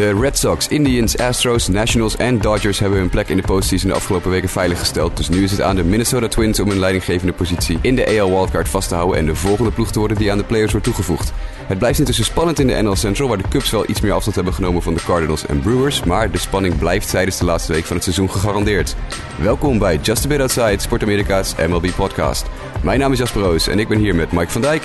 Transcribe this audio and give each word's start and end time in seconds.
De 0.00 0.20
Red 0.20 0.38
Sox, 0.38 0.68
Indians, 0.68 1.18
Astros, 1.18 1.68
Nationals 1.68 2.16
en 2.16 2.38
Dodgers 2.38 2.78
hebben 2.78 2.98
hun 2.98 3.08
plek 3.08 3.28
in 3.28 3.36
de 3.36 3.42
postseason 3.42 3.88
de 3.88 3.96
afgelopen 3.96 4.30
weken 4.30 4.48
veiliggesteld. 4.48 5.16
Dus 5.16 5.28
nu 5.28 5.42
is 5.42 5.50
het 5.50 5.60
aan 5.60 5.76
de 5.76 5.84
Minnesota 5.84 6.28
Twins 6.28 6.60
om 6.60 6.68
hun 6.68 6.78
leidinggevende 6.78 7.32
positie 7.32 7.78
in 7.80 7.94
de 7.94 8.20
AL 8.20 8.30
Wildcard 8.30 8.68
vast 8.68 8.88
te 8.88 8.94
houden 8.94 9.18
en 9.18 9.26
de 9.26 9.34
volgende 9.34 9.70
ploeg 9.70 9.90
te 9.90 9.98
worden 9.98 10.16
die 10.16 10.30
aan 10.30 10.38
de 10.38 10.44
players 10.44 10.70
wordt 10.70 10.86
toegevoegd. 10.86 11.32
Het 11.66 11.78
blijft 11.78 11.98
intussen 11.98 12.24
spannend 12.24 12.58
in 12.58 12.66
de 12.66 12.82
NL 12.82 12.96
Central, 12.96 13.28
waar 13.28 13.38
de 13.38 13.48
Cubs 13.48 13.70
wel 13.70 13.88
iets 13.88 14.00
meer 14.00 14.12
afstand 14.12 14.36
hebben 14.36 14.54
genomen 14.54 14.82
van 14.82 14.94
de 14.94 15.02
Cardinals 15.04 15.46
en 15.46 15.60
Brewers, 15.60 16.04
maar 16.04 16.30
de 16.30 16.38
spanning 16.38 16.78
blijft 16.78 17.10
tijdens 17.10 17.38
de 17.38 17.44
laatste 17.44 17.72
week 17.72 17.84
van 17.84 17.96
het 17.96 18.04
seizoen 18.04 18.30
gegarandeerd. 18.30 18.96
Welkom 19.40 19.78
bij 19.78 19.98
Just 20.02 20.24
a 20.24 20.28
Bit 20.28 20.40
Outside, 20.40 20.78
Sport 20.78 21.02
Amerika's 21.02 21.54
MLB 21.68 21.90
podcast. 21.96 22.46
Mijn 22.82 22.98
naam 22.98 23.12
is 23.12 23.18
Jasper 23.18 23.42
Roos 23.42 23.68
en 23.68 23.78
ik 23.78 23.88
ben 23.88 23.98
hier 23.98 24.14
met 24.14 24.32
Mike 24.32 24.50
van 24.50 24.60
Dijk. 24.60 24.82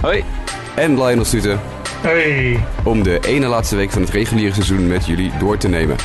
Hoi. 0.00 0.24
En 0.74 1.02
Lionel 1.02 1.24
Stuten. 1.24 1.75
Hey. 2.00 2.64
Om 2.84 3.02
de 3.02 3.20
ene 3.20 3.46
laatste 3.46 3.76
week 3.76 3.90
van 3.90 4.02
het 4.02 4.10
reguliere 4.10 4.54
seizoen 4.54 4.86
met 4.86 5.06
jullie 5.06 5.32
door 5.38 5.56
te 5.56 5.68
nemen. 5.68 5.96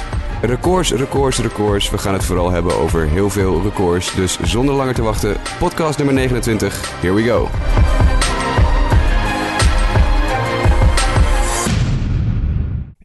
Records, 0.41 0.91
records, 0.91 1.39
records. 1.39 1.89
We 1.89 1.97
gaan 1.97 2.13
het 2.13 2.25
vooral 2.25 2.51
hebben 2.51 2.77
over 2.77 3.07
heel 3.07 3.29
veel 3.29 3.61
records. 3.61 4.15
Dus 4.15 4.39
zonder 4.41 4.75
langer 4.75 4.93
te 4.93 5.01
wachten, 5.01 5.37
podcast 5.59 5.97
nummer 5.97 6.15
29. 6.15 6.91
Here 7.01 7.13
we 7.13 7.23
go. 7.23 7.49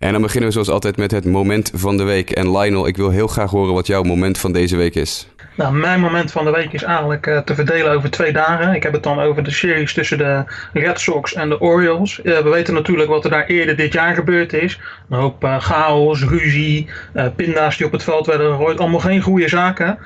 En 0.06 0.12
dan 0.12 0.22
beginnen 0.22 0.48
we 0.48 0.52
zoals 0.52 0.70
altijd 0.70 0.96
met 0.96 1.10
het 1.10 1.24
moment 1.24 1.70
van 1.74 1.96
de 1.96 2.04
week. 2.04 2.30
En 2.30 2.58
Lionel, 2.58 2.86
ik 2.86 2.96
wil 2.96 3.10
heel 3.10 3.26
graag 3.26 3.50
horen 3.50 3.74
wat 3.74 3.86
jouw 3.86 4.02
moment 4.02 4.38
van 4.38 4.52
deze 4.52 4.76
week 4.76 4.94
is. 4.94 5.28
Nou, 5.54 5.74
mijn 5.74 6.00
moment 6.00 6.32
van 6.32 6.44
de 6.44 6.50
week 6.50 6.72
is 6.72 6.82
eigenlijk 6.82 7.26
uh, 7.26 7.38
te 7.38 7.54
verdelen 7.54 7.92
over 7.92 8.10
twee 8.10 8.32
dagen. 8.32 8.74
Ik 8.74 8.82
heb 8.82 8.92
het 8.92 9.02
dan 9.02 9.20
over 9.20 9.44
de 9.44 9.50
series 9.50 9.92
tussen 9.94 10.18
de 10.18 10.44
Red 10.72 11.00
Sox 11.00 11.34
en 11.34 11.48
de 11.48 11.60
Orioles. 11.60 12.20
Uh, 12.22 12.38
we 12.38 12.48
weten 12.48 12.74
natuurlijk 12.74 13.08
wat 13.08 13.24
er 13.24 13.30
daar 13.30 13.46
eerder 13.46 13.76
dit 13.76 13.92
jaar 13.92 14.14
gebeurd 14.14 14.52
is. 14.52 14.80
Een 15.10 15.18
hoop 15.18 15.44
uh, 15.44 15.60
chaos, 15.60 16.24
ruzie, 16.24 16.88
pinda's 17.36 17.76
die 17.76 17.86
op 17.86 17.92
het 17.92 18.02
veld 18.02 18.26
werden 18.26 18.50
gegooid. 18.50 18.80
Allemaal 18.80 19.00
geen 19.00 19.20
goede 19.20 19.48
zaken. 19.48 19.98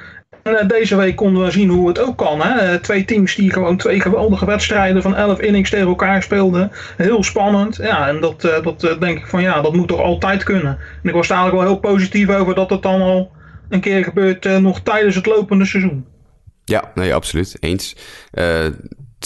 En 0.43 0.69
deze 0.69 0.97
week 0.97 1.17
konden 1.17 1.45
we 1.45 1.51
zien 1.51 1.69
hoe 1.69 1.89
het 1.89 1.99
ook 1.99 2.17
kan. 2.17 2.41
Hè? 2.43 2.79
Twee 2.79 3.05
teams 3.05 3.35
die 3.35 3.53
gewoon 3.53 3.77
twee 3.77 4.01
geweldige 4.01 4.47
wedstrijden 4.47 5.03
van 5.03 5.17
11 5.17 5.41
innings 5.41 5.71
tegen 5.71 5.87
elkaar 5.87 6.23
speelden. 6.23 6.71
Heel 6.97 7.23
spannend. 7.23 7.77
Ja, 7.77 8.09
en 8.09 8.21
dat, 8.21 8.41
dat 8.41 8.81
denk 9.01 9.19
ik 9.19 9.27
van 9.27 9.43
ja, 9.43 9.61
dat 9.61 9.75
moet 9.75 9.89
toch 9.89 10.01
altijd 10.01 10.43
kunnen. 10.43 10.79
En 11.03 11.09
ik 11.09 11.15
was 11.15 11.31
er 11.31 11.37
eigenlijk 11.37 11.65
wel 11.65 11.73
heel 11.73 11.91
positief 11.91 12.29
over 12.29 12.55
dat 12.55 12.71
het 12.71 12.83
dan 12.83 13.01
al 13.01 13.31
een 13.69 13.81
keer 13.81 14.05
gebeurt 14.05 14.61
nog 14.61 14.81
tijdens 14.81 15.15
het 15.15 15.27
lopende 15.27 15.65
seizoen. 15.65 16.07
Ja, 16.65 16.91
nee, 16.95 17.15
absoluut. 17.15 17.57
Eens. 17.61 17.97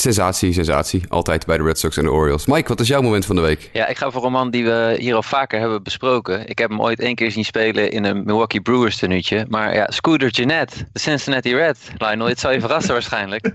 Sensatie, 0.00 0.52
sensatie. 0.52 1.02
Altijd 1.08 1.46
bij 1.46 1.56
de 1.56 1.62
Red 1.62 1.78
Sox 1.78 1.96
en 1.96 2.04
de 2.04 2.10
Orioles. 2.10 2.46
Mike, 2.46 2.68
wat 2.68 2.80
is 2.80 2.88
jouw 2.88 3.00
moment 3.00 3.26
van 3.26 3.36
de 3.36 3.42
week? 3.42 3.70
Ja, 3.72 3.86
ik 3.86 3.96
ga 3.96 4.10
voor 4.10 4.24
een 4.24 4.32
man 4.32 4.50
die 4.50 4.64
we 4.64 4.96
hier 4.98 5.14
al 5.14 5.22
vaker 5.22 5.60
hebben 5.60 5.82
besproken. 5.82 6.48
Ik 6.48 6.58
heb 6.58 6.70
hem 6.70 6.80
ooit 6.80 7.00
één 7.00 7.14
keer 7.14 7.30
zien 7.30 7.44
spelen 7.44 7.90
in 7.90 8.04
een 8.04 8.24
Milwaukee 8.24 8.60
Brewers 8.60 8.96
tenuutje. 8.96 9.46
Maar 9.48 9.74
ja, 9.74 9.86
Scooter 9.90 10.30
Jeanette, 10.30 10.76
de 10.92 10.98
Cincinnati 10.98 11.54
Red. 11.54 11.78
Lionel, 11.98 12.26
dit 12.26 12.40
zal 12.40 12.52
je 12.52 12.60
verrassen 12.60 12.92
waarschijnlijk. 12.92 13.54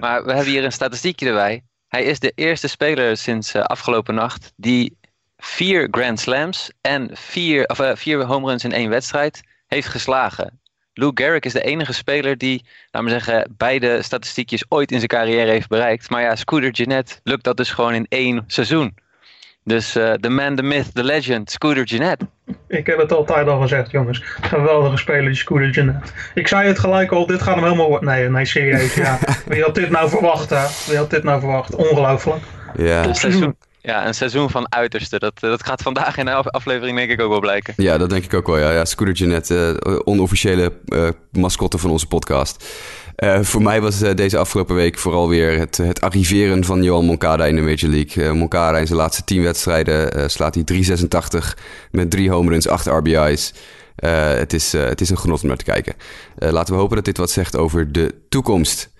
Maar 0.00 0.24
we 0.24 0.32
hebben 0.32 0.52
hier 0.52 0.64
een 0.64 0.72
statistiekje 0.72 1.26
erbij. 1.26 1.62
Hij 1.88 2.04
is 2.04 2.18
de 2.18 2.32
eerste 2.34 2.68
speler 2.68 3.16
sinds 3.16 3.54
uh, 3.54 3.62
afgelopen 3.62 4.14
nacht 4.14 4.52
die 4.56 4.96
vier 5.36 5.88
Grand 5.90 6.20
Slams 6.20 6.70
en 6.80 7.10
vier, 7.12 7.66
of, 7.66 7.80
uh, 7.80 7.90
vier 7.94 8.24
home 8.24 8.48
runs 8.48 8.64
in 8.64 8.72
één 8.72 8.90
wedstrijd 8.90 9.40
heeft 9.66 9.88
geslagen. 9.88 10.60
Lou 10.94 11.10
Gehrig 11.14 11.42
is 11.42 11.52
de 11.52 11.62
enige 11.62 11.92
speler 11.92 12.38
die, 12.38 12.64
laten 12.90 13.08
we 13.08 13.14
zeggen, 13.14 13.54
beide 13.56 14.02
statistiekjes 14.02 14.64
ooit 14.68 14.90
in 14.90 14.96
zijn 14.96 15.08
carrière 15.08 15.50
heeft 15.50 15.68
bereikt. 15.68 16.10
Maar 16.10 16.22
ja, 16.22 16.36
Scooter 16.36 16.70
Jeanette 16.70 17.14
lukt 17.22 17.44
dat 17.44 17.56
dus 17.56 17.70
gewoon 17.70 17.94
in 17.94 18.06
één 18.08 18.44
seizoen. 18.46 18.94
Dus 19.64 19.92
de 19.92 20.18
uh, 20.20 20.30
man, 20.30 20.56
the 20.56 20.62
myth, 20.62 20.94
the 20.94 21.04
legend, 21.04 21.50
Scooter 21.50 21.84
Jeanette. 21.84 22.26
Ik 22.68 22.86
heb 22.86 22.98
het 22.98 23.12
altijd 23.12 23.46
al 23.46 23.60
gezegd, 23.60 23.90
jongens. 23.90 24.22
Geweldige 24.40 24.96
speler, 24.96 25.24
die 25.24 25.34
Scooter 25.34 25.70
Jeanette. 25.70 26.12
Ik 26.34 26.48
zei 26.48 26.68
het 26.68 26.78
gelijk 26.78 27.10
al, 27.10 27.26
dit 27.26 27.42
gaat 27.42 27.54
hem 27.54 27.64
helemaal 27.64 27.88
worden. 27.88 28.08
Nee, 28.08 28.28
nee, 28.28 28.44
serieus. 28.44 28.94
Ja. 28.94 29.18
Wie 29.46 29.62
had 29.62 29.74
dit 29.74 29.90
nou 29.90 30.08
verwacht, 30.08 30.50
hè? 30.50 30.66
Wie 30.86 30.96
had 30.96 31.10
dit 31.10 31.22
nou 31.22 31.40
verwacht? 31.40 31.74
Ongelooflijk. 31.74 32.42
Ja. 32.76 33.12
Seizoen, 33.12 33.56
ja, 33.82 34.06
een 34.06 34.14
seizoen 34.14 34.50
van 34.50 34.72
uiterste. 34.72 35.18
Dat, 35.18 35.40
dat 35.40 35.64
gaat 35.64 35.82
vandaag 35.82 36.16
in 36.16 36.24
de 36.24 36.32
aflevering 36.32 36.96
denk 36.96 37.10
ik 37.10 37.20
ook 37.20 37.30
wel 37.30 37.40
blijken. 37.40 37.74
Ja, 37.76 37.98
dat 37.98 38.10
denk 38.10 38.24
ik 38.24 38.34
ook 38.34 38.46
wel. 38.46 38.58
Ja, 38.58 38.70
ja 38.70 38.84
Jeanette, 39.12 39.80
uh, 39.86 39.98
onofficiële 40.04 40.72
uh, 40.86 41.08
mascotte 41.30 41.78
van 41.78 41.90
onze 41.90 42.06
podcast. 42.06 42.64
Voor 43.40 43.62
mij 43.62 43.80
was 43.80 43.98
deze 43.98 44.38
afgelopen 44.38 44.74
week 44.74 44.98
vooral 44.98 45.28
weer 45.28 45.58
het, 45.58 45.76
het 45.76 46.00
arriveren 46.00 46.64
van 46.64 46.82
Johan 46.82 47.04
Moncada 47.04 47.46
in 47.46 47.56
de 47.56 47.62
Major 47.62 47.90
League. 47.90 48.32
Moncada 48.32 48.78
in 48.78 48.86
zijn 48.86 48.98
laatste 48.98 49.24
tien 49.24 49.42
wedstrijden 49.42 50.30
slaat 50.30 50.54
hij 50.54 50.64
386 50.64 51.56
met 51.90 52.10
drie 52.10 52.30
home 52.30 52.50
runs, 52.50 52.68
acht 52.68 52.86
RBI's. 52.86 53.52
het, 53.96 54.52
is, 54.52 54.72
het 54.72 55.00
is 55.00 55.10
een 55.10 55.18
genot 55.18 55.42
om 55.42 55.48
naar 55.48 55.56
te 55.56 55.64
kijken. 55.64 55.94
laten 56.38 56.74
we 56.74 56.80
hopen 56.80 56.96
dat 56.96 57.04
dit 57.04 57.16
wat 57.16 57.30
zegt 57.30 57.56
over 57.56 57.92
de 57.92 58.14
toekomst. 58.28 58.91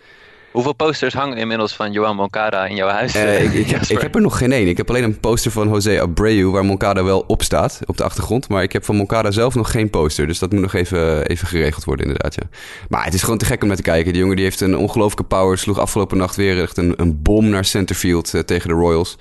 Hoeveel 0.53 0.73
posters 0.73 1.15
hangen 1.15 1.37
inmiddels 1.37 1.75
van 1.75 1.93
Johan 1.93 2.17
Moncada 2.17 2.67
in 2.67 2.75
jouw 2.75 2.89
huis? 2.89 3.17
Uh, 3.17 3.43
ik, 3.43 3.53
ik, 3.53 3.81
ik, 3.89 4.01
heb 4.01 4.15
er 4.15 4.21
nog 4.21 4.39
geen 4.39 4.53
één. 4.53 4.69
Ik 4.69 4.77
heb 4.77 4.89
alleen 4.89 5.05
een 5.05 5.21
poster 5.21 5.51
van 5.51 5.69
José 5.69 6.01
Abreu 6.01 6.51
waar 6.51 6.65
Moncada 6.65 7.05
wel 7.05 7.25
op 7.27 7.43
staat 7.43 7.81
op 7.87 7.97
de 7.97 8.05
achtergrond. 8.05 8.49
Maar 8.49 8.63
ik 8.63 8.73
heb 8.73 8.85
van 8.85 8.97
Moncada 8.97 9.31
zelf 9.31 9.55
nog 9.55 9.71
geen 9.71 9.91
poster. 9.91 10.27
Dus 10.27 10.39
dat 10.39 10.53
moet 10.53 10.61
nog 10.61 10.75
even, 10.75 11.27
even 11.27 11.47
geregeld 11.47 11.85
worden 11.85 12.07
inderdaad. 12.07 12.35
Ja. 12.35 12.43
Maar 12.89 13.05
het 13.05 13.15
is 13.15 13.23
gewoon 13.23 13.39
te 13.39 13.45
gek 13.45 13.63
om 13.63 13.69
naar 13.69 13.77
te 13.77 13.83
kijken. 13.83 14.13
Die 14.13 14.21
jongen 14.21 14.37
die 14.37 14.45
heeft 14.45 14.61
een 14.61 14.77
ongelooflijke 14.77 15.37
power. 15.37 15.59
Sloeg 15.59 15.79
afgelopen 15.79 16.17
nacht 16.17 16.37
weer 16.37 16.63
echt 16.63 16.77
een, 16.77 16.95
een 16.97 17.23
bom 17.23 17.49
naar 17.49 17.65
centerfield 17.65 18.35
uh, 18.35 18.41
tegen 18.41 18.69
de 18.69 18.75
Royals. 18.75 19.19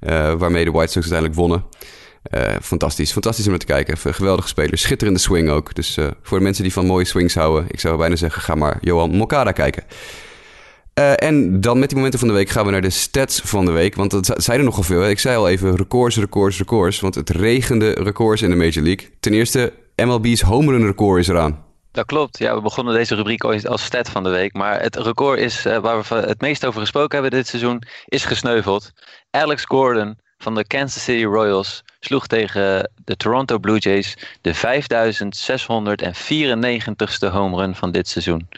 Uh, 0.00 0.32
waarmee 0.32 0.64
de 0.64 0.70
White 0.70 0.92
Sox 0.92 1.12
uiteindelijk 1.12 1.34
wonnen. 1.34 1.64
Uh, 2.34 2.56
fantastisch. 2.62 3.12
Fantastisch 3.12 3.44
om 3.44 3.50
naar 3.50 3.60
te 3.60 3.66
kijken. 3.66 4.14
Geweldige 4.14 4.48
speler. 4.48 4.78
Schitterende 4.78 5.20
swing 5.20 5.50
ook. 5.50 5.74
Dus 5.74 5.96
uh, 5.96 6.06
voor 6.22 6.38
de 6.38 6.44
mensen 6.44 6.62
die 6.62 6.72
van 6.72 6.86
mooie 6.86 7.04
swings 7.04 7.34
houden, 7.34 7.66
ik 7.68 7.80
zou 7.80 7.96
bijna 7.96 8.16
zeggen, 8.16 8.42
ga 8.42 8.54
maar 8.54 8.78
Johan 8.80 9.10
Moncada 9.10 9.52
kijken. 9.52 9.82
Uh, 10.98 11.12
en 11.16 11.60
dan 11.60 11.78
met 11.78 11.88
die 11.88 11.96
momenten 11.96 12.18
van 12.18 12.28
de 12.28 12.34
week 12.34 12.48
gaan 12.48 12.64
we 12.64 12.70
naar 12.70 12.80
de 12.80 12.90
stats 12.90 13.40
van 13.40 13.64
de 13.64 13.70
week. 13.70 13.94
Want 13.94 14.10
dat 14.10 14.34
zijn 14.36 14.58
er 14.58 14.64
nogal 14.64 14.82
veel. 14.82 15.00
Hè? 15.00 15.08
Ik 15.08 15.18
zei 15.18 15.36
al 15.36 15.48
even 15.48 15.76
records, 15.76 16.16
records, 16.16 16.58
records. 16.58 17.00
Want 17.00 17.14
het 17.14 17.30
regende 17.30 17.90
records 17.90 18.42
in 18.42 18.50
de 18.50 18.56
Major 18.56 18.84
League. 18.84 19.10
Ten 19.20 19.32
eerste, 19.32 19.72
MLB's 19.96 20.40
home 20.40 20.72
run 20.72 20.86
record 20.86 21.20
is 21.20 21.28
eraan. 21.28 21.64
Dat 21.92 22.06
klopt. 22.06 22.38
Ja, 22.38 22.54
we 22.54 22.60
begonnen 22.60 22.94
deze 22.94 23.14
rubriek 23.14 23.44
ooit 23.44 23.66
als 23.66 23.84
stat 23.84 24.08
van 24.08 24.22
de 24.22 24.30
week. 24.30 24.52
Maar 24.52 24.80
het 24.80 24.96
record 24.96 25.38
is, 25.38 25.66
uh, 25.66 25.78
waar 25.78 26.02
we 26.08 26.14
het 26.14 26.40
meest 26.40 26.66
over 26.66 26.80
gesproken 26.80 27.20
hebben 27.20 27.38
dit 27.38 27.48
seizoen, 27.48 27.82
is 28.04 28.24
gesneuveld. 28.24 28.92
Alex 29.30 29.64
Gordon 29.64 30.18
van 30.44 30.54
de 30.54 30.66
Kansas 30.66 31.02
City 31.02 31.24
Royals 31.24 31.84
sloeg 32.00 32.26
tegen 32.26 32.90
de 33.04 33.16
Toronto 33.16 33.58
Blue 33.58 33.78
Jays 33.78 34.16
de 34.40 34.54
5694ste 34.54 34.58
home 37.32 37.56
run 37.56 37.74
van 37.74 37.90
dit 37.90 38.08
seizoen. 38.08 38.48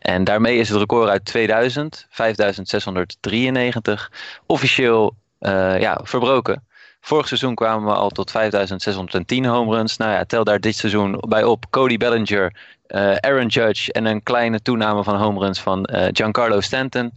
En 0.00 0.24
daarmee 0.24 0.58
is 0.58 0.68
het 0.68 0.78
record 0.78 1.08
uit 1.08 1.24
2000, 1.24 2.06
5693, 2.10 4.10
officieel 4.46 5.14
uh, 5.40 5.80
ja, 5.80 6.00
verbroken. 6.02 6.64
Vorig 7.00 7.28
seizoen 7.28 7.54
kwamen 7.54 7.88
we 7.88 7.94
al 7.94 8.10
tot 8.10 8.30
5610 8.30 9.44
home 9.44 9.76
runs. 9.76 9.96
Nou 9.96 10.12
ja, 10.12 10.24
tel 10.24 10.44
daar 10.44 10.60
dit 10.60 10.76
seizoen 10.76 11.22
bij 11.28 11.44
op. 11.44 11.64
Cody 11.70 11.96
Bellinger, 11.96 12.52
uh, 12.88 13.16
Aaron 13.16 13.46
Judge 13.46 13.92
en 13.92 14.04
een 14.04 14.22
kleine 14.22 14.62
toename 14.62 15.04
van 15.04 15.16
home 15.16 15.40
runs 15.40 15.60
van 15.60 15.88
uh, 15.92 16.06
Giancarlo 16.12 16.60
Stanton. 16.60 17.12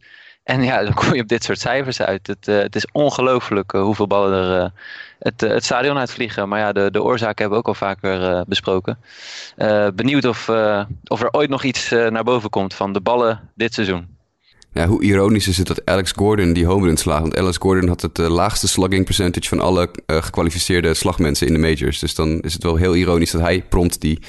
En 0.50 0.64
ja, 0.64 0.84
dan 0.84 0.94
kom 0.94 1.14
je 1.14 1.22
op 1.22 1.28
dit 1.28 1.44
soort 1.44 1.60
cijfers 1.60 2.02
uit. 2.02 2.28
Het, 2.28 2.48
uh, 2.48 2.60
het 2.60 2.76
is 2.76 2.88
ongelooflijk 2.92 3.74
uh, 3.74 3.82
hoeveel 3.82 4.08
ballen 4.08 4.34
er 4.34 4.62
uh, 4.62 4.70
het, 5.20 5.42
het 5.42 5.64
stadion 5.64 5.98
uitvliegen. 5.98 6.50
Maar 6.50 6.60
ja, 6.60 6.72
de, 6.72 6.92
de 6.92 7.04
oorzaken 7.04 7.36
hebben 7.38 7.52
we 7.52 7.58
ook 7.58 7.68
al 7.68 7.88
vaker 7.88 8.44
besproken. 8.48 8.98
benieuwd 9.96 10.26
of, 10.26 10.50
of 11.08 11.22
er 11.22 11.32
ooit 11.32 11.50
nog 11.50 11.64
iets 11.64 11.90
naar 11.90 12.24
boven 12.24 12.50
komt 12.50 12.74
van 12.74 12.94
de 12.94 13.02
ballen 13.02 13.50
dit 13.56 13.74
seizoen. 13.74 14.08
Ja, 14.74 14.88
hoe 14.88 15.04
ironisch 15.04 15.48
is 15.48 15.58
het 15.58 15.68
dat 15.68 15.86
Alex 15.86 16.12
Gordon 16.12 16.54
die 16.54 16.66
home 16.66 16.86
run 16.86 16.98
slaagt? 16.98 17.22
Want 17.22 17.38
Alex 17.38 17.58
Gordon 17.58 17.88
had 17.88 18.02
het 18.02 18.18
laagste 18.18 18.68
slugging 18.68 19.06
percentage 19.06 19.48
van 19.48 19.60
alle 19.60 19.90
gekwalificeerde 20.08 20.94
slagmensen 20.94 21.48
in 21.48 21.54
de 21.54 21.60
majors. 21.60 22.00
Dus 22.00 22.16
dan 22.16 22.40
is 22.40 22.54
het 22.54 22.64
wel 22.64 22.76
heel 22.76 22.96
ironisch 22.96 23.32
dat 23.32 23.42
hij 23.42 23.62
prompt 23.70 24.02
die 24.02 24.20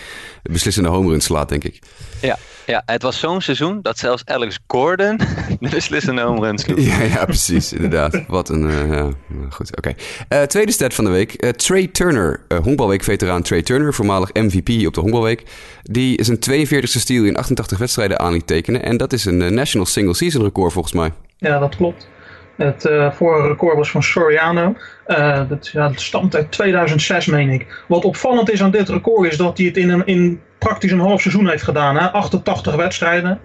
beslissende 0.42 0.88
home 0.88 1.10
run 1.10 1.20
slaat, 1.20 1.48
denk 1.48 1.64
ik. 1.64 1.78
Ja, 2.20 2.36
ja, 2.66 2.82
het 2.86 3.02
was 3.02 3.18
zo'n 3.18 3.40
seizoen 3.40 3.78
dat 3.82 3.98
zelfs 3.98 4.24
Alex 4.24 4.58
Gordon 4.66 5.16
de 5.60 5.68
beslissende 5.68 6.22
home 6.22 6.40
run 6.40 6.58
sloeg. 6.58 6.80
Ja, 6.80 7.02
ja, 7.02 7.24
precies, 7.24 7.72
inderdaad. 7.72 8.22
Wat 8.26 8.48
een, 8.48 8.62
uh, 8.62 8.90
ja, 8.90 9.10
goed, 9.50 9.76
oké. 9.76 9.88
Okay. 9.88 10.40
Uh, 10.40 10.46
tweede 10.46 10.72
stat 10.72 10.94
van 10.94 11.04
de 11.04 11.10
week. 11.10 11.44
Uh, 11.44 11.50
Trey 11.50 11.86
Turner, 11.86 12.42
honkbalweek-veteraan 12.62 13.42
Trey 13.42 13.62
Turner, 13.62 13.94
voormalig 13.94 14.32
MVP 14.32 14.86
op 14.86 14.94
de 14.94 15.00
honkbalweek. 15.00 15.42
Die 15.82 16.16
is 16.16 16.28
een 16.28 16.38
42e 16.50 16.82
steal 16.82 17.24
in 17.24 17.36
88 17.36 17.78
wedstrijden 17.78 18.18
aan 18.18 18.32
liet 18.32 18.46
tekenen. 18.46 18.82
En 18.82 18.96
dat 18.96 19.12
is 19.12 19.24
een 19.24 19.54
national 19.54 19.86
single 19.86 20.14
season 20.14 20.42
record 20.42 20.72
volgens 20.72 20.94
mij. 20.94 21.12
Ja, 21.36 21.58
dat 21.58 21.76
klopt. 21.76 22.08
Het 22.56 22.84
uh, 22.84 23.12
vorige 23.12 23.48
record 23.48 23.76
was 23.76 23.90
van 23.90 24.02
Soriano. 24.02 24.74
Uh, 25.06 25.48
dat, 25.48 25.68
ja, 25.68 25.88
dat 25.88 26.00
stamt 26.00 26.36
uit 26.36 26.52
2006, 26.52 27.26
meen 27.26 27.48
ik. 27.48 27.84
Wat 27.88 28.04
opvallend 28.04 28.50
is 28.50 28.62
aan 28.62 28.70
dit 28.70 28.88
record 28.88 29.32
is 29.32 29.36
dat 29.36 29.58
hij 29.58 29.66
het 29.66 29.76
in, 29.76 29.90
een, 29.90 30.06
in 30.06 30.40
praktisch 30.60 30.92
een 30.92 31.00
half 31.00 31.20
seizoen 31.20 31.48
heeft 31.48 31.62
gedaan. 31.62 31.96
Hè? 31.96 32.10
88 32.10 32.74
wedstrijden. 32.74 33.40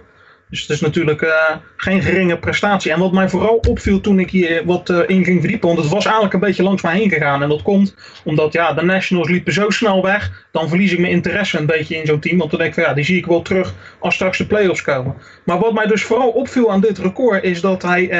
Dus 0.50 0.60
het 0.60 0.70
is 0.70 0.80
natuurlijk 0.80 1.22
uh, 1.22 1.56
geen 1.76 2.02
geringe 2.02 2.38
prestatie. 2.38 2.92
En 2.92 2.98
wat 2.98 3.12
mij 3.12 3.28
vooral 3.28 3.56
opviel 3.68 4.00
toen 4.00 4.20
ik 4.20 4.30
hier 4.30 4.64
wat 4.64 4.90
uh, 4.90 4.98
in 5.06 5.24
ging 5.24 5.40
verdiepen, 5.40 5.68
want 5.68 5.80
het 5.80 5.90
was 5.90 6.04
eigenlijk 6.04 6.34
een 6.34 6.40
beetje 6.40 6.62
langs 6.62 6.82
mij 6.82 6.96
heen 6.96 7.10
gegaan. 7.10 7.42
En 7.42 7.48
dat 7.48 7.62
komt 7.62 7.94
omdat 8.24 8.52
ja, 8.52 8.72
de 8.72 8.82
Nationals 8.82 9.28
liepen 9.28 9.52
zo 9.52 9.70
snel 9.70 10.02
weg, 10.02 10.46
dan 10.52 10.68
verlies 10.68 10.92
ik 10.92 10.98
mijn 10.98 11.12
interesse 11.12 11.58
een 11.58 11.66
beetje 11.66 11.96
in 11.96 12.06
zo'n 12.06 12.20
team. 12.20 12.38
Want 12.38 12.50
dan 12.50 12.58
denk 12.58 12.70
ik 12.70 12.78
van 12.78 12.88
ja, 12.88 12.94
die 12.94 13.04
zie 13.04 13.16
ik 13.16 13.26
wel 13.26 13.42
terug 13.42 13.74
als 13.98 14.14
straks 14.14 14.38
de 14.38 14.46
playoffs 14.46 14.82
komen. 14.82 15.14
Maar 15.44 15.58
wat 15.58 15.72
mij 15.72 15.86
dus 15.86 16.04
vooral 16.04 16.30
opviel 16.30 16.72
aan 16.72 16.80
dit 16.80 16.98
record 16.98 17.42
is 17.42 17.60
dat 17.60 17.82
hij 17.82 18.10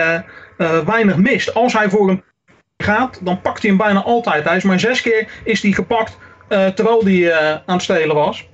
uh, 0.57 0.79
weinig 0.85 1.17
mist. 1.17 1.55
Als 1.55 1.73
hij 1.73 1.89
voor 1.89 2.09
een 2.09 2.23
gaat, 2.77 3.21
dan 3.23 3.41
pakt 3.41 3.63
hij 3.63 3.71
hem 3.71 3.79
bijna 3.79 4.03
altijd. 4.03 4.45
Hij 4.45 4.57
is 4.57 4.63
maar 4.63 4.81
zes 4.81 5.03
keer 5.03 5.29
is 5.45 5.63
hij 5.63 5.73
gepakt 5.73 6.19
terwijl 6.49 7.05
hij 7.05 7.35
aan 7.67 7.75
het 7.75 7.83
stelen 7.83 8.15
was. 8.15 8.49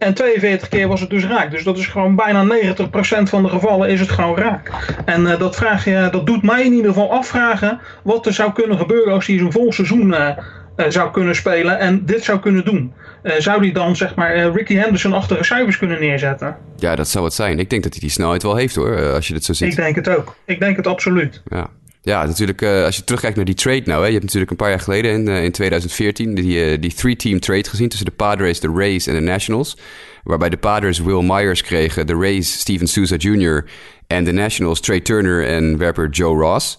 En 0.00 0.14
42 0.14 0.68
keer 0.68 0.88
was 0.88 1.00
het 1.00 1.10
dus 1.10 1.24
raak. 1.24 1.50
Dus 1.50 1.64
dat 1.64 1.78
is 1.78 1.86
gewoon 1.86 2.16
bijna 2.16 2.44
90% 2.44 3.22
van 3.22 3.42
de 3.42 3.48
gevallen 3.48 3.88
is 3.88 4.00
het 4.00 4.10
gewoon 4.10 4.36
raak. 4.36 4.70
En 5.04 5.22
uh, 5.22 5.38
dat, 5.38 5.56
vraag 5.56 5.84
je, 5.84 6.08
dat 6.10 6.26
doet 6.26 6.42
mij 6.42 6.64
in 6.64 6.72
ieder 6.72 6.92
geval 6.92 7.12
afvragen 7.12 7.80
wat 8.02 8.26
er 8.26 8.32
zou 8.32 8.52
kunnen 8.52 8.78
gebeuren 8.78 9.12
als 9.12 9.26
hij 9.26 9.38
zo'n 9.38 9.52
vol 9.52 9.72
seizoen 9.72 10.08
uh, 10.08 10.28
uh, 10.76 10.86
zou 10.88 11.10
kunnen 11.10 11.34
spelen 11.34 11.78
en 11.78 12.04
dit 12.04 12.24
zou 12.24 12.38
kunnen 12.38 12.64
doen. 12.64 12.92
zou 13.38 13.60
hij 13.60 13.72
dan 13.72 13.96
zeg 13.96 14.14
maar 14.14 14.50
Ricky 14.50 14.74
Henderson 14.74 15.12
achtige 15.12 15.44
cijfers 15.44 15.78
kunnen 15.78 16.00
neerzetten? 16.00 16.56
Ja, 16.76 16.96
dat 16.96 17.08
zou 17.08 17.24
het 17.24 17.34
zijn. 17.34 17.58
Ik 17.58 17.70
denk 17.70 17.82
dat 17.82 17.92
hij 17.92 18.00
die 18.00 18.10
snelheid 18.10 18.42
wel 18.42 18.56
heeft 18.56 18.74
hoor, 18.74 19.12
als 19.12 19.26
je 19.26 19.32
dit 19.34 19.44
zo 19.44 19.52
ziet. 19.52 19.70
Ik 19.70 19.76
denk 19.76 19.94
het 19.94 20.08
ook. 20.08 20.36
Ik 20.44 20.60
denk 20.60 20.76
het 20.76 20.86
absoluut. 20.86 21.42
Ja. 21.44 21.66
Ja, 22.02 22.26
natuurlijk, 22.26 22.62
uh, 22.62 22.84
als 22.84 22.96
je 22.96 23.04
terugkijkt 23.04 23.36
naar 23.36 23.44
die 23.44 23.54
trade 23.54 23.82
nou. 23.84 24.00
Hè, 24.00 24.06
je 24.06 24.12
hebt 24.12 24.24
natuurlijk 24.24 24.50
een 24.50 24.56
paar 24.56 24.68
jaar 24.68 24.80
geleden 24.80 25.12
in, 25.12 25.28
uh, 25.28 25.44
in 25.44 25.52
2014 25.52 26.34
die, 26.34 26.72
uh, 26.72 26.80
die 26.80 26.94
three-team 26.94 27.40
trade 27.40 27.68
gezien 27.68 27.88
tussen 27.88 28.06
de 28.06 28.14
Padres, 28.14 28.60
de 28.60 28.72
Rays 28.74 29.06
en 29.06 29.14
de 29.14 29.20
Nationals. 29.20 29.76
Waarbij 30.24 30.48
de 30.48 30.56
Padres 30.56 30.98
Will 30.98 31.22
Myers 31.22 31.62
kregen, 31.62 32.06
de 32.06 32.14
Rays 32.14 32.58
Steven 32.58 32.86
Souza 32.86 33.16
Jr. 33.16 33.64
en 34.06 34.24
de 34.24 34.32
Nationals 34.32 34.80
Trey 34.80 35.00
Turner 35.00 35.46
en 35.46 35.78
werper 35.78 36.08
Joe 36.08 36.38
Ross. 36.38 36.78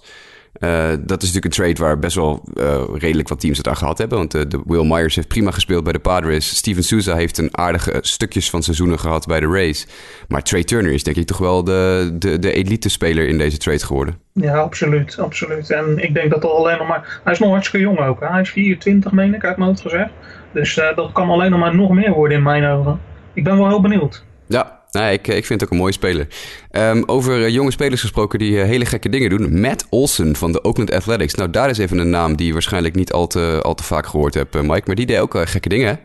Uh, 0.59 0.89
dat 0.89 1.21
is 1.23 1.33
natuurlijk 1.33 1.45
een 1.45 1.63
trade 1.63 1.81
waar 1.81 1.99
best 1.99 2.15
wel 2.15 2.43
uh, 2.53 2.83
redelijk 2.93 3.29
wat 3.29 3.39
teams 3.39 3.57
het 3.57 3.67
aan 3.67 3.77
gehad 3.77 3.97
hebben. 3.97 4.17
Want 4.17 4.35
uh, 4.35 4.41
de 4.47 4.61
Will 4.65 4.85
Myers 4.85 5.15
heeft 5.15 5.27
prima 5.27 5.51
gespeeld 5.51 5.83
bij 5.83 5.93
de 5.93 5.99
Padres. 5.99 6.55
Steven 6.55 6.83
Souza 6.83 7.15
heeft 7.15 7.37
een 7.37 7.57
aardige 7.57 7.97
stukjes 8.01 8.49
van 8.49 8.63
seizoenen 8.63 8.99
gehad 8.99 9.25
bij 9.25 9.39
de 9.39 9.47
Rays. 9.47 9.87
Maar 10.27 10.43
Trey 10.43 10.63
Turner 10.63 10.91
is 10.91 11.03
denk 11.03 11.17
ik 11.17 11.25
toch 11.25 11.37
wel 11.37 11.63
de, 11.63 12.11
de, 12.13 12.39
de 12.39 12.53
elite 12.53 12.89
speler 12.89 13.27
in 13.27 13.37
deze 13.37 13.57
trade 13.57 13.85
geworden. 13.85 14.17
Ja, 14.33 14.57
absoluut, 14.57 15.19
absoluut. 15.19 15.69
En 15.69 15.97
ik 15.97 16.13
denk 16.13 16.31
dat 16.31 16.43
al 16.43 16.57
alleen 16.57 16.77
nog 16.77 16.87
maar... 16.87 17.19
Hij 17.23 17.33
is 17.33 17.39
nog 17.39 17.49
hartstikke 17.49 17.85
jong 17.85 17.99
ook. 17.99 18.19
Hè? 18.19 18.27
Hij 18.27 18.41
is 18.41 18.49
24, 18.49 19.11
meen 19.11 19.33
ik, 19.33 19.45
uit 19.45 19.57
mijn 19.57 19.69
hoofd 19.69 19.81
gezegd. 19.81 20.11
Dus 20.53 20.75
dat 20.95 21.11
kan 21.11 21.29
alleen 21.29 21.51
nog 21.51 21.59
maar 21.59 21.75
nog 21.75 21.89
meer 21.89 22.11
worden 22.11 22.37
in 22.37 22.43
mijn 22.43 22.65
ogen. 22.65 22.99
Ik 23.33 23.43
ben 23.43 23.57
wel 23.57 23.67
heel 23.67 23.81
benieuwd. 23.81 24.23
Ja, 24.47 24.80
nou, 24.91 25.11
ik, 25.11 25.27
ik 25.27 25.45
vind 25.45 25.61
het 25.61 25.63
ook 25.63 25.71
een 25.71 25.81
mooie 25.81 25.93
speler. 25.93 26.27
Um, 26.71 27.03
over 27.05 27.39
uh, 27.39 27.49
jonge 27.49 27.71
spelers 27.71 28.01
gesproken 28.01 28.39
die 28.39 28.51
uh, 28.51 28.63
hele 28.63 28.85
gekke 28.85 29.09
dingen 29.09 29.29
doen. 29.29 29.61
Matt 29.61 29.85
Olsen 29.89 30.35
van 30.35 30.51
de 30.51 30.61
Oakland 30.61 30.91
Athletics. 30.91 31.33
Nou, 31.33 31.49
daar 31.49 31.69
is 31.69 31.77
even 31.77 31.97
een 31.97 32.09
naam 32.09 32.35
die 32.35 32.47
je 32.47 32.53
waarschijnlijk 32.53 32.95
niet 32.95 33.11
al 33.11 33.27
te, 33.27 33.59
al 33.61 33.75
te 33.75 33.83
vaak 33.83 34.05
gehoord 34.05 34.33
hebt, 34.33 34.53
Mike. 34.53 34.83
Maar 34.85 34.95
die 34.95 35.05
deed 35.05 35.19
ook 35.19 35.47
gekke 35.47 35.69
dingen, 35.69 35.87
hè? 35.87 35.95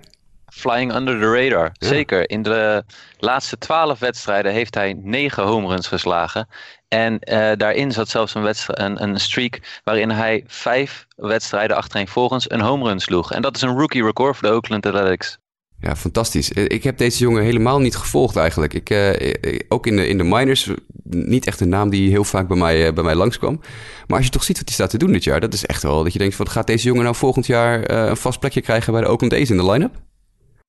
Flying 0.53 0.95
under 0.95 1.21
the 1.21 1.33
radar. 1.33 1.71
Ja. 1.73 1.89
Zeker. 1.89 2.31
In 2.31 2.43
de 2.43 2.85
laatste 3.19 3.59
twaalf 3.59 3.99
wedstrijden 3.99 4.53
heeft 4.53 4.75
hij 4.75 4.95
negen 5.03 5.43
home 5.43 5.69
runs 5.69 5.89
geslagen. 5.89 6.49
En 6.89 7.19
daarin 7.59 7.93
zat 7.93 8.09
zelfs 8.09 8.35
een, 8.35 8.55
een, 8.67 9.03
een 9.03 9.21
streak 9.21 9.81
waarin 9.85 10.11
hij 10.11 10.45
vijf 10.47 11.07
wedstrijden 11.17 11.77
achtereenvolgens 11.77 12.51
een 12.51 12.61
home 12.61 12.89
run 12.89 13.01
sloeg. 13.01 13.33
En 13.33 13.43
dat 13.43 13.57
is 13.57 13.63
een 13.63 13.79
rookie 13.79 14.05
record 14.05 14.37
voor 14.37 14.49
de 14.49 14.55
Oakland 14.55 14.87
Athletics. 14.87 15.39
Ja, 15.87 15.97
fantastisch. 15.97 16.51
Ik 16.51 16.85
heb 16.85 16.99
deze 16.99 17.19
jongen 17.19 17.43
helemaal 17.43 17.81
niet 17.81 17.97
gevolgd 17.97 18.37
eigenlijk. 18.37 18.75
Ik, 18.75 18.91
uh, 18.91 19.59
ook 19.69 19.87
in 19.87 19.97
de, 19.97 20.09
in 20.09 20.19
de 20.19 20.25
minors, 20.25 20.71
niet 21.03 21.47
echt 21.47 21.61
een 21.61 21.69
naam 21.69 21.91
die 21.91 22.11
heel 22.11 22.25
vaak 22.25 22.49
bij 22.49 22.57
mij, 22.57 22.93
bij 22.93 23.05
mij 23.05 23.15
langskwam. 23.15 23.61
Maar 24.07 24.17
als 24.17 24.27
je 24.27 24.33
toch 24.33 24.45
ziet 24.45 24.57
wat 24.57 24.67
hij 24.67 24.75
staat 24.75 24.91
te 24.91 24.99
doen 24.99 25.13
dit 25.13 25.25
jaar, 25.25 25.41
dat 25.41 25.53
is 25.55 25.67
echt 25.67 25.83
wel 25.83 26.03
dat 26.03 26.13
je 26.13 26.19
denkt 26.19 26.35
van 26.35 26.49
gaat 26.49 26.67
deze 26.67 26.87
jongen 26.87 27.03
nou 27.03 27.15
volgend 27.15 27.47
jaar 27.47 27.91
een 27.91 28.17
vast 28.17 28.39
plekje 28.39 28.61
krijgen 28.61 28.93
bij 28.93 29.03
de 29.03 29.09
Oakland 29.09 29.35
A's 29.35 29.51
in 29.51 29.57
de 29.57 29.71
line-up? 29.71 29.95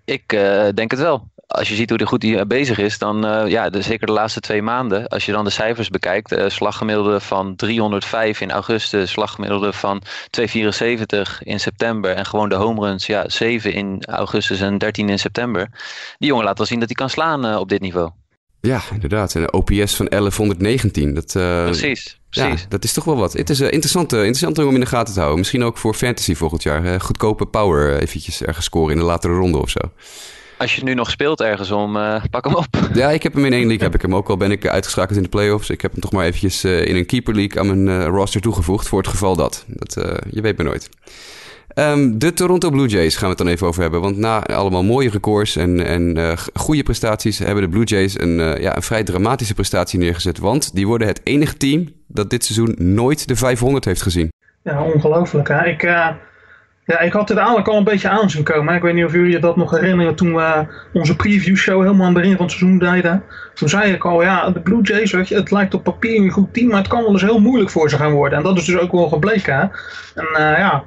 Ik 0.05 0.29
denk 0.75 0.91
het 0.91 0.99
wel 0.99 1.27
als 1.47 1.69
je 1.69 1.75
ziet 1.75 1.89
hoe 1.89 2.05
goed 2.05 2.23
hij 2.23 2.47
bezig 2.47 2.77
is, 2.77 2.97
dan 2.97 3.25
uh, 3.25 3.49
ja, 3.51 3.69
de, 3.69 3.81
zeker 3.81 4.07
de 4.07 4.13
laatste 4.13 4.39
twee 4.39 4.61
maanden. 4.61 5.07
Als 5.07 5.25
je 5.25 5.31
dan 5.31 5.43
de 5.43 5.49
cijfers 5.49 5.89
bekijkt, 5.89 6.31
uh, 6.31 6.49
slaggemiddelde 6.49 7.19
van 7.19 7.55
305 7.55 8.41
in 8.41 8.51
augustus, 8.51 9.11
slaggemiddelde 9.11 9.73
van 9.73 10.01
274 10.29 11.43
in 11.43 11.59
september 11.59 12.11
en 12.15 12.25
gewoon 12.25 12.49
de 12.49 12.55
home 12.55 12.87
runs, 12.87 13.05
ja, 13.05 13.29
7 13.29 13.73
in 13.73 14.03
augustus 14.05 14.59
en 14.59 14.77
13 14.77 15.09
in 15.09 15.19
september. 15.19 15.69
Die 16.17 16.27
jongen 16.27 16.45
laat 16.45 16.57
wel 16.57 16.67
zien 16.67 16.79
dat 16.79 16.87
hij 16.87 16.97
kan 16.97 17.09
slaan 17.09 17.45
uh, 17.45 17.59
op 17.59 17.69
dit 17.69 17.81
niveau. 17.81 18.09
Ja, 18.61 18.81
inderdaad. 18.93 19.35
En 19.35 19.41
een 19.41 19.53
OPS 19.53 19.95
van 19.95 20.05
1119. 20.05 21.13
Dat, 21.13 21.31
precies, 21.31 22.19
precies. 22.29 22.61
Ja, 22.61 22.67
dat 22.69 22.83
is 22.83 22.93
toch 22.93 23.03
wel 23.03 23.15
wat. 23.15 23.33
Het 23.33 23.49
is 23.49 23.59
uh, 23.59 23.71
interessant, 23.71 24.13
uh, 24.13 24.19
interessant 24.19 24.57
om 24.57 24.73
in 24.73 24.79
de 24.79 24.85
gaten 24.85 25.13
te 25.13 25.19
houden. 25.19 25.39
Misschien 25.39 25.63
ook 25.63 25.77
voor 25.77 25.93
fantasy 25.93 26.35
volgend 26.35 26.63
jaar. 26.63 27.01
Goedkope 27.01 27.45
power 27.45 27.99
eventjes 27.99 28.41
ergens 28.41 28.65
scoren 28.65 28.91
in 28.91 28.97
de 28.99 29.05
latere 29.05 29.33
ronde 29.33 29.57
of 29.57 29.69
zo. 29.69 29.79
Als 30.57 30.75
je 30.75 30.83
nu 30.83 30.93
nog 30.93 31.09
speelt 31.09 31.41
ergens 31.41 31.71
om, 31.71 31.95
uh, 31.95 32.23
pak 32.29 32.45
hem 32.45 32.55
op. 32.55 32.65
Ja, 32.93 33.09
ik 33.09 33.23
heb 33.23 33.33
hem 33.33 33.45
in 33.45 33.53
één 33.53 33.67
league. 33.67 33.83
Heb 33.83 33.95
ik 33.95 34.01
hem 34.01 34.15
ook 34.15 34.29
al 34.29 34.37
ben 34.37 34.51
ik 34.51 34.67
uitgeschakeld 34.67 35.17
in 35.17 35.23
de 35.23 35.29
playoffs. 35.29 35.69
Ik 35.69 35.81
heb 35.81 35.91
hem 35.91 36.01
toch 36.01 36.11
maar 36.11 36.25
eventjes 36.25 36.65
uh, 36.65 36.85
in 36.85 36.95
een 36.95 37.05
keeper 37.05 37.35
league 37.35 37.59
aan 37.59 37.67
mijn 37.67 37.99
uh, 37.99 38.05
roster 38.05 38.41
toegevoegd. 38.41 38.87
Voor 38.87 38.99
het 38.99 39.07
geval 39.07 39.35
dat. 39.35 39.65
dat 39.67 39.93
je 40.29 40.41
weet 40.41 40.57
maar 40.57 40.65
nooit. 40.65 40.89
Um, 41.75 42.19
de 42.19 42.33
Toronto 42.33 42.69
Blue 42.69 42.87
Jays 42.87 43.13
gaan 43.13 43.23
we 43.23 43.29
het 43.29 43.37
dan 43.37 43.47
even 43.47 43.67
over 43.67 43.81
hebben. 43.81 44.01
Want 44.01 44.17
na 44.17 44.43
allemaal 44.43 44.83
mooie 44.83 45.09
records 45.09 45.55
en, 45.55 45.85
en 45.85 46.37
goede 46.53 46.83
prestaties... 46.83 47.39
hebben 47.39 47.63
de 47.63 47.69
Blue 47.69 47.83
Jays 47.83 48.19
een, 48.19 48.61
ja, 48.61 48.75
een 48.75 48.81
vrij 48.81 49.03
dramatische 49.03 49.53
prestatie 49.53 49.99
neergezet. 49.99 50.37
Want 50.37 50.75
die 50.75 50.87
worden 50.87 51.07
het 51.07 51.21
enige 51.23 51.57
team 51.57 51.89
dat 52.07 52.29
dit 52.29 52.45
seizoen 52.45 52.75
nooit 52.77 53.27
de 53.27 53.35
500 53.35 53.85
heeft 53.85 54.01
gezien. 54.01 54.31
Ja, 54.63 54.83
ongelooflijk 54.83 55.47
hè. 55.47 55.65
Ik 55.65 55.83
ja, 56.87 56.99
ik 56.99 57.13
had 57.13 57.29
het 57.29 57.37
eigenlijk 57.37 57.67
al 57.67 57.77
een 57.77 57.83
beetje 57.83 58.09
aan 58.09 58.29
zien 58.29 58.43
komen. 58.43 58.75
Ik 58.75 58.81
weet 58.81 58.93
niet 58.93 59.05
of 59.05 59.11
jullie 59.11 59.39
dat 59.39 59.55
nog 59.55 59.71
herinneren 59.71 60.15
toen 60.15 60.35
we 60.35 60.65
onze 60.93 61.15
preview 61.15 61.55
show 61.55 61.81
helemaal 61.81 62.05
aan 62.05 62.13
het 62.13 62.21
begin 62.21 62.35
van 62.35 62.45
het 62.45 62.55
seizoen 62.55 62.79
deden. 62.79 63.23
Toen 63.53 63.69
zei 63.69 63.93
ik 63.93 64.05
al, 64.05 64.21
ja, 64.21 64.49
de 64.49 64.59
Blue 64.59 64.81
Jays, 64.81 65.11
weet 65.11 65.27
je, 65.27 65.35
het 65.35 65.51
lijkt 65.51 65.73
op 65.73 65.83
papier 65.83 66.21
een 66.21 66.29
goed 66.29 66.53
team, 66.53 66.67
maar 66.67 66.77
het 66.77 66.87
kan 66.87 67.01
wel 67.01 67.11
eens 67.11 67.21
heel 67.21 67.39
moeilijk 67.39 67.69
voor 67.69 67.89
ze 67.89 67.97
gaan 67.97 68.11
worden. 68.11 68.37
En 68.37 68.43
dat 68.43 68.57
is 68.57 68.65
dus 68.65 68.77
ook 68.77 68.91
wel 68.91 69.07
gebleken. 69.07 69.55
Hè? 69.55 69.61
En 70.21 70.27
uh, 70.31 70.57
ja, 70.57 70.83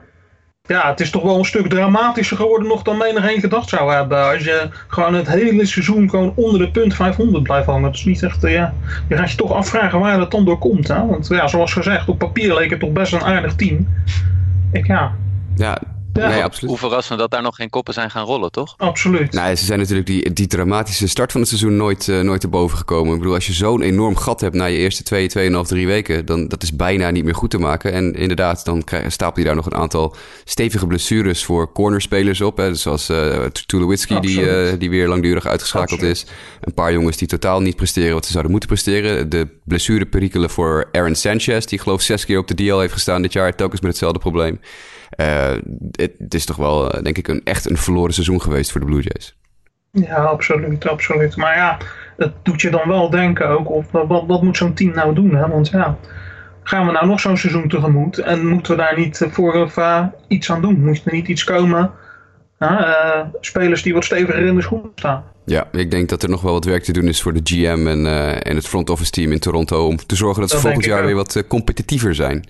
ja, 0.62 0.90
het 0.90 1.00
is 1.00 1.10
toch 1.10 1.22
wel 1.22 1.38
een 1.38 1.44
stuk 1.44 1.68
dramatischer 1.68 2.36
geworden 2.36 2.68
nog 2.68 2.82
dan 2.82 2.96
menigeen 2.96 3.40
gedacht 3.40 3.68
zou 3.68 3.92
hebben. 3.92 4.30
Als 4.30 4.44
je 4.44 4.68
gewoon 4.88 5.14
het 5.14 5.28
hele 5.28 5.66
seizoen 5.66 6.10
gewoon 6.10 6.32
onder 6.36 6.60
de 6.60 6.70
punt 6.70 6.94
500 6.94 7.42
blijft 7.42 7.66
hangen. 7.66 7.82
Dat 7.82 7.94
is 7.94 8.04
niet 8.04 8.22
echt, 8.22 8.44
uh, 8.44 8.52
ja, 8.52 8.74
je 9.08 9.16
gaat 9.16 9.30
je 9.30 9.36
toch 9.36 9.52
afvragen 9.52 10.00
waar 10.00 10.18
dat 10.18 10.30
dan 10.30 10.44
door 10.44 10.58
komt. 10.58 10.88
Hè? 10.88 11.06
Want 11.06 11.28
ja, 11.28 11.46
zoals 11.46 11.72
gezegd, 11.72 12.08
op 12.08 12.18
papier 12.18 12.54
leek 12.54 12.70
het 12.70 12.80
toch 12.80 12.92
best 12.92 13.12
een 13.12 13.24
aardig 13.24 13.54
team. 13.54 13.88
Ik 14.72 14.86
ja, 14.86 15.12
ja, 15.54 15.78
ja, 16.12 16.28
nee, 16.28 16.42
absoluut. 16.42 16.70
Hoe 16.70 16.78
verrassend 16.78 17.18
dat 17.18 17.30
daar 17.30 17.42
nog 17.42 17.56
geen 17.56 17.70
koppen 17.70 17.94
zijn 17.94 18.10
gaan 18.10 18.24
rollen, 18.24 18.50
toch? 18.50 18.74
Absoluut. 18.76 19.32
Nou, 19.32 19.56
ze 19.56 19.64
zijn 19.64 19.78
natuurlijk 19.78 20.06
die, 20.06 20.32
die 20.32 20.46
dramatische 20.46 21.08
start 21.08 21.32
van 21.32 21.40
het 21.40 21.48
seizoen 21.48 21.76
nooit, 21.76 22.06
uh, 22.06 22.20
nooit 22.20 22.42
erboven 22.42 22.78
gekomen. 22.78 23.12
Ik 23.12 23.18
bedoel, 23.18 23.34
als 23.34 23.46
je 23.46 23.52
zo'n 23.52 23.82
enorm 23.82 24.16
gat 24.16 24.40
hebt 24.40 24.54
na 24.54 24.64
je 24.64 24.76
eerste 24.76 25.02
twee, 25.02 25.28
tweeënhalf, 25.28 25.66
drie 25.66 25.86
weken, 25.86 26.26
dan 26.26 26.48
dat 26.48 26.62
is 26.62 26.76
bijna 26.76 27.10
niet 27.10 27.24
meer 27.24 27.34
goed 27.34 27.50
te 27.50 27.58
maken. 27.58 27.92
En 27.92 28.14
inderdaad, 28.14 28.64
dan 28.64 28.84
krijg, 28.84 29.12
stapel 29.12 29.40
je 29.40 29.46
daar 29.46 29.56
nog 29.56 29.66
een 29.66 29.74
aantal 29.74 30.14
stevige 30.44 30.86
blessures 30.86 31.44
voor 31.44 31.72
cornerspelers 31.72 32.40
op. 32.40 32.56
Hè, 32.56 32.74
zoals 32.74 33.10
uh, 33.10 33.44
Tulowitzki, 33.44 34.20
die, 34.20 34.40
uh, 34.40 34.72
die 34.78 34.90
weer 34.90 35.08
langdurig 35.08 35.46
uitgeschakeld 35.46 35.92
absoluut. 35.92 36.16
is. 36.16 36.26
Een 36.60 36.74
paar 36.74 36.92
jongens 36.92 37.16
die 37.16 37.28
totaal 37.28 37.60
niet 37.60 37.76
presteren 37.76 38.14
wat 38.14 38.24
ze 38.24 38.30
zouden 38.30 38.50
moeten 38.50 38.68
presteren. 38.68 39.28
De 39.28 39.48
blessureperikelen 39.64 40.50
voor 40.50 40.88
Aaron 40.92 41.14
Sanchez, 41.14 41.64
die 41.64 41.78
geloof 41.78 42.02
zes 42.02 42.24
keer 42.24 42.38
op 42.38 42.48
de 42.48 42.54
DL 42.54 42.78
heeft 42.78 42.92
gestaan 42.92 43.22
dit 43.22 43.32
jaar, 43.32 43.56
telkens 43.56 43.80
met 43.80 43.90
hetzelfde 43.90 44.18
probleem. 44.18 44.60
Uh, 45.16 45.50
het, 45.90 46.12
het, 46.18 46.34
is 46.34 46.44
toch 46.44 46.56
wel, 46.56 47.02
denk 47.02 47.18
ik, 47.18 47.28
een, 47.28 47.40
echt 47.44 47.70
een 47.70 47.76
verloren 47.76 48.14
seizoen 48.14 48.42
geweest 48.42 48.72
voor 48.72 48.80
de 48.80 48.86
Blue 48.86 49.02
Jays. 49.02 49.38
Ja, 49.92 50.16
absoluut, 50.16 50.88
absoluut. 50.88 51.36
Maar 51.36 51.56
ja, 51.56 51.78
het 52.16 52.32
doet 52.42 52.60
je 52.60 52.70
dan 52.70 52.88
wel 52.88 53.10
denken 53.10 53.48
ook 53.48 53.70
op 53.70 53.84
wat, 53.90 54.24
wat 54.26 54.42
moet 54.42 54.56
zo'n 54.56 54.74
team 54.74 54.94
nou 54.94 55.14
doen? 55.14 55.34
Hè? 55.34 55.48
Want 55.48 55.68
ja, 55.68 55.96
gaan 56.62 56.86
we 56.86 56.92
nou 56.92 57.06
nog 57.06 57.20
zo'n 57.20 57.36
seizoen 57.36 57.68
tegemoet 57.68 58.18
en 58.18 58.46
moeten 58.46 58.76
we 58.76 58.82
daar 58.82 58.98
niet 58.98 59.26
voor 59.30 59.54
of 59.54 59.76
uh, 59.76 60.06
iets 60.28 60.50
aan 60.50 60.62
doen? 60.62 60.84
Moet 60.84 61.02
er 61.04 61.12
niet 61.12 61.28
iets 61.28 61.44
komen? 61.44 61.90
Uh, 62.58 63.20
spelers 63.40 63.82
die 63.82 63.94
wat 63.94 64.04
steviger 64.04 64.46
in 64.46 64.54
de 64.54 64.62
schoen 64.62 64.92
staan. 64.94 65.24
Ja, 65.44 65.68
ik 65.72 65.90
denk 65.90 66.08
dat 66.08 66.22
er 66.22 66.28
nog 66.28 66.42
wel 66.42 66.52
wat 66.52 66.64
werk 66.64 66.82
te 66.82 66.92
doen 66.92 67.08
is 67.08 67.22
voor 67.22 67.32
de 67.32 67.40
GM 67.44 67.86
en, 67.86 68.06
en 68.42 68.56
het 68.56 68.68
front 68.68 68.90
office 68.90 69.10
team 69.10 69.32
in 69.32 69.38
Toronto 69.38 69.86
om 69.86 69.96
te 69.96 70.16
zorgen 70.16 70.40
dat, 70.40 70.50
dat 70.50 70.60
ze 70.60 70.66
volgend 70.66 70.86
jaar 70.86 71.04
weer 71.04 71.14
wat 71.14 71.44
competitiever 71.48 72.14
zijn. 72.14 72.48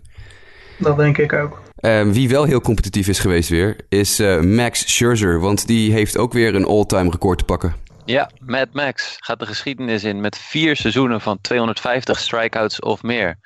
Dat 0.78 0.96
denk 0.96 1.18
ik 1.18 1.32
ook. 1.32 1.60
Uh, 1.80 2.02
wie 2.02 2.28
wel 2.28 2.44
heel 2.44 2.60
competitief 2.60 3.08
is 3.08 3.18
geweest 3.18 3.48
weer, 3.48 3.76
is 3.88 4.20
uh, 4.20 4.40
Max 4.40 4.92
Scherzer. 4.92 5.40
Want 5.40 5.66
die 5.66 5.92
heeft 5.92 6.16
ook 6.16 6.32
weer 6.32 6.54
een 6.54 6.64
all-time 6.64 7.10
record 7.10 7.38
te 7.38 7.44
pakken. 7.44 7.74
Ja, 8.04 8.30
Mad 8.38 8.68
Max 8.72 9.16
gaat 9.20 9.38
de 9.38 9.46
geschiedenis 9.46 10.04
in 10.04 10.20
met 10.20 10.38
vier 10.38 10.76
seizoenen 10.76 11.20
van 11.20 11.40
250 11.40 12.18
strikeouts 12.18 12.80
of 12.80 13.02
meer. 13.02 13.38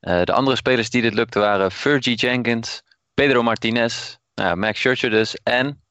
Uh, 0.00 0.22
de 0.22 0.32
andere 0.32 0.56
spelers 0.56 0.90
die 0.90 1.02
dit 1.02 1.14
lukte 1.14 1.38
waren 1.38 1.70
Fergie 1.70 2.14
Jenkins, 2.14 2.82
Pedro 3.14 3.42
Martinez, 3.42 4.16
nou, 4.34 4.56
Max 4.56 4.78
Scherzer 4.78 5.10
dus. 5.10 5.36
En, 5.42 5.82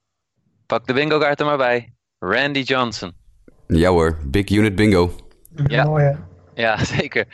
pak 0.66 0.88
de 0.88 0.94
bingo 0.94 1.20
kaart 1.20 1.40
er 1.40 1.46
maar 1.46 1.58
bij, 1.58 1.94
Randy 2.20 2.60
Johnson. 2.60 3.14
Ja 3.68 3.90
hoor, 3.90 4.18
big 4.26 4.50
unit 4.50 4.76
bingo. 4.76 5.16
Ja. 5.68 6.18
Ja, 6.54 6.84
zeker. 7.00 7.26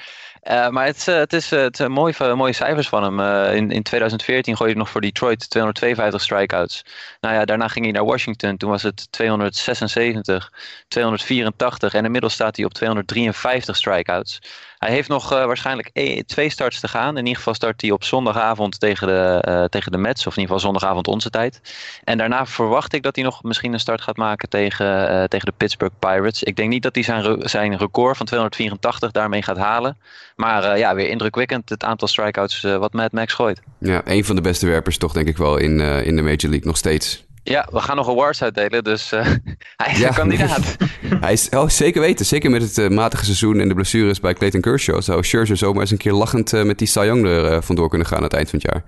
Uh, 0.52 0.70
maar 0.70 0.86
het, 0.86 1.08
uh, 1.10 1.16
het 1.16 1.34
is, 1.34 1.52
uh, 1.52 1.62
het 1.62 1.88
mooie, 1.88 2.36
mooie 2.36 2.54
cijfers 2.54 2.88
van 2.88 3.04
hem. 3.04 3.50
in, 3.56 3.72
in 3.72 3.84
2014 3.84 4.56
gooide 4.56 4.74
hij 4.74 4.84
nog 4.84 4.92
voor 4.92 5.02
Detroit 5.02 5.50
252 5.50 6.22
strikeouts. 6.22 6.86
Nou 7.20 7.36
ja, 7.36 7.46
daarna 7.46 7.68
ging 7.68 7.86
hij 7.86 7.94
naar 7.94 8.06
Washington. 8.06 8.58
Toen 8.58 8.70
was 8.70 8.84
het 8.84 9.12
276, 9.12 10.52
284 10.88 11.94
en 11.94 12.06
inmiddels 12.06 12.34
staat 12.34 12.56
hij 12.56 12.66
op 12.66 12.74
253 12.74 13.76
strikeouts. 13.76 14.40
Hij 14.78 14.92
heeft 14.92 15.10
nog 15.10 15.30
waarschijnlijk 15.30 15.90
e 15.94 16.24
twee 16.24 16.50
starts 16.50 16.80
te 16.80 16.88
gaan. 16.88 17.18
In 17.18 17.24
ieder 17.24 17.36
geval 17.36 17.54
start 17.54 17.82
hij 17.82 17.92
op 17.92 18.04
zondagavond 18.04 18.80
tegen 18.80 19.08
de, 19.08 19.68
tegen 19.70 19.92
de 19.92 19.98
Mets. 19.98 20.28
Of 20.28 20.36
in 20.36 20.42
ieder 20.42 20.56
geval 20.56 20.72
zondagavond 20.72 21.08
onze 21.08 21.30
tijd. 21.30 21.62
En 22.04 22.18
daarna 22.18 22.46
verwacht 22.46 22.94
ik 22.94 23.04
dat 23.04 23.16
hij 23.16 23.24
nog 23.24 23.44
misschien 23.44 23.74
een 23.74 23.80
start 23.80 24.02
gaat 24.02 24.18
maken 24.18 24.50
tegen, 24.50 24.86
tegen 25.30 25.46
de 25.46 25.54
Pittsburgh 25.58 25.96
Pirates. 26.00 26.44
Ik 26.44 26.56
denk 26.56 26.70
niet 26.70 26.84
dat 26.84 26.96
hij 26.96 27.04
zijn, 27.04 27.50
zijn 27.50 27.78
record 27.78 28.18
van 28.18 28.26
284 28.26 29.12
daarmee 29.12 29.42
gaat 29.42 29.58
halen. 29.58 29.98
Maar 30.36 30.74
uh, 30.74 30.78
ja, 30.78 30.96
weer 30.96 31.10
indrukwekkend 31.10 31.70
het 31.70 31.84
aantal 31.84 32.08
strikeouts 32.08 32.64
uh, 32.64 32.78
wat 32.78 32.94
Mad 32.94 33.12
Max 33.12 33.34
gooit. 33.34 33.62
Ja, 33.80 34.02
een 34.06 34.26
van 34.26 34.36
de 34.36 34.42
beste 34.42 34.68
werpers 34.68 34.98
toch 34.98 35.14
denk 35.14 35.28
ik 35.28 35.38
wel 35.38 35.58
in, 35.58 35.80
uh, 35.80 36.06
in 36.06 36.16
de 36.16 36.22
Major 36.22 36.50
League 36.50 36.68
nog 36.68 36.78
steeds. 36.78 37.25
Ja, 37.48 37.68
we 37.72 37.80
gaan 37.80 37.96
nog 37.96 38.10
awards 38.10 38.44
uitdelen, 38.44 38.84
dus 38.84 39.10
hij 39.84 39.92
is 39.92 39.98
ja. 40.00 40.08
een 40.08 40.14
kandidaat. 40.14 40.76
hij 41.26 41.34
is, 41.34 41.50
oh, 41.50 41.70
zeker 41.70 42.02
weten. 42.02 42.26
Zeker 42.26 42.50
met 42.50 42.76
het 42.76 42.92
matige 42.92 43.26
seizoen 43.26 43.60
en 43.60 43.68
de 43.68 43.74
blessures 43.74 44.20
bij 44.20 44.34
Clayton 44.34 44.62
Kershaw... 44.62 45.02
zou 45.02 45.24
Scherzer 45.24 45.58
zomaar 45.58 45.82
eens 45.82 45.92
een 45.92 45.98
keer 45.98 46.14
lachend 46.14 46.52
met 46.52 46.78
die 46.78 46.88
Cy 46.88 47.00
Young 47.00 47.26
er 47.26 47.64
vandoor 47.64 47.90
kunnen 47.90 48.08
gaan 48.08 48.18
aan 48.18 48.24
het 48.24 48.34
eind 48.34 48.50
van 48.50 48.60
het 48.60 48.72
jaar. 48.72 48.84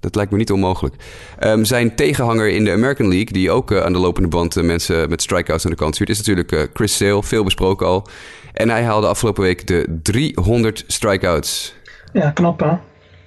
Dat 0.00 0.14
lijkt 0.14 0.30
me 0.30 0.36
niet 0.38 0.52
onmogelijk. 0.52 0.94
Um, 1.40 1.64
zijn 1.64 1.94
tegenhanger 1.94 2.48
in 2.48 2.64
de 2.64 2.72
American 2.72 3.08
League, 3.08 3.32
die 3.32 3.50
ook 3.50 3.70
uh, 3.70 3.82
aan 3.82 3.92
de 3.92 3.98
lopende 3.98 4.28
band 4.28 4.56
uh, 4.56 4.64
mensen 4.64 5.08
met 5.08 5.22
strikeouts 5.22 5.64
aan 5.64 5.70
de 5.70 5.76
kant 5.76 5.94
stuurt, 5.94 6.10
is 6.10 6.18
natuurlijk 6.18 6.52
uh, 6.52 6.62
Chris 6.72 6.96
Sale. 6.96 7.22
Veel 7.22 7.44
besproken 7.44 7.86
al. 7.86 8.06
En 8.52 8.68
hij 8.68 8.82
haalde 8.82 9.06
afgelopen 9.06 9.42
week 9.42 9.66
de 9.66 9.98
300 10.02 10.84
strikeouts. 10.86 11.74
Ja, 12.12 12.30
knap 12.30 12.60
hè. 12.60 12.72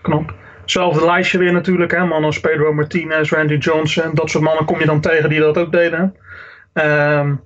Knap. 0.01 0.33
Hetzelfde 0.69 1.05
lijstje 1.05 1.37
weer 1.37 1.51
natuurlijk. 1.51 1.91
Hè? 1.91 1.97
Mannen 1.97 2.23
als 2.23 2.39
Pedro 2.39 2.73
Martinez, 2.73 3.31
Randy 3.31 3.53
Johnson. 3.53 4.11
Dat 4.13 4.29
soort 4.29 4.43
mannen 4.43 4.65
kom 4.65 4.79
je 4.79 4.85
dan 4.85 5.01
tegen 5.01 5.29
die 5.29 5.39
dat 5.39 5.57
ook 5.57 5.71
deden. 5.71 6.15
Um, 6.73 7.41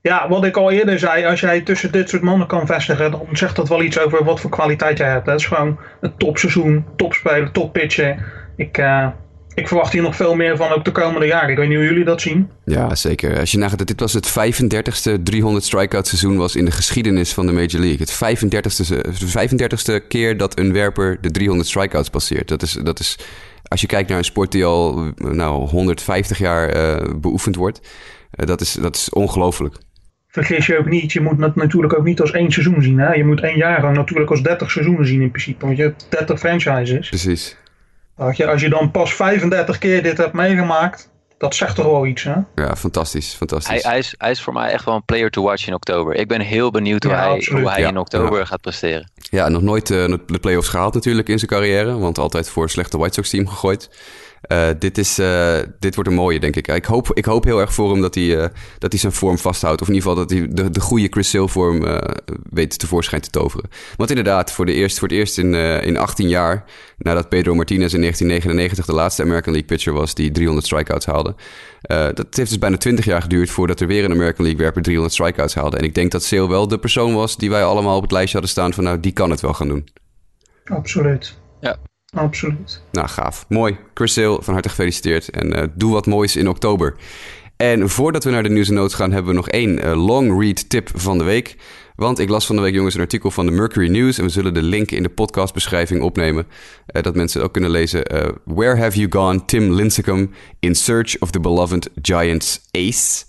ja, 0.00 0.28
wat 0.28 0.44
ik 0.44 0.56
al 0.56 0.70
eerder 0.70 0.98
zei. 0.98 1.24
Als 1.24 1.40
jij 1.40 1.60
tussen 1.60 1.92
dit 1.92 2.08
soort 2.08 2.22
mannen 2.22 2.46
kan 2.46 2.66
vestigen. 2.66 3.10
Dan 3.10 3.26
zegt 3.32 3.56
dat 3.56 3.68
wel 3.68 3.82
iets 3.82 3.98
over 3.98 4.24
wat 4.24 4.40
voor 4.40 4.50
kwaliteit 4.50 4.98
jij 4.98 5.08
hebt. 5.08 5.26
Het 5.26 5.40
is 5.40 5.46
gewoon 5.46 5.78
een 6.00 6.16
topseizoen. 6.16 6.86
Topspeler, 6.96 7.50
toppitcher. 7.50 8.32
Ik... 8.56 8.78
Uh, 8.78 9.06
ik 9.54 9.68
verwacht 9.68 9.92
hier 9.92 10.02
nog 10.02 10.16
veel 10.16 10.34
meer 10.34 10.56
van 10.56 10.72
ook 10.72 10.84
de 10.84 10.92
komende 10.92 11.26
jaren. 11.26 11.50
Ik 11.50 11.56
weet 11.56 11.68
niet 11.68 11.76
hoe 11.76 11.86
jullie 11.86 12.04
dat 12.04 12.20
zien. 12.20 12.50
Ja, 12.64 12.94
zeker. 12.94 13.38
Als 13.38 13.52
je 13.52 13.58
nagaat 13.58 13.78
dat 13.78 13.86
dit 13.86 14.00
was 14.00 14.12
het 14.12 14.30
35ste 14.30 15.22
300 15.22 15.64
strikeout 15.64 16.06
seizoen 16.06 16.36
was 16.36 16.56
in 16.56 16.64
de 16.64 16.70
geschiedenis 16.70 17.32
van 17.32 17.46
de 17.46 17.52
Major 17.52 17.80
League. 17.80 17.98
Het 17.98 18.14
35ste, 18.14 18.96
35ste 19.38 20.06
keer 20.08 20.36
dat 20.36 20.58
een 20.58 20.72
werper 20.72 21.18
de 21.20 21.30
300 21.30 21.68
strikeouts 21.68 22.10
passeert. 22.10 22.48
Dat 22.48 22.62
is, 22.62 22.72
dat 22.72 23.00
is, 23.00 23.18
als 23.62 23.80
je 23.80 23.86
kijkt 23.86 24.08
naar 24.08 24.18
een 24.18 24.24
sport 24.24 24.52
die 24.52 24.64
al 24.64 25.12
nou, 25.16 25.68
150 25.68 26.38
jaar 26.38 26.76
uh, 26.76 27.14
beoefend 27.16 27.56
wordt, 27.56 27.80
uh, 28.40 28.46
dat, 28.46 28.60
is, 28.60 28.72
dat 28.72 28.96
is 28.96 29.10
ongelooflijk. 29.10 29.76
Vergis 30.28 30.66
je 30.66 30.78
ook 30.78 30.88
niet, 30.88 31.12
je 31.12 31.20
moet 31.20 31.40
het 31.40 31.54
natuurlijk 31.54 31.98
ook 31.98 32.04
niet 32.04 32.20
als 32.20 32.30
één 32.30 32.50
seizoen 32.50 32.82
zien. 32.82 32.98
Hè? 32.98 33.12
Je 33.12 33.24
moet 33.24 33.40
één 33.40 33.56
jaar 33.56 33.92
natuurlijk 33.92 34.30
als 34.30 34.42
30 34.42 34.70
seizoenen 34.70 35.06
zien 35.06 35.20
in 35.22 35.30
principe. 35.30 35.64
Want 35.64 35.76
je 35.76 35.82
hebt 35.82 36.06
30 36.08 36.38
franchises. 36.38 37.08
Precies. 37.08 37.56
Als 38.20 38.36
je, 38.36 38.46
als 38.46 38.60
je 38.60 38.68
dan 38.68 38.90
pas 38.90 39.14
35 39.14 39.78
keer 39.78 40.02
dit 40.02 40.16
hebt 40.16 40.32
meegemaakt, 40.32 41.10
dat 41.38 41.54
zegt 41.54 41.74
toch 41.74 41.84
wel 41.84 42.06
iets, 42.06 42.22
hè? 42.22 42.34
Ja, 42.54 42.76
fantastisch, 42.76 43.34
fantastisch. 43.34 43.82
Hij, 43.82 43.90
hij, 43.90 43.98
is, 43.98 44.14
hij 44.18 44.30
is 44.30 44.42
voor 44.42 44.52
mij 44.52 44.70
echt 44.70 44.84
wel 44.84 44.94
een 44.94 45.04
player 45.04 45.30
to 45.30 45.42
watch 45.42 45.66
in 45.66 45.74
oktober. 45.74 46.14
Ik 46.14 46.28
ben 46.28 46.40
heel 46.40 46.70
benieuwd 46.70 47.04
hoe 47.04 47.12
hij, 47.12 47.48
hoe 47.50 47.70
hij 47.70 47.82
in 47.82 47.98
oktober 47.98 48.46
gaat 48.46 48.60
presteren. 48.60 49.10
Ja, 49.14 49.48
nog 49.48 49.62
nooit 49.62 49.90
uh, 49.90 50.16
de 50.26 50.38
playoffs 50.40 50.68
gehaald 50.68 50.94
natuurlijk 50.94 51.28
in 51.28 51.38
zijn 51.38 51.50
carrière, 51.50 51.98
want 51.98 52.18
altijd 52.18 52.48
voor 52.48 52.62
een 52.62 52.68
slechte 52.68 52.98
White 52.98 53.14
Sox 53.14 53.30
team 53.30 53.48
gegooid. 53.48 53.90
Uh, 54.48 54.68
dit, 54.78 54.98
is, 54.98 55.18
uh, 55.18 55.58
dit 55.78 55.94
wordt 55.94 56.10
een 56.10 56.16
mooie, 56.16 56.40
denk 56.40 56.56
ik. 56.56 56.68
Ik 56.68 56.84
hoop, 56.84 57.10
ik 57.12 57.24
hoop 57.24 57.44
heel 57.44 57.60
erg 57.60 57.74
voor 57.74 57.90
hem 57.90 58.00
dat 58.00 58.14
hij, 58.14 58.24
uh, 58.24 58.44
dat 58.78 58.90
hij 58.90 59.00
zijn 59.00 59.12
vorm 59.12 59.38
vasthoudt. 59.38 59.80
Of 59.80 59.88
in 59.88 59.94
ieder 59.94 60.08
geval 60.08 60.26
dat 60.26 60.38
hij 60.38 60.48
de, 60.50 60.70
de 60.70 60.80
goede 60.80 61.06
Chris 61.10 61.30
Sale 61.30 61.48
vorm 61.48 62.00
weet 62.50 62.78
tevoorschijn 62.78 63.20
te 63.20 63.30
toveren. 63.30 63.70
Want 63.96 64.10
inderdaad, 64.10 64.52
voor, 64.52 64.66
de 64.66 64.72
eerst, 64.72 64.98
voor 64.98 65.08
het 65.08 65.16
eerst 65.16 65.38
in, 65.38 65.54
in 65.54 65.96
18 65.96 66.28
jaar... 66.28 66.64
nadat 66.98 67.28
Pedro 67.28 67.54
Martinez 67.54 67.92
in 67.92 68.00
1999 68.00 68.86
de 68.86 68.92
laatste 68.92 69.22
American 69.22 69.52
League 69.52 69.76
pitcher 69.76 69.92
was... 69.92 70.14
die 70.14 70.30
300 70.30 70.66
strikeouts 70.66 71.06
haalde. 71.06 71.34
dat 72.14 72.26
heeft 72.30 72.48
dus 72.48 72.58
bijna 72.58 72.76
20 72.76 73.04
jaar 73.04 73.22
geduurd 73.22 73.50
voordat 73.50 73.80
er 73.80 73.86
weer 73.86 74.04
een 74.04 74.12
American 74.12 74.44
League 74.44 74.62
werper 74.62 74.82
300 74.82 75.14
strikeouts 75.14 75.54
haalde. 75.54 75.76
En 75.76 75.84
ik 75.84 75.94
denk 75.94 76.10
dat 76.10 76.24
Sale 76.24 76.48
wel 76.48 76.68
de 76.68 76.78
persoon 76.78 77.14
was 77.14 77.36
die 77.36 77.50
wij 77.50 77.64
allemaal 77.64 77.96
op 77.96 78.02
het 78.02 78.12
lijstje 78.12 78.32
hadden 78.32 78.50
staan... 78.50 78.72
van 78.72 78.84
nou, 78.84 79.00
die 79.00 79.12
kan 79.12 79.30
het 79.30 79.40
wel 79.40 79.54
gaan 79.54 79.68
doen. 79.68 79.88
Absoluut. 80.64 81.38
Ja, 81.60 81.76
Absoluut. 82.10 82.82
Nou, 82.92 83.08
gaaf. 83.08 83.44
Mooi. 83.48 83.78
Chris 83.94 84.12
Sale, 84.12 84.42
van 84.42 84.52
harte 84.52 84.68
gefeliciteerd. 84.68 85.30
En 85.30 85.58
uh, 85.58 85.64
doe 85.74 85.92
wat 85.92 86.06
moois 86.06 86.36
in 86.36 86.48
oktober. 86.48 86.94
En 87.56 87.88
voordat 87.88 88.24
we 88.24 88.30
naar 88.30 88.42
de 88.42 88.48
nieuws 88.48 88.68
en 88.68 88.74
notes 88.74 88.94
gaan, 88.94 89.12
hebben 89.12 89.30
we 89.30 89.36
nog 89.36 89.48
één 89.48 89.86
uh, 89.86 90.06
long 90.06 90.40
read 90.42 90.68
tip 90.68 90.90
van 90.94 91.18
de 91.18 91.24
week. 91.24 91.56
Want 91.96 92.18
ik 92.18 92.28
las 92.28 92.46
van 92.46 92.56
de 92.56 92.62
week, 92.62 92.74
jongens, 92.74 92.94
een 92.94 93.00
artikel 93.00 93.30
van 93.30 93.46
de 93.46 93.52
Mercury 93.52 93.90
News. 93.90 94.18
En 94.18 94.24
we 94.24 94.30
zullen 94.30 94.54
de 94.54 94.62
link 94.62 94.90
in 94.90 95.02
de 95.02 95.08
podcastbeschrijving 95.08 96.02
opnemen. 96.02 96.46
Uh, 96.92 97.02
dat 97.02 97.14
mensen 97.14 97.42
ook 97.42 97.52
kunnen 97.52 97.70
lezen. 97.70 98.02
Where 98.44 98.76
have 98.76 98.98
you 98.98 99.10
gone, 99.10 99.44
Tim 99.44 99.72
Lincecum, 99.72 100.30
in 100.58 100.74
search 100.74 101.18
of 101.18 101.30
the 101.30 101.40
beloved 101.40 101.90
Giants 102.02 102.60
ace? 102.70 103.24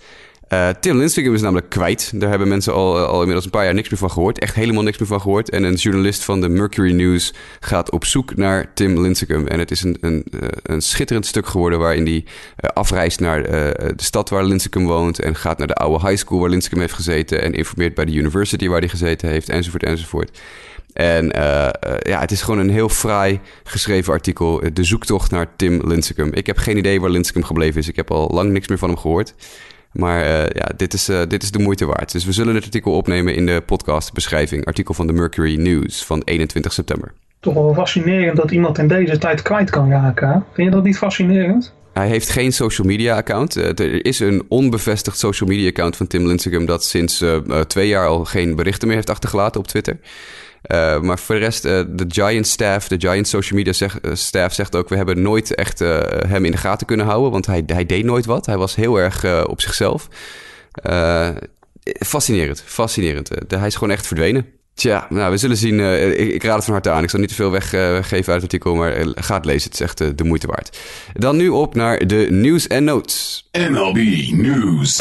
Uh, 0.53 0.70
Tim 0.70 0.98
Lincecum 0.98 1.34
is 1.34 1.41
namelijk 1.41 1.70
kwijt. 1.70 2.12
Daar 2.15 2.29
hebben 2.29 2.48
mensen 2.48 2.74
al, 2.74 2.98
al 2.98 3.17
inmiddels 3.20 3.46
een 3.46 3.51
paar 3.51 3.63
jaar 3.63 3.74
niks 3.74 3.89
meer 3.89 4.00
van 4.00 4.12
gehoord. 4.12 4.39
Echt 4.39 4.55
helemaal 4.55 4.84
niks 4.84 4.98
meer 4.98 5.08
van 5.08 5.22
gehoord. 5.22 5.50
En 5.50 5.63
een 5.63 5.74
journalist 5.74 6.24
van 6.24 6.41
de 6.41 6.50
Mercury 6.50 6.93
News 6.93 7.34
gaat 7.60 7.91
op 7.91 8.05
zoek 8.05 8.36
naar 8.36 8.74
Tim 8.74 9.01
Lincecum. 9.01 9.48
En 9.48 9.60
het 9.60 9.72
is 9.72 9.84
een, 9.84 9.98
een, 10.01 10.25
eh, 10.39 10.48
een 10.63 10.81
schitterend 10.81 11.25
stuk 11.25 11.48
geworden 11.48 11.79
waarin 11.79 12.05
hij 12.05 12.25
afreist 12.74 13.20
naar 13.20 13.43
de 13.43 13.93
stad 13.96 14.29
waar 14.29 14.43
Lincecum 14.43 14.86
woont. 14.86 15.20
En 15.20 15.36
gaat 15.36 15.58
naar 15.58 15.67
de 15.67 15.75
oude 15.75 16.08
high 16.08 16.20
school 16.20 16.39
waar 16.39 16.50
Lincecum 16.50 16.79
heeft 16.79 16.93
gezeten. 16.93 17.41
En 17.41 17.53
informeert 17.53 17.96
bij 17.96 18.05
de 18.05 18.13
university 18.13 18.67
waar 18.67 18.79
hij 18.79 18.89
gezeten 18.89 19.29
heeft. 19.29 19.50
Enzovoort, 19.50 19.84
enzovoort. 19.84 20.39
En 20.93 21.25
uh, 21.25 21.70
ja, 22.00 22.20
het 22.20 22.31
is 22.31 22.41
gewoon 22.41 22.60
een 22.60 22.70
heel 22.70 22.89
fraai 22.89 23.39
geschreven 23.63 24.13
artikel. 24.13 24.62
De 24.74 24.84
zoektocht 24.84 25.31
naar 25.31 25.48
Tim 25.55 25.88
Lincecum. 25.88 26.34
Ik 26.34 26.46
heb 26.46 26.58
geen 26.58 26.77
idee 26.77 27.01
waar 27.01 27.10
Lincecum 27.10 27.43
gebleven 27.43 27.79
is. 27.79 27.88
Ik 27.88 27.96
heb 27.96 28.12
al 28.12 28.29
lang 28.34 28.51
niks 28.51 28.67
meer 28.67 28.77
van 28.77 28.89
hem 28.89 28.98
gehoord. 28.98 29.34
Maar 29.91 30.21
uh, 30.21 30.45
ja, 30.48 30.71
dit 30.75 30.93
is, 30.93 31.10
uh, 31.10 31.21
dit 31.27 31.43
is 31.43 31.51
de 31.51 31.60
moeite 31.60 31.86
waard. 31.86 32.12
Dus 32.12 32.25
we 32.25 32.31
zullen 32.31 32.55
het 32.55 32.63
artikel 32.63 32.93
opnemen 32.93 33.36
in 33.36 33.45
de 33.45 33.62
podcastbeschrijving. 33.65 34.65
Artikel 34.65 34.93
van 34.93 35.07
de 35.07 35.13
Mercury 35.13 35.60
News 35.60 36.05
van 36.05 36.21
21 36.25 36.74
september. 36.74 37.13
Toch 37.39 37.53
wel 37.53 37.74
fascinerend 37.74 38.38
dat 38.38 38.51
iemand 38.51 38.77
in 38.77 38.88
deze 38.88 39.17
tijd 39.17 39.41
kwijt 39.41 39.69
kan 39.69 39.89
raken. 39.89 40.45
Vind 40.53 40.67
je 40.67 40.74
dat 40.74 40.83
niet 40.83 40.98
fascinerend? 40.98 41.74
Hij 41.93 42.07
heeft 42.07 42.29
geen 42.29 42.53
social 42.53 42.88
media 42.88 43.15
account. 43.15 43.57
Uh, 43.57 43.65
er 43.65 44.05
is 44.05 44.19
een 44.19 44.43
onbevestigd 44.48 45.17
social 45.17 45.50
media 45.50 45.67
account 45.67 45.95
van 45.95 46.07
Tim 46.07 46.27
Lincecum... 46.27 46.65
dat 46.65 46.83
sinds 46.83 47.24
twee 47.67 47.88
jaar 47.88 48.07
al 48.07 48.25
geen 48.25 48.55
berichten 48.55 48.88
meer 48.88 48.95
heeft 48.95 49.10
achtergelaten 49.10 49.60
op 49.60 49.67
Twitter. 49.67 49.98
Uh, 50.68 51.00
maar 51.00 51.20
voor 51.20 51.36
de 51.36 51.41
rest, 51.41 51.65
uh, 51.65 51.82
de 51.89 52.06
Giant 52.08 52.48
staff, 52.48 52.88
de 52.88 53.00
Giant 53.00 53.27
social 53.27 53.60
media 53.60 53.74
zeg, 53.74 54.01
uh, 54.01 54.12
staff 54.13 54.56
zegt 54.56 54.75
ook... 54.75 54.89
we 54.89 54.96
hebben 54.96 55.22
nooit 55.22 55.56
echt 55.56 55.80
hem 56.27 56.46
in 56.46 56.51
de 56.51 56.58
gaten 56.58 56.88
kunnen 56.88 57.06
houden... 57.06 57.32
want 57.32 57.46
hij, 57.46 57.63
hij 57.65 57.86
deed 57.86 58.06
nooit 58.06 58.25
wat. 58.25 58.46
Hij 58.46 58.58
was 58.58 58.75
heel 58.75 58.98
erg 58.98 59.46
op 59.48 59.62
zichzelf. 59.62 60.08
fascinerend, 62.00 62.63
fascinerend. 62.65 63.30
hij 63.48 63.68
is 63.68 63.75
gewoon 63.75 63.94
echt 63.94 64.08
verdwenen. 64.08 64.46
Tja, 64.74 65.08
nou, 65.10 65.32
we 65.32 65.38
zullen 65.38 65.58
zien. 65.58 65.80
Ik, 66.20 66.34
ik, 66.34 66.44
raad 66.44 66.56
het 66.56 66.63
van 66.63 66.74
harte 66.74 66.89
aan. 66.89 67.03
Ik 67.03 67.10
zal 67.10 67.20
niet 67.20 67.30
te 67.30 67.36
veel 67.36 67.51
weggeven 67.51 68.12
uit 68.12 68.25
het 68.25 68.41
artikel, 68.41 68.75
maar 68.75 68.94
ga 69.15 69.36
het 69.36 69.46
lezen. 69.46 69.72
Het 69.72 69.74
is 69.74 69.86
echt 69.86 70.18
de 70.18 70.24
moeite 70.24 70.48
waard. 70.48 70.77
Dan 71.13 71.38
nu 71.38 71.50
op 71.50 71.75
naar 71.75 72.08
de 72.08 72.27
news 72.30 72.68
en 72.68 72.84
notes. 72.84 73.50
MLB 73.51 73.98
News. 74.32 75.00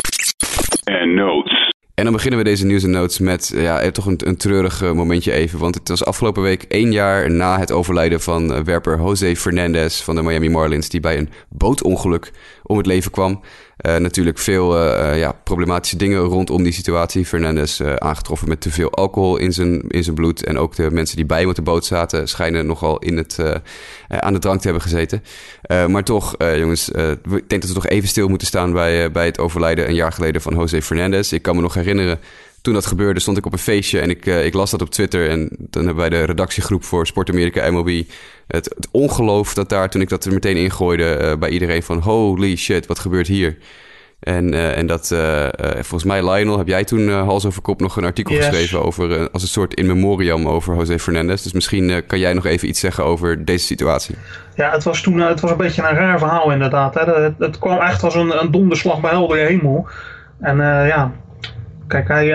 En 2.00 2.06
dan 2.06 2.14
beginnen 2.14 2.38
we 2.38 2.44
deze 2.44 2.66
en 2.66 2.90
notes 2.90 3.18
met 3.18 3.52
ja, 3.54 3.90
toch 3.90 4.06
een, 4.06 4.20
een 4.24 4.36
treurig 4.36 4.94
momentje 4.94 5.32
even. 5.32 5.58
Want 5.58 5.74
het 5.74 5.88
was 5.88 6.04
afgelopen 6.04 6.42
week 6.42 6.62
één 6.62 6.92
jaar 6.92 7.30
na 7.30 7.58
het 7.58 7.72
overlijden 7.72 8.20
van 8.20 8.64
werper 8.64 8.98
Jose 8.98 9.36
Fernandez 9.36 10.00
van 10.00 10.14
de 10.14 10.22
Miami 10.22 10.48
Marlins. 10.48 10.88
Die 10.88 11.00
bij 11.00 11.18
een 11.18 11.30
bootongeluk 11.48 12.30
om 12.62 12.76
het 12.76 12.86
leven 12.86 13.10
kwam. 13.10 13.40
Uh, 13.82 13.96
natuurlijk 13.96 14.38
veel 14.38 14.76
uh, 14.76 15.18
ja, 15.18 15.32
problematische 15.32 15.96
dingen 15.96 16.18
rondom 16.18 16.62
die 16.62 16.72
situatie. 16.72 17.26
Fernandez 17.26 17.80
aangetroffen 17.80 18.48
met 18.48 18.60
te 18.60 18.70
veel 18.70 18.90
alcohol 18.90 19.36
in 19.36 19.52
zijn, 19.52 19.80
in 19.88 20.04
zijn 20.04 20.14
bloed. 20.14 20.44
En 20.44 20.58
ook 20.58 20.74
de 20.74 20.90
mensen 20.90 21.16
die 21.16 21.26
bij 21.26 21.40
hem 21.40 21.48
op 21.48 21.54
de 21.54 21.62
boot 21.62 21.84
zaten... 21.84 22.28
schijnen 22.28 22.66
nogal 22.66 22.98
in 22.98 23.16
het, 23.16 23.38
aan 24.08 24.32
de 24.32 24.38
drank 24.38 24.60
te 24.60 24.68
hebben 24.68 24.82
gezeten. 24.82 25.22
maar 25.88 26.04
toch, 26.04 26.34
jongens, 26.38 26.88
ik 26.88 27.48
denk 27.48 27.60
dat 27.60 27.66
we 27.66 27.72
toch 27.72 27.86
even 27.86 28.08
stil 28.08 28.28
moeten 28.28 28.46
staan... 28.46 28.72
Bij, 28.72 29.10
bij 29.10 29.26
het 29.26 29.38
overlijden 29.38 29.88
een 29.88 29.94
jaar 29.94 30.12
geleden 30.12 30.42
van 30.42 30.54
Jose 30.54 30.82
Fernandez. 30.82 31.32
Ik 31.32 31.42
kan 31.42 31.56
me 31.56 31.62
nog 31.62 31.74
herinneren 31.74 32.18
toen 32.62 32.74
dat 32.74 32.86
gebeurde, 32.86 33.20
stond 33.20 33.36
ik 33.36 33.46
op 33.46 33.52
een 33.52 33.58
feestje 33.58 34.00
en 34.00 34.10
ik, 34.10 34.26
uh, 34.26 34.44
ik 34.44 34.54
las 34.54 34.70
dat 34.70 34.82
op 34.82 34.90
Twitter. 34.90 35.28
En 35.28 35.48
dan 35.58 35.84
hebben 35.84 36.10
wij 36.10 36.18
de 36.18 36.24
redactiegroep 36.24 36.84
voor 36.84 37.06
Sport 37.06 37.30
Amerika 37.30 37.70
MLB. 37.70 38.02
Het, 38.46 38.72
het 38.76 38.88
ongeloof 38.90 39.54
dat 39.54 39.68
daar, 39.68 39.90
toen 39.90 40.00
ik 40.00 40.08
dat 40.08 40.24
er 40.24 40.32
meteen 40.32 40.56
ingooide 40.56 41.18
uh, 41.20 41.36
bij 41.38 41.50
iedereen 41.50 41.82
van... 41.82 41.98
holy 41.98 42.56
shit, 42.56 42.86
wat 42.86 42.98
gebeurt 42.98 43.26
hier? 43.26 43.56
En, 44.20 44.52
uh, 44.52 44.76
en 44.76 44.86
dat, 44.86 45.14
volgens 45.74 46.04
mij, 46.04 46.30
Lionel, 46.30 46.58
heb 46.58 46.66
jij 46.66 46.84
toen 46.84 47.08
hals 47.08 47.46
over 47.46 47.62
kop 47.62 47.80
nog 47.80 47.96
een 47.96 48.04
artikel 48.04 48.34
yes. 48.34 48.46
geschreven 48.46 48.82
over, 48.84 49.30
als 49.30 49.42
een 49.42 49.48
soort 49.48 49.74
in 49.74 49.86
memoriam 49.86 50.48
over 50.48 50.76
José 50.76 50.98
Fernandez. 50.98 51.42
Dus 51.42 51.52
misschien 51.52 52.02
kan 52.06 52.18
jij 52.18 52.32
nog 52.32 52.46
even 52.46 52.68
iets 52.68 52.80
zeggen 52.80 53.04
over 53.04 53.44
deze 53.44 53.64
situatie. 53.64 54.16
Ja, 54.54 54.70
het 54.70 54.84
was 54.84 55.02
toen 55.02 55.20
het 55.20 55.40
was 55.40 55.50
een 55.50 55.56
beetje 55.56 55.82
een 55.82 55.94
raar 55.96 56.18
verhaal 56.18 56.52
inderdaad. 56.52 56.94
Hè. 56.94 57.00
Het, 57.00 57.34
het 57.38 57.58
kwam 57.58 57.78
echt 57.78 58.02
als 58.02 58.14
een, 58.14 58.40
een 58.42 58.50
donderslag 58.50 59.00
bij 59.00 59.10
heldere 59.10 59.46
hemel. 59.46 59.88
En 60.40 60.56
ja, 60.56 61.12
Kijk, 61.90 62.08
hij, 62.08 62.26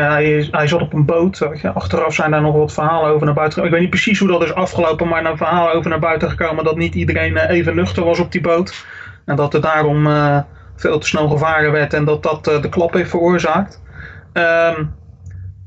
hij, 0.52 0.68
zat 0.68 0.82
op 0.82 0.94
een 0.94 1.06
boot. 1.06 1.64
Achteraf 1.74 2.14
zijn 2.14 2.32
daar 2.32 2.42
nog 2.42 2.56
wat 2.56 2.74
verhalen 2.74 3.10
over 3.10 3.26
naar 3.26 3.36
buiten 3.36 3.54
gekomen. 3.54 3.66
Ik 3.66 3.72
weet 3.72 3.92
niet 3.92 4.02
precies 4.02 4.20
hoe 4.20 4.28
dat 4.28 4.44
is 4.44 4.54
afgelopen, 4.54 5.08
maar 5.08 5.26
een 5.26 5.38
verhaal 5.38 5.72
over 5.72 5.90
naar 5.90 6.00
buiten 6.00 6.30
gekomen 6.30 6.64
dat 6.64 6.78
niet 6.78 6.96
iedereen 6.96 7.38
even 7.38 7.76
nuchter 7.76 8.04
was 8.04 8.20
op 8.20 8.32
die 8.32 8.42
boot. 8.42 8.86
En 9.26 9.36
dat 9.36 9.54
er 9.54 9.62
daarom 9.62 10.08
uh, 10.08 10.40
veel 10.76 11.00
te 11.00 11.08
snel 11.08 11.28
gevaren 11.28 11.72
werd 11.72 11.94
en 11.94 12.06
dat 12.06 12.24
dat 12.24 12.44
de 12.44 12.70
klap 12.70 12.94
heeft 12.94 13.10
veroorzaakt. 13.10 13.82
Um, 14.34 14.94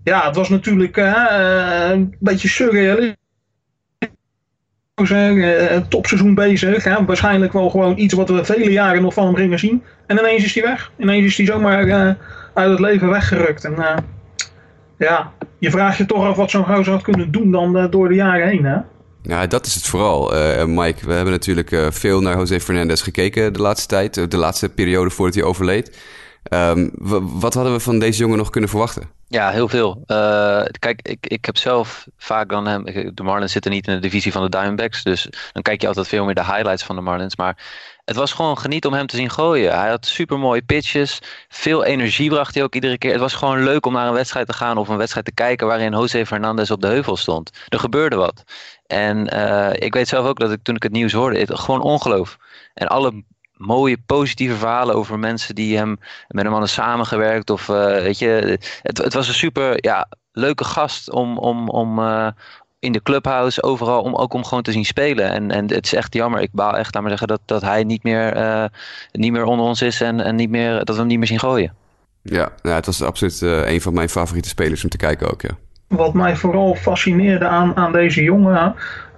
ja, 0.04 0.26
het 0.26 0.36
was 0.36 0.48
natuurlijk 0.48 0.96
een 0.96 2.16
beetje 2.18 2.48
surrealistisch. 2.48 3.27
Topseizoen 5.88 6.34
bezig. 6.34 6.84
Hè? 6.84 7.04
Waarschijnlijk 7.04 7.52
wel 7.52 7.70
gewoon 7.70 7.98
iets 7.98 8.14
wat 8.14 8.28
we 8.28 8.44
vele 8.44 8.70
jaren 8.70 9.02
nog 9.02 9.14
van 9.14 9.26
hem 9.26 9.36
gingen 9.36 9.58
zien. 9.58 9.82
En 10.06 10.18
ineens 10.18 10.44
is 10.44 10.54
hij 10.54 10.62
weg. 10.62 10.92
Ineens 10.98 11.26
is 11.26 11.36
hij 11.36 11.46
zomaar 11.46 12.16
uit 12.54 12.70
het 12.70 12.80
leven 12.80 13.08
weggerukt. 13.08 13.64
En 13.64 13.74
ja, 14.98 15.32
je 15.58 15.70
vraagt 15.70 15.96
je 15.96 16.06
toch 16.06 16.24
af 16.24 16.36
wat 16.36 16.50
zo'n 16.50 16.64
gozer 16.64 16.92
had 16.92 17.02
kunnen 17.02 17.32
doen 17.32 17.50
dan 17.50 17.90
door 17.90 18.08
de 18.08 18.14
jaren 18.14 18.48
heen, 18.48 18.64
hè? 18.64 18.76
Ja, 19.22 19.46
dat 19.46 19.66
is 19.66 19.74
het 19.74 19.86
vooral, 19.86 20.32
Mike. 20.66 21.06
We 21.06 21.12
hebben 21.12 21.32
natuurlijk 21.32 21.76
veel 21.90 22.20
naar 22.20 22.36
José 22.36 22.60
Fernandez 22.60 23.02
gekeken 23.02 23.52
de 23.52 23.60
laatste 23.60 23.86
tijd. 23.86 24.30
De 24.30 24.36
laatste 24.36 24.68
periode 24.68 25.10
voordat 25.10 25.34
hij 25.34 25.44
overleed. 25.44 25.98
Um, 26.50 26.90
wat 27.40 27.54
hadden 27.54 27.72
we 27.72 27.80
van 27.80 27.98
deze 27.98 28.18
jongen 28.18 28.38
nog 28.38 28.50
kunnen 28.50 28.70
verwachten? 28.70 29.10
Ja, 29.26 29.50
heel 29.50 29.68
veel. 29.68 30.02
kijk, 30.78 31.00
ik, 31.02 31.26
ik 31.26 31.44
heb 31.44 31.56
zelf 31.56 32.06
vaak 32.16 32.48
dan 32.48 32.66
hem. 32.66 32.84
De 33.14 33.22
Marlins 33.22 33.52
zitten 33.52 33.70
niet 33.70 33.86
in 33.86 33.94
de 33.94 34.00
divisie 34.00 34.32
van 34.32 34.42
de 34.42 34.48
Diamondbacks. 34.48 35.02
Dus 35.02 35.28
dan 35.52 35.62
kijk 35.62 35.80
je 35.80 35.86
altijd 35.86 36.08
veel 36.08 36.24
meer 36.24 36.34
de 36.34 36.44
highlights 36.44 36.82
van 36.82 36.96
de 36.96 37.02
Marlins. 37.02 37.36
Maar 37.36 37.56
het 38.04 38.16
was 38.16 38.32
gewoon 38.32 38.58
geniet 38.58 38.86
om 38.86 38.92
hem 38.92 39.06
te 39.06 39.16
zien 39.16 39.30
gooien. 39.30 39.78
Hij 39.78 39.88
had 39.88 40.06
super 40.06 40.38
mooie 40.38 40.62
pitches. 40.62 41.18
Veel 41.48 41.84
energie 41.84 42.28
bracht 42.28 42.54
hij 42.54 42.62
ook 42.62 42.74
iedere 42.74 42.98
keer. 42.98 43.10
Het 43.10 43.20
was 43.20 43.34
gewoon 43.34 43.64
leuk 43.64 43.86
om 43.86 43.92
naar 43.92 44.06
een 44.06 44.12
wedstrijd 44.12 44.46
te 44.46 44.52
gaan 44.52 44.78
of 44.78 44.88
een 44.88 44.96
wedstrijd 44.96 45.26
te 45.26 45.32
kijken 45.32 45.66
waarin 45.66 45.92
José 45.92 46.26
Fernandez 46.26 46.70
op 46.70 46.80
de 46.80 46.86
heuvel 46.86 47.16
stond. 47.16 47.50
Er 47.68 47.78
gebeurde 47.78 48.16
wat. 48.16 48.44
En 48.86 49.34
uh, 49.34 49.70
ik 49.72 49.94
weet 49.94 50.08
zelf 50.08 50.26
ook 50.26 50.38
dat 50.38 50.52
ik 50.52 50.62
toen 50.62 50.76
ik 50.76 50.82
het 50.82 50.92
nieuws 50.92 51.12
hoorde, 51.12 51.38
het, 51.38 51.58
gewoon 51.58 51.80
ongeloof. 51.80 52.36
En 52.74 52.86
alle 52.86 53.24
mooie 53.58 53.98
positieve 54.06 54.54
verhalen 54.54 54.94
over 54.94 55.18
mensen 55.18 55.54
die 55.54 55.76
hem 55.76 55.98
met 56.28 56.42
hem 56.42 56.52
hadden 56.52 56.68
samengewerkt. 56.68 57.50
Of 57.50 57.68
uh, 57.68 57.76
weet 57.86 58.18
je, 58.18 58.58
het, 58.82 58.98
het 58.98 59.14
was 59.14 59.28
een 59.28 59.34
super 59.34 59.76
ja, 59.76 60.08
leuke 60.32 60.64
gast 60.64 61.10
om, 61.10 61.38
om, 61.38 61.68
om, 61.68 61.98
uh, 61.98 62.28
in 62.78 62.92
de 62.92 63.02
clubhouse, 63.02 63.62
overal, 63.62 64.02
om, 64.02 64.14
ook 64.14 64.32
om 64.32 64.44
gewoon 64.44 64.62
te 64.62 64.72
zien 64.72 64.84
spelen. 64.84 65.30
En, 65.30 65.50
en 65.50 65.70
het 65.70 65.84
is 65.84 65.94
echt 65.94 66.14
jammer, 66.14 66.40
ik 66.40 66.52
baal 66.52 66.76
echt, 66.76 66.94
laat 66.94 67.02
maar 67.02 67.10
zeggen, 67.10 67.28
dat, 67.28 67.40
dat 67.44 67.62
hij 67.62 67.84
niet 67.84 68.02
meer, 68.02 68.36
uh, 68.36 68.64
niet 69.12 69.32
meer 69.32 69.44
onder 69.44 69.66
ons 69.66 69.82
is 69.82 70.00
en, 70.00 70.20
en 70.20 70.36
niet 70.36 70.50
meer, 70.50 70.78
dat 70.78 70.88
we 70.88 70.94
hem 70.94 71.06
niet 71.06 71.18
meer 71.18 71.26
zien 71.26 71.38
gooien. 71.38 71.74
Ja, 72.22 72.52
nou, 72.62 72.76
het 72.76 72.86
was 72.86 73.02
absoluut 73.02 73.40
uh, 73.40 73.70
een 73.70 73.80
van 73.80 73.94
mijn 73.94 74.08
favoriete 74.08 74.48
spelers 74.48 74.84
om 74.84 74.90
te 74.90 74.96
kijken 74.96 75.30
ook, 75.30 75.42
ja. 75.42 75.56
Wat 75.86 76.14
mij 76.14 76.36
vooral 76.36 76.74
fascineerde 76.74 77.46
aan, 77.46 77.76
aan 77.76 77.92
deze 77.92 78.22
jongen 78.22 78.74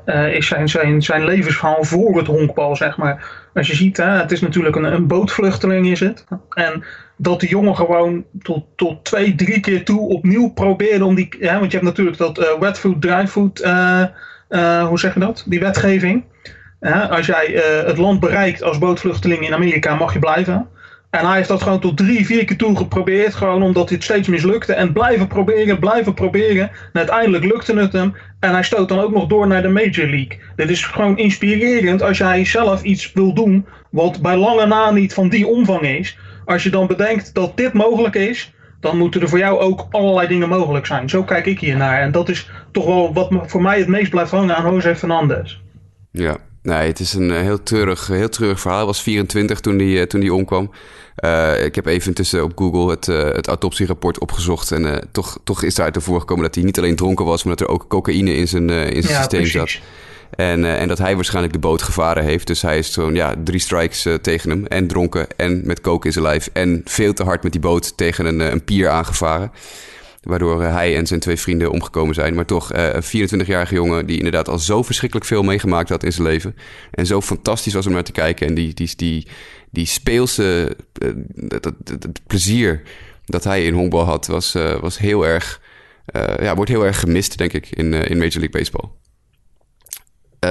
uh, 0.07 0.35
is 0.35 0.47
zijn, 0.47 0.69
zijn, 0.69 1.03
zijn 1.03 1.25
levensverhaal 1.25 1.85
voor 1.85 2.17
het 2.17 2.27
honkbal, 2.27 2.77
zeg 2.77 2.97
maar. 2.97 3.40
Als 3.55 3.67
je 3.67 3.75
ziet, 3.75 3.97
hè, 3.97 4.05
het 4.05 4.33
is 4.33 4.41
natuurlijk 4.41 4.77
een, 4.77 4.85
een 4.85 5.07
bootvluchteling 5.07 5.87
is 5.87 6.01
het. 6.01 6.25
En 6.51 6.85
dat 7.17 7.41
de 7.41 7.47
jongen 7.49 7.77
gewoon 7.77 8.25
tot, 8.43 8.65
tot 8.77 9.05
twee, 9.05 9.35
drie 9.35 9.61
keer 9.61 9.85
toe 9.85 10.01
opnieuw 10.01 10.49
probeerde 10.53 11.05
om 11.05 11.15
die. 11.15 11.37
Ja, 11.41 11.59
want 11.59 11.71
je 11.71 11.77
hebt 11.77 11.89
natuurlijk 11.89 12.17
dat 12.17 12.39
uh, 12.39 12.59
wet 12.61 12.79
food, 12.79 13.01
dry 13.01 13.27
food, 13.27 13.59
hoe 14.89 14.99
zeg 14.99 15.15
je 15.15 15.21
dat? 15.21 15.45
Die 15.47 15.61
wetgeving. 15.61 16.25
als 17.11 17.27
jij 17.27 17.63
het 17.87 17.99
land 17.99 18.21
bereikt 18.21 18.63
als 18.63 18.79
bootvluchteling 18.79 19.47
in 19.47 19.55
Amerika, 19.55 19.95
mag 19.95 20.13
je 20.13 20.19
blijven. 20.19 20.69
En 21.11 21.27
hij 21.27 21.37
heeft 21.37 21.49
dat 21.49 21.63
gewoon 21.63 21.81
tot 21.81 21.97
drie, 21.97 22.27
vier 22.27 22.45
keer 22.45 22.57
toe 22.57 22.77
geprobeerd. 22.77 23.35
Gewoon 23.35 23.63
omdat 23.63 23.89
dit 23.89 24.03
steeds 24.03 24.29
mislukte. 24.29 24.73
En 24.73 24.93
blijven 24.93 25.27
proberen, 25.27 25.79
blijven 25.79 26.15
proberen. 26.15 26.63
En 26.63 26.93
uiteindelijk 26.93 27.45
lukte 27.45 27.77
het 27.77 27.93
hem. 27.93 28.15
En 28.41 28.53
hij 28.53 28.63
stoot 28.63 28.89
dan 28.89 28.99
ook 28.99 29.13
nog 29.13 29.27
door 29.27 29.47
naar 29.47 29.63
de 29.63 29.69
Major 29.69 30.07
League. 30.07 30.39
Dit 30.57 30.71
is 30.71 30.85
gewoon 30.85 31.19
inspirerend 31.19 32.03
als 32.03 32.19
jij 32.19 32.45
zelf 32.45 32.83
iets 32.83 33.13
wil 33.13 33.35
doen. 33.35 33.67
Wat 33.91 34.23
bij 34.23 34.37
lange 34.37 34.67
na 34.67 34.91
niet 34.91 35.15
van 35.15 35.29
die 35.29 35.47
omvang 35.47 35.83
is. 35.83 36.19
Als 36.45 36.63
je 36.63 36.71
dan 36.71 36.87
bedenkt 36.87 37.35
dat 37.35 37.57
dit 37.57 37.73
mogelijk 37.73 38.15
is. 38.15 38.55
Dan 38.81 38.99
moeten 38.99 39.21
er 39.21 39.29
voor 39.29 39.39
jou 39.39 39.61
ook 39.61 39.87
allerlei 39.91 40.29
dingen 40.29 40.49
mogelijk 40.49 40.87
zijn. 40.87 41.09
Zo 41.09 41.23
kijk 41.23 41.47
ik 41.47 41.61
hier 41.61 41.77
naar. 41.77 42.01
En 42.01 42.13
dat 42.13 42.29
is 42.29 42.51
toch 42.73 42.85
wel 42.85 43.13
wat 43.13 43.31
voor 43.47 43.63
mij 43.63 43.79
het 43.79 43.89
meest 43.89 44.11
blijft 44.11 44.31
hangen 44.31 44.57
aan 44.57 44.73
Jose 44.73 44.97
Fernandez. 44.97 45.61
Ja, 46.11 46.37
Nee, 46.63 46.87
het 46.87 47.01
is 47.01 47.15
een 47.15 47.31
heel 47.31 47.63
treurig, 47.63 48.07
heel 48.07 48.29
treurig 48.29 48.61
verhaal. 48.61 48.79
Hij 48.79 48.87
was 48.87 49.03
24 49.03 49.61
toen 49.61 49.79
hij, 49.79 50.07
toen 50.07 50.21
die 50.21 50.35
omkwam. 50.35 50.71
Uh, 51.25 51.65
ik 51.65 51.75
heb 51.75 51.87
even 51.87 52.09
intussen 52.09 52.45
op 52.45 52.53
Google 52.55 52.91
het, 52.91 53.07
uh, 53.07 53.23
het 53.23 53.47
autopsierapport 53.47 54.19
opgezocht. 54.19 54.73
En 54.73 54.85
uh, 54.85 54.97
toch, 55.13 55.39
toch 55.45 55.63
is 55.63 55.81
uit 55.81 55.97
ervoor 55.97 56.21
gekomen 56.21 56.45
dat 56.45 56.55
hij 56.55 56.65
niet 56.65 56.79
alleen 56.79 56.97
dronken 56.97 57.25
was, 57.25 57.45
maar 57.45 57.57
dat 57.57 57.69
er 57.69 57.75
ook 57.75 57.89
cocaïne 57.89 58.35
in 58.35 58.49
zijn, 58.49 58.71
in 58.71 59.03
zijn 59.03 59.15
ja, 59.15 59.21
systeem 59.21 59.41
precies. 59.41 59.73
zat. 59.73 59.81
En, 60.31 60.65
en 60.65 60.89
dat 60.89 60.99
hij 60.99 61.15
waarschijnlijk 61.15 61.53
de 61.53 61.59
boot 61.59 61.83
gevaren 61.83 62.25
heeft. 62.25 62.47
Dus 62.47 62.63
hij 62.63 62.79
is 62.79 62.95
gewoon 62.95 63.15
ja, 63.15 63.35
drie 63.45 63.61
strikes 63.61 64.07
tegen 64.23 64.51
hem. 64.51 64.67
En 64.67 64.87
dronken 64.87 65.27
en 65.37 65.61
met 65.65 65.81
coke 65.81 66.07
in 66.07 66.13
zijn 66.13 66.25
lijf. 66.25 66.51
En 66.53 66.81
veel 66.85 67.13
te 67.13 67.23
hard 67.23 67.43
met 67.43 67.53
die 67.53 67.61
boot 67.61 67.97
tegen 67.97 68.27
een, 68.27 68.41
een 68.41 68.65
pier 68.65 68.89
aangevaren. 68.89 69.53
Waardoor 70.21 70.63
hij 70.63 70.97
en 70.97 71.07
zijn 71.07 71.21
twee 71.21 71.37
vrienden 71.37 71.71
omgekomen 71.71 72.15
zijn. 72.15 72.35
Maar 72.35 72.45
toch 72.45 72.71
een 72.73 73.03
24-jarige 73.03 73.75
jongen 73.75 74.07
die 74.07 74.17
inderdaad 74.17 74.49
al 74.49 74.59
zo 74.59 74.83
verschrikkelijk 74.83 75.29
veel 75.29 75.43
meegemaakt 75.43 75.89
had 75.89 76.05
in 76.05 76.13
zijn 76.13 76.27
leven. 76.27 76.57
En 76.91 77.07
zo 77.07 77.21
fantastisch 77.21 77.75
was 77.75 77.87
om 77.87 77.93
naar 77.93 78.03
te 78.03 78.13
kijken. 78.13 78.47
En 78.47 78.55
die, 78.55 78.75
die, 78.75 78.93
die, 78.97 79.27
die 79.71 79.87
speelse 79.87 80.77
uh, 81.03 81.11
dat, 81.35 81.75
plezier 82.27 82.83
dat 83.25 83.45
hij 83.45 83.65
in 83.65 83.75
honkbal 83.75 84.05
had, 84.05 84.27
was, 84.27 84.55
uh, 84.55 84.81
was 84.81 84.99
heel 84.99 85.27
erg, 85.27 85.61
uh, 86.17 86.35
ja, 86.41 86.55
wordt 86.55 86.71
heel 86.71 86.87
erg 86.87 87.01
gemist, 87.01 87.39
denk 87.39 87.53
ik, 87.53 87.71
in, 87.71 87.93
in 87.93 88.19
Major 88.19 88.41
League 88.41 88.51
Baseball. 88.51 88.89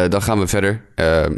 dan 0.10 0.22
gaan 0.22 0.40
we 0.40 0.48
verder. 0.48 0.86
Ehm, 0.96 1.36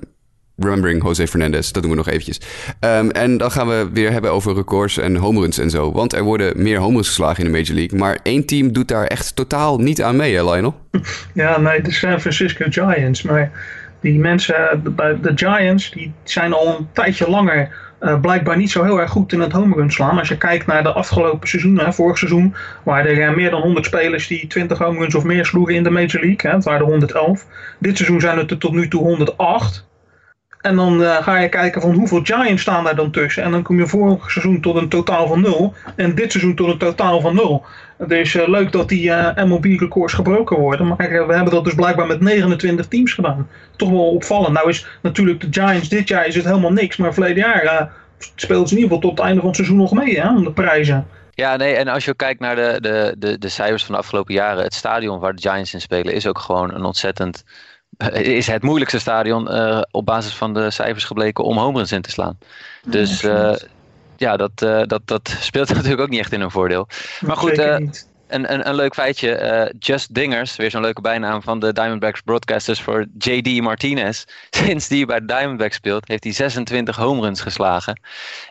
remembering 0.56 1.04
Jose 1.04 1.28
Fernandez, 1.28 1.72
dat 1.72 1.82
doen 1.82 1.92
we 1.92 1.98
nog 1.98 2.08
eventjes. 2.08 2.40
Um, 2.80 3.12
en 3.12 3.38
dan 3.38 3.52
gaan 3.52 3.68
we 3.68 3.90
weer 3.94 4.12
hebben 4.12 4.32
over 4.32 4.56
records 4.56 4.98
en 4.98 5.16
homeruns 5.16 5.58
en 5.58 5.70
zo. 5.70 5.92
Want 5.92 6.14
er 6.14 6.24
worden 6.24 6.62
meer 6.62 6.80
homeruns 6.80 7.08
geslagen 7.08 7.46
in 7.46 7.52
de 7.52 7.58
Major 7.58 7.76
League. 7.76 8.00
Maar 8.00 8.20
één 8.24 8.46
team 8.46 8.72
doet 8.72 8.88
daar 8.88 9.06
echt 9.06 9.36
totaal 9.36 9.78
niet 9.78 10.02
aan 10.02 10.16
mee, 10.16 10.36
hè 10.36 10.52
Lionel? 10.52 10.76
Ja, 11.34 11.60
nee, 11.60 11.82
de 11.82 11.92
San 11.92 12.20
Francisco 12.20 12.66
Giants. 12.70 13.22
Maar 13.22 13.52
die 14.02 14.20
mensen 14.20 14.84
bij 14.96 15.20
de 15.22 15.32
Giants, 15.36 15.92
die 15.92 16.14
zijn 16.24 16.54
al 16.54 16.78
een 16.78 16.88
tijdje 16.92 17.30
langer 17.30 17.70
uh, 18.02 18.20
blijkbaar 18.20 18.58
niet 18.58 18.72
zo 18.72 18.84
heel 18.84 19.00
erg 19.00 19.12
goed 19.12 19.34
in 19.34 19.40
het 19.40 19.52
home 19.52 19.76
run 19.76 19.92
slaan. 19.92 20.18
Als 20.18 20.28
je 20.28 20.38
kijkt 20.38 20.66
naar 20.66 20.84
de 20.84 20.92
afgelopen 20.92 21.48
seizoenen, 21.48 21.94
vorig 21.94 22.18
seizoen 22.18 22.56
waren 22.84 23.18
er 23.18 23.36
meer 23.36 23.50
dan 23.50 23.62
100 23.62 23.86
spelers 23.86 24.28
die 24.28 24.48
20 24.48 24.78
home 24.78 25.00
runs 25.00 25.16
of 25.16 25.24
meer 25.24 25.46
sloegen 25.46 25.76
in 25.76 25.84
de 25.84 25.90
Major 25.90 26.22
League. 26.22 26.52
Hè, 26.52 26.56
het 26.56 26.64
waren 26.64 26.80
er 26.82 26.92
111. 26.92 27.46
Dit 27.80 27.98
seizoen 27.98 28.20
zijn 28.20 28.38
het 28.38 28.52
er 28.52 28.58
tot 28.58 28.72
nu 28.72 28.88
toe 28.88 29.02
108. 29.02 29.90
En 30.62 30.76
dan 30.76 31.02
uh, 31.02 31.16
ga 31.16 31.38
je 31.38 31.50
kijken 31.50 31.82
van 31.82 31.94
hoeveel 31.94 32.20
Giants 32.24 32.62
staan 32.62 32.84
daar 32.84 32.96
dan 32.96 33.12
tussen. 33.12 33.44
En 33.44 33.52
dan 33.52 33.62
kom 33.62 33.78
je 33.78 33.88
vorig 33.88 34.32
seizoen 34.32 34.62
tot 34.62 34.76
een 34.76 34.90
totaal 34.90 35.28
van 35.28 35.42
0. 35.42 35.74
En 35.96 36.16
dit 36.16 36.32
seizoen 36.32 36.56
tot 36.56 36.68
een 36.68 36.78
totaal 36.78 37.22
van 37.22 37.36
0. 37.36 37.66
Het 37.98 38.12
is 38.12 38.34
uh, 38.34 38.48
leuk 38.48 38.72
dat 38.72 38.90
die 38.90 39.10
uh, 39.10 39.36
MLB-records 39.36 40.14
gebroken 40.14 40.58
worden. 40.58 40.88
Maar 40.88 40.98
we 41.28 41.34
hebben 41.34 41.54
dat 41.54 41.64
dus 41.64 41.76
blijkbaar 41.76 42.08
met 42.08 42.20
29 42.20 42.88
teams 42.88 43.14
gedaan. 43.14 43.48
Toch 43.76 43.90
wel 43.90 44.10
opvallend. 44.10 44.54
Nou 44.54 44.70
is 44.70 44.88
natuurlijk 45.02 45.42
de 45.42 45.62
Giants 45.62 45.90
dit 45.90 46.08
jaar 46.08 46.28
is 46.28 46.36
het 46.36 46.46
helemaal 46.46 46.74
niks. 46.74 46.98
Maar 46.98 47.14
verleden 47.14 47.44
jaar 47.44 47.92
speelden 48.36 48.68
ze 48.68 48.76
in 48.76 48.82
ieder 48.82 48.96
geval 48.96 49.10
tot 49.10 49.18
het 49.20 49.28
einde 49.28 49.40
van 49.40 49.48
het 49.50 49.58
seizoen 49.58 49.78
nog 49.78 49.94
mee 49.94 50.20
hè, 50.20 50.30
om 50.30 50.44
de 50.44 50.52
prijzen. 50.52 51.08
Ja, 51.32 51.56
nee, 51.56 51.76
en 51.76 51.88
als 51.88 52.06
je 52.06 52.16
kijkt 52.16 52.40
naar 52.40 52.56
de, 52.56 52.78
de, 52.80 53.16
de, 53.18 53.38
de 53.38 53.50
cijfers 53.50 53.86
van 53.86 53.94
de 53.94 54.02
afgelopen 54.02 54.34
jaren. 54.34 54.64
Het 54.64 54.74
stadion 54.74 55.20
waar 55.20 55.36
de 55.36 55.42
Giants 55.42 55.74
in 55.74 55.82
spelen 55.82 56.14
is 56.14 56.28
ook 56.28 56.40
gewoon 56.40 56.74
een 56.74 56.84
ontzettend 56.84 57.44
is 58.12 58.48
het 58.48 58.64
moeilijkste 58.64 59.00
stadion 59.00 59.56
uh, 59.56 59.82
op 59.92 60.06
basis 60.06 60.34
van 60.34 60.54
de 60.54 60.72
cijfers 60.72 61.04
gebleken 61.04 61.44
om 61.44 61.58
homeruns 61.58 61.92
in 61.92 62.02
te 62.02 62.12
slaan. 62.12 62.38
Dus 62.86 63.24
ja, 64.22 64.38
dat, 64.38 64.62
uh, 64.64 64.82
dat, 64.86 65.02
dat 65.06 65.36
speelt 65.50 65.74
natuurlijk 65.74 66.02
ook 66.02 66.10
niet 66.10 66.20
echt 66.20 66.34
in 66.34 66.42
een 66.42 66.52
voordeel. 66.52 66.88
Maar 67.20 67.38
goed, 67.38 67.58
een, 67.58 67.94
een, 68.28 68.68
een 68.68 68.76
leuk 68.76 68.94
feitje. 68.94 69.74
Just 69.80 70.14
Dingers, 70.14 70.56
weer 70.56 70.72
zo'n 70.72 70.82
leuke 70.82 71.02
bijnaam 71.02 71.42
van 71.42 71.60
de 71.60 71.74
Diamondbacks 71.74 72.22
broadcasters 72.22 72.82
voor 72.82 73.06
JD 73.18 73.62
Martinez. 73.62 74.24
Sinds 74.50 74.88
die 74.88 75.06
bij 75.06 75.20
de 75.20 75.26
Diamondbacks 75.26 75.76
speelt, 75.76 76.08
heeft 76.08 76.24
hij 76.24 76.34
26 76.34 76.96
homeruns 76.96 77.42
geslagen. 77.42 78.00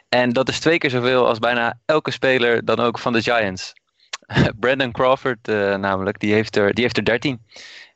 En 0.09 0.31
dat 0.31 0.49
is 0.49 0.61
twee 0.61 0.79
keer 0.79 0.91
zoveel 0.91 1.27
als 1.27 1.39
bijna 1.39 1.79
elke 1.87 2.11
speler 2.11 2.65
dan 2.65 2.81
ook 2.81 2.99
van 2.99 3.13
de 3.13 3.23
Giants. 3.23 3.73
Brandon 4.61 4.93
Crawford 4.93 5.47
namelijk, 5.79 6.19
die 6.19 6.33
heeft, 6.33 6.57
er, 6.57 6.75
die 6.75 6.85
heeft 6.85 6.97
er 6.97 7.05
13. 7.05 7.41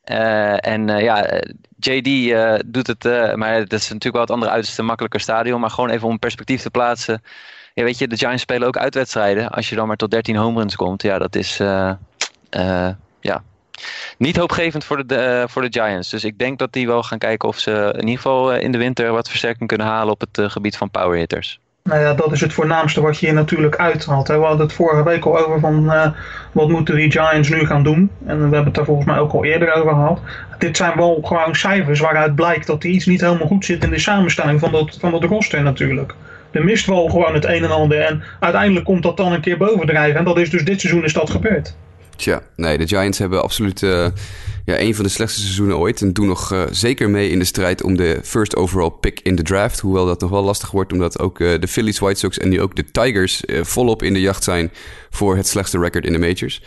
Uh, 0.05 0.67
en 0.67 0.88
uh, 0.88 1.03
ja, 1.03 1.43
JD 1.79 2.07
uh, 2.07 2.55
doet 2.67 2.87
het, 2.87 3.05
maar 3.37 3.59
dat 3.59 3.73
is 3.73 3.88
natuurlijk 3.88 4.12
wel 4.12 4.23
het 4.23 4.31
andere 4.31 4.51
uiterste 4.51 4.83
makkelijker 4.83 5.21
stadion. 5.21 5.61
Maar 5.61 5.71
gewoon 5.71 5.90
even 5.90 6.09
om 6.09 6.19
perspectief 6.19 6.62
te 6.62 6.71
plaatsen. 6.71 7.23
Ja, 7.75 7.85
weet 7.85 7.99
je, 7.99 8.09
de 8.09 8.17
Giants 8.17 8.43
spelen 8.43 8.69
ook 8.69 8.77
uitwedstrijden. 8.77 9.51
Als 9.51 9.69
je 9.69 9.77
dan 9.77 9.87
maar 9.87 9.97
tot 9.97 10.11
13 10.11 10.37
home 10.37 10.59
runs 10.59 10.77
komt, 10.77 11.03
ja, 11.03 11.19
dat 11.19 11.37
is 11.37 11.57
ja, 13.21 13.43
niet 14.19 14.37
hoopgevend 14.37 14.85
voor 14.85 15.07
de, 15.07 15.45
voor 15.49 15.62
de 15.62 15.81
Giants. 15.81 16.11
Dus 16.11 16.25
ik 16.25 16.38
denk 16.38 16.59
dat 16.59 16.73
die 16.73 16.87
wel 16.87 17.03
gaan 17.03 17.19
kijken 17.19 17.49
of 17.49 17.59
ze 17.59 17.93
in 17.93 18.01
ieder 18.01 18.17
geval 18.17 18.55
in 18.55 18.73
de 18.73 18.79
winter 18.79 19.12
wat 19.12 19.29
versterking 19.29 19.69
kunnen 19.69 19.87
halen 19.87 20.12
op 20.12 20.21
het 20.21 20.53
gebied 20.53 20.77
van 20.77 20.90
power 20.90 21.19
hitters. 21.19 21.61
Nou 21.88 22.01
ja, 22.01 22.14
dat 22.14 22.33
is 22.33 22.40
het 22.40 22.53
voornaamste 22.53 23.01
wat 23.01 23.18
je 23.18 23.27
hier 23.27 23.35
natuurlijk 23.35 23.77
uithaalt. 23.77 24.29
We 24.29 24.35
hadden 24.35 24.66
het 24.66 24.73
vorige 24.73 25.05
week 25.05 25.25
al 25.25 25.38
over 25.38 25.61
van 25.61 25.85
uh, 25.85 26.07
wat 26.53 26.68
moeten 26.68 26.97
die 26.97 27.11
Giants 27.11 27.49
nu 27.49 27.66
gaan 27.66 27.83
doen. 27.83 28.11
En 28.27 28.37
we 28.37 28.42
hebben 28.42 28.64
het 28.64 28.75
daar 28.75 28.85
volgens 28.85 29.07
mij 29.07 29.18
ook 29.18 29.33
al 29.33 29.44
eerder 29.44 29.75
over 29.75 29.90
gehad. 29.90 30.20
Dit 30.59 30.77
zijn 30.77 30.97
wel 30.97 31.20
gewoon 31.23 31.55
cijfers 31.55 32.01
waaruit 32.01 32.35
blijkt 32.35 32.66
dat 32.66 32.83
er 32.83 32.90
iets 32.90 33.07
niet 33.07 33.20
helemaal 33.20 33.47
goed 33.47 33.64
zit 33.64 33.85
in 33.85 33.90
de 33.90 33.99
samenstelling 33.99 34.61
van 34.61 34.73
dat, 34.73 34.97
van 35.01 35.11
dat 35.11 35.25
roster 35.25 35.62
natuurlijk. 35.62 36.14
Er 36.51 36.64
mist 36.64 36.87
wel 36.87 37.09
gewoon 37.09 37.35
het 37.35 37.44
een 37.44 37.64
en 37.64 37.70
ander 37.70 38.01
en 38.01 38.23
uiteindelijk 38.40 38.85
komt 38.85 39.03
dat 39.03 39.16
dan 39.16 39.33
een 39.33 39.40
keer 39.40 39.59
bovendrijven. 39.59 40.18
En 40.18 40.25
dat 40.25 40.38
is 40.38 40.51
dus 40.51 40.64
dit 40.64 40.81
seizoen 40.81 41.05
is 41.05 41.12
dat 41.12 41.31
gebeurd. 41.31 41.77
Tja, 42.16 42.42
nee, 42.57 42.79
de 42.79 42.87
Giants 42.87 43.18
hebben 43.18 43.42
absoluut 43.42 43.83
uh, 43.83 44.07
ja, 44.64 44.81
een 44.81 44.94
van 44.94 45.05
de 45.05 45.11
slechtste 45.11 45.40
seizoenen 45.40 45.79
ooit. 45.79 46.00
En 46.00 46.12
doen 46.12 46.27
nog 46.27 46.53
uh, 46.53 46.62
zeker 46.70 47.11
mee 47.11 47.31
in 47.31 47.38
de 47.38 47.44
strijd 47.44 47.83
om 47.83 47.96
de 47.96 48.20
first 48.22 48.57
overall 48.57 48.90
pick 49.00 49.20
in 49.20 49.37
de 49.37 49.42
draft. 49.42 49.81
Hoewel 49.81 50.07
dat 50.07 50.20
nog 50.20 50.31
wel 50.31 50.42
lastig 50.42 50.70
wordt, 50.70 50.92
omdat 50.92 51.18
ook 51.18 51.38
uh, 51.38 51.61
de 51.61 51.68
Phillies, 51.68 51.98
White 51.98 52.18
Sox 52.18 52.38
en 52.38 52.48
nu 52.48 52.61
ook 52.61 52.77
de 52.77 52.85
Tigers 52.90 53.42
volop 53.46 54.03
in 54.03 54.12
de 54.12 54.20
jacht 54.20 54.44
zijn 54.44 54.70
voor 55.11 55.37
het 55.37 55.46
slechtste 55.46 55.79
record 55.79 56.07
in 56.07 56.12
de 56.12 56.18
majors. 56.18 56.62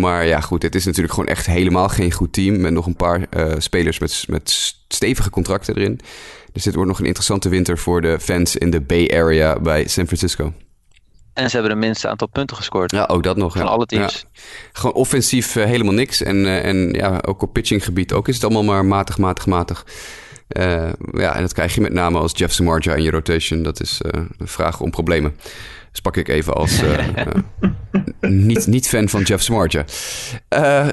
maar 0.00 0.26
ja, 0.26 0.40
goed, 0.40 0.62
het 0.62 0.74
is 0.74 0.84
natuurlijk 0.84 1.14
gewoon 1.14 1.28
echt 1.28 1.46
helemaal 1.46 1.88
geen 1.88 2.12
goed 2.12 2.32
team. 2.32 2.60
Met 2.60 2.72
nog 2.72 2.86
een 2.86 2.96
paar 2.96 3.26
spelers 3.58 3.98
met, 3.98 4.24
met 4.28 4.74
stevige 4.88 5.30
contracten 5.30 5.76
erin. 5.76 6.00
Dus 6.52 6.62
dit 6.62 6.74
wordt 6.74 6.88
nog 6.88 6.98
een 6.98 7.06
interessante 7.06 7.48
winter 7.48 7.78
voor 7.78 8.00
de 8.00 8.20
fans 8.20 8.56
in 8.56 8.70
de 8.70 8.80
Bay 8.80 9.10
Area 9.14 9.60
bij 9.60 9.88
San 9.88 10.06
Francisco. 10.06 10.52
En 11.34 11.50
ze 11.50 11.56
hebben 11.56 11.74
de 11.74 11.86
minste 11.86 12.08
aantal 12.08 12.28
punten 12.28 12.56
gescoord. 12.56 12.90
Ja, 12.90 13.04
ook 13.04 13.22
dat 13.22 13.36
nog. 13.36 13.52
Van 13.52 13.62
ja. 13.62 13.68
alle 13.68 13.86
teams. 13.86 14.26
Ja. 14.32 14.40
Gewoon 14.72 14.94
offensief 14.94 15.56
uh, 15.56 15.64
helemaal 15.64 15.94
niks. 15.94 16.22
En, 16.22 16.36
uh, 16.36 16.64
en 16.64 16.92
ja, 16.92 17.20
ook 17.26 17.42
op 17.42 17.52
pitchinggebied 17.52 18.12
ook 18.12 18.28
is 18.28 18.34
het 18.34 18.44
allemaal 18.44 18.62
maar 18.62 18.84
matig, 18.84 19.18
matig, 19.18 19.46
matig. 19.46 19.86
Uh, 20.48 20.88
ja, 21.12 21.34
en 21.34 21.40
dat 21.40 21.52
krijg 21.52 21.74
je 21.74 21.80
met 21.80 21.92
name 21.92 22.18
als 22.18 22.32
Jeff 22.34 22.54
Samardzija 22.54 22.94
in 22.94 23.02
je 23.02 23.10
rotation. 23.10 23.62
Dat 23.62 23.80
is 23.80 24.00
een 24.02 24.48
vraag 24.48 24.80
om 24.80 24.90
problemen. 24.90 25.36
Dus 25.94 26.02
pak 26.02 26.16
ik 26.16 26.28
even 26.28 26.54
als 26.54 26.80
niet, 28.20 28.66
niet 28.66 28.88
fan 28.88 29.08
van 29.08 29.22
Jeff 29.22 29.42
Samardzija. 29.42 29.84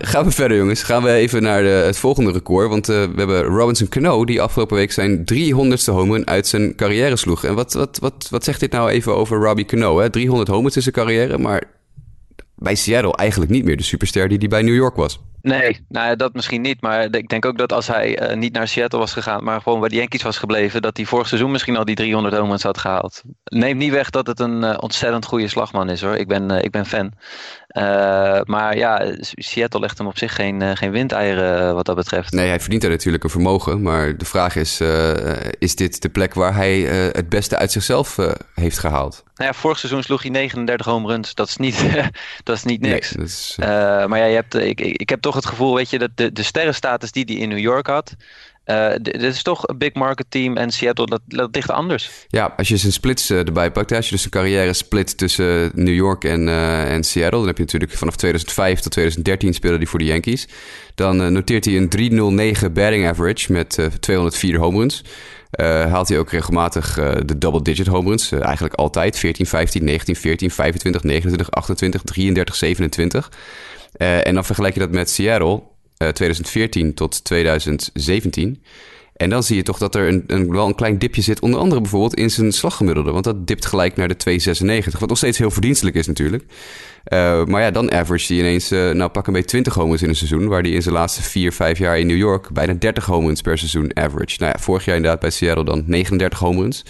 gaan 0.02 0.26
we 0.26 0.32
verder, 0.32 0.58
jongens. 0.58 0.84
Gaan 0.84 1.04
we 1.04 1.12
even 1.12 1.42
naar 1.44 1.62
de, 1.62 1.68
het 1.68 1.98
volgende 1.98 2.32
record. 2.32 2.70
Want 2.70 2.86
we 2.88 3.14
hebben 3.16 3.44
Robinson 3.44 3.90
Cano, 3.90 4.26
die 4.26 4.42
afgelopen 4.42 4.76
week 4.76 4.92
zijn 4.92 5.26
300ste 5.34 5.86
home 5.86 6.26
uit 6.26 6.48
zijn 6.48 6.76
carrière 6.76 7.16
sloeg. 7.16 7.44
En 7.44 7.56
wat, 7.56 7.74
wat, 7.74 7.98
wat, 8.02 8.28
wat 8.30 8.44
zegt 8.44 8.60
dit 8.60 8.72
nou 8.72 8.90
even 8.90 9.16
over 9.16 9.38
Robbie 9.38 9.66
Cano? 9.66 10.00
Hè? 10.00 10.10
300 10.10 10.50
home 10.50 10.72
in 10.74 10.82
zijn 10.82 10.96
carrière, 10.96 11.38
maar 11.38 11.64
bij 12.62 12.76
Seattle 12.76 13.16
eigenlijk 13.16 13.52
niet 13.52 13.66
meer 13.66 13.78
de 13.78 13.84
superster 13.84 14.28
die 14.28 14.38
hij 14.38 14.48
bij 14.48 14.62
New 14.62 14.76
York 14.76 14.96
was. 14.96 15.20
Nee, 15.42 15.86
nou 15.88 16.08
ja, 16.08 16.16
dat 16.16 16.34
misschien 16.34 16.62
niet. 16.62 16.82
Maar 16.82 17.16
ik 17.16 17.28
denk 17.28 17.46
ook 17.46 17.58
dat 17.58 17.74
als 17.74 17.88
hij 17.88 18.32
uh, 18.32 18.38
niet 18.38 18.54
naar 18.54 18.68
Seattle 18.68 19.00
was 19.00 19.14
gegaan, 19.14 19.44
maar 19.44 19.62
gewoon 19.62 19.80
bij 19.80 19.90
de 19.90 19.96
Yankees 19.96 20.22
was 20.22 20.38
gebleven, 20.38 20.82
dat 20.82 20.98
hij 20.98 21.06
vorig 21.06 21.28
seizoen 21.28 21.52
misschien 21.52 21.78
al 21.78 21.86
die 21.86 21.96
300 21.96 22.36
home 22.36 22.58
had 22.62 22.78
gehaald. 22.78 23.24
Neem 23.44 23.78
niet 23.78 23.92
weg 23.92 24.10
dat 24.10 24.28
het 24.28 24.40
een 24.40 24.64
uh, 24.64 24.78
ontzettend 24.80 25.26
goede 25.26 25.48
slagman 25.48 25.90
is 25.90 26.02
hoor. 26.02 26.16
Ik 26.16 26.28
ben, 26.28 26.52
uh, 26.52 26.64
ik 26.64 26.72
ben 26.72 26.86
fan. 26.86 27.12
Maar 28.46 28.78
ja, 28.78 29.16
Seattle 29.20 29.80
legt 29.80 29.98
hem 29.98 30.08
op 30.08 30.18
zich 30.18 30.36
geen, 30.36 30.78
geen 30.78 30.92
windeieren 30.92 31.76
wat 31.76 31.86
dat 31.86 31.96
betreft. 31.96 32.32
Nee, 32.32 32.48
hij 32.48 32.60
verdient 32.60 32.82
daar 32.82 32.92
natuurlijk 32.92 33.24
een 33.24 33.30
vermogen. 33.30 33.82
Maar 33.82 34.18
de 34.18 34.26
vraag 34.26 34.56
is, 34.56 34.82
is 35.60 35.76
dit 35.76 36.02
de 36.02 36.10
plek 36.10 36.34
waar 36.34 36.56
hij 36.56 36.80
het 37.12 37.30
beste 37.30 37.58
uit 37.58 37.72
zichzelf 37.72 38.18
heeft 38.54 38.80
gehaald? 38.80 39.24
Nou 39.36 39.54
ja, 39.54 39.60
vorig 39.60 39.80
seizoen 39.80 40.04
sloeg 40.04 40.22
hij 40.22 40.32
39 40.32 40.86
home 40.86 41.08
runs. 41.08 41.34
Dat 41.34 41.48
is 41.48 41.58
niet, 41.58 41.86
dat 42.44 42.56
is 42.56 42.64
niet 42.64 42.82
niks. 42.82 43.12
Nee, 43.12 43.26
is, 43.26 43.56
maar 43.58 44.18
ja, 44.18 44.26
je 44.26 44.36
hebt, 44.36 44.56
ik, 44.56 44.82
ik, 44.82 44.98
ik 44.98 45.10
heb 45.10 45.22
toch 45.22 45.36
het 45.36 45.46
gevoel, 45.46 45.76
weet 45.76 45.90
je, 45.90 46.00
dat 46.00 46.12
de, 46.16 46.32
de 46.32 46.44
sterrenstatus 46.44 47.12
die 47.12 47.24
hij 47.28 47.36
in 47.36 47.50
New 47.50 47.60
York 47.60 47.88
had. 47.88 48.16
Uh, 48.66 48.92
dit 49.02 49.22
is 49.22 49.44
toch 49.44 49.68
een 49.68 49.78
big 49.78 49.94
market 49.94 50.26
team 50.30 50.58
en 50.58 50.72
Seattle, 50.72 51.06
dat, 51.06 51.50
ligt 51.52 51.70
anders. 51.70 52.10
Ja, 52.28 52.54
als 52.58 52.68
je 52.68 52.78
zijn 52.78 52.92
splits 52.92 53.32
uh, 53.32 53.38
erbij 53.38 53.72
pakt, 53.72 53.92
als 53.92 54.06
je 54.06 54.16
dus 54.16 54.24
een 54.24 54.30
carrière 54.30 54.74
split 54.74 55.18
tussen 55.18 55.72
New 55.74 55.94
York 55.94 56.24
en, 56.24 56.48
uh, 56.48 56.94
en 56.94 57.04
Seattle, 57.04 57.40
dan 57.40 57.48
heb 57.48 57.58
je 57.58 57.64
natuurlijk 57.64 57.92
vanaf 57.92 58.16
2005 58.16 58.80
tot 58.80 58.92
2013 58.92 59.54
speelde 59.54 59.78
hij 59.78 59.86
voor 59.86 60.00
de 60.00 60.06
Yankees. 60.06 60.48
Dan 60.96 61.34
noteert 61.34 61.66
hij 61.66 61.78
een 61.78 62.60
3,09 62.66 62.72
batting 62.72 63.08
average 63.08 63.52
met 63.52 63.90
204 64.00 64.58
home 64.58 64.80
runs. 64.80 65.04
haalt 65.90 66.10
hij 66.10 66.20
ook 66.20 66.32
regelmatig 66.32 66.94
de 67.26 67.38
double-digit 67.38 67.88
home 67.88 68.10
runs. 68.10 68.32
eigenlijk 68.32 68.74
altijd 68.74 69.18
14, 69.18 69.46
15, 69.46 69.84
19, 69.84 70.16
14, 70.16 70.52
25, 70.52 71.04
29, 71.04 71.52
28, 71.52 72.02
33, 72.02 72.56
27. 72.56 73.30
Uh, 73.98 74.28
en 74.28 74.34
dan 74.34 74.46
vergelijk 74.46 74.74
je 74.74 74.80
dat 74.80 74.92
met 74.92 75.10
Seattle, 75.10 75.64
2014 76.08 76.94
tot 76.94 77.24
2017. 77.24 78.64
En 79.22 79.30
dan 79.30 79.44
zie 79.44 79.56
je 79.56 79.64
toch 79.64 79.78
dat 79.78 79.96
er 79.96 80.08
een, 80.08 80.24
een, 80.28 80.52
wel 80.52 80.68
een 80.68 80.76
klein 80.76 80.98
dipje 80.98 81.22
zit. 81.22 81.40
Onder 81.40 81.60
andere 81.60 81.82
bijvoorbeeld 81.82 82.16
in 82.16 82.30
zijn 82.30 82.52
slaggemiddelde. 82.52 83.12
Want 83.12 83.24
dat 83.24 83.48
dipt 83.48 83.66
gelijk 83.66 83.96
naar 83.96 84.08
de 84.08 84.40
2,96. 84.94 85.00
Wat 85.00 85.10
nog 85.10 85.18
steeds 85.18 85.38
heel 85.38 85.52
verdienstelijk 85.52 85.96
is 85.96 86.08
natuurlijk. 86.08 86.44
Uh, 87.14 87.46
maar 87.46 87.62
ja, 87.62 87.72
dan 87.72 87.92
average 87.92 88.34
hij 88.34 88.42
ineens... 88.42 88.72
Uh, 88.72 88.92
nou, 88.92 89.10
pak 89.10 89.28
een 89.28 89.34
beetje 89.34 89.48
20 89.48 89.74
homens 89.74 90.02
in 90.02 90.10
een 90.10 90.16
seizoen. 90.16 90.48
Waar 90.48 90.62
hij 90.62 90.72
in 90.72 90.82
zijn 90.82 90.94
laatste 90.94 91.22
4, 91.22 91.54
5 91.54 91.78
jaar 91.78 92.00
in 92.00 92.08
New 92.08 92.18
York... 92.18 92.50
bijna 92.52 92.74
30 92.74 93.06
homens 93.06 93.42
per 93.42 93.58
seizoen 93.58 93.98
average. 93.98 94.36
Nou 94.40 94.52
ja, 94.56 94.64
vorig 94.64 94.86
jaar 94.86 94.96
inderdaad 94.96 95.20
bij 95.20 95.30
Seattle 95.30 95.66
dan 95.66 95.84
39 95.86 96.40
homens. 96.40 96.84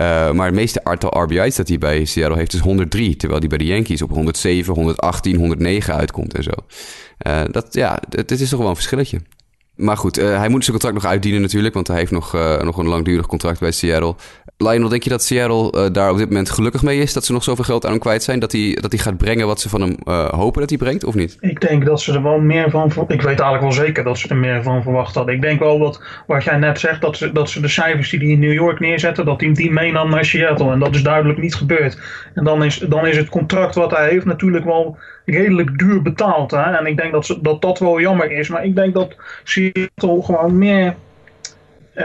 Uh, 0.00 0.32
maar 0.32 0.46
het 0.46 0.54
meeste 0.54 0.84
aantal 0.84 1.22
RBI's 1.22 1.56
dat 1.56 1.68
hij 1.68 1.78
bij 1.78 2.04
Seattle 2.04 2.36
heeft 2.36 2.52
is 2.52 2.60
103. 2.60 3.16
Terwijl 3.16 3.40
hij 3.40 3.48
bij 3.48 3.58
de 3.58 3.64
Yankees 3.64 4.02
op 4.02 4.10
107, 4.10 4.74
118, 4.74 5.36
109 5.36 5.94
uitkomt 5.94 6.34
en 6.34 6.42
zo. 6.42 6.50
Uh, 7.26 7.42
dat, 7.50 7.74
ja, 7.74 8.02
het, 8.10 8.30
is 8.30 8.48
toch 8.48 8.60
wel 8.60 8.68
een 8.68 8.74
verschilletje. 8.74 9.20
Maar 9.74 9.96
goed, 9.96 10.18
uh, 10.18 10.38
hij 10.38 10.48
moet 10.48 10.64
zijn 10.64 10.76
contract 10.78 11.02
nog 11.02 11.12
uitdienen 11.12 11.40
natuurlijk. 11.40 11.74
Want 11.74 11.88
hij 11.88 11.96
heeft 11.96 12.10
nog, 12.10 12.32
nog 12.62 12.76
een 12.78 12.86
langdurig 12.86 13.26
contract 13.26 13.60
bij 13.60 13.72
Seattle. 13.72 14.14
Lionel, 14.58 14.88
denk 14.88 15.02
je 15.02 15.10
dat 15.10 15.22
Seattle 15.22 15.72
uh, 15.76 15.92
daar 15.92 16.10
op 16.10 16.16
dit 16.16 16.28
moment 16.28 16.50
gelukkig 16.50 16.82
mee 16.82 17.00
is? 17.00 17.12
Dat 17.12 17.24
ze 17.24 17.32
nog 17.32 17.44
zoveel 17.44 17.64
geld 17.64 17.84
aan 17.84 17.90
hem 17.90 18.00
kwijt 18.00 18.22
zijn? 18.22 18.38
Dat 18.38 18.52
hij, 18.52 18.78
dat 18.80 18.92
hij 18.92 19.00
gaat 19.00 19.16
brengen 19.16 19.46
wat 19.46 19.60
ze 19.60 19.68
van 19.68 19.80
hem 19.80 19.96
uh, 20.04 20.28
hopen 20.28 20.60
dat 20.60 20.68
hij 20.68 20.78
brengt, 20.78 21.04
of 21.04 21.14
niet? 21.14 21.36
Ik 21.40 21.60
denk 21.60 21.84
dat 21.84 22.00
ze 22.00 22.12
er 22.12 22.22
wel 22.22 22.38
meer 22.38 22.70
van... 22.70 22.92
Ik 23.08 23.22
weet 23.22 23.24
eigenlijk 23.24 23.60
wel 23.60 23.72
zeker 23.72 24.04
dat 24.04 24.18
ze 24.18 24.28
er 24.28 24.36
meer 24.36 24.62
van 24.62 24.82
verwacht 24.82 25.14
hadden. 25.14 25.34
Ik 25.34 25.40
denk 25.40 25.60
wel 25.60 25.78
dat, 25.78 26.02
wat 26.26 26.44
jij 26.44 26.56
net 26.56 26.80
zegt, 26.80 27.00
dat 27.00 27.16
ze, 27.16 27.32
dat 27.32 27.50
ze 27.50 27.60
de 27.60 27.68
cijfers 27.68 28.10
die 28.10 28.18
hij 28.18 28.28
in 28.28 28.38
New 28.38 28.52
York 28.52 28.80
neerzetten... 28.80 29.24
dat 29.24 29.40
hij 29.40 29.52
die 29.52 29.72
meenam 29.72 30.10
naar 30.10 30.24
Seattle. 30.24 30.72
En 30.72 30.78
dat 30.78 30.94
is 30.94 31.02
duidelijk 31.02 31.38
niet 31.38 31.54
gebeurd. 31.54 31.98
En 32.34 32.44
dan 32.44 32.64
is, 32.64 32.78
dan 32.78 33.06
is 33.06 33.16
het 33.16 33.28
contract 33.28 33.74
wat 33.74 33.90
hij 33.90 34.08
heeft 34.08 34.26
natuurlijk 34.26 34.64
wel 34.64 34.96
redelijk 35.24 35.78
duur 35.78 36.02
betaald. 36.02 36.50
Hè? 36.50 36.62
En 36.62 36.86
ik 36.86 36.96
denk 36.96 37.12
dat, 37.12 37.26
ze, 37.26 37.40
dat 37.40 37.62
dat 37.62 37.78
wel 37.78 38.00
jammer 38.00 38.30
is. 38.30 38.48
Maar 38.48 38.64
ik 38.64 38.76
denk 38.76 38.94
dat 38.94 39.16
Seattle 39.44 40.22
gewoon 40.22 40.58
meer 40.58 40.94
uh, 41.94 42.04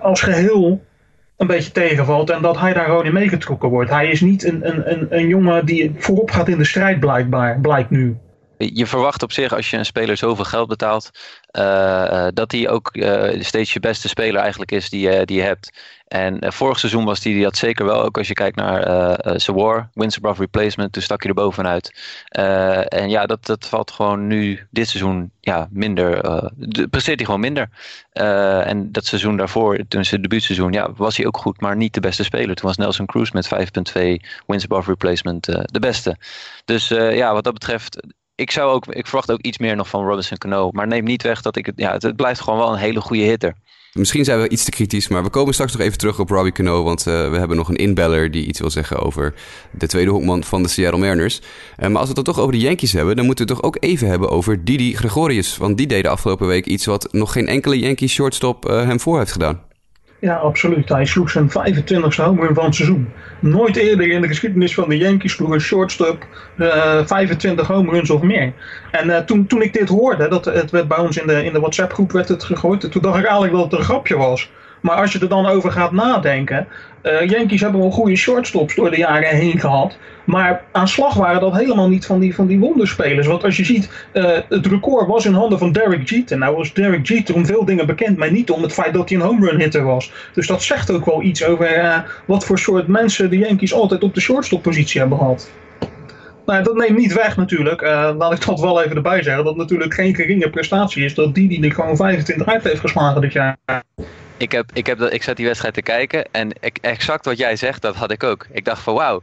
als 0.00 0.22
geheel 0.22 0.86
een 1.38 1.46
beetje 1.46 1.72
tegenvalt 1.72 2.30
en 2.30 2.42
dat 2.42 2.58
hij 2.58 2.72
daar 2.72 2.84
gewoon 2.84 3.04
in 3.04 3.12
meegetrokken 3.12 3.68
wordt. 3.68 3.90
Hij 3.90 4.10
is 4.10 4.20
niet 4.20 4.44
een, 4.44 4.68
een, 4.68 4.92
een, 4.92 5.06
een 5.10 5.28
jongen 5.28 5.66
die 5.66 5.94
voorop 5.96 6.30
gaat 6.30 6.48
in 6.48 6.58
de 6.58 6.64
strijd 6.64 7.00
blijkbaar, 7.00 7.60
blijkt 7.60 7.90
nu. 7.90 8.16
Je 8.58 8.86
verwacht 8.86 9.22
op 9.22 9.32
zich 9.32 9.54
als 9.54 9.70
je 9.70 9.76
een 9.76 9.84
speler 9.84 10.16
zoveel 10.16 10.44
geld 10.44 10.68
betaalt, 10.68 11.10
uh, 11.58 12.26
dat 12.34 12.52
hij 12.52 12.68
ook 12.68 12.96
uh, 12.96 13.42
steeds 13.42 13.72
je 13.72 13.80
beste 13.80 14.08
speler 14.08 14.40
eigenlijk 14.40 14.72
is 14.72 14.90
die, 14.90 15.24
die 15.24 15.36
je 15.36 15.42
hebt. 15.42 15.96
En 16.08 16.52
vorig 16.52 16.78
seizoen 16.78 17.04
was 17.04 17.20
die 17.20 17.42
dat 17.42 17.56
zeker 17.56 17.84
wel, 17.84 18.02
ook 18.02 18.18
als 18.18 18.28
je 18.28 18.34
kijkt 18.34 18.56
naar 18.56 18.82
zijn 19.36 19.56
war, 19.56 19.88
wins 19.94 20.16
above 20.16 20.40
replacement, 20.40 20.92
toen 20.92 21.02
stak 21.02 21.22
je 21.22 21.28
er 21.28 21.34
bovenuit. 21.34 21.92
en 22.88 23.08
ja, 23.08 23.26
dat, 23.26 23.46
dat 23.46 23.66
valt 23.66 23.90
gewoon 23.90 24.26
nu, 24.26 24.66
dit 24.70 24.88
seizoen, 24.88 25.30
ja, 25.40 25.68
minder, 25.70 26.20
presteert 26.90 27.16
hij 27.16 27.24
gewoon 27.24 27.40
minder. 27.40 27.68
en 28.64 28.92
dat 28.92 29.06
seizoen 29.06 29.36
daarvoor, 29.36 29.78
toen 29.88 30.04
zijn 30.04 30.22
debuutseizoen, 30.22 30.72
ja, 30.72 30.92
was 30.92 31.16
hij 31.16 31.26
ook 31.26 31.36
goed, 31.36 31.60
maar 31.60 31.76
niet 31.76 31.94
de 31.94 32.00
beste 32.00 32.24
speler. 32.24 32.54
Toen 32.54 32.68
was 32.68 32.76
Nelson 32.76 33.06
Cruz 33.06 33.30
met 33.30 33.48
5.2 33.54 34.02
wins 34.46 34.64
above 34.64 34.90
replacement 34.90 35.44
de 35.44 35.80
beste. 35.80 36.16
Dus 36.64 36.88
ja, 36.88 37.32
wat 37.32 37.44
dat 37.44 37.54
betreft, 37.54 37.98
ik, 38.38 38.50
zou 38.50 38.72
ook, 38.72 38.86
ik 38.86 39.06
verwacht 39.06 39.30
ook 39.30 39.40
iets 39.40 39.58
meer 39.58 39.76
nog 39.76 39.88
van 39.88 40.06
Robinson 40.06 40.38
Cano. 40.38 40.68
Maar 40.72 40.86
neem 40.86 41.04
niet 41.04 41.22
weg 41.22 41.42
dat 41.42 41.56
ik 41.56 41.66
het. 41.66 41.74
Ja, 41.76 41.92
het, 41.98 42.16
blijft 42.16 42.40
gewoon 42.40 42.58
wel 42.58 42.72
een 42.72 42.78
hele 42.78 43.00
goede 43.00 43.22
hitter. 43.22 43.54
Misschien 43.92 44.24
zijn 44.24 44.40
we 44.40 44.48
iets 44.48 44.64
te 44.64 44.70
kritisch, 44.70 45.08
maar 45.08 45.22
we 45.22 45.30
komen 45.30 45.54
straks 45.54 45.72
nog 45.72 45.80
even 45.80 45.98
terug 45.98 46.18
op 46.18 46.30
Robbie 46.30 46.52
Cano. 46.52 46.82
Want 46.82 47.06
uh, 47.06 47.30
we 47.30 47.38
hebben 47.38 47.56
nog 47.56 47.68
een 47.68 47.76
inbeller 47.76 48.30
die 48.30 48.46
iets 48.46 48.60
wil 48.60 48.70
zeggen 48.70 48.98
over 48.98 49.34
de 49.72 49.86
tweede 49.86 50.10
hoekman 50.10 50.44
van 50.44 50.62
de 50.62 50.68
Seattle 50.68 51.00
Mariners. 51.00 51.40
Uh, 51.40 51.44
maar 51.76 51.98
als 51.98 52.00
we 52.00 52.14
het 52.14 52.24
dan 52.24 52.34
toch 52.34 52.38
over 52.38 52.52
de 52.52 52.58
Yankees 52.58 52.92
hebben, 52.92 53.16
dan 53.16 53.26
moeten 53.26 53.46
we 53.46 53.52
het 53.52 53.60
toch 53.60 53.70
ook 53.70 53.76
even 53.80 54.08
hebben 54.08 54.30
over 54.30 54.64
Didi 54.64 54.96
Gregorius. 54.96 55.56
Want 55.56 55.76
die 55.76 55.86
deed 55.86 56.02
de 56.02 56.08
afgelopen 56.08 56.46
week 56.46 56.66
iets 56.66 56.86
wat 56.86 57.12
nog 57.12 57.32
geen 57.32 57.48
enkele 57.48 57.78
Yankee 57.78 58.08
shortstop 58.08 58.68
uh, 58.68 58.82
hem 58.82 59.00
voor 59.00 59.18
heeft 59.18 59.32
gedaan. 59.32 59.67
Ja, 60.20 60.36
absoluut. 60.36 60.88
Hij 60.88 61.04
sloeg 61.04 61.30
zijn 61.30 61.50
25e 61.50 62.16
home 62.16 62.46
run 62.46 62.54
van 62.54 62.64
het 62.64 62.74
seizoen. 62.74 63.08
Nooit 63.40 63.76
eerder 63.76 64.10
in 64.10 64.20
de 64.20 64.26
geschiedenis 64.26 64.74
van 64.74 64.88
de 64.88 64.96
Yankees 64.96 65.32
sloeg 65.32 65.50
een 65.50 65.60
shortstop 65.60 66.26
uh, 66.56 67.06
25 67.06 67.66
home 67.66 67.90
runs 67.90 68.10
of 68.10 68.22
meer. 68.22 68.52
En 68.90 69.08
uh, 69.08 69.18
toen, 69.18 69.46
toen 69.46 69.62
ik 69.62 69.72
dit 69.72 69.88
hoorde, 69.88 70.28
dat, 70.28 70.44
het 70.44 70.70
werd 70.70 70.88
bij 70.88 70.98
ons 70.98 71.16
in 71.16 71.26
de, 71.26 71.44
in 71.44 71.52
de 71.52 71.60
WhatsApp 71.60 71.92
groep 71.92 72.12
werd 72.12 72.28
het 72.28 72.44
gegooid, 72.44 72.90
toen 72.90 73.02
dacht 73.02 73.18
ik 73.18 73.24
eigenlijk 73.24 73.52
dat 73.52 73.70
het 73.70 73.72
een 73.72 73.86
grapje 73.86 74.16
was. 74.16 74.50
Maar 74.80 74.96
als 74.96 75.12
je 75.12 75.18
er 75.18 75.28
dan 75.28 75.46
over 75.46 75.72
gaat 75.72 75.92
nadenken. 75.92 76.66
Uh, 77.02 77.28
Yankees 77.28 77.60
hebben 77.60 77.80
wel 77.80 77.90
goede 77.90 78.16
shortstops 78.16 78.74
door 78.74 78.90
de 78.90 78.96
jaren 78.96 79.36
heen 79.36 79.60
gehad. 79.60 79.98
Maar 80.24 80.64
aan 80.72 80.88
slag 80.88 81.14
waren 81.14 81.40
dat 81.40 81.56
helemaal 81.56 81.88
niet 81.88 82.06
van 82.06 82.18
die, 82.20 82.34
van 82.34 82.46
die 82.46 82.58
wonderspelers. 82.58 83.26
Want 83.26 83.44
als 83.44 83.56
je 83.56 83.64
ziet, 83.64 83.90
uh, 84.12 84.38
het 84.48 84.66
record 84.66 85.06
was 85.06 85.24
in 85.24 85.32
handen 85.32 85.58
van 85.58 85.72
Derek 85.72 86.08
Jeter. 86.08 86.38
Nou 86.38 86.56
was 86.56 86.72
Derek 86.72 87.06
Jeter 87.06 87.34
om 87.34 87.46
veel 87.46 87.64
dingen 87.64 87.86
bekend, 87.86 88.16
maar 88.16 88.32
niet 88.32 88.50
om 88.50 88.62
het 88.62 88.72
feit 88.72 88.94
dat 88.94 89.08
hij 89.08 89.18
een 89.18 89.24
home 89.24 89.50
run 89.50 89.60
hitter 89.60 89.84
was. 89.84 90.12
Dus 90.34 90.46
dat 90.46 90.62
zegt 90.62 90.90
ook 90.90 91.04
wel 91.04 91.22
iets 91.22 91.44
over 91.44 91.78
uh, 91.78 91.98
wat 92.24 92.44
voor 92.44 92.58
soort 92.58 92.86
mensen 92.86 93.30
de 93.30 93.38
Yankees 93.38 93.74
altijd 93.74 94.02
op 94.02 94.14
de 94.14 94.20
shortstop-positie 94.20 95.00
hebben 95.00 95.18
gehad. 95.18 95.50
Nou, 96.46 96.62
dat 96.62 96.76
neemt 96.76 96.98
niet 96.98 97.12
weg 97.12 97.36
natuurlijk. 97.36 97.80
Laat 98.18 98.32
ik 98.32 98.46
dat 98.46 98.60
wel 98.60 98.82
even 98.82 98.96
erbij 98.96 99.22
zeggen. 99.22 99.44
Dat 99.44 99.56
natuurlijk 99.56 99.94
geen 99.94 100.14
geringe 100.14 100.50
prestatie 100.50 101.04
is. 101.04 101.14
Dat 101.14 101.34
die 101.34 101.48
die 101.48 101.64
er 101.64 101.72
gewoon 101.72 101.96
25 101.96 102.46
uit 102.46 102.64
heeft 102.64 102.80
geslagen 102.80 103.20
dit 103.20 103.32
jaar. 103.32 103.56
Ik, 104.38 104.52
heb, 104.52 104.70
ik, 104.72 104.86
heb, 104.86 105.00
ik 105.00 105.22
zat 105.22 105.36
die 105.36 105.46
wedstrijd 105.46 105.74
te 105.74 105.82
kijken 105.82 106.26
en 106.32 106.50
ik, 106.60 106.78
exact 106.80 107.24
wat 107.24 107.38
jij 107.38 107.56
zegt, 107.56 107.82
dat 107.82 107.96
had 107.96 108.10
ik 108.10 108.22
ook. 108.22 108.46
Ik 108.50 108.64
dacht 108.64 108.82
van 108.82 108.94
wauw, 108.94 109.22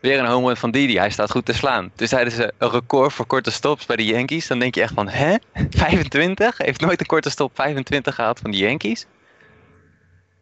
weer 0.00 0.18
een 0.18 0.26
home 0.26 0.46
run 0.46 0.56
van 0.56 0.70
Didi. 0.70 0.98
Hij 0.98 1.10
staat 1.10 1.30
goed 1.30 1.44
te 1.44 1.52
slaan. 1.52 1.90
Dus 1.96 2.10
ze 2.10 2.52
een 2.58 2.70
record 2.70 3.12
voor 3.12 3.26
korte 3.26 3.50
stops 3.50 3.86
bij 3.86 3.96
de 3.96 4.04
Yankees. 4.04 4.46
Dan 4.46 4.58
denk 4.58 4.74
je 4.74 4.82
echt 4.82 4.94
van 4.94 5.08
hè? 5.08 5.34
25? 5.70 6.58
Heeft 6.58 6.80
nooit 6.80 7.00
een 7.00 7.06
korte 7.06 7.30
stop 7.30 7.50
25 7.54 8.14
gehad 8.14 8.38
van 8.38 8.50
de 8.50 8.56
Yankees? 8.56 9.06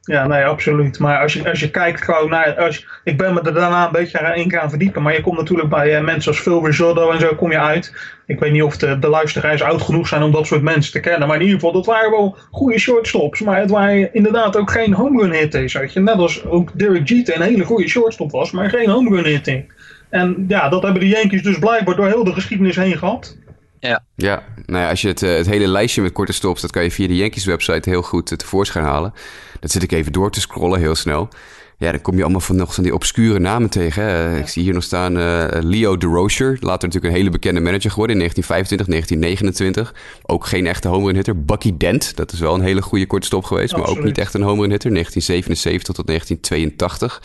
Ja, 0.05 0.27
nee, 0.27 0.45
absoluut. 0.45 0.99
Maar 0.99 1.21
als 1.21 1.33
je, 1.33 1.49
als 1.49 1.61
je 1.61 1.71
kijkt 1.71 2.03
gewoon 2.03 2.31
naar... 2.31 2.57
Als 2.57 2.87
ik 3.05 3.17
ben 3.17 3.35
me 3.35 3.41
er 3.41 3.55
daarna 3.55 3.87
een 3.87 3.93
beetje 3.93 4.35
in 4.35 4.51
gaan 4.51 4.69
verdiepen. 4.69 5.03
Maar 5.03 5.15
je 5.15 5.21
komt 5.21 5.39
natuurlijk 5.39 5.69
bij 5.69 5.99
uh, 5.99 6.05
mensen 6.05 6.31
als 6.31 6.41
Phil 6.41 6.67
Risotto 6.67 7.11
en 7.11 7.21
zo 7.21 7.35
kom 7.35 7.51
je 7.51 7.59
uit. 7.59 7.95
Ik 8.27 8.41
weet 8.41 8.53
niet 8.53 8.63
of 8.63 8.77
de, 8.77 8.99
de 8.99 9.09
luisteraars 9.09 9.63
oud 9.63 9.83
genoeg 9.83 10.09
zijn 10.09 10.23
om 10.23 10.33
dat 10.33 10.47
soort 10.47 10.63
mensen 10.63 10.93
te 10.93 11.01
kennen. 11.01 11.29
Maar 11.29 11.37
in 11.37 11.43
ieder 11.43 11.59
geval, 11.61 11.73
dat 11.73 11.87
waren 11.87 12.11
wel 12.11 12.37
goede 12.51 12.79
shortstops. 12.79 13.41
Maar 13.41 13.61
het 13.61 13.71
waren 13.71 14.15
inderdaad 14.15 14.57
ook 14.57 14.71
geen 14.71 14.93
home 14.93 15.23
run 15.23 15.33
hitters. 15.33 15.73
Weet 15.73 15.93
je? 15.93 16.01
Net 16.01 16.17
als 16.17 16.45
ook 16.45 16.79
Derek 16.79 17.09
Jeter 17.09 17.37
een 17.37 17.43
hele 17.43 17.65
goede 17.65 17.89
shortstop 17.89 18.31
was. 18.31 18.51
Maar 18.51 18.71
geen 18.71 18.91
home 18.91 19.17
run 19.17 19.25
hitter. 19.25 19.65
En 20.11 20.45
ja, 20.49 20.69
dat 20.69 20.83
hebben 20.83 21.01
de 21.01 21.09
Yankees 21.09 21.43
dus 21.43 21.59
blijkbaar 21.59 21.97
door 21.97 22.07
heel 22.07 22.25
de 22.25 22.33
geschiedenis 22.33 22.77
heen 22.77 22.99
gehad. 22.99 23.37
Ja. 23.89 24.05
Ja, 24.17 24.43
nou 24.67 24.83
ja, 24.83 24.91
als 24.91 25.01
je 25.01 25.09
het, 25.09 25.21
het 25.21 25.47
hele 25.47 25.67
lijstje 25.67 26.03
met 26.03 26.13
korte 26.13 26.33
stops, 26.33 26.61
dat 26.61 26.71
kan 26.71 26.83
je 26.83 26.91
via 26.91 27.07
de 27.07 27.17
Yankees 27.17 27.45
website 27.45 27.91
heel 27.91 28.03
goed 28.03 28.39
tevoorschijn 28.39 28.85
halen. 28.85 29.15
Dat 29.61 29.71
zit 29.71 29.83
ik 29.83 29.93
even 29.93 30.13
door 30.13 30.31
te 30.31 30.41
scrollen, 30.41 30.81
heel 30.81 30.95
snel. 30.95 31.29
Ja, 31.79 31.91
dan 31.91 32.01
kom 32.01 32.17
je 32.17 32.23
allemaal 32.23 32.41
van 32.41 32.57
nog 32.57 32.75
van 32.75 32.83
die 32.83 32.95
obscure 32.95 33.39
namen 33.39 33.71
tegen. 33.71 34.03
Hè. 34.03 34.39
Ik 34.39 34.49
zie 34.49 34.63
hier 34.63 34.73
nog 34.73 34.83
staan 34.83 35.17
uh, 35.19 35.47
Leo 35.61 35.97
DeRocher. 35.97 36.57
Later 36.61 36.89
natuurlijk 36.89 37.05
een 37.15 37.21
hele 37.21 37.31
bekende 37.31 37.61
manager 37.61 37.91
geworden 37.91 38.17
in 38.17 38.23
1925, 38.23 38.87
1929. 38.87 39.95
Ook 40.27 40.47
geen 40.47 40.67
echte 40.67 40.89
home 40.89 41.07
run 41.07 41.15
hitter. 41.15 41.45
Bucky 41.45 41.77
Dent, 41.77 42.17
dat 42.17 42.33
is 42.33 42.41
wel 42.41 42.55
een 42.55 42.61
hele 42.61 42.83
goede 42.83 43.07
korte 43.07 43.27
stop 43.27 43.45
geweest. 43.45 43.73
Absoluut. 43.73 43.89
Maar 43.89 43.99
ook 43.99 44.05
niet 44.05 44.19
echt 44.19 44.35
een 44.35 44.43
home 44.43 44.61
run 44.61 44.71
hitter. 44.71 44.91
1977 44.91 45.95
tot 45.95 46.07
1982. 46.07 47.23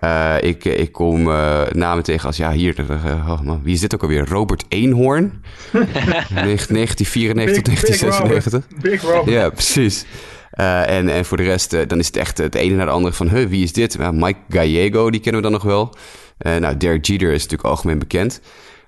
Uh, 0.00 0.34
ik, 0.40 0.64
ik 0.64 0.92
kom 0.92 1.28
uh, 1.28 1.62
namen 1.72 2.04
tegen 2.04 2.26
als, 2.26 2.36
ja, 2.36 2.52
hier, 2.52 2.74
uh, 2.90 3.30
oh 3.30 3.40
man, 3.40 3.60
wie 3.62 3.74
is 3.74 3.80
dit 3.80 3.94
ook 3.94 4.02
alweer? 4.02 4.28
Robert 4.28 4.64
Eenhoorn. 4.68 5.22
1994 5.72 7.62
tot 7.62 7.64
1996. 7.64 8.80
Big 8.80 9.02
Robert. 9.02 9.30
Ja, 9.36 9.50
precies. 9.50 10.04
Uh, 10.54 10.90
en, 10.90 11.08
en 11.08 11.24
voor 11.24 11.36
de 11.36 11.42
rest, 11.42 11.72
uh, 11.72 11.80
dan 11.86 11.98
is 11.98 12.06
het 12.06 12.16
echt 12.16 12.38
het 12.38 12.54
ene 12.54 12.74
naar 12.74 12.86
de 12.86 12.92
andere 12.92 13.14
van, 13.14 13.28
huh, 13.28 13.48
wie 13.48 13.62
is 13.62 13.72
dit? 13.72 13.98
Uh, 13.98 14.10
Mike 14.10 14.38
Gallego, 14.48 15.10
die 15.10 15.20
kennen 15.20 15.42
we 15.42 15.48
dan 15.48 15.56
nog 15.56 15.62
wel. 15.62 15.94
nou, 16.38 16.76
Derek 16.76 17.04
Jeter 17.04 17.32
is 17.32 17.42
natuurlijk 17.42 17.68
algemeen 17.68 17.98
bekend. 17.98 18.40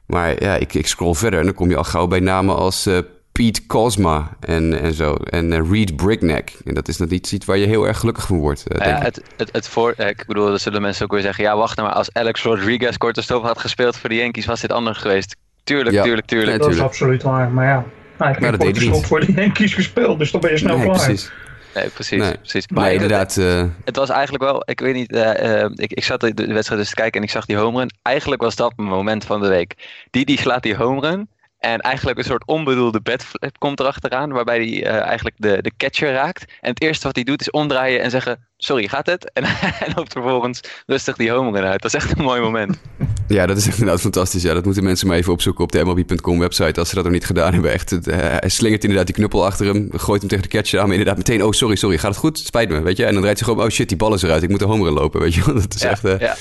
Maar 0.07 0.42
ja, 0.42 0.55
ik, 0.57 0.75
ik 0.75 0.87
scroll 0.87 1.14
verder 1.14 1.38
en 1.38 1.45
dan 1.45 1.55
kom 1.55 1.71
je 1.71 1.77
al 1.77 1.85
gauw 1.85 2.07
bij 2.07 2.21
namen 2.21 2.57
als 2.57 2.88
Pete 3.37 3.66
Cosma 3.66 4.37
en, 4.40 4.81
en 4.81 4.92
zo. 4.94 5.14
En 5.14 5.70
Reed 5.70 5.96
Brickneck. 5.96 6.53
En 6.64 6.75
dat 6.75 6.88
is 6.88 6.99
niet 6.99 7.33
iets 7.33 7.46
waar 7.46 7.57
je 7.57 7.66
heel 7.66 7.87
erg 7.87 7.99
gelukkig 7.99 8.27
van 8.27 8.38
wordt, 8.38 8.68
denk 8.68 8.83
ja, 8.85 8.99
het, 9.03 9.22
het, 9.37 9.49
het 9.53 9.68
voor, 9.68 9.94
ik 9.96 10.25
bedoel, 10.27 10.46
dan 10.46 10.59
zullen 10.59 10.83
mensen 10.83 11.05
ook 11.05 11.12
weer 11.12 11.20
zeggen... 11.20 11.44
ja, 11.44 11.57
wacht 11.57 11.77
nou 11.77 11.88
maar, 11.88 11.96
als 11.96 12.12
Alex 12.12 12.42
Rodriguez 12.42 12.96
korte 12.96 13.22
stop 13.22 13.42
had 13.42 13.59
gespeeld 13.59 13.96
voor 13.96 14.09
de 14.09 14.14
Yankees... 14.16 14.46
was 14.46 14.61
dit 14.61 14.72
anders 14.72 14.99
geweest. 14.99 15.37
Tuurlijk, 15.64 15.94
Ja. 15.96 16.03
tuurlijk, 16.03 16.27
tuurlijk. 16.27 16.59
Dat 16.59 16.70
is 16.70 16.81
absoluut 16.81 17.22
waar. 17.22 17.51
Maar 17.51 17.66
ja, 17.66 17.85
hij 18.16 18.27
heeft 18.27 18.40
Maar 18.40 18.51
geen 18.51 18.51
dat 18.51 18.61
deed 18.61 18.68
korte 18.68 18.79
hij 18.79 18.88
stop 18.88 18.94
niet. 18.99 19.07
voor 19.07 19.20
de 19.20 19.33
Yankees 19.33 19.75
gespeeld. 19.75 20.18
Dus 20.18 20.31
dan 20.31 20.40
ben 20.40 20.51
je 20.51 20.57
snel 20.59 20.77
nee, 20.77 20.85
klaar. 20.85 21.05
precies. 21.05 21.31
Nee, 21.75 21.88
precies. 21.88 22.20
Nee. 22.20 22.37
precies. 22.38 22.68
Maar 22.68 22.92
inderdaad, 22.92 23.37
eh, 23.37 23.64
Het 23.85 23.96
was 23.96 24.09
eigenlijk 24.09 24.44
wel, 24.44 24.62
ik 24.64 24.81
weet 24.81 24.94
niet, 24.94 25.12
eh, 25.12 25.62
eh, 25.62 25.70
ik, 25.75 25.92
ik 25.92 26.05
zat 26.05 26.20
de, 26.20 26.35
de 26.35 26.53
wedstrijd 26.53 26.81
dus 26.81 26.88
te 26.90 26.94
kijken 26.96 27.20
en 27.20 27.27
ik 27.27 27.33
zag 27.33 27.46
die 27.46 27.57
home 27.57 27.79
run. 27.79 27.90
Eigenlijk 28.03 28.42
was 28.42 28.57
dat 28.57 28.72
mijn 28.77 28.88
moment 28.88 29.25
van 29.25 29.40
de 29.40 29.49
week. 29.49 29.75
Die, 30.11 30.25
die 30.25 30.38
slaat 30.38 30.62
die 30.62 30.77
home 30.77 31.01
run 31.01 31.29
en 31.66 31.81
eigenlijk 31.81 32.18
een 32.18 32.24
soort 32.24 32.46
onbedoelde 32.46 33.00
bedflip 33.00 33.59
komt 33.59 33.81
erachteraan, 33.81 34.33
waarbij 34.33 34.57
hij 34.57 34.85
eh, 34.85 35.07
eigenlijk 35.07 35.37
de, 35.38 35.59
de 35.62 35.72
catcher 35.76 36.12
raakt. 36.12 36.44
En 36.61 36.70
het 36.70 36.83
eerste 36.83 37.07
wat 37.07 37.14
hij 37.14 37.24
doet 37.24 37.40
is 37.40 37.50
omdraaien 37.50 38.02
en 38.02 38.11
zeggen, 38.11 38.38
sorry, 38.57 38.88
gaat 38.88 39.07
het? 39.07 39.33
En 39.33 39.42
hij 39.81 39.92
loopt 39.94 40.12
vervolgens 40.12 40.61
rustig 40.87 41.16
die 41.16 41.31
home 41.31 41.59
run 41.59 41.68
uit. 41.68 41.83
Dat 41.83 41.94
is 41.94 42.02
echt 42.02 42.18
een 42.18 42.24
mooi 42.24 42.40
moment. 42.40 42.81
ja, 43.29 43.46
dat 43.46 43.57
is 43.57 43.66
echt 43.66 43.79
inderdaad 43.79 44.00
fantastisch. 44.00 44.42
Ja, 44.42 44.55
dat 44.55 44.64
moeten 44.64 44.85
mensen 44.85 45.07
maar 45.07 45.16
even 45.16 45.33
opzoeken 45.33 45.64
op 45.64 45.72
de 45.72 45.85
MLB.com 45.85 46.38
website 46.38 46.81
als 46.81 46.88
ze 46.88 46.94
dat 46.94 47.05
nog 47.05 47.12
niet 47.12 47.26
gedaan 47.26 47.52
hebben. 47.52 47.72
Echt, 47.72 48.07
eh, 48.07 48.16
hij 48.18 48.48
slingert 48.48 48.83
inderdaad 48.83 49.07
die 49.07 49.16
knuppel 49.16 49.44
achter 49.44 49.66
hem, 49.66 49.88
gooit 49.92 50.20
hem 50.20 50.31
tegen 50.31 50.44
de 50.44 50.57
catcher 50.57 50.81
aan, 50.81 50.87
maar 50.87 50.96
inderdaad 50.96 51.18
meteen, 51.18 51.44
oh 51.44 51.52
sorry, 51.52 51.76
sorry, 51.76 51.98
gaat 51.98 52.11
het 52.11 52.20
goed? 52.20 52.38
Spijt 52.38 52.68
me, 52.68 52.81
weet 52.81 52.96
je? 52.96 53.05
En 53.05 53.14
dan 53.14 53.22
rijdt 53.22 53.38
hij 53.38 53.48
gewoon, 53.48 53.64
oh 53.64 53.70
shit, 53.70 53.88
die 53.88 53.96
bal 53.96 54.14
is 54.14 54.22
eruit, 54.22 54.42
ik 54.42 54.48
moet 54.48 54.59
de 54.59 54.64
home 54.64 54.85
run 54.85 54.92
lopen, 54.92 55.20
weet 55.20 55.35
je? 55.35 55.42
Dat 55.62 55.74
is 55.74 55.83
ja, 55.83 55.90
echt... 55.90 56.05
eh, 56.05 56.18
ja. 56.18 56.37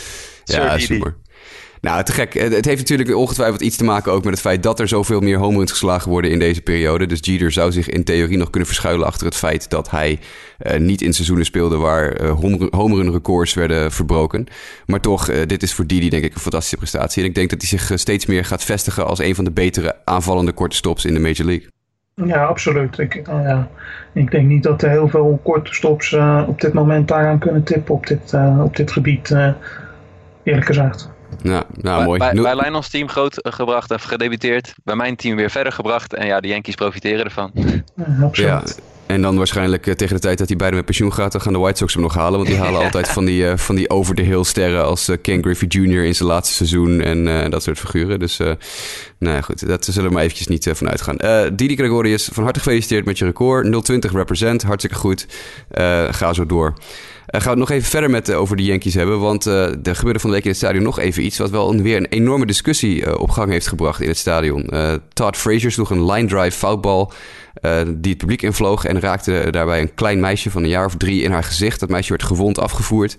Ja, 0.45 0.77
super. 0.77 1.15
Nou, 1.81 2.03
te 2.03 2.11
gek. 2.11 2.33
Het 2.33 2.53
het 2.55 2.65
heeft 2.65 2.77
natuurlijk 2.79 3.15
ongetwijfeld 3.15 3.61
iets 3.61 3.77
te 3.77 3.83
maken 3.83 4.11
ook 4.11 4.23
met 4.23 4.33
het 4.33 4.41
feit 4.41 4.63
dat 4.63 4.79
er 4.79 4.87
zoveel 4.87 5.19
meer 5.19 5.37
home 5.37 5.57
runs 5.57 5.71
geslagen 5.71 6.11
worden 6.11 6.31
in 6.31 6.39
deze 6.39 6.61
periode. 6.61 7.05
Dus 7.05 7.19
Jeter 7.21 7.51
zou 7.51 7.71
zich 7.71 7.89
in 7.89 8.03
theorie 8.03 8.37
nog 8.37 8.49
kunnen 8.49 8.69
verschuilen 8.69 9.07
achter 9.07 9.25
het 9.25 9.35
feit 9.35 9.69
dat 9.69 9.91
hij 9.91 10.19
eh, 10.57 10.79
niet 10.79 11.01
in 11.01 11.13
seizoenen 11.13 11.45
speelde 11.45 11.77
waar 11.77 12.11
eh, 12.11 12.31
home 12.31 12.57
run- 12.57 12.67
home 12.75 12.95
run 12.95 13.11
records 13.11 13.53
werden 13.53 13.91
verbroken. 13.91 14.45
Maar 14.85 14.99
toch, 14.99 15.29
eh, 15.29 15.45
dit 15.45 15.63
is 15.63 15.73
voor 15.73 15.85
Didi 15.87 16.09
denk 16.09 16.23
ik 16.23 16.33
een 16.33 16.39
fantastische 16.41 16.77
prestatie. 16.77 17.23
En 17.23 17.29
ik 17.29 17.35
denk 17.35 17.49
dat 17.49 17.59
hij 17.61 17.69
zich 17.69 17.91
eh, 17.91 17.97
steeds 17.97 18.25
meer 18.25 18.45
gaat 18.45 18.63
vestigen 18.63 19.05
als 19.07 19.19
een 19.19 19.35
van 19.35 19.43
de 19.45 19.51
betere 19.51 19.95
aanvallende 20.05 20.51
korte 20.51 20.75
stops 20.75 21.05
in 21.05 21.13
de 21.13 21.19
Major 21.19 21.45
League. 21.45 21.67
Ja, 22.25 22.45
absoluut. 22.45 22.97
Ik, 22.99 23.15
eh, 23.15 23.61
ik 24.13 24.31
denk 24.31 24.47
niet 24.47 24.63
dat 24.63 24.81
er 24.81 24.89
heel 24.89 25.07
veel 25.07 25.39
korte 25.43 25.73
stops 25.73 26.13
eh, 26.13 26.43
op 26.47 26.61
dit 26.61 26.73
moment 26.73 27.07
daaraan 27.07 27.39
kunnen 27.39 27.63
tippen 27.63 27.95
op 27.95 28.07
dit, 28.07 28.33
eh, 28.33 28.61
op 28.63 28.75
dit 28.75 28.91
gebied. 28.91 29.31
eh, 29.31 29.49
eerlijk 30.43 30.65
gezegd. 30.65 31.09
Nou, 31.45 31.63
nou 31.81 31.97
Bij, 31.97 32.05
mooi. 32.05 32.19
bij, 32.19 32.33
bij 32.33 32.55
Lionel's 32.55 32.89
team 32.89 33.09
groot 33.09 33.39
gebracht 33.41 33.91
en 33.91 33.99
gedebuteerd. 33.99 34.73
Bij 34.83 34.95
mijn 34.95 35.15
team 35.15 35.35
weer 35.35 35.49
verder 35.49 35.73
gebracht. 35.73 36.13
En 36.13 36.27
ja, 36.27 36.39
de 36.39 36.47
Yankees 36.47 36.75
profiteren 36.75 37.25
ervan. 37.25 37.51
Ja, 37.95 38.25
absoluut. 38.25 38.37
Ja, 38.37 38.63
en 39.05 39.21
dan 39.21 39.37
waarschijnlijk 39.37 39.87
eh, 39.87 39.93
tegen 39.93 40.15
de 40.15 40.21
tijd 40.21 40.37
dat 40.37 40.47
hij 40.47 40.57
beide 40.57 40.75
met 40.75 40.85
pensioen 40.85 41.13
gaat, 41.13 41.31
dan 41.31 41.41
gaan 41.41 41.53
de 41.53 41.59
White 41.59 41.77
Sox 41.77 41.93
hem 41.93 42.01
nog 42.01 42.13
halen. 42.13 42.37
Want 42.37 42.47
die 42.49 42.59
halen 42.65 42.81
altijd 42.83 43.07
van 43.07 43.25
die, 43.25 43.47
eh, 43.49 43.57
van 43.57 43.75
die 43.75 43.89
over 43.89 44.15
de 44.15 44.21
hill 44.21 44.43
sterren 44.43 44.85
als 44.85 45.07
eh, 45.07 45.17
Ken 45.21 45.43
Griffey 45.43 45.67
Jr. 45.67 46.03
in 46.03 46.15
zijn 46.15 46.29
laatste 46.29 46.55
seizoen 46.55 47.01
en 47.01 47.27
eh, 47.27 47.49
dat 47.49 47.63
soort 47.63 47.79
figuren. 47.79 48.19
Dus 48.19 48.39
eh 48.39 48.51
nou 49.19 49.35
ja, 49.35 49.41
goed, 49.41 49.67
dat 49.67 49.85
zullen 49.85 50.07
we 50.07 50.13
maar 50.13 50.23
eventjes 50.23 50.47
niet 50.47 50.69
van 50.73 50.89
uitgaan. 50.89 51.17
Eh, 51.17 51.51
Didi 51.53 51.75
Gregorius, 51.75 52.29
van 52.31 52.43
harte 52.43 52.59
gefeliciteerd 52.59 53.05
met 53.05 53.17
je 53.17 53.25
record. 53.25 53.83
020 53.83 54.11
represent, 54.11 54.63
hartstikke 54.63 54.97
goed. 54.97 55.27
Eh, 55.71 56.03
ga 56.11 56.33
zo 56.33 56.45
door. 56.45 56.73
Eh, 57.25 57.41
gaan 57.41 57.53
we 57.53 57.59
het 57.59 57.69
nog 57.69 57.77
even 57.77 57.89
verder 57.89 58.09
met, 58.09 58.29
eh, 58.29 58.39
over 58.39 58.55
de 58.55 58.63
Yankees 58.63 58.93
hebben. 58.93 59.19
Want 59.19 59.45
eh, 59.45 59.85
er 59.87 59.95
gebeurde 59.95 60.19
van 60.19 60.29
de 60.29 60.35
week 60.35 60.43
in 60.45 60.49
het 60.49 60.59
stadion 60.59 60.83
nog 60.83 60.99
even 60.99 61.25
iets... 61.25 61.37
wat 61.37 61.49
wel 61.49 61.75
weer 61.75 61.97
een 61.97 62.05
enorme 62.05 62.45
discussie 62.45 63.05
eh, 63.05 63.19
op 63.19 63.29
gang 63.29 63.51
heeft 63.51 63.67
gebracht 63.67 64.01
in 64.01 64.07
het 64.07 64.17
stadion. 64.17 64.63
Eh, 64.63 64.93
Todd 65.13 65.37
Frazier 65.37 65.71
sloeg 65.71 65.89
een 65.89 66.05
line 66.11 66.27
drive 66.27 66.57
foutbal... 66.57 67.11
eh, 67.53 67.81
die 67.87 68.09
het 68.11 68.17
publiek 68.17 68.41
invloog 68.41 68.85
en 68.85 68.99
raakte 68.99 69.47
daarbij 69.51 69.81
een 69.81 69.93
klein 69.93 70.19
meisje 70.19 70.51
van 70.51 70.63
een 70.63 70.69
jaar 70.69 70.85
of 70.85 70.95
drie 70.97 71.21
in 71.23 71.31
haar 71.31 71.43
gezicht. 71.43 71.79
Dat 71.79 71.89
meisje 71.89 72.09
werd 72.09 72.23
gewond 72.23 72.59
afgevoerd. 72.59 73.17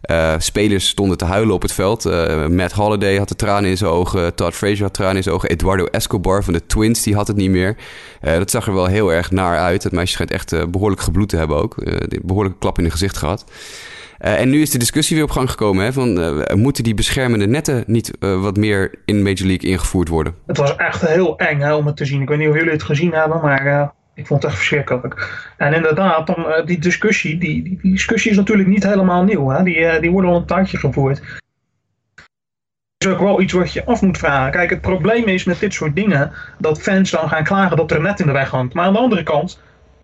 Eh, 0.00 0.34
spelers 0.38 0.88
stonden 0.88 1.18
te 1.18 1.24
huilen 1.24 1.54
op 1.54 1.62
het 1.62 1.72
veld. 1.72 2.04
Eh, 2.04 2.46
Matt 2.46 2.72
Holliday 2.72 3.16
had 3.16 3.28
de 3.28 3.36
tranen 3.36 3.70
in 3.70 3.76
zijn 3.76 3.90
ogen. 3.90 4.34
Todd 4.34 4.54
Frazier 4.54 4.82
had 4.82 4.94
tranen 4.94 5.16
in 5.16 5.22
zijn 5.22 5.34
ogen. 5.34 5.48
Eduardo 5.48 5.84
Escobar 5.84 6.44
van 6.44 6.52
de 6.52 6.66
Twins, 6.66 7.02
die 7.02 7.14
had 7.14 7.26
het 7.26 7.36
niet 7.36 7.50
meer. 7.50 7.76
Eh, 8.20 8.36
dat 8.36 8.50
zag 8.50 8.66
er 8.66 8.74
wel 8.74 8.86
heel 8.86 9.12
erg 9.12 9.30
naar 9.30 9.58
uit. 9.58 9.82
Het 9.82 9.92
meisje 9.92 10.12
schijnt 10.12 10.30
echt 10.30 10.52
eh, 10.52 10.64
behoorlijk 10.64 11.00
gebloed 11.00 11.28
te 11.28 11.36
hebben 11.36 11.56
ook. 11.56 11.78
Eh, 11.78 12.20
behoorlijke 12.22 12.58
klap 12.58 12.78
in 12.78 12.84
het 12.84 12.92
gezicht 12.92 13.16
gehad. 13.16 13.44
Eh, 14.18 14.40
en 14.40 14.50
nu 14.50 14.62
is 14.62 14.70
de 14.70 14.78
discussie 14.78 15.16
weer 15.16 15.24
op 15.24 15.30
gang 15.30 15.50
gekomen. 15.50 15.84
Hè, 15.84 15.92
van, 15.92 16.44
moeten 16.54 16.84
die 16.84 16.94
beschermende 16.94 17.46
netten 17.46 17.84
niet 17.86 18.10
wat 18.18 18.56
meer 18.56 18.94
in 19.04 19.22
Major 19.22 19.46
League 19.46 19.70
ingevoerd 19.70 20.08
worden? 20.08 20.34
Het 20.46 20.56
was 20.56 20.76
echt 20.76 21.06
heel 21.06 21.38
eng 21.38 21.60
hè, 21.60 21.74
om 21.74 21.86
het 21.86 21.96
te 21.96 22.04
zien. 22.04 22.22
Ik 22.22 22.28
weet 22.28 22.38
niet 22.38 22.48
of 22.48 22.54
jullie 22.54 22.70
het 22.70 22.82
gezien 22.82 23.12
hebben, 23.12 23.40
maar 23.40 23.92
ik 24.16 24.26
vond 24.26 24.42
het 24.42 24.50
echt 24.50 24.60
verschrikkelijk. 24.60 25.44
En 25.56 25.74
inderdaad, 25.74 26.26
dan, 26.26 26.52
eh, 26.52 26.66
die 26.66 26.78
discussie, 26.78 27.38
die, 27.38 27.62
die, 27.62 27.78
discussie 27.82 28.30
is 28.30 28.36
natuurlijk 28.36 28.68
niet 28.68 28.84
helemaal 28.84 29.24
nieuw. 29.24 29.48
Hè? 29.48 29.62
Die, 29.62 29.86
eh, 29.86 30.00
die 30.00 30.10
wordt 30.10 30.28
al 30.28 30.36
een 30.36 30.46
tijdje 30.46 30.78
gevoerd. 30.78 31.22
is 32.98 33.06
ook 33.08 33.18
wel 33.18 33.40
iets 33.40 33.52
wat 33.52 33.72
je 33.72 33.84
af 33.84 34.02
moet 34.02 34.18
vragen. 34.18 34.52
Kijk, 34.52 34.70
het 34.70 34.80
probleem 34.80 35.24
is 35.24 35.44
met 35.44 35.60
dit 35.60 35.72
soort 35.72 35.94
dingen 35.94 36.32
dat 36.58 36.82
fans 36.82 37.10
dan 37.10 37.28
gaan 37.28 37.44
klagen 37.44 37.76
dat 37.76 37.90
er 37.90 38.00
net 38.00 38.20
in 38.20 38.26
de 38.26 38.32
weg 38.32 38.50
hangt. 38.50 38.74
Maar 38.74 38.84
aan 38.84 38.92
de 38.92 38.98
andere 38.98 39.22
kant, 39.22 39.60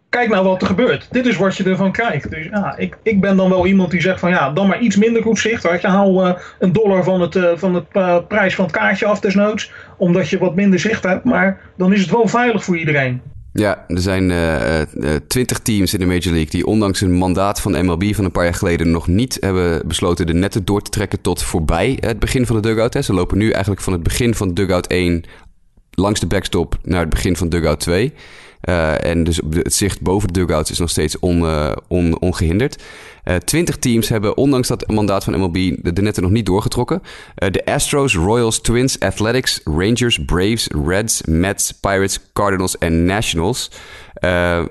kijk 0.09 0.29
nou 0.29 0.44
wat 0.44 0.61
er 0.61 0.66
gebeurt. 0.66 1.09
Dit 1.11 1.27
is 1.27 1.37
wat 1.37 1.57
je 1.57 1.64
ervan 1.64 1.92
krijgt. 1.92 2.31
Dus 2.31 2.44
ja, 2.44 2.77
ik, 2.77 2.98
ik 3.03 3.20
ben 3.20 3.37
dan 3.37 3.48
wel 3.48 3.66
iemand 3.66 3.90
die 3.90 4.01
zegt 4.01 4.20
van 4.20 4.31
ja, 4.31 4.51
dan 4.51 4.66
maar 4.66 4.81
iets 4.81 4.96
minder 4.96 5.22
goed 5.22 5.38
zicht. 5.38 5.62
Weet 5.62 5.81
je, 5.81 5.88
haal 5.88 6.27
uh, 6.27 6.35
een 6.59 6.72
dollar 6.72 7.05
van 7.05 7.20
het, 7.20 7.38
van 7.55 7.75
het 7.75 8.29
prijs 8.29 8.55
van 8.55 8.64
het 8.64 8.75
kaartje 8.75 9.07
af 9.07 9.20
desnoods. 9.20 9.72
Omdat 9.96 10.29
je 10.29 10.38
wat 10.38 10.55
minder 10.55 10.79
zicht 10.79 11.03
hebt. 11.03 11.25
Maar 11.25 11.61
dan 11.77 11.92
is 11.92 12.01
het 12.01 12.11
wel 12.11 12.29
veilig 12.29 12.64
voor 12.64 12.77
iedereen. 12.77 13.22
Ja, 13.52 13.84
er 13.88 14.00
zijn 14.00 14.28
twintig 15.26 15.58
uh, 15.58 15.64
teams 15.64 15.94
in 15.94 16.00
de 16.00 16.06
Major 16.06 16.32
League 16.32 16.50
die 16.50 16.66
ondanks 16.66 17.00
een 17.00 17.12
mandaat 17.12 17.60
van 17.60 17.86
MLB 17.86 18.14
van 18.14 18.24
een 18.24 18.32
paar 18.32 18.44
jaar 18.44 18.54
geleden 18.54 18.90
nog 18.90 19.06
niet 19.06 19.36
hebben 19.40 19.88
besloten 19.88 20.26
de 20.26 20.34
netten 20.34 20.64
door 20.64 20.82
te 20.82 20.90
trekken 20.90 21.20
tot 21.20 21.42
voorbij 21.42 21.98
het 22.00 22.18
begin 22.18 22.46
van 22.46 22.56
de 22.56 22.68
dugout. 22.68 22.94
Hè. 22.94 23.02
Ze 23.02 23.12
lopen 23.12 23.38
nu 23.38 23.50
eigenlijk 23.50 23.82
van 23.82 23.92
het 23.92 24.02
begin 24.02 24.34
van 24.34 24.54
dugout 24.54 24.86
1 24.86 25.24
langs 25.90 26.20
de 26.20 26.26
backstop 26.26 26.78
naar 26.82 27.00
het 27.00 27.10
begin 27.10 27.36
van 27.36 27.48
dugout 27.48 27.80
2. 27.80 28.12
Uh, 28.68 29.05
en 29.05 29.25
dus 29.25 29.40
het 29.51 29.75
zicht 29.75 30.01
boven 30.01 30.33
de 30.33 30.40
dugouts 30.40 30.70
is 30.70 30.79
nog 30.79 30.90
steeds 30.90 31.18
on, 31.18 31.42
uh, 31.42 31.72
on, 31.88 32.20
ongehinderd. 32.20 32.83
Uh, 33.25 33.37
20 33.37 33.77
teams 33.77 34.09
hebben, 34.09 34.37
ondanks 34.37 34.68
dat 34.68 34.88
mandaat 34.90 35.25
van 35.25 35.38
MLB, 35.38 35.55
de, 35.55 35.92
de 35.92 36.03
netten 36.03 36.22
nog 36.22 36.33
niet 36.33 36.46
doorgetrokken. 36.46 37.03
de 37.35 37.64
Astros, 37.64 38.14
Royals, 38.14 38.61
Twins, 38.61 39.01
Athletics, 39.01 39.61
Rangers, 39.64 40.18
Braves, 40.27 40.68
Reds, 40.87 41.22
Mets, 41.27 41.72
Pirates, 41.72 42.20
Cardinals 42.33 42.79
en 42.79 43.05
Nationals 43.05 43.70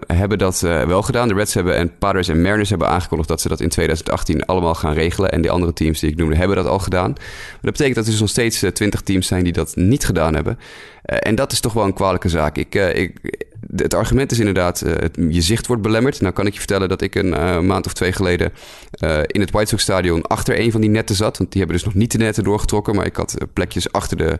hebben 0.08 0.38
dat 0.38 0.60
wel 0.60 1.02
gedaan. 1.02 1.28
De 1.28 1.34
Reds 1.34 1.54
hebben 1.54 1.76
en 1.76 1.98
Padres 1.98 2.28
en 2.28 2.42
Mariners 2.42 2.70
hebben 2.70 2.88
aangekondigd 2.88 3.30
dat 3.30 3.42
ze 3.42 3.48
dat 3.48 3.60
in 3.60 3.70
2018 3.70 4.46
allemaal 4.46 4.76
gaan 4.76 4.94
regelen. 4.94 5.32
En 5.32 5.42
die 5.42 5.52
andere 5.52 5.74
teams 5.74 6.00
die 6.00 6.10
ik 6.10 6.18
noemde 6.18 6.36
hebben 6.36 6.56
dat 6.56 6.66
al 6.66 6.80
gedaan. 6.80 7.12
Maar 7.12 7.60
dat 7.62 7.72
betekent 7.72 7.96
dat 7.96 8.06
er 8.06 8.12
dus 8.12 8.20
nog 8.20 8.30
steeds 8.30 8.64
20 8.74 9.02
teams 9.02 9.28
zijn 9.28 9.44
die 9.44 9.54
dat 9.54 9.76
niet 9.76 10.06
gedaan 10.06 10.36
hebben. 10.36 10.60
en 11.04 11.36
dat 11.36 11.52
is 11.52 11.60
toch 11.60 11.74
wel 11.74 11.86
een 11.86 11.94
kwalijke 11.94 12.30
zaak. 12.30 12.58
Ik, 12.58 12.76
ik 12.76 13.14
het 13.76 13.94
argument 13.94 14.32
is 14.32 14.40
inderdaad, 14.40 14.84
uh, 14.86 14.94
het, 14.94 15.18
je 15.30 15.42
zicht 15.42 15.68
wordt 15.68 15.82
belemmerd. 15.82 16.22
Nou 16.22 16.34
kan 16.34 16.46
ik 16.46 16.54
je 16.54 16.60
vertellen 16.60 16.90
dat 16.90 17.02
ik 17.02 17.16
een 17.16 17.34
uh, 17.34 17.60
maand 17.60 17.86
of 17.86 17.94
twee 17.94 18.12
geleden 18.12 18.54
uh, 19.04 19.20
in 19.26 19.42
het 19.42 19.52
White 19.52 19.70
Sox 19.70 19.84
Stadion 19.84 20.22
achter 20.22 20.60
een 20.60 20.72
van 20.72 20.82
die 20.82 20.90
netten 20.90 21.16
zat. 21.16 21.38
Want 21.38 21.52
die 21.52 21.60
hebben 21.60 21.78
dus 21.78 21.86
nog 21.86 21.96
niet 21.96 22.12
de 22.12 22.18
netten 22.18 22.44
doorgetrokken. 22.44 22.96
Maar 22.96 23.06
ik 23.06 23.16
had 23.16 23.38
plekjes 23.54 23.92
achter 23.92 24.18
de, 24.18 24.40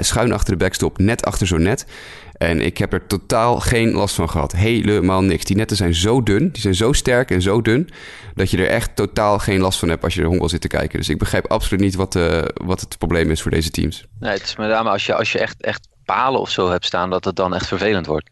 schuin 0.00 0.32
achter 0.32 0.52
de 0.52 0.64
backstop, 0.64 0.98
net 0.98 1.24
achter 1.24 1.46
zo'n 1.46 1.62
net. 1.62 1.86
En 2.32 2.60
ik 2.60 2.78
heb 2.78 2.92
er 2.92 3.06
totaal 3.06 3.60
geen 3.60 3.90
last 3.90 4.14
van 4.14 4.30
gehad. 4.30 4.52
Helemaal 4.52 5.22
niks. 5.22 5.44
Die 5.44 5.56
netten 5.56 5.76
zijn 5.76 5.94
zo 5.94 6.22
dun, 6.22 6.50
die 6.52 6.62
zijn 6.62 6.74
zo 6.74 6.92
sterk 6.92 7.30
en 7.30 7.42
zo 7.42 7.62
dun... 7.62 7.88
dat 8.34 8.50
je 8.50 8.56
er 8.56 8.68
echt 8.68 8.96
totaal 8.96 9.38
geen 9.38 9.60
last 9.60 9.78
van 9.78 9.88
hebt 9.88 10.04
als 10.04 10.14
je 10.14 10.20
er 10.20 10.26
honkbal 10.26 10.48
zit 10.48 10.60
te 10.60 10.68
kijken. 10.68 10.98
Dus 10.98 11.08
ik 11.08 11.18
begrijp 11.18 11.46
absoluut 11.46 11.80
niet 11.80 11.94
wat, 11.94 12.18
wat 12.54 12.80
het 12.80 12.98
probleem 12.98 13.30
is 13.30 13.42
voor 13.42 13.50
deze 13.50 13.70
teams. 13.70 14.06
Nee, 14.20 14.32
het 14.32 14.42
is 14.42 14.56
met 14.56 14.72
als 14.72 15.06
je, 15.06 15.14
als 15.14 15.32
je 15.32 15.38
echt, 15.38 15.62
echt 15.62 15.88
palen 16.12 16.40
of 16.40 16.50
zo 16.50 16.70
hebt 16.70 16.84
staan... 16.84 17.10
dat 17.10 17.24
het 17.24 17.36
dan 17.36 17.54
echt 17.54 17.66
vervelend 17.66 18.06
wordt. 18.06 18.28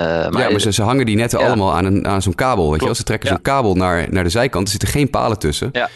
Uh, 0.00 0.04
maar 0.04 0.42
ja, 0.42 0.50
maar 0.50 0.60
ze, 0.60 0.72
ze, 0.72 0.82
hangen 0.82 1.06
die 1.06 1.16
netten 1.16 1.38
ja. 1.38 1.46
allemaal 1.46 1.74
aan, 1.74 1.84
een, 1.84 2.06
aan 2.06 2.22
zo'n 2.22 2.34
kabel. 2.34 2.70
Weet 2.70 2.80
je? 2.80 2.88
Als 2.88 2.98
ze 2.98 3.04
trekken 3.04 3.28
zo'n 3.28 3.42
kabel 3.42 3.74
naar, 3.74 4.06
naar 4.10 4.24
de 4.24 4.30
zijkant, 4.30 4.64
er 4.64 4.70
zitten 4.70 4.88
geen 4.88 5.10
palen 5.10 5.38
tussen. 5.38 5.68
Ja. 5.72 5.88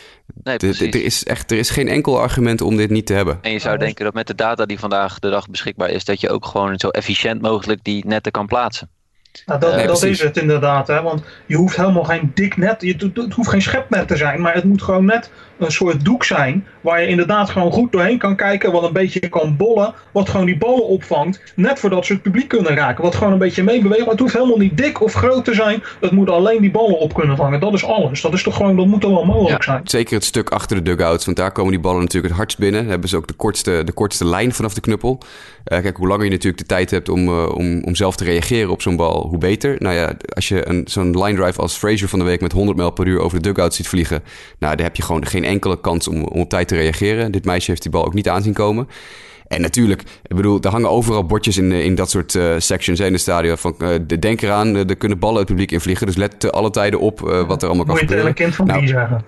Nee, 0.43 0.59
de, 0.59 0.77
de, 0.77 0.87
er, 0.87 1.05
is 1.05 1.25
echt, 1.25 1.51
er 1.51 1.59
is 1.59 1.71
geen 1.71 1.89
enkel 1.89 2.21
argument 2.21 2.61
om 2.61 2.77
dit 2.77 2.91
niet 2.91 3.07
te 3.07 3.13
hebben. 3.13 3.39
En 3.43 3.53
je 3.53 3.59
zou 3.59 3.79
denken 3.79 4.05
dat 4.05 4.15
met 4.15 4.27
de 4.27 4.35
data 4.35 4.67
die 4.67 4.79
vandaag 4.79 5.19
de 5.19 5.31
dag 5.31 5.49
beschikbaar 5.49 5.91
is, 5.91 6.05
dat 6.05 6.21
je 6.21 6.31
ook 6.31 6.47
gewoon 6.47 6.79
zo 6.79 6.89
efficiënt 6.89 7.43
mogelijk 7.43 7.85
die 7.85 8.07
netten 8.07 8.33
kan 8.33 8.47
plaatsen. 8.47 8.91
Nou, 9.47 9.61
dat, 9.61 9.75
nee, 9.75 9.87
dat 9.87 10.03
is 10.03 10.23
het 10.23 10.37
inderdaad, 10.37 10.87
hè? 10.87 11.03
want 11.03 11.23
je 11.47 11.57
hoeft 11.57 11.77
helemaal 11.77 12.05
geen 12.05 12.31
dik 12.35 12.57
net, 12.57 12.83
je, 12.83 13.11
het 13.15 13.33
hoeft 13.33 13.49
geen 13.49 13.63
schepnet 13.63 14.09
te 14.09 14.17
zijn, 14.17 14.41
maar 14.41 14.55
het 14.55 14.65
moet 14.65 14.83
gewoon 14.83 15.05
net 15.05 15.31
een 15.59 15.73
soort 15.73 16.05
doek 16.05 16.25
zijn 16.25 16.67
waar 16.81 17.01
je 17.01 17.09
inderdaad 17.09 17.51
gewoon 17.51 17.73
goed 17.73 17.93
doorheen 17.93 18.19
kan 18.19 18.37
kijken, 18.37 18.73
wat 18.73 18.83
een 18.83 18.93
beetje 18.93 19.29
kan 19.29 19.57
bollen, 19.57 19.95
wat 20.13 20.29
gewoon 20.29 20.47
die 20.47 20.59
ballen 20.59 20.87
opvangt, 20.87 21.53
net 21.55 21.79
voordat 21.79 22.07
ze 22.07 22.13
het 22.13 22.23
publiek 22.23 22.49
kunnen 22.49 22.75
raken, 22.75 23.05
wat 23.05 23.15
gewoon 23.15 23.33
een 23.33 23.39
beetje 23.39 23.63
meebeweegt, 23.63 24.01
maar 24.01 24.11
het 24.11 24.21
hoeft 24.21 24.33
helemaal 24.33 24.59
niet 24.59 24.77
dik 24.77 25.01
of 25.01 25.13
groot 25.13 25.45
te 25.45 25.55
zijn, 25.55 25.83
het 26.01 26.11
moet 26.11 26.31
alleen 26.31 26.61
die 26.61 26.71
ballen 26.71 26.99
op 26.99 27.15
kunnen 27.15 27.37
vangen, 27.37 27.61
dat 27.61 27.73
is 27.73 27.85
alles, 27.85 28.21
dat 28.21 28.33
is 28.33 28.43
toch 28.43 28.57
gewoon, 28.57 28.77
dat 28.77 28.87
moet 28.87 29.03
wel 29.03 29.25
mogelijk 29.25 29.65
ja, 29.65 29.73
zijn. 29.73 29.81
Zeker 29.85 30.15
het 30.15 30.25
stuk 30.25 30.51
achter 30.51 30.77
de 30.77 30.83
dugouts, 30.83 31.25
want 31.25 31.37
daar 31.37 31.53
komen 31.53 31.71
die 31.71 31.81
ballen 31.81 32.01
natuurlijk 32.01 32.27
het 32.27 32.37
hardst 32.37 32.59
binnen, 32.59 32.81
Dan 32.81 32.91
hebben 32.91 33.09
ze 33.09 33.17
ook 33.17 33.27
de 33.27 33.35
kortste, 33.35 33.83
de 33.85 33.93
kortste 33.93 34.25
lijn 34.25 34.53
vanaf 34.53 34.75
de 34.75 34.81
knuppel. 34.81 35.19
Uh, 35.73 35.79
kijk, 35.79 35.97
hoe 35.97 36.09
langer 36.09 36.25
je 36.25 36.31
natuurlijk 36.31 36.59
de 36.59 36.67
tijd 36.67 36.91
hebt 36.91 37.09
om, 37.09 37.29
uh, 37.29 37.49
om, 37.55 37.85
om 37.85 37.95
zelf 37.95 38.17
te 38.17 38.25
reageren 38.25 38.71
op 38.71 38.83
zo'n 38.83 38.97
bal, 38.97 39.28
hoe 39.29 39.39
beter. 39.39 39.77
Nou 39.79 39.95
ja, 39.95 40.17
als 40.35 40.49
je 40.49 40.69
een, 40.69 40.83
zo'n 40.89 41.23
line 41.23 41.39
drive 41.39 41.61
als 41.61 41.77
Frazier 41.77 42.09
van 42.09 42.19
de 42.19 42.25
week 42.25 42.41
met 42.41 42.53
100 42.53 42.77
mijl 42.77 42.91
per 42.91 43.07
uur 43.07 43.21
over 43.21 43.43
de 43.43 43.49
dugout 43.49 43.75
ziet 43.75 43.89
vliegen, 43.89 44.23
nou, 44.59 44.77
dan 44.77 44.85
heb 44.85 44.97
je 44.97 45.03
gewoon 45.03 45.27
geen 45.27 45.45
enkele 45.45 45.81
kans 45.81 46.09
om, 46.09 46.25
om 46.25 46.41
op 46.41 46.49
tijd 46.49 46.69
te 46.69 46.77
reageren. 46.77 47.33
Dit 47.33 47.45
meisje 47.45 47.71
heeft 47.71 47.83
die 47.83 47.91
bal 47.91 48.05
ook 48.05 48.15
niet 48.15 48.29
aanzien 48.29 48.53
komen. 48.53 48.89
En 49.49 49.61
natuurlijk, 49.61 50.03
ik 50.03 50.37
bedoel, 50.37 50.61
er 50.61 50.71
hangen 50.71 50.91
overal 50.91 51.25
bordjes 51.25 51.57
in, 51.57 51.73
in 51.73 51.95
dat 51.95 52.11
soort 52.11 52.35
uh, 52.35 52.55
sections 52.59 53.01
in 53.01 53.13
de 53.13 53.19
stadion. 53.19 53.59
Van, 53.59 53.75
uh, 53.79 53.91
denk 54.21 54.43
eraan, 54.43 54.77
er 54.77 54.97
kunnen 54.97 55.19
ballen 55.19 55.39
het 55.39 55.47
publiek 55.47 55.71
invliegen. 55.71 56.07
Dus 56.07 56.17
let 56.17 56.53
alle 56.53 56.71
tijden 56.71 57.01
op 57.01 57.21
wat 57.21 57.63
er 57.63 57.69
allemaal 57.69 57.87
kan 57.87 57.97
gebeuren. 57.97 58.27
Moet 58.27 58.39
je 58.39 58.45
het 58.45 58.55
kind 58.55 58.55
van 58.55 58.67
nou, 58.67 58.81
die 58.81 58.89
zeggen. 58.89 59.25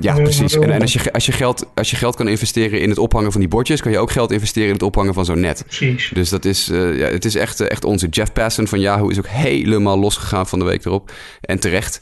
Ja, 0.00 0.14
precies. 0.14 0.54
En, 0.54 0.70
en, 0.70 0.80
als, 0.80 0.92
je, 0.92 1.12
als, 1.12 1.26
je 1.26 1.32
geld, 1.32 1.66
als 1.74 1.90
je 1.90 1.96
geld 1.96 2.16
kan 2.16 2.28
investeren 2.28 2.80
in 2.80 2.88
het 2.88 2.98
ophangen 2.98 3.32
van 3.32 3.40
die 3.40 3.50
bordjes... 3.50 3.80
kan 3.80 3.92
je 3.92 3.98
ook 3.98 4.10
geld 4.10 4.30
investeren 4.30 4.68
in 4.68 4.74
het 4.74 4.82
ophangen 4.82 5.14
van 5.14 5.24
zo'n 5.24 5.40
net. 5.40 5.64
Precies. 5.66 6.10
Dus 6.14 6.28
dat 6.28 6.44
is, 6.44 6.66
ja, 6.72 7.06
het 7.06 7.24
is 7.24 7.34
echt, 7.34 7.60
echt 7.60 7.84
onze. 7.84 8.08
Jeff 8.08 8.32
Passan 8.32 8.66
van 8.66 8.80
Yahoo 8.80 9.08
is 9.08 9.18
ook 9.18 9.28
helemaal 9.28 9.98
losgegaan 9.98 10.46
van 10.46 10.58
de 10.58 10.64
week 10.64 10.84
erop. 10.84 11.12
En 11.40 11.58
terecht. 11.58 12.00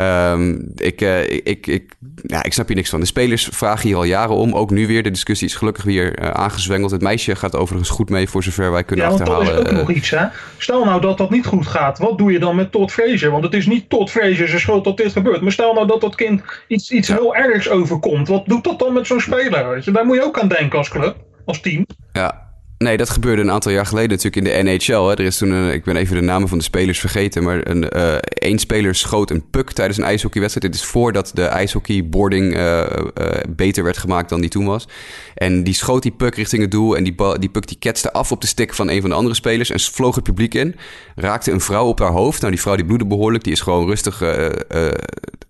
Um, 0.00 0.72
ik, 0.76 1.00
uh, 1.00 1.30
ik, 1.30 1.66
ik, 1.66 1.94
ja, 2.26 2.42
ik 2.42 2.52
snap 2.52 2.66
hier 2.66 2.76
niks 2.76 2.90
van. 2.90 3.00
De 3.00 3.06
spelers 3.06 3.48
vragen 3.52 3.88
hier 3.88 3.96
al 3.96 4.04
jaren 4.04 4.34
om. 4.34 4.54
Ook 4.54 4.70
nu 4.70 4.86
weer. 4.86 5.02
De 5.02 5.10
discussie 5.10 5.48
is 5.48 5.54
gelukkig 5.54 5.84
weer 5.84 6.22
uh, 6.22 6.30
aangezwengeld. 6.30 6.90
Het 6.90 7.02
meisje 7.02 7.36
gaat 7.36 7.56
overigens 7.56 7.90
goed 7.90 8.10
mee 8.10 8.28
voor 8.28 8.42
zover 8.42 8.72
wij 8.72 8.84
kunnen 8.84 9.06
ja, 9.06 9.10
achterhalen. 9.10 9.46
Ja, 9.46 9.52
dat 9.52 9.66
is 9.66 9.72
ook 9.72 9.78
nog 9.78 9.90
iets. 9.90 10.10
Hè? 10.10 10.26
Stel 10.58 10.84
nou 10.84 11.00
dat 11.00 11.18
dat 11.18 11.30
niet 11.30 11.46
goed 11.46 11.66
gaat. 11.66 11.98
Wat 11.98 12.18
doe 12.18 12.32
je 12.32 12.38
dan 12.38 12.56
met 12.56 12.72
Todd 12.72 12.92
Frazier? 12.92 13.30
Want 13.30 13.44
het 13.44 13.54
is 13.54 13.66
niet 13.66 13.88
Todd 13.88 14.10
Frazier 14.10 14.48
zijn 14.48 14.60
schuld 14.60 14.84
dat 14.84 14.96
dit 14.96 15.12
gebeurt. 15.12 15.40
Maar 15.40 15.52
stel 15.52 15.74
nou 15.74 15.86
dat 15.86 16.00
dat 16.00 16.14
kind 16.14 16.42
iets, 16.66 16.90
iets 16.90 17.08
ja. 17.08 17.14
heel 17.14 17.34
ergs 17.34 17.68
overkomt. 17.68 18.28
Wat 18.28 18.46
doet 18.46 18.64
dat 18.64 18.78
dan 18.78 18.92
met 18.92 19.06
zo'n 19.06 19.20
speler? 19.20 19.70
Weet 19.70 19.84
je? 19.84 19.90
Daar 19.90 20.06
moet 20.06 20.16
je 20.16 20.24
ook 20.24 20.38
aan 20.38 20.48
denken 20.48 20.78
als 20.78 20.88
club. 20.88 21.16
Als 21.44 21.60
team. 21.60 21.86
Ja, 22.12 22.51
Nee, 22.82 22.96
dat 22.96 23.10
gebeurde 23.10 23.42
een 23.42 23.50
aantal 23.50 23.72
jaar 23.72 23.86
geleden 23.86 24.10
natuurlijk 24.10 24.36
in 24.36 24.64
de 24.64 24.70
NHL. 24.70 24.92
Hè. 24.92 25.10
Er 25.10 25.20
is 25.20 25.36
toen, 25.36 25.50
een, 25.50 25.72
ik 25.72 25.84
ben 25.84 25.96
even 25.96 26.16
de 26.16 26.22
namen 26.22 26.48
van 26.48 26.58
de 26.58 26.64
spelers 26.64 27.00
vergeten, 27.00 27.42
maar 27.42 27.66
een, 27.66 27.96
uh, 27.96 28.14
één 28.14 28.58
speler 28.58 28.94
schoot 28.94 29.30
een 29.30 29.50
puck 29.50 29.72
tijdens 29.72 29.98
een 29.98 30.04
ijshockeywedstrijd. 30.04 30.72
Dit 30.72 30.82
is 30.82 30.88
voordat 30.88 31.30
de 31.34 31.44
ijshockeyboarding 31.44 32.56
uh, 32.56 32.80
uh, 32.80 33.26
beter 33.48 33.84
werd 33.84 33.98
gemaakt 33.98 34.28
dan 34.28 34.40
die 34.40 34.50
toen 34.50 34.64
was. 34.64 34.88
En 35.34 35.64
die 35.64 35.74
schoot 35.74 36.02
die 36.02 36.12
puck 36.12 36.34
richting 36.34 36.62
het 36.62 36.70
doel 36.70 36.96
en 36.96 37.04
die, 37.04 37.14
die 37.38 37.48
puck 37.48 37.66
die 37.66 37.78
ketste 37.78 38.12
af 38.12 38.32
op 38.32 38.40
de 38.40 38.46
stick 38.46 38.74
van 38.74 38.90
een 38.90 39.00
van 39.00 39.10
de 39.10 39.16
andere 39.16 39.34
spelers 39.34 39.70
en 39.70 39.80
vloog 39.80 40.14
het 40.14 40.24
publiek 40.24 40.54
in. 40.54 40.76
Raakte 41.14 41.50
een 41.50 41.60
vrouw 41.60 41.86
op 41.86 41.98
haar 41.98 42.12
hoofd. 42.12 42.40
Nou, 42.40 42.52
die 42.52 42.62
vrouw 42.62 42.76
die 42.76 42.84
bloedde 42.84 43.06
behoorlijk, 43.06 43.44
die 43.44 43.52
is 43.52 43.60
gewoon 43.60 43.86
rustig 43.86 44.18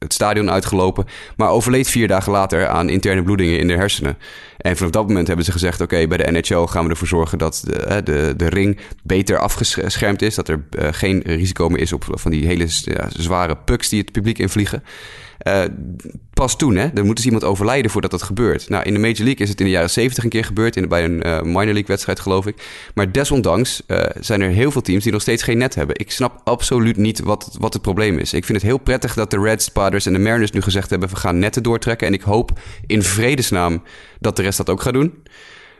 het 0.02 0.12
stadion 0.12 0.50
uitgelopen, 0.50 1.06
maar 1.36 1.48
overleed 1.48 1.88
vier 1.88 2.08
dagen 2.08 2.32
later 2.32 2.66
aan 2.66 2.88
interne 2.88 3.22
bloedingen 3.22 3.58
in 3.58 3.68
de 3.68 3.74
hersenen. 3.74 4.18
En 4.62 4.76
vanaf 4.76 4.92
dat 4.92 5.06
moment 5.06 5.26
hebben 5.26 5.44
ze 5.44 5.52
gezegd: 5.52 5.80
oké, 5.80 6.06
bij 6.06 6.16
de 6.16 6.30
NHL 6.30 6.64
gaan 6.64 6.84
we 6.84 6.90
ervoor 6.90 7.08
zorgen 7.08 7.38
dat 7.38 7.62
de, 7.64 8.00
de, 8.04 8.34
de 8.36 8.48
ring 8.48 8.78
beter 9.02 9.38
afgeschermd 9.38 10.22
is. 10.22 10.34
Dat 10.34 10.48
er 10.48 10.64
uh, 10.78 10.88
geen 10.90 11.22
risico 11.24 11.68
meer 11.68 11.80
is 11.80 11.92
op 11.92 12.04
van 12.10 12.30
die 12.30 12.46
hele 12.46 12.66
zware 13.08 13.56
pucks 13.56 13.88
die 13.88 14.00
het 14.00 14.12
publiek 14.12 14.38
invliegen. 14.38 14.82
Uh, 15.48 15.62
pas 16.34 16.56
toen, 16.56 16.76
hè, 16.76 16.88
er 16.94 17.04
moet 17.04 17.16
dus 17.16 17.24
iemand 17.24 17.44
overlijden 17.44 17.90
voordat 17.90 18.10
dat 18.10 18.22
gebeurt. 18.22 18.68
Nou, 18.68 18.84
in 18.84 18.94
de 18.94 19.00
Major 19.00 19.24
League 19.24 19.36
is 19.36 19.48
het 19.48 19.60
in 19.60 19.66
de 19.66 19.72
jaren 19.72 19.90
70 19.90 20.24
een 20.24 20.30
keer 20.30 20.44
gebeurd, 20.44 20.76
in, 20.76 20.88
bij 20.88 21.04
een 21.04 21.26
uh, 21.26 21.40
minor 21.42 21.64
league 21.64 21.84
wedstrijd, 21.86 22.20
geloof 22.20 22.46
ik. 22.46 22.62
Maar 22.94 23.12
desondanks 23.12 23.82
zijn 24.20 24.40
er 24.40 24.50
heel 24.50 24.70
veel 24.70 24.80
teams 24.80 25.02
die 25.02 25.12
nog 25.12 25.20
steeds 25.20 25.42
geen 25.42 25.58
net 25.58 25.74
hebben. 25.74 25.98
Ik 25.98 26.10
snap 26.10 26.40
absoluut 26.44 26.96
niet 26.96 27.20
wat, 27.20 27.56
wat 27.58 27.72
het 27.72 27.82
probleem 27.82 28.18
is. 28.18 28.32
Ik 28.32 28.44
vind 28.44 28.58
het 28.58 28.66
heel 28.66 28.78
prettig 28.78 29.14
dat 29.14 29.30
de 29.30 29.40
Reds, 29.40 29.68
Padres 29.68 30.06
en 30.06 30.12
de 30.12 30.18
Mariners 30.18 30.50
nu 30.50 30.60
gezegd 30.60 30.90
hebben: 30.90 31.08
we 31.08 31.16
gaan 31.16 31.38
netten 31.38 31.62
doortrekken. 31.62 32.06
En 32.06 32.14
ik 32.14 32.22
hoop 32.22 32.58
in 32.86 33.02
vredesnaam 33.02 33.82
dat 34.20 34.36
de 34.36 34.42
dat 34.56 34.70
ook 34.70 34.82
gaat 34.82 34.92
doen. 34.92 35.22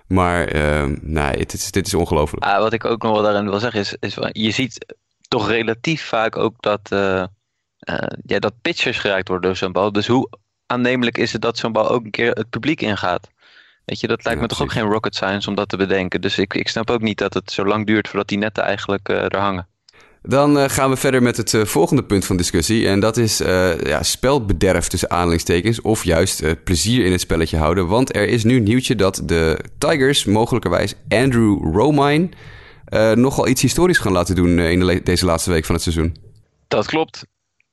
Maar 0.07 0.55
uh, 0.55 0.97
nee, 1.01 1.39
het 1.39 1.53
is, 1.53 1.71
dit 1.71 1.87
is 1.87 1.95
ongelooflijk. 1.95 2.45
Ah, 2.45 2.59
wat 2.59 2.73
ik 2.73 2.85
ook 2.85 3.03
nog 3.03 3.13
wel 3.13 3.23
daarin 3.23 3.51
wil 3.51 3.59
zeggen 3.59 3.81
is, 3.81 3.97
is 4.01 4.17
je 4.33 4.51
ziet 4.51 4.95
toch 5.29 5.49
relatief 5.49 6.05
vaak 6.05 6.37
ook 6.37 6.55
dat, 6.63 6.81
uh, 6.93 7.25
uh, 7.89 8.09
ja, 8.25 8.39
dat 8.39 8.55
pitchers 8.63 8.99
geraakt 8.99 9.29
worden 9.29 9.47
door 9.47 9.57
zo'n 9.57 9.73
bal. 9.73 9.93
Dus 9.93 10.07
hoe 10.07 10.29
aannemelijk 10.67 11.19
is 11.19 11.33
het 11.33 11.43
dat 11.43 11.59
zo'n 11.59 11.73
bal 11.73 11.89
ook 11.89 12.05
een 12.05 12.11
keer 12.11 12.31
het 12.31 12.51
publiek 12.51 12.81
ingaat? 12.81 13.31
Weet 13.85 14.01
je, 14.01 14.07
dat 14.07 14.25
lijkt 14.25 14.41
ja, 14.41 14.47
me 14.47 14.53
toch 14.53 14.63
ook 14.63 14.73
geen 14.73 14.93
rocket 14.93 15.15
science 15.15 15.49
om 15.49 15.55
dat 15.55 15.69
te 15.69 15.77
bedenken. 15.77 16.21
Dus 16.21 16.39
ik, 16.39 16.55
ik 16.55 16.69
snap 16.69 16.91
ook 16.91 17.01
niet 17.01 17.19
dat 17.19 17.35
het 17.35 17.51
zo 17.51 17.67
lang 17.67 17.87
duurt 17.87 18.09
voordat 18.09 18.29
die 18.29 18.39
netten 18.39 18.65
eigenlijk 18.65 19.09
uh, 19.09 19.23
er 19.23 19.39
hangen. 19.39 19.69
Dan 20.23 20.57
uh, 20.57 20.65
gaan 20.69 20.91
we 20.91 20.97
verder 20.97 21.23
met 21.23 21.37
het 21.37 21.53
uh, 21.53 21.65
volgende 21.65 22.05
punt 22.05 22.25
van 22.25 22.37
discussie. 22.37 22.89
En 22.89 23.01
dat 23.01 23.17
is 23.17 23.41
uh, 23.41 23.81
ja, 23.81 24.03
spelbederf 24.03 24.89
tussen 24.89 25.11
aanhalingstekens. 25.11 25.81
Of 25.81 26.05
juist 26.05 26.65
plezier 26.65 27.05
in 27.05 27.13
het 27.13 27.21
spelletje 27.21 27.57
houden. 27.57 27.87
Want 27.87 28.17
er 28.17 28.29
is 28.29 28.45
nu 28.45 28.61
nieuwtje 28.61 28.95
dat 28.95 29.23
de 29.25 29.59
Tigers 29.79 30.25
mogelijkerwijs 30.25 30.95
Andrew 31.09 31.75
Romine 31.75 32.29
nogal 33.15 33.49
iets 33.49 33.63
historisch 33.63 33.99
gaan 33.99 34.13
laten 34.13 34.35
doen 34.35 34.59
in 34.59 34.81
de 34.81 35.03
deze 35.03 35.25
laatste 35.25 35.51
week 35.51 35.65
van 35.65 35.75
het 35.75 35.85
seizoen. 35.85 36.17
Dat 36.69 36.87
klopt. 36.87 37.25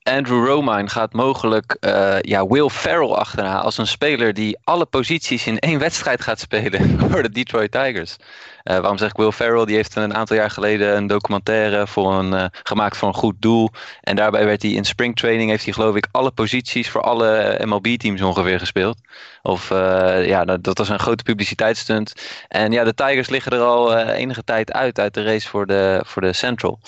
Andrew 0.04 0.45
Romine 0.45 0.89
gaat 0.89 1.14
mogelijk 1.14 1.78
uh, 1.80 2.16
ja, 2.22 2.47
Will 2.47 2.70
Ferrell 2.70 3.12
achterna 3.12 3.60
als 3.60 3.78
een 3.78 3.88
speler 3.88 4.34
die 4.34 4.58
alle 4.64 4.86
posities 4.86 5.47
in 5.47 5.60
één 5.60 5.80
wedstrijd 5.80 6.22
gaat 6.22 6.39
spelen 6.39 7.00
voor 7.10 7.24
de 7.24 7.30
Detroit 7.30 7.72
Tigers. 7.72 8.16
Uh, 8.64 8.78
waarom 8.78 8.97
zeg 8.97 9.10
ik 9.10 9.18
Will 9.18 9.32
Ferrell? 9.32 9.66
Die 9.66 9.76
heeft 9.76 9.95
een 9.95 10.16
aantal 10.16 10.36
jaar 10.36 10.49
geleden 10.49 10.95
een 10.95 11.07
documentaire 11.07 11.88
voor 11.88 12.14
een, 12.14 12.34
uh, 12.34 12.45
gemaakt 12.64 12.97
voor 12.97 13.07
een 13.07 13.14
goed 13.14 13.36
doel. 13.39 13.70
En 14.01 14.16
daarbij 14.16 14.45
werd 14.45 14.62
hij 14.62 14.72
in 14.72 14.86
springtraining, 14.86 15.49
heeft 15.49 15.64
hij 15.64 15.74
geloof 15.74 15.95
ik 15.95 16.07
alle 16.12 16.32
posities 16.32 16.89
voor 16.89 17.01
alle 17.01 17.62
MLB-teams 17.66 18.22
ongeveer 18.22 18.60
gespeeld. 18.60 18.97
Of 19.41 19.70
ja, 19.70 20.45
dat, 20.45 20.64
dat, 20.64 20.78
was 20.78 20.89
een 20.89 20.99
grote 20.99 21.24
publiciteitsstunt. 21.24 22.14
En 22.47 22.72
ja, 22.72 22.84
de 22.84 22.93
Tigers 22.93 23.30
liggen 23.30 23.51
er 23.51 23.60
al 23.60 23.97
enige 23.97 24.43
tijd 24.43 24.72
uit, 24.72 24.99
uit 24.99 25.14
de 25.14 25.24
race 25.24 25.47
voor 25.47 25.66
de, 25.66 26.01
voor 26.05 26.22
de 26.22 26.34
Central. 26.34 26.80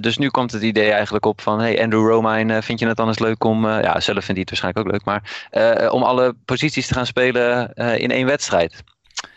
dus 0.00 0.18
nu 0.18 0.28
komt 0.28 0.52
het 0.52 0.62
idee 0.62 0.90
eigenlijk 0.90 1.26
op 1.26 1.40
van, 1.40 1.60
hey 1.60 1.82
Andrew 1.82 2.08
Romine, 2.08 2.62
vind 2.62 2.78
je 2.78 2.86
het 2.86 2.96
dan 2.96 3.08
eens 3.08 3.18
leuk 3.18 3.44
om, 3.44 3.68
ja 3.68 4.00
zelf 4.00 4.24
vindt 4.24 4.26
hij 4.26 4.40
het 4.40 4.50
waarschijnlijk 4.50 4.86
ook 4.86 4.92
leuk, 4.92 5.04
maar 5.04 5.90
om 5.90 6.02
alle 6.02 6.34
posities 6.44 6.86
te 6.86 6.94
gaan 6.94 7.06
spelen 7.06 7.72
in 7.74 8.10
één 8.10 8.26
wedstrijd. 8.26 8.82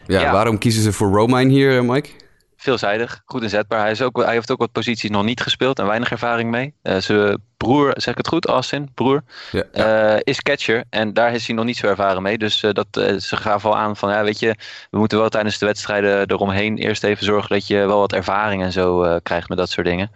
Ja, 0.08 0.32
waarom 0.32 0.58
kiezen 0.58 0.84
ze 0.84 0.94
voor 0.94 1.12
Romine 1.12 1.52
hier, 1.52 1.78
eh, 1.78 1.84
Mike? 1.84 2.10
Veelzijdig, 2.58 3.22
goed 3.26 3.44
inzetbaar. 3.44 3.80
Hij, 3.80 3.92
is 3.92 4.02
ook, 4.02 4.24
hij 4.24 4.34
heeft 4.34 4.52
ook 4.52 4.60
wat 4.60 4.72
posities 4.72 5.10
nog 5.10 5.24
niet 5.24 5.42
gespeeld 5.42 5.80
en 5.80 5.86
weinig 5.86 6.12
ervaring 6.12 6.52
mee. 6.52 6.74
Uh, 6.84 6.98
zijn 6.98 7.38
broer, 7.58 7.94
zeg 7.96 8.12
ik 8.12 8.18
het 8.18 8.28
goed, 8.28 8.46
Austin, 8.46 8.92
broer, 8.94 9.24
ja, 9.52 9.64
Uh, 9.74 10.20
is 10.24 10.42
catcher. 10.42 10.84
En 10.90 11.14
daar 11.14 11.34
is 11.34 11.48
hij 11.48 11.56
nog 11.56 11.66
niet 11.66 11.78
zo 11.78 11.88
ervaren 11.88 12.22
mee. 12.22 12.38
Dus 12.38 12.64
uh, 12.64 12.72
dat, 12.72 12.88
ze 13.22 13.38
gaven 13.38 13.70
al 13.70 13.78
aan 13.78 13.96
van, 13.96 14.10
ja, 14.10 14.24
weet 14.24 14.40
je, 14.40 14.56
we 14.92 14.98
moeten 14.98 15.18
wel 15.18 15.30
tijdens 15.30 15.58
de 15.58 15.66
wedstrijden 15.66 16.32
eromheen 16.32 16.78
eerst 16.78 17.04
even 17.04 17.26
zorgen 17.26 17.50
dat 17.50 17.68
je 17.68 17.76
wel 17.76 18.00
wat 18.00 18.14
ervaring 18.14 18.64
en 18.64 18.72
zo 18.72 19.20
krijgt 19.24 19.50
met 19.50 19.58
dat 19.58 19.70
soort 19.70 19.88
dingen. 19.88 20.12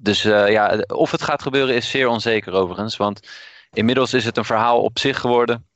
dus 0.00 0.22
ja, 0.22 0.84
of 0.86 1.10
het 1.10 1.22
gaat 1.22 1.42
gebeuren 1.42 1.74
is 1.74 1.90
zeer 1.90 2.08
onzeker 2.08 2.52
overigens. 2.52 2.96
Want 2.96 3.28
inmiddels 3.72 4.14
is 4.14 4.24
het 4.24 4.36
een 4.36 4.44
verhaal 4.44 4.82
op 4.82 4.98
zich 4.98 5.20
geworden. 5.20 5.66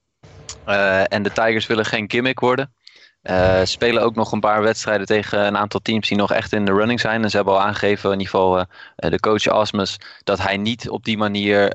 En 1.09 1.23
de 1.23 1.33
Tigers 1.33 1.67
willen 1.67 1.85
geen 1.85 2.11
gimmick 2.11 2.41
worden. 2.41 2.75
Uh, 3.23 3.61
spelen 3.65 4.03
ook 4.03 4.15
nog 4.15 4.33
een 4.33 4.41
paar 4.41 4.63
wedstrijden 4.63 5.07
tegen 5.07 5.47
een 5.47 5.57
aantal 5.57 5.81
teams 5.81 6.09
die 6.09 6.17
nog 6.17 6.33
echt 6.33 6.53
in 6.53 6.65
de 6.65 6.73
running 6.73 7.01
zijn. 7.01 7.23
En 7.23 7.31
ze 7.31 7.37
hebben 7.37 7.55
al 7.55 7.61
aangegeven, 7.61 8.13
in 8.13 8.19
ieder 8.19 8.33
geval 8.35 8.59
uh, 8.59 8.65
de 8.97 9.21
coach 9.21 9.47
Asmus, 9.47 10.01
dat 10.25 10.39
hij 10.43 10.57
niet 10.57 10.89
op 10.89 11.05
die 11.05 11.17
manier 11.17 11.75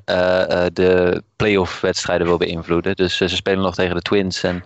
de 0.73 1.23
playoff 1.35 1.81
wedstrijden 1.81 2.27
wil 2.27 2.37
beïnvloeden. 2.37 2.95
Dus 2.95 3.17
ze 3.17 3.27
spelen 3.27 3.63
nog 3.63 3.75
tegen 3.75 3.95
de 3.95 4.01
Twins 4.01 4.43
en 4.43 4.63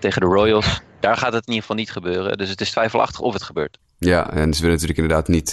tegen 0.00 0.20
de 0.20 0.26
Royals. 0.26 0.80
Daar 1.00 1.16
gaat 1.16 1.32
het 1.32 1.46
in 1.46 1.52
ieder 1.52 1.60
geval 1.60 1.76
niet 1.76 1.92
gebeuren. 1.92 2.38
Dus 2.38 2.48
het 2.48 2.60
is 2.60 2.70
twijfelachtig 2.70 3.20
of 3.20 3.32
het 3.32 3.42
gebeurt. 3.42 3.78
Ja, 3.98 4.30
en 4.30 4.54
ze 4.54 4.60
willen 4.62 4.80
natuurlijk 4.80 4.98
inderdaad 4.98 5.28
niet 5.28 5.50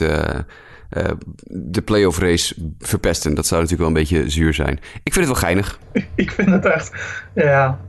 de 1.45 1.81
playoff 1.81 2.19
race 2.19 2.55
verpesten. 2.79 3.33
Dat 3.33 3.47
zou 3.47 3.61
natuurlijk 3.61 3.89
wel 3.89 3.99
een 3.99 4.07
beetje 4.07 4.29
zuur 4.29 4.53
zijn. 4.53 4.79
Ik 5.03 5.13
vind 5.13 5.25
het 5.25 5.33
wel 5.33 5.43
geinig. 5.43 5.79
Ik 6.15 6.31
vind 6.31 6.49
het 6.49 6.65
echt, 6.65 6.91
ja 7.33 7.79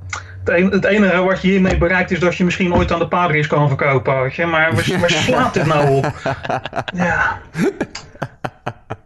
het, 0.44 0.84
enige 0.84 1.22
wat 1.22 1.42
je 1.42 1.48
hiermee 1.48 1.78
bereikt 1.78 2.10
is 2.10 2.20
dat 2.20 2.36
je 2.36 2.44
misschien 2.44 2.74
ooit 2.74 2.92
aan 2.92 2.98
de 2.98 3.08
Padres 3.08 3.46
kan 3.46 3.68
verkopen. 3.68 4.14
Maar 4.48 4.74
waar, 4.74 5.00
waar 5.00 5.10
slaat 5.26 5.54
dit 5.54 5.66
nou 5.66 5.88
op? 5.88 6.12
Ja. 6.94 7.40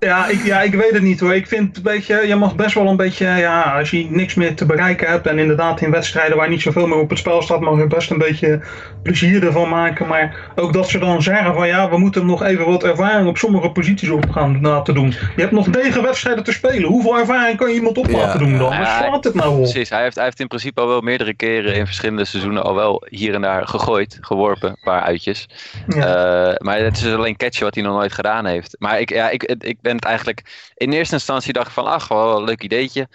Ja 0.00 0.26
ik, 0.28 0.44
ja, 0.44 0.60
ik 0.60 0.74
weet 0.74 0.92
het 0.92 1.02
niet 1.02 1.20
hoor. 1.20 1.34
Ik 1.34 1.46
vind 1.46 1.76
een 1.76 1.82
beetje, 1.82 2.26
je 2.26 2.36
mag 2.36 2.54
best 2.54 2.74
wel 2.74 2.86
een 2.86 2.96
beetje, 2.96 3.26
ja, 3.26 3.62
als 3.62 3.90
je 3.90 4.06
niks 4.10 4.34
meer 4.34 4.54
te 4.54 4.66
bereiken 4.66 5.08
hebt 5.08 5.26
en 5.26 5.38
inderdaad 5.38 5.80
in 5.80 5.90
wedstrijden 5.90 6.36
waar 6.36 6.48
niet 6.48 6.62
zoveel 6.62 6.86
meer 6.86 6.98
op 6.98 7.10
het 7.10 7.18
spel 7.18 7.42
staat, 7.42 7.60
mag 7.60 7.78
je 7.78 7.86
best 7.86 8.10
een 8.10 8.18
beetje 8.18 8.60
plezier 9.02 9.46
ervan 9.46 9.68
maken. 9.68 10.06
Maar 10.06 10.36
ook 10.54 10.72
dat 10.72 10.88
ze 10.88 10.98
dan 10.98 11.22
zeggen 11.22 11.54
van 11.54 11.66
ja, 11.66 11.90
we 11.90 11.98
moeten 11.98 12.26
nog 12.26 12.42
even 12.42 12.66
wat 12.66 12.84
ervaring 12.84 13.28
op 13.28 13.38
sommige 13.38 13.70
posities 13.70 14.10
op 14.10 14.30
gaan 14.30 14.60
laten 14.60 14.94
doen. 14.94 15.08
Je 15.08 15.40
hebt 15.40 15.52
nog 15.52 15.66
negen 15.66 16.02
wedstrijden 16.02 16.44
te 16.44 16.52
spelen. 16.52 16.88
Hoeveel 16.90 17.18
ervaring 17.18 17.58
kan 17.58 17.68
je 17.68 17.74
iemand 17.74 17.98
op 17.98 18.10
laten 18.10 18.38
doen 18.38 18.58
dan? 18.58 18.68
Waar 18.68 19.04
slaat 19.04 19.24
het 19.24 19.34
nou 19.34 19.50
op? 19.50 19.62
Precies, 19.62 19.88
hij 19.88 20.02
heeft, 20.02 20.14
hij 20.14 20.24
heeft 20.24 20.40
in 20.40 20.46
principe 20.46 20.80
al 20.80 20.88
wel 20.88 21.00
meerdere 21.00 21.34
keren 21.34 21.74
in 21.74 21.86
verschillende 21.86 22.24
seizoenen 22.24 22.62
al 22.62 22.74
wel 22.74 23.06
hier 23.08 23.34
en 23.34 23.40
daar 23.40 23.66
gegooid, 23.66 24.18
geworpen, 24.20 24.68
een 24.68 24.76
paar 24.84 25.02
uitjes. 25.02 25.48
Ja. 25.88 25.96
Uh, 25.96 26.54
maar 26.58 26.78
het 26.78 26.96
is 26.96 27.14
alleen 27.14 27.36
catchen 27.36 27.64
wat 27.64 27.74
hij 27.74 27.84
nog 27.84 27.94
nooit 27.94 28.12
gedaan 28.12 28.46
heeft. 28.46 28.76
Maar 28.78 29.00
ik, 29.00 29.10
ja, 29.10 29.30
ik, 29.30 29.42
ik 29.42 29.73
ben 29.80 29.94
het 29.94 30.04
eigenlijk 30.04 30.72
in 30.74 30.92
eerste 30.92 31.14
instantie 31.14 31.52
dacht 31.52 31.66
ik 31.66 31.72
van 31.72 31.86
ach, 31.86 32.08
wel 32.08 32.38
een 32.38 32.44
leuk 32.44 32.62
ideetje. 32.62 33.08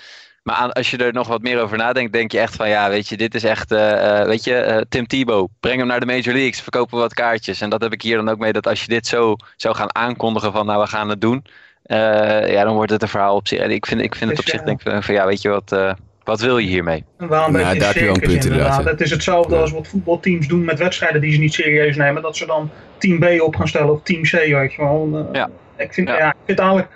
Maar 0.43 0.72
als 0.72 0.91
je 0.91 0.97
er 0.97 1.14
nog 1.14 1.28
wat 1.28 1.41
meer 1.41 1.62
over 1.62 1.78
nadenkt, 1.78 2.14
denk 2.14 2.32
je 2.32 2.39
echt 2.39 2.55
van 2.55 2.70
ja, 2.70 2.89
weet 2.89 3.07
je, 3.07 3.18
dit 3.18 3.36
is 3.36 3.43
echt, 3.43 3.72
uh, 3.72 4.24
weet 4.24 4.43
je, 4.43 4.66
uh, 4.68 4.78
Tim 4.89 5.07
Tebow, 5.07 5.47
breng 5.60 5.78
hem 5.78 5.88
naar 5.88 5.99
de 5.99 6.05
Major 6.05 6.34
Leagues, 6.34 6.62
verkopen 6.62 6.97
wat 6.97 7.14
kaartjes. 7.14 7.62
En 7.62 7.70
dat 7.70 7.82
heb 7.82 7.93
ik 7.93 8.01
hier 8.01 8.16
dan 8.16 8.30
ook 8.30 8.38
mee, 8.38 8.53
dat 8.53 8.68
als 8.68 8.82
je 8.82 8.88
dit 8.88 9.07
zo 9.07 9.36
zou 9.55 9.76
gaan 9.76 9.95
aankondigen 9.95 10.51
van 10.51 10.66
nou, 10.66 10.82
we 10.82 10.88
gaan 10.88 11.10
het 11.10 11.22
doen, 11.22 11.45
uh, 11.86 12.51
ja, 12.51 12.64
dan 12.64 12.74
wordt 12.74 12.91
het 12.91 13.01
een 13.01 13.07
verhaal 13.07 13.36
op 13.36 13.47
zich. 13.47 13.60
En 13.60 13.72
ik 13.72 13.86
vind, 13.86 14.01
ik 14.01 14.16
vind 14.16 14.30
het 14.30 14.39
op 14.39 14.47
zich, 14.47 14.62
denk 14.62 14.82
ik 14.82 15.03
van 15.03 15.16
ja, 15.16 15.26
weet 15.26 15.41
je 15.41 15.49
wat, 15.49 15.97
wat 16.24 16.41
wil 16.41 16.57
je 16.57 16.68
hiermee? 16.68 17.03
Wel 17.18 17.45
een 17.45 17.51
nou, 17.51 17.78
daar 17.78 17.88
heb 17.88 17.95
je 17.95 18.05
wel 18.05 18.14
een 18.14 18.20
punt 18.20 18.45
inderdaad. 18.45 18.84
Het 18.84 19.01
is 19.01 19.12
hetzelfde 19.12 19.55
als 19.55 19.72
wat 19.72 19.88
voetbalteams 19.88 20.47
doen 20.47 20.64
met 20.64 20.80
wedstrijden 20.80 21.22
die 21.22 21.32
ze 21.34 21.39
niet 21.39 21.53
serieus 21.53 21.95
nemen, 21.95 22.22
dat 22.22 22.38
ze 22.38 22.45
dan 22.45 22.70
team 22.97 23.20
B 23.20 23.41
op 23.41 23.55
gaan 23.55 23.68
stellen 23.68 23.93
of 23.93 24.01
team 24.03 24.22
C, 24.22 24.32
weet 24.32 24.74
je 24.74 24.82
wel. 24.82 25.30
ja. 25.32 25.49
Ik 25.80 25.93
vind, 25.93 26.07
ja. 26.07 26.17
ja 26.17 26.30
ik 26.30 26.36
vind 26.45 26.59
eigenlijk 26.59 26.89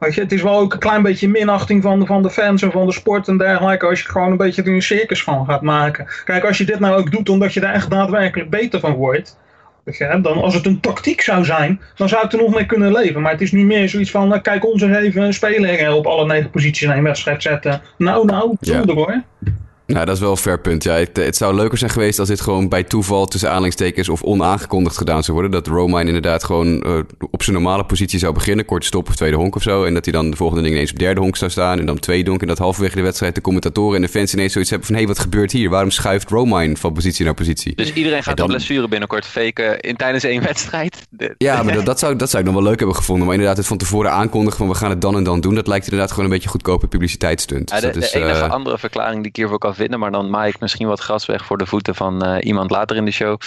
Weet 0.00 0.14
je, 0.14 0.20
het 0.20 0.32
is 0.32 0.42
wel 0.42 0.58
ook 0.58 0.72
een 0.72 0.78
klein 0.78 1.02
beetje 1.02 1.28
minachting 1.28 1.82
van 1.82 2.00
de, 2.00 2.06
van 2.06 2.22
de 2.22 2.30
fans 2.30 2.62
en 2.62 2.70
van 2.70 2.86
de 2.86 2.92
sport 2.92 3.28
en 3.28 3.38
dergelijke. 3.38 3.86
Als 3.86 4.02
je 4.02 4.08
gewoon 4.08 4.30
een 4.30 4.36
beetje 4.36 4.62
er 4.62 4.68
een 4.68 4.82
circus 4.82 5.22
van 5.22 5.46
gaat 5.46 5.62
maken. 5.62 6.06
Kijk, 6.24 6.44
als 6.44 6.58
je 6.58 6.64
dit 6.64 6.78
nou 6.78 6.96
ook 6.96 7.10
doet 7.10 7.28
omdat 7.28 7.54
je 7.54 7.60
daar 7.60 7.74
echt 7.74 7.90
daadwerkelijk 7.90 8.50
beter 8.50 8.80
van 8.80 8.92
wordt. 8.92 9.38
Dan 9.98 10.24
als 10.24 10.54
het 10.54 10.66
een 10.66 10.80
tactiek 10.80 11.20
zou 11.20 11.44
zijn, 11.44 11.80
dan 11.94 12.08
zou 12.08 12.24
ik 12.24 12.32
er 12.32 12.38
nog 12.38 12.54
mee 12.54 12.66
kunnen 12.66 12.92
leven. 12.92 13.20
Maar 13.20 13.32
het 13.32 13.40
is 13.40 13.52
nu 13.52 13.64
meer 13.64 13.88
zoiets 13.88 14.10
van, 14.10 14.28
nou, 14.28 14.40
kijk 14.40 14.66
ons 14.66 14.82
eens 14.82 14.96
even 14.96 15.22
een 15.22 15.34
speler 15.34 15.92
op 15.92 16.06
alle 16.06 16.26
negen 16.26 16.50
posities 16.50 16.82
in 16.82 16.90
een 16.90 17.02
wedstrijd 17.02 17.42
zetten. 17.42 17.82
Nou, 17.98 18.26
nou, 18.26 18.56
zonder 18.60 18.96
ja. 18.96 19.02
hoor. 19.02 19.22
Nou, 19.92 20.06
dat 20.06 20.14
is 20.14 20.20
wel 20.20 20.30
een 20.30 20.36
fair 20.36 20.60
punt. 20.60 20.84
Ja, 20.84 20.94
het, 20.94 21.16
het, 21.16 21.36
zou 21.36 21.54
leuker 21.54 21.78
zijn 21.78 21.90
geweest 21.90 22.18
als 22.18 22.28
dit 22.28 22.40
gewoon 22.40 22.68
bij 22.68 22.82
toeval 22.82 23.26
tussen 23.26 23.48
aanhalingstekens 23.48 24.08
of 24.08 24.22
onaangekondigd 24.22 24.96
gedaan 24.96 25.22
zou 25.22 25.32
worden. 25.32 25.62
Dat 25.62 25.66
Romine 25.66 26.04
inderdaad 26.04 26.44
gewoon 26.44 26.86
uh, 26.86 26.98
op 27.30 27.42
zijn 27.42 27.56
normale 27.56 27.84
positie 27.84 28.18
zou 28.18 28.32
beginnen, 28.32 28.64
korte 28.64 28.86
stop 28.86 29.08
of 29.08 29.16
tweede 29.16 29.36
honk 29.36 29.56
of 29.56 29.62
zo. 29.62 29.84
En 29.84 29.94
dat 29.94 30.04
hij 30.04 30.14
dan 30.14 30.30
de 30.30 30.36
volgende 30.36 30.62
ding 30.62 30.74
ineens 30.74 30.90
op 30.90 30.98
derde 30.98 31.20
honk 31.20 31.36
zou 31.36 31.50
staan 31.50 31.78
en 31.78 31.86
dan 31.86 31.98
tweede 31.98 32.28
honk. 32.28 32.42
En 32.42 32.48
dat 32.48 32.58
halverwege 32.58 32.96
de 32.96 33.02
wedstrijd 33.02 33.34
de 33.34 33.40
commentatoren 33.40 33.96
en 33.96 34.02
de 34.02 34.08
fans 34.08 34.32
ineens 34.32 34.52
zoiets 34.52 34.70
hebben 34.70 34.88
van, 34.88 34.96
hé, 34.96 35.04
hey, 35.04 35.14
wat 35.14 35.22
gebeurt 35.22 35.52
hier? 35.52 35.70
Waarom 35.70 35.90
schuift 35.90 36.30
Romine 36.30 36.76
van 36.76 36.92
positie 36.92 37.24
naar 37.24 37.34
positie? 37.34 37.74
Dus 37.74 37.92
iedereen 37.92 38.22
gaat 38.22 38.36
dan 38.36 38.46
blessure 38.46 38.88
binnenkort 38.88 39.26
faken 39.26 39.80
in, 39.80 39.96
tijdens 39.96 40.24
één 40.24 40.42
wedstrijd? 40.42 41.06
Ja, 41.38 41.62
maar 41.62 41.74
dat, 41.74 41.86
dat, 41.86 41.98
zou, 41.98 42.16
dat 42.16 42.30
zou 42.30 42.42
ik 42.42 42.48
nog 42.48 42.58
wel 42.58 42.68
leuk 42.68 42.78
hebben 42.78 42.96
gevonden. 42.96 43.24
Maar 43.24 43.34
inderdaad, 43.34 43.58
het 43.58 43.66
van 43.66 43.76
tevoren 43.76 44.12
aankondigen 44.12 44.58
van, 44.58 44.68
we 44.68 44.74
gaan 44.74 44.90
het 44.90 45.00
dan 45.00 45.16
en 45.16 45.24
dan 45.24 45.40
doen. 45.40 45.54
Dat 45.54 45.66
lijkt 45.66 45.84
inderdaad 45.84 46.10
gewoon 46.10 46.24
een 46.24 46.30
beetje 46.30 46.48
goedkope 46.48 46.86
publiciteitsstunt. 46.86 47.70
Ja, 47.70 47.80
de, 47.80 47.90
dus 47.90 48.10
de 48.10 48.18
enige 48.18 48.44
uh, 48.44 48.50
andere 48.50 48.78
verklaring 48.78 49.18
die 49.20 49.28
ik 49.28 49.36
hiervoor 49.36 49.58
kan 49.58 49.74
vinden, 49.80 49.98
maar 49.98 50.10
dan 50.10 50.30
maak 50.30 50.46
ik 50.46 50.60
misschien 50.60 50.86
wat 50.86 51.00
gras 51.00 51.26
weg 51.26 51.44
voor 51.44 51.58
de 51.58 51.66
voeten 51.66 51.94
van 51.94 52.26
uh, 52.26 52.36
iemand 52.40 52.70
later 52.70 52.96
in 52.96 53.04
de 53.04 53.10
show. 53.10 53.40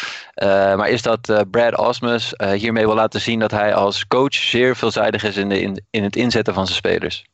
Uh, 0.43 0.49
maar 0.75 0.89
is 0.89 1.01
dat 1.01 1.29
uh, 1.29 1.39
Brad 1.51 1.77
Osmus 1.77 2.33
hiermee 2.53 2.85
wil 2.85 2.95
laten 2.95 3.21
zien 3.21 3.39
dat 3.39 3.51
hij 3.51 3.73
als 3.73 4.07
coach 4.07 4.33
zeer 4.33 4.75
veelzijdig 4.75 5.23
is 5.23 5.37
in, 5.37 5.49
de, 5.49 5.61
in, 5.61 5.83
in 5.89 6.03
het 6.03 6.15
inzetten 6.15 6.53
van 6.53 6.65
zijn 6.65 6.77
spelers. 6.77 7.25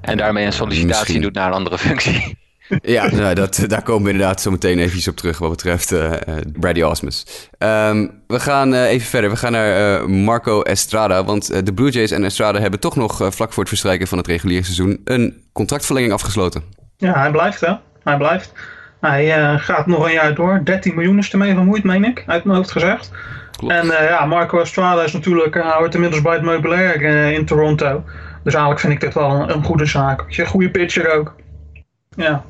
En 0.00 0.16
daarmee 0.16 0.46
een 0.46 0.52
sollicitatie 0.52 0.98
misschien. 0.98 1.20
doet 1.20 1.34
naar 1.34 1.46
een 1.46 1.52
andere 1.52 1.78
functie. 1.78 2.38
Ja, 2.82 3.10
nou, 3.10 3.34
dat, 3.34 3.64
daar 3.66 3.82
komen 3.82 4.04
we 4.04 4.10
inderdaad 4.10 4.40
zo 4.40 4.50
meteen 4.50 4.78
even 4.78 5.10
op 5.10 5.16
terug 5.16 5.38
wat 5.38 5.50
betreft 5.50 5.92
uh, 5.92 6.12
Brady 6.52 6.82
Osmus. 6.82 7.48
Um, 7.58 8.22
we 8.26 8.40
gaan 8.40 8.74
uh, 8.74 8.90
even 8.90 9.06
verder. 9.06 9.30
We 9.30 9.36
gaan 9.36 9.52
naar 9.52 10.00
uh, 10.00 10.06
Marco 10.06 10.62
Estrada. 10.62 11.24
Want 11.24 11.66
de 11.66 11.74
Blue 11.74 11.90
Jays 11.90 12.10
en 12.10 12.24
Estrada 12.24 12.60
hebben 12.60 12.80
toch 12.80 12.96
nog 12.96 13.16
vlak 13.16 13.52
voor 13.52 13.58
het 13.58 13.68
verstrijken 13.68 14.06
van 14.06 14.18
het 14.18 14.26
reguliere 14.26 14.64
seizoen 14.64 15.00
een 15.04 15.42
contractverlenging 15.52 16.12
afgesloten. 16.12 16.62
Ja, 16.96 17.12
hij 17.12 17.30
blijft 17.30 17.60
hè. 17.60 17.74
Hij 18.06 18.16
blijft. 18.16 18.52
Hij 19.00 19.38
uh, 19.38 19.60
gaat 19.60 19.86
nog 19.86 20.06
een 20.06 20.12
jaar 20.12 20.34
door. 20.34 20.60
13 20.64 20.94
miljoen 20.94 21.18
is 21.18 21.32
ermee 21.32 21.54
vermoeid, 21.54 21.84
meen 21.84 22.04
ik, 22.04 22.24
uit 22.26 22.44
mijn 22.44 22.56
hoofd 22.56 22.70
gezegd. 22.70 23.10
Klopt. 23.56 23.74
En 23.74 23.86
uh, 23.86 24.08
ja, 24.08 24.24
Marco 24.24 24.60
Estrada 24.60 25.02
is 25.02 25.12
natuurlijk, 25.12 25.54
uh, 25.54 25.70
hoort 25.70 25.94
inmiddels 25.94 26.22
bij 26.22 26.32
het 26.32 26.42
meubilair 26.42 27.02
in 27.32 27.44
Toronto. 27.44 28.04
Dus 28.42 28.52
eigenlijk 28.52 28.80
vind 28.80 28.92
ik 28.92 29.00
dit 29.00 29.14
wel 29.14 29.30
een, 29.30 29.50
een 29.50 29.64
goede 29.64 29.86
zaak. 29.86 30.24
Een 30.28 30.46
goede 30.46 30.70
pitcher 30.70 31.12
ook. 31.12 31.34
Ja, 32.16 32.44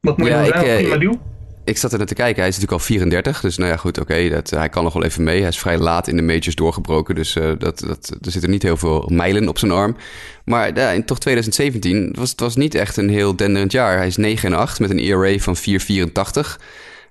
wat 0.00 0.18
moet 0.18 0.26
je 0.26 0.32
nou 0.32 0.44
zeggen? 0.44 0.76
Prima 0.76 0.96
deal 0.96 1.18
ik 1.64 1.78
zat 1.78 1.92
er 1.92 1.98
naar 1.98 2.06
te 2.06 2.14
kijken. 2.14 2.40
Hij 2.40 2.48
is 2.48 2.54
natuurlijk 2.54 2.82
al 2.82 2.86
34. 2.86 3.40
Dus 3.40 3.56
nou 3.56 3.70
ja, 3.70 3.76
goed, 3.76 4.00
oké. 4.00 4.28
dat 4.28 4.50
hij 4.50 4.68
kan 4.68 4.84
nog 4.84 4.92
wel 4.92 5.04
even 5.04 5.24
mee. 5.24 5.40
Hij 5.40 5.48
is 5.48 5.58
vrij 5.58 5.78
laat 5.78 6.08
in 6.08 6.16
de 6.16 6.22
majors 6.22 6.54
doorgebroken. 6.54 7.14
Dus 7.14 7.36
uh, 7.36 7.52
dat, 7.58 7.78
dat, 7.78 8.16
er 8.22 8.30
zitten 8.30 8.50
niet 8.50 8.62
heel 8.62 8.76
veel 8.76 9.08
mijlen 9.12 9.48
op 9.48 9.58
zijn 9.58 9.70
arm. 9.70 9.96
Maar 10.44 10.76
ja, 10.76 10.90
in 10.90 11.04
toch 11.04 11.18
2017 11.18 12.14
was 12.18 12.30
het 12.30 12.40
was 12.40 12.56
niet 12.56 12.74
echt 12.74 12.96
een 12.96 13.08
heel 13.08 13.36
denderend 13.36 13.72
jaar. 13.72 13.96
Hij 13.96 14.06
is 14.06 14.16
9 14.16 14.52
en 14.52 14.58
8 14.58 14.80
met 14.80 14.90
een 14.90 14.98
ERA 14.98 15.38
van 15.38 15.56
4,84. 15.56 15.62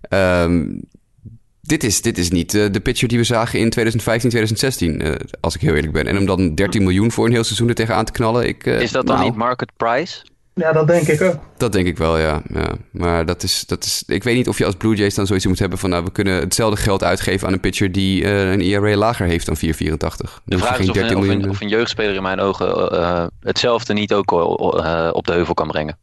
Um, 0.10 0.82
dit 1.62 1.84
is, 1.84 2.02
dit 2.02 2.18
is 2.18 2.30
niet 2.30 2.54
uh, 2.54 2.66
de 2.72 2.80
pitcher 2.80 3.08
die 3.08 3.18
we 3.18 3.24
zagen 3.24 3.60
in 3.60 3.70
2015, 3.70 4.30
2016, 4.30 5.06
uh, 5.06 5.16
als 5.40 5.56
ik 5.56 5.62
heel 5.62 5.76
eerlijk 5.76 5.94
ben. 5.94 6.08
En 6.08 6.18
om 6.18 6.26
dan 6.26 6.56
13 6.56 6.84
miljoen 6.84 7.12
voor 7.12 7.26
een 7.26 7.32
heel 7.32 7.44
seizoen 7.44 7.68
er 7.68 7.76
tegenaan 7.76 8.06
te 8.06 8.12
knallen. 8.12 8.48
Ik, 8.48 8.66
is 8.66 8.92
dat 8.92 9.06
dan 9.08 9.16
nou, 9.16 9.28
niet 9.28 9.38
market 9.38 9.72
price? 9.78 10.22
Ja, 10.56 10.72
dat 10.72 10.88
denk 10.88 11.08
ik 11.08 11.22
ook. 11.22 11.36
Dat 11.58 11.72
denk 11.72 11.88
ik 11.88 11.98
wel, 11.98 12.18
ja. 12.18 12.42
ja. 12.54 12.68
Maar 12.92 13.26
dat 13.26 13.44
is, 13.44 13.64
dat 13.66 13.84
is... 13.84 14.04
Ik 14.08 14.24
weet 14.24 14.36
niet 14.36 14.48
of 14.48 14.58
je 14.58 14.66
als 14.66 14.76
Blue 14.76 14.96
Jays 14.96 15.16
dan 15.16 15.28
zoiets 15.28 15.46
moet 15.46 15.60
hebben 15.60 15.78
van... 15.78 15.90
nou, 15.90 16.04
we 16.04 16.12
kunnen 16.12 16.40
hetzelfde 16.40 16.82
geld 16.82 17.04
uitgeven 17.04 17.48
aan 17.48 17.54
een 17.54 17.60
pitcher... 17.60 17.92
die 17.92 18.24
uh, 18.24 18.52
een 18.52 18.62
ERA 18.62 18.96
lager 18.98 19.26
heeft 19.26 19.46
dan 19.46 19.58
4,84. 19.58 19.62
De 20.46 20.58
vraag 20.58 20.80
is 20.80 20.90
of 20.90 20.96
een, 20.96 21.18
of, 21.18 21.28
een, 21.28 21.50
of 21.50 21.62
een, 21.62 21.68
jeugdspeler 21.68 22.16
in 22.16 22.22
mijn 22.22 22.40
ogen... 22.40 22.94
Uh, 22.94 23.26
hetzelfde 23.40 23.94
niet 23.94 24.14
ook 24.14 24.32
uh, 24.32 25.10
op 25.14 25.26
de 25.26 25.34
heuvel 25.34 25.54
kan 25.54 25.68
brengen. 25.68 25.98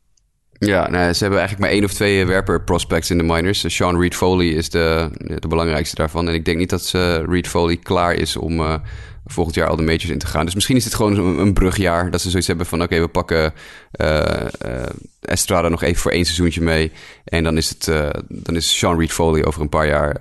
Ja, 0.53 0.89
nou, 0.89 1.13
ze 1.13 1.21
hebben 1.21 1.39
eigenlijk 1.39 1.59
maar 1.59 1.71
één 1.71 1.85
of 1.85 1.93
twee 1.93 2.27
werper 2.27 2.63
prospects 2.63 3.11
in 3.11 3.19
de 3.19 3.25
minors. 3.25 3.75
Sean 3.75 4.01
Reed 4.01 4.17
Foley 4.17 4.47
is 4.47 4.71
de, 4.71 5.11
de 5.39 5.49
belangrijkste 5.49 5.97
daarvan. 5.97 6.29
En 6.29 6.35
ik 6.35 6.45
denk 6.45 6.59
niet 6.59 6.71
dat 6.71 6.85
ze 6.85 7.25
Reed 7.29 7.49
Foley 7.49 7.77
klaar 7.77 8.15
is 8.15 8.37
om 8.37 8.61
uh, 8.61 8.75
volgend 9.27 9.57
jaar 9.57 9.69
al 9.69 9.77
de 9.77 9.83
majors 9.83 10.05
in 10.05 10.19
te 10.19 10.27
gaan. 10.27 10.45
Dus 10.45 10.55
misschien 10.55 10.77
is 10.77 10.85
dit 10.85 10.95
gewoon 10.95 11.39
een, 11.39 11.53
brugjaar. 11.53 12.11
Dat 12.11 12.21
ze 12.21 12.31
zoiets 12.31 12.49
hebben 12.49 12.67
van: 12.67 12.83
oké, 12.83 13.01
we 13.01 13.09
pakken 13.09 13.53
uh, 14.01 14.21
uh, 14.67 14.83
Estrada 15.21 15.69
nog 15.69 15.83
even 15.83 16.01
voor 16.01 16.11
één 16.11 16.25
seizoentje 16.25 16.61
mee. 16.61 16.93
En 17.25 17.45
dan 17.45 17.57
is, 17.57 17.69
het, 17.69 17.85
dan 18.29 18.57
is 18.57 18.79
Sean 18.79 18.99
Reed 18.99 19.13
Foley 19.13 19.45
over 19.45 19.61
een 19.61 19.69
paar 19.69 19.87
jaar 19.87 20.17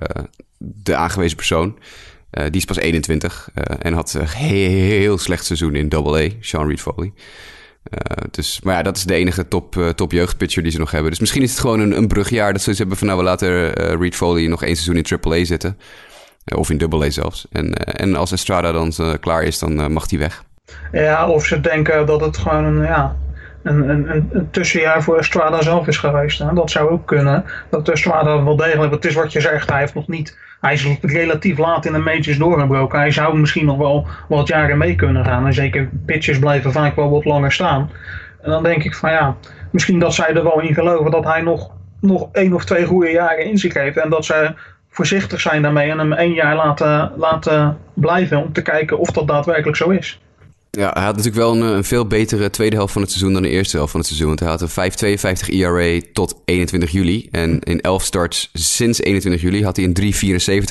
de 0.57 0.95
aangewezen 0.95 1.35
persoon. 1.35 1.77
die 2.29 2.51
is 2.51 2.65
pas 2.65 2.77
21 2.77 3.49
en 3.79 3.93
had 3.93 4.13
een 4.13 4.27
heel, 4.27 5.17
slecht 5.17 5.45
seizoen 5.45 5.75
in 5.75 5.89
Double 5.89 6.25
A, 6.25 6.29
Sean 6.39 6.67
Reed 6.67 6.81
Foley. 6.81 7.13
Dus, 8.31 8.59
maar 8.63 8.75
ja, 8.75 8.81
dat 8.81 8.97
is 8.97 9.03
de 9.03 9.15
enige 9.15 9.47
top, 9.47 9.93
top 9.95 10.11
jeugdpitcher 10.11 10.63
die 10.63 10.71
ze 10.71 10.79
nog 10.79 10.91
hebben. 10.91 11.09
Dus 11.09 11.19
misschien 11.19 11.41
is 11.41 11.51
het 11.51 11.59
gewoon 11.59 11.79
een, 11.79 11.97
een 11.97 12.07
brugjaar 12.07 12.53
dat 12.53 12.61
ze 12.61 12.73
hebben 12.73 12.97
van... 12.97 13.07
nou, 13.07 13.19
we 13.19 13.25
laten 13.25 13.73
Reed 13.99 14.15
Foley 14.15 14.47
nog 14.47 14.63
één 14.63 14.75
seizoen 14.75 15.03
in 15.03 15.19
AAA 15.21 15.45
zitten. 15.45 15.77
Of 16.55 16.69
in 16.69 16.93
AA 16.93 17.09
zelfs. 17.09 17.47
En, 17.51 17.73
en 17.73 18.15
als 18.15 18.31
Estrada 18.31 18.71
dan 18.71 18.93
klaar 19.19 19.43
is, 19.43 19.59
dan 19.59 19.91
mag 19.91 20.09
hij 20.09 20.19
weg. 20.19 20.43
Ja, 20.91 21.27
of 21.27 21.45
ze 21.45 21.61
denken 21.61 22.05
dat 22.05 22.21
het 22.21 22.37
gewoon 22.37 22.63
een, 22.63 22.83
ja, 22.83 23.15
een, 23.63 23.89
een, 23.89 24.09
een 24.31 24.47
tussenjaar 24.51 25.03
voor 25.03 25.17
Estrada 25.17 25.61
zelf 25.61 25.87
is 25.87 25.97
geweest. 25.97 26.55
Dat 26.55 26.71
zou 26.71 26.89
ook 26.89 27.07
kunnen. 27.07 27.45
Dat 27.69 27.89
Estrada 27.89 28.43
wel 28.43 28.55
degelijk, 28.55 28.93
het 28.93 29.05
is 29.05 29.13
wat 29.13 29.31
je 29.31 29.41
zegt, 29.41 29.69
hij 29.69 29.79
heeft 29.79 29.93
nog 29.93 30.07
niet 30.07 30.37
hij 30.59 30.73
is 30.73 30.97
relatief 31.01 31.57
laat 31.57 31.85
in 31.85 31.93
de 31.93 31.97
majors 31.97 32.37
doorgebroken. 32.37 32.99
Hij 32.99 33.11
zou 33.11 33.37
misschien 33.37 33.65
nog 33.65 33.77
wel 33.77 34.07
wat 34.27 34.47
jaren 34.47 34.77
mee 34.77 34.95
kunnen 34.95 35.25
gaan. 35.25 35.45
En 35.45 35.53
zeker 35.53 35.89
pitchers 36.05 36.39
blijven 36.39 36.71
vaak 36.71 36.95
wel 36.95 37.09
wat 37.09 37.25
langer 37.25 37.51
staan. 37.51 37.91
En 38.41 38.49
dan 38.49 38.63
denk 38.63 38.83
ik 38.83 38.95
van 38.95 39.11
ja, 39.11 39.35
misschien 39.71 39.99
dat 39.99 40.13
zij 40.13 40.33
er 40.33 40.43
wel 40.43 40.61
in 40.61 40.73
geloven 40.73 41.11
dat 41.11 41.23
hij 41.23 41.41
nog, 41.41 41.71
nog 42.01 42.29
één 42.31 42.53
of 42.53 42.65
twee 42.65 42.85
goede 42.85 43.11
jaren 43.11 43.45
in 43.45 43.57
zich 43.57 43.73
heeft. 43.73 43.97
En 43.97 44.09
dat 44.09 44.25
ze 44.25 44.53
voorzichtig 44.89 45.41
zijn 45.41 45.61
daarmee 45.61 45.89
en 45.89 45.97
hem 45.97 46.13
één 46.13 46.33
jaar 46.33 46.55
laten, 46.55 47.11
laten 47.17 47.77
blijven 47.93 48.43
om 48.43 48.53
te 48.53 48.61
kijken 48.61 48.99
of 48.99 49.11
dat 49.11 49.27
daadwerkelijk 49.27 49.77
zo 49.77 49.89
is. 49.89 50.19
Ja, 50.71 50.91
hij 50.93 51.03
had 51.03 51.15
natuurlijk 51.15 51.43
wel 51.43 51.55
een, 51.55 51.61
een, 51.61 51.83
veel 51.83 52.07
betere 52.07 52.49
tweede 52.49 52.75
helft 52.75 52.93
van 52.93 53.01
het 53.01 53.11
seizoen 53.11 53.33
dan 53.33 53.41
de 53.41 53.49
eerste 53.49 53.75
helft 53.75 53.91
van 53.91 53.99
het 53.99 54.09
seizoen. 54.09 54.27
Want 54.27 54.39
hij 54.39 54.49
had 54.49 54.61
een 54.61 55.39
5,52 55.47 55.53
ERA 55.53 56.01
tot 56.13 56.41
21 56.45 56.91
juli. 56.91 57.27
En 57.31 57.59
in 57.59 57.81
11 57.81 58.03
starts 58.03 58.49
sinds 58.53 59.01
21 59.01 59.41
juli 59.41 59.63
had 59.63 59.75
hij 59.75 59.85
een 59.85 59.97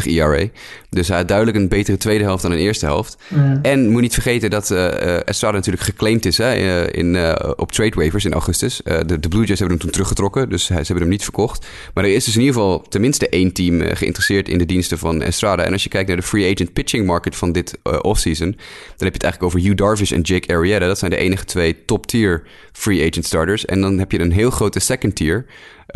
3,74 0.03 0.07
ERA. 0.07 0.47
Dus 0.91 1.09
hij 1.09 1.17
had 1.17 1.29
duidelijk 1.29 1.57
een 1.57 1.69
betere 1.69 1.97
tweede 1.97 2.25
helft 2.25 2.43
dan 2.43 2.53
een 2.53 2.59
eerste 2.59 2.87
helft. 2.87 3.17
Mm. 3.29 3.59
En 3.63 3.89
moet 3.89 4.01
niet 4.01 4.13
vergeten 4.13 4.51
dat 4.51 4.71
uh, 4.71 5.29
Estrada 5.29 5.57
natuurlijk 5.57 5.85
geclaimd 5.85 6.25
is 6.25 6.39
hè, 6.39 6.91
in, 6.93 7.15
uh, 7.15 7.35
op 7.57 7.73
trade 7.73 7.95
waivers 7.95 8.25
in 8.25 8.33
augustus. 8.33 8.81
Uh, 8.85 8.99
de, 9.07 9.21
de, 9.21 9.29
Blue 9.29 9.45
Jays 9.45 9.59
hebben 9.59 9.69
hem 9.69 9.79
toen 9.79 9.91
teruggetrokken, 9.91 10.49
dus 10.49 10.65
ze 10.65 10.73
hebben 10.73 10.99
hem 10.99 11.09
niet 11.09 11.23
verkocht. 11.23 11.67
Maar 11.95 12.05
er 12.05 12.15
is 12.15 12.25
dus 12.25 12.35
in 12.35 12.41
ieder 12.41 12.55
geval 12.55 12.83
tenminste 12.89 13.29
één 13.29 13.53
team 13.53 13.81
geïnteresseerd 13.81 14.49
in 14.49 14.59
de 14.59 14.67
diensten 14.67 14.99
van 14.99 15.23
Estrada. 15.23 15.65
En 15.65 15.73
als 15.73 15.83
je 15.83 15.89
kijkt 15.89 16.09
naar 16.09 16.17
de 16.17 16.23
free 16.23 16.53
agent 16.53 16.73
pitching 16.73 17.07
market 17.07 17.37
van 17.37 17.53
dit 17.53 17.79
offseason, 18.03 18.51
dan 18.51 19.07
heb 19.07 19.15
je 19.15 19.21
het 19.21 19.23
eigenlijk 19.23 19.43
over 19.43 19.61
Hugh 19.61 19.77
Darvish 19.89 20.13
en 20.13 20.21
Jake 20.21 20.55
Arrieta. 20.55 20.87
Dat 20.87 20.99
zijn 20.99 21.11
de 21.11 21.17
enige 21.17 21.45
twee 21.45 21.85
top-tier 21.85 22.43
free 22.73 23.09
agent 23.09 23.25
starters. 23.25 23.65
En 23.65 23.81
dan 23.81 23.99
heb 23.99 24.13
je 24.13 24.21
een 24.21 24.33
heel 24.33 24.51
grote 24.51 24.79
second 24.79 25.15
tier. 25.15 25.47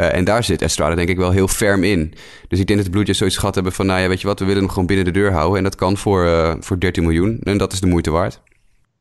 Uh, 0.00 0.14
en 0.14 0.24
daar 0.24 0.44
zit 0.44 0.62
Estrada 0.62 0.94
denk 0.94 1.08
ik 1.08 1.16
wel 1.16 1.30
heel 1.30 1.48
ferm 1.48 1.84
in. 1.84 2.14
Dus 2.48 2.58
ik 2.58 2.66
denk 2.66 2.78
dat 2.78 2.86
de 2.86 2.92
Blue 2.92 3.04
Jays 3.04 3.18
zoiets 3.18 3.36
gehad 3.36 3.54
hebben 3.54 3.72
van... 3.72 3.86
nou 3.86 4.00
ja, 4.00 4.08
weet 4.08 4.20
je 4.20 4.26
wat, 4.26 4.38
we 4.38 4.44
willen 4.44 4.62
hem 4.62 4.70
gewoon 4.70 4.86
binnen 4.86 5.04
de 5.04 5.10
deur 5.10 5.32
houden. 5.32 5.56
En 5.56 5.62
dat 5.62 5.74
kan 5.74 5.96
voor, 5.96 6.24
uh, 6.24 6.54
voor 6.60 6.80
13 6.80 7.02
miljoen. 7.02 7.38
En 7.42 7.58
dat 7.58 7.72
is 7.72 7.80
de 7.80 7.86
moeite 7.86 8.10
waard. 8.10 8.40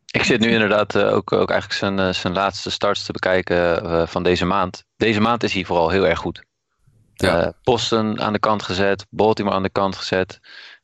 Ik 0.05 0.23
zit 0.23 0.39
nu 0.39 0.49
inderdaad 0.49 0.95
uh, 0.95 1.13
ook, 1.13 1.31
ook 1.31 1.49
eigenlijk 1.49 1.79
zijn, 1.79 2.15
zijn 2.15 2.33
laatste 2.33 2.69
starts 2.69 3.05
te 3.05 3.11
bekijken 3.11 4.07
van 4.07 4.23
deze 4.23 4.45
maand. 4.45 4.83
Deze 4.97 5.21
maand 5.21 5.43
is 5.43 5.53
hij 5.53 5.65
vooral 5.65 5.89
heel 5.89 6.07
erg 6.07 6.19
goed. 6.19 6.43
Ja. 7.13 7.53
Boston 7.63 8.21
aan 8.21 8.33
de 8.33 8.39
kant 8.39 8.63
gezet, 8.63 9.05
Baltimore 9.09 9.55
aan 9.55 9.63
de 9.63 9.69
kant 9.69 9.95
gezet, 9.95 10.39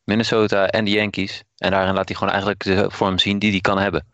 Minnesota 0.08 0.66
en 0.66 0.84
de 0.84 0.90
Yankees. 0.90 1.44
En 1.56 1.70
daarin 1.70 1.94
laat 1.94 2.08
hij 2.08 2.16
gewoon 2.16 2.32
eigenlijk 2.32 2.64
de 2.64 2.86
vorm 2.90 3.18
zien 3.18 3.38
die 3.38 3.50
hij 3.50 3.60
kan 3.60 3.78
hebben. 3.78 4.06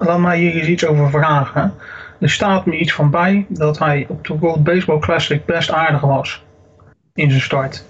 Laat 0.00 0.18
mij 0.18 0.38
hier 0.38 0.54
eens 0.54 0.66
iets 0.66 0.86
over 0.86 1.10
vragen. 1.10 1.74
Er 2.20 2.30
staat 2.30 2.66
me 2.66 2.78
iets 2.78 2.92
van 2.92 3.10
bij 3.10 3.46
dat 3.48 3.78
hij 3.78 4.06
op 4.08 4.26
de 4.26 4.38
World 4.38 4.64
Baseball 4.64 4.98
Classic 4.98 5.44
best 5.44 5.70
aardig 5.70 6.00
was. 6.00 6.42
In 7.14 7.30
zijn 7.30 7.42
start. 7.42 7.84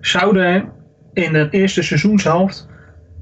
Zou 0.00 0.38
er 0.38 0.64
in 1.12 1.32
de 1.32 1.48
eerste 1.50 1.82
seizoenshelft, 1.82 2.66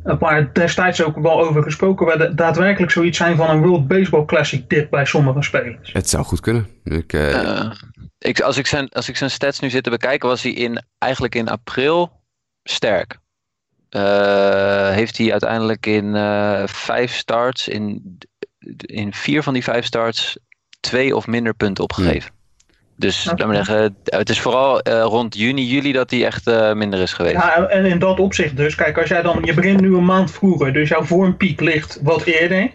waar 0.02 0.52
destijds 0.52 1.02
ook 1.02 1.18
wel 1.18 1.40
over 1.40 1.62
gesproken 1.62 2.06
werd, 2.06 2.36
daadwerkelijk 2.36 2.92
zoiets 2.92 3.18
zijn 3.18 3.36
van 3.36 3.50
een 3.50 3.62
World 3.62 3.88
Baseball 3.88 4.24
Classic 4.24 4.68
dip 4.68 4.90
bij 4.90 5.04
sommige 5.04 5.42
spelers? 5.42 5.92
Het 5.92 6.08
zou 6.08 6.24
goed 6.24 6.40
kunnen. 6.40 6.66
Ik, 6.84 7.12
uh... 7.12 7.30
Uh, 7.30 7.70
ik, 8.18 8.40
als, 8.40 8.56
ik 8.56 8.66
zijn, 8.66 8.88
als 8.88 9.08
ik 9.08 9.16
zijn 9.16 9.30
stats 9.30 9.60
nu 9.60 9.70
zit 9.70 9.84
te 9.84 9.90
bekijken, 9.90 10.28
was 10.28 10.42
hij 10.42 10.52
in, 10.52 10.82
eigenlijk 10.98 11.34
in 11.34 11.48
april 11.48 12.22
sterk. 12.64 13.18
Uh, 13.90 14.90
heeft 14.90 15.18
hij 15.18 15.30
uiteindelijk 15.30 15.86
in 15.86 16.04
uh, 16.04 16.62
vijf 16.66 17.14
starts, 17.14 17.68
in, 17.68 18.18
in 18.76 19.14
vier 19.14 19.42
van 19.42 19.52
die 19.52 19.62
vijf 19.62 19.84
starts, 19.84 20.38
twee 20.80 21.16
of 21.16 21.26
minder 21.26 21.54
punten 21.54 21.84
opgegeven. 21.84 22.30
Dus 22.96 23.28
okay. 23.28 23.46
laat 23.46 23.66
zeggen, 23.66 23.96
het 24.04 24.30
is 24.30 24.40
vooral 24.40 24.88
uh, 24.88 25.02
rond 25.02 25.36
juni, 25.36 25.66
juli 25.66 25.92
dat 25.92 26.10
hij 26.10 26.24
echt 26.24 26.74
minder 26.74 27.00
is 27.00 27.12
geweest. 27.12 27.34
Ja, 27.34 27.66
en 27.68 27.84
in 27.84 27.98
dat 27.98 28.20
opzicht 28.20 28.56
dus, 28.56 28.74
kijk, 28.74 28.98
als 28.98 29.08
jij 29.08 29.22
dan, 29.22 29.40
je 29.44 29.54
begint 29.54 29.80
nu 29.80 29.96
een 29.96 30.04
maand 30.04 30.30
vroeger, 30.30 30.72
dus 30.72 30.88
jouw 30.88 31.02
vormpiek 31.02 31.60
ligt 31.60 31.98
wat 32.02 32.24
eerder. 32.24 32.70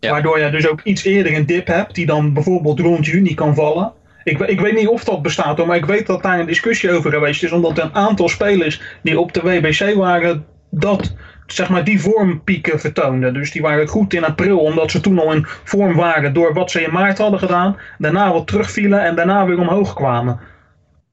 Ja. 0.00 0.10
Waardoor 0.10 0.38
je 0.40 0.50
dus 0.50 0.68
ook 0.68 0.80
iets 0.82 1.04
eerder 1.04 1.34
een 1.34 1.46
dip 1.46 1.66
hebt, 1.66 1.94
die 1.94 2.06
dan 2.06 2.32
bijvoorbeeld 2.32 2.80
rond 2.80 3.06
juni 3.06 3.34
kan 3.34 3.54
vallen. 3.54 3.92
Ik, 4.24 4.38
ik, 4.38 4.60
weet 4.60 4.74
niet 4.74 4.88
of 4.88 5.04
dat 5.04 5.22
bestaat, 5.22 5.66
maar 5.66 5.76
ik 5.76 5.84
weet 5.84 6.06
dat 6.06 6.22
daar 6.22 6.40
een 6.40 6.46
discussie 6.46 6.92
over 6.92 7.10
geweest 7.10 7.42
is. 7.42 7.52
Omdat 7.52 7.78
een 7.78 7.94
aantal 7.94 8.28
spelers 8.28 8.80
die 9.02 9.20
op 9.20 9.32
de 9.32 9.40
WBC 9.40 9.94
waren, 9.94 10.46
dat 10.70 11.14
zeg 11.46 11.68
maar 11.68 11.84
die 11.84 12.00
vormpieken 12.00 12.80
vertoonden. 12.80 13.34
Dus 13.34 13.50
die 13.50 13.62
waren 13.62 13.86
goed 13.86 14.14
in 14.14 14.24
april, 14.24 14.58
omdat 14.58 14.90
ze 14.90 15.00
toen 15.00 15.18
al 15.18 15.32
in 15.32 15.46
vorm 15.46 15.94
waren 15.94 16.32
door 16.32 16.52
wat 16.54 16.70
ze 16.70 16.82
in 16.82 16.92
maart 16.92 17.18
hadden 17.18 17.38
gedaan. 17.38 17.76
Daarna 17.98 18.32
wat 18.32 18.46
terugvielen 18.46 19.02
en 19.02 19.14
daarna 19.14 19.46
weer 19.46 19.58
omhoog 19.58 19.94
kwamen. 19.94 20.40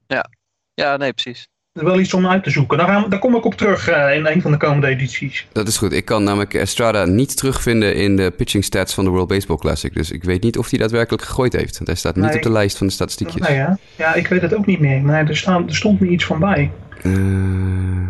Ja, 0.06 0.30
ja 0.74 0.96
nee, 0.96 1.12
precies. 1.12 1.48
Wel 1.72 2.00
iets 2.00 2.14
om 2.14 2.26
uit 2.26 2.44
te 2.44 2.50
zoeken. 2.50 2.78
Daar, 2.78 2.86
gaan, 2.86 3.10
daar 3.10 3.18
kom 3.18 3.36
ik 3.36 3.44
op 3.44 3.54
terug 3.54 3.90
uh, 3.90 4.14
in 4.14 4.26
een 4.26 4.42
van 4.42 4.50
de 4.50 4.56
komende 4.56 4.86
edities. 4.86 5.46
Dat 5.52 5.68
is 5.68 5.76
goed. 5.76 5.92
Ik 5.92 6.04
kan 6.04 6.24
namelijk 6.24 6.54
Estrada 6.54 7.04
niet 7.04 7.36
terugvinden 7.36 7.94
in 7.94 8.16
de 8.16 8.30
pitching 8.30 8.64
stats 8.64 8.94
van 8.94 9.04
de 9.04 9.10
World 9.10 9.28
Baseball 9.28 9.56
Classic. 9.56 9.94
Dus 9.94 10.10
ik 10.10 10.24
weet 10.24 10.42
niet 10.42 10.58
of 10.58 10.70
hij 10.70 10.78
daadwerkelijk 10.78 11.22
gegooid 11.22 11.52
heeft. 11.52 11.74
Want 11.74 11.86
hij 11.86 11.96
staat 11.96 12.16
niet 12.16 12.24
nee, 12.24 12.36
op 12.36 12.42
de 12.42 12.52
lijst 12.52 12.78
van 12.78 12.86
de 12.86 12.92
statistiekjes. 12.92 13.48
Nee, 13.48 13.56
ja. 13.56 13.78
ja, 13.96 14.14
ik 14.14 14.26
weet 14.26 14.42
het 14.42 14.54
ook 14.54 14.66
niet 14.66 14.80
meer. 14.80 15.02
Maar 15.02 15.28
er, 15.28 15.36
staan, 15.36 15.68
er 15.68 15.76
stond 15.76 16.00
me 16.00 16.08
iets 16.08 16.24
van 16.24 16.38
bij. 16.38 16.70
Uh... 17.02 18.08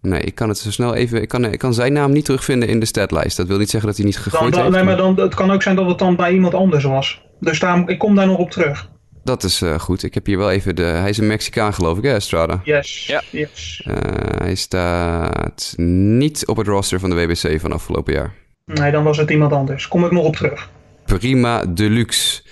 Nee, 0.00 0.20
ik 0.20 0.34
kan 0.34 0.48
het 0.48 0.58
zo 0.58 0.70
snel 0.70 0.94
even. 0.94 1.22
Ik 1.22 1.28
kan, 1.28 1.44
ik 1.44 1.58
kan 1.58 1.74
zijn 1.74 1.92
naam 1.92 2.12
niet 2.12 2.24
terugvinden 2.24 2.68
in 2.68 2.80
de 2.80 2.86
statlijst. 2.86 3.36
Dat 3.36 3.46
wil 3.46 3.58
niet 3.58 3.70
zeggen 3.70 3.88
dat 3.88 3.96
hij 3.96 4.06
niet 4.06 4.18
gegooid 4.18 4.52
dan, 4.52 4.62
heeft. 4.62 4.74
Nee, 4.74 4.84
maar 4.84 4.96
dan, 4.96 5.20
het 5.20 5.34
kan 5.34 5.50
ook 5.52 5.62
zijn 5.62 5.76
dat 5.76 5.86
het 5.86 5.98
dan 5.98 6.16
bij 6.16 6.32
iemand 6.32 6.54
anders 6.54 6.84
was. 6.84 7.22
Dus 7.40 7.58
daar, 7.58 7.88
ik 7.88 7.98
kom 7.98 8.14
daar 8.14 8.26
nog 8.26 8.38
op 8.38 8.50
terug. 8.50 8.90
Dat 9.24 9.42
is 9.42 9.60
uh, 9.60 9.78
goed. 9.78 10.02
Ik 10.02 10.14
heb 10.14 10.26
hier 10.26 10.38
wel 10.38 10.50
even 10.50 10.76
de. 10.76 10.82
Hij 10.82 11.08
is 11.08 11.18
een 11.18 11.26
Mexicaan, 11.26 11.74
geloof 11.74 11.98
ik, 11.98 12.04
hè, 12.04 12.14
Estrada? 12.14 12.60
Yes. 12.64 13.06
Ja. 13.06 13.22
yes. 13.30 13.84
Uh, 13.88 13.94
hij 14.38 14.54
staat 14.54 15.74
niet 15.76 16.46
op 16.46 16.56
het 16.56 16.66
roster 16.66 17.00
van 17.00 17.10
de 17.10 17.16
WBC 17.16 17.60
van 17.60 17.72
afgelopen 17.72 18.12
jaar. 18.12 18.34
Nee, 18.66 18.90
dan 18.90 19.04
was 19.04 19.16
het 19.16 19.30
iemand 19.30 19.52
anders. 19.52 19.88
Kom 19.88 20.04
ik 20.04 20.10
nog 20.10 20.24
op 20.24 20.36
terug. 20.36 20.70
Prima 21.04 21.64
Deluxe. 21.64 22.42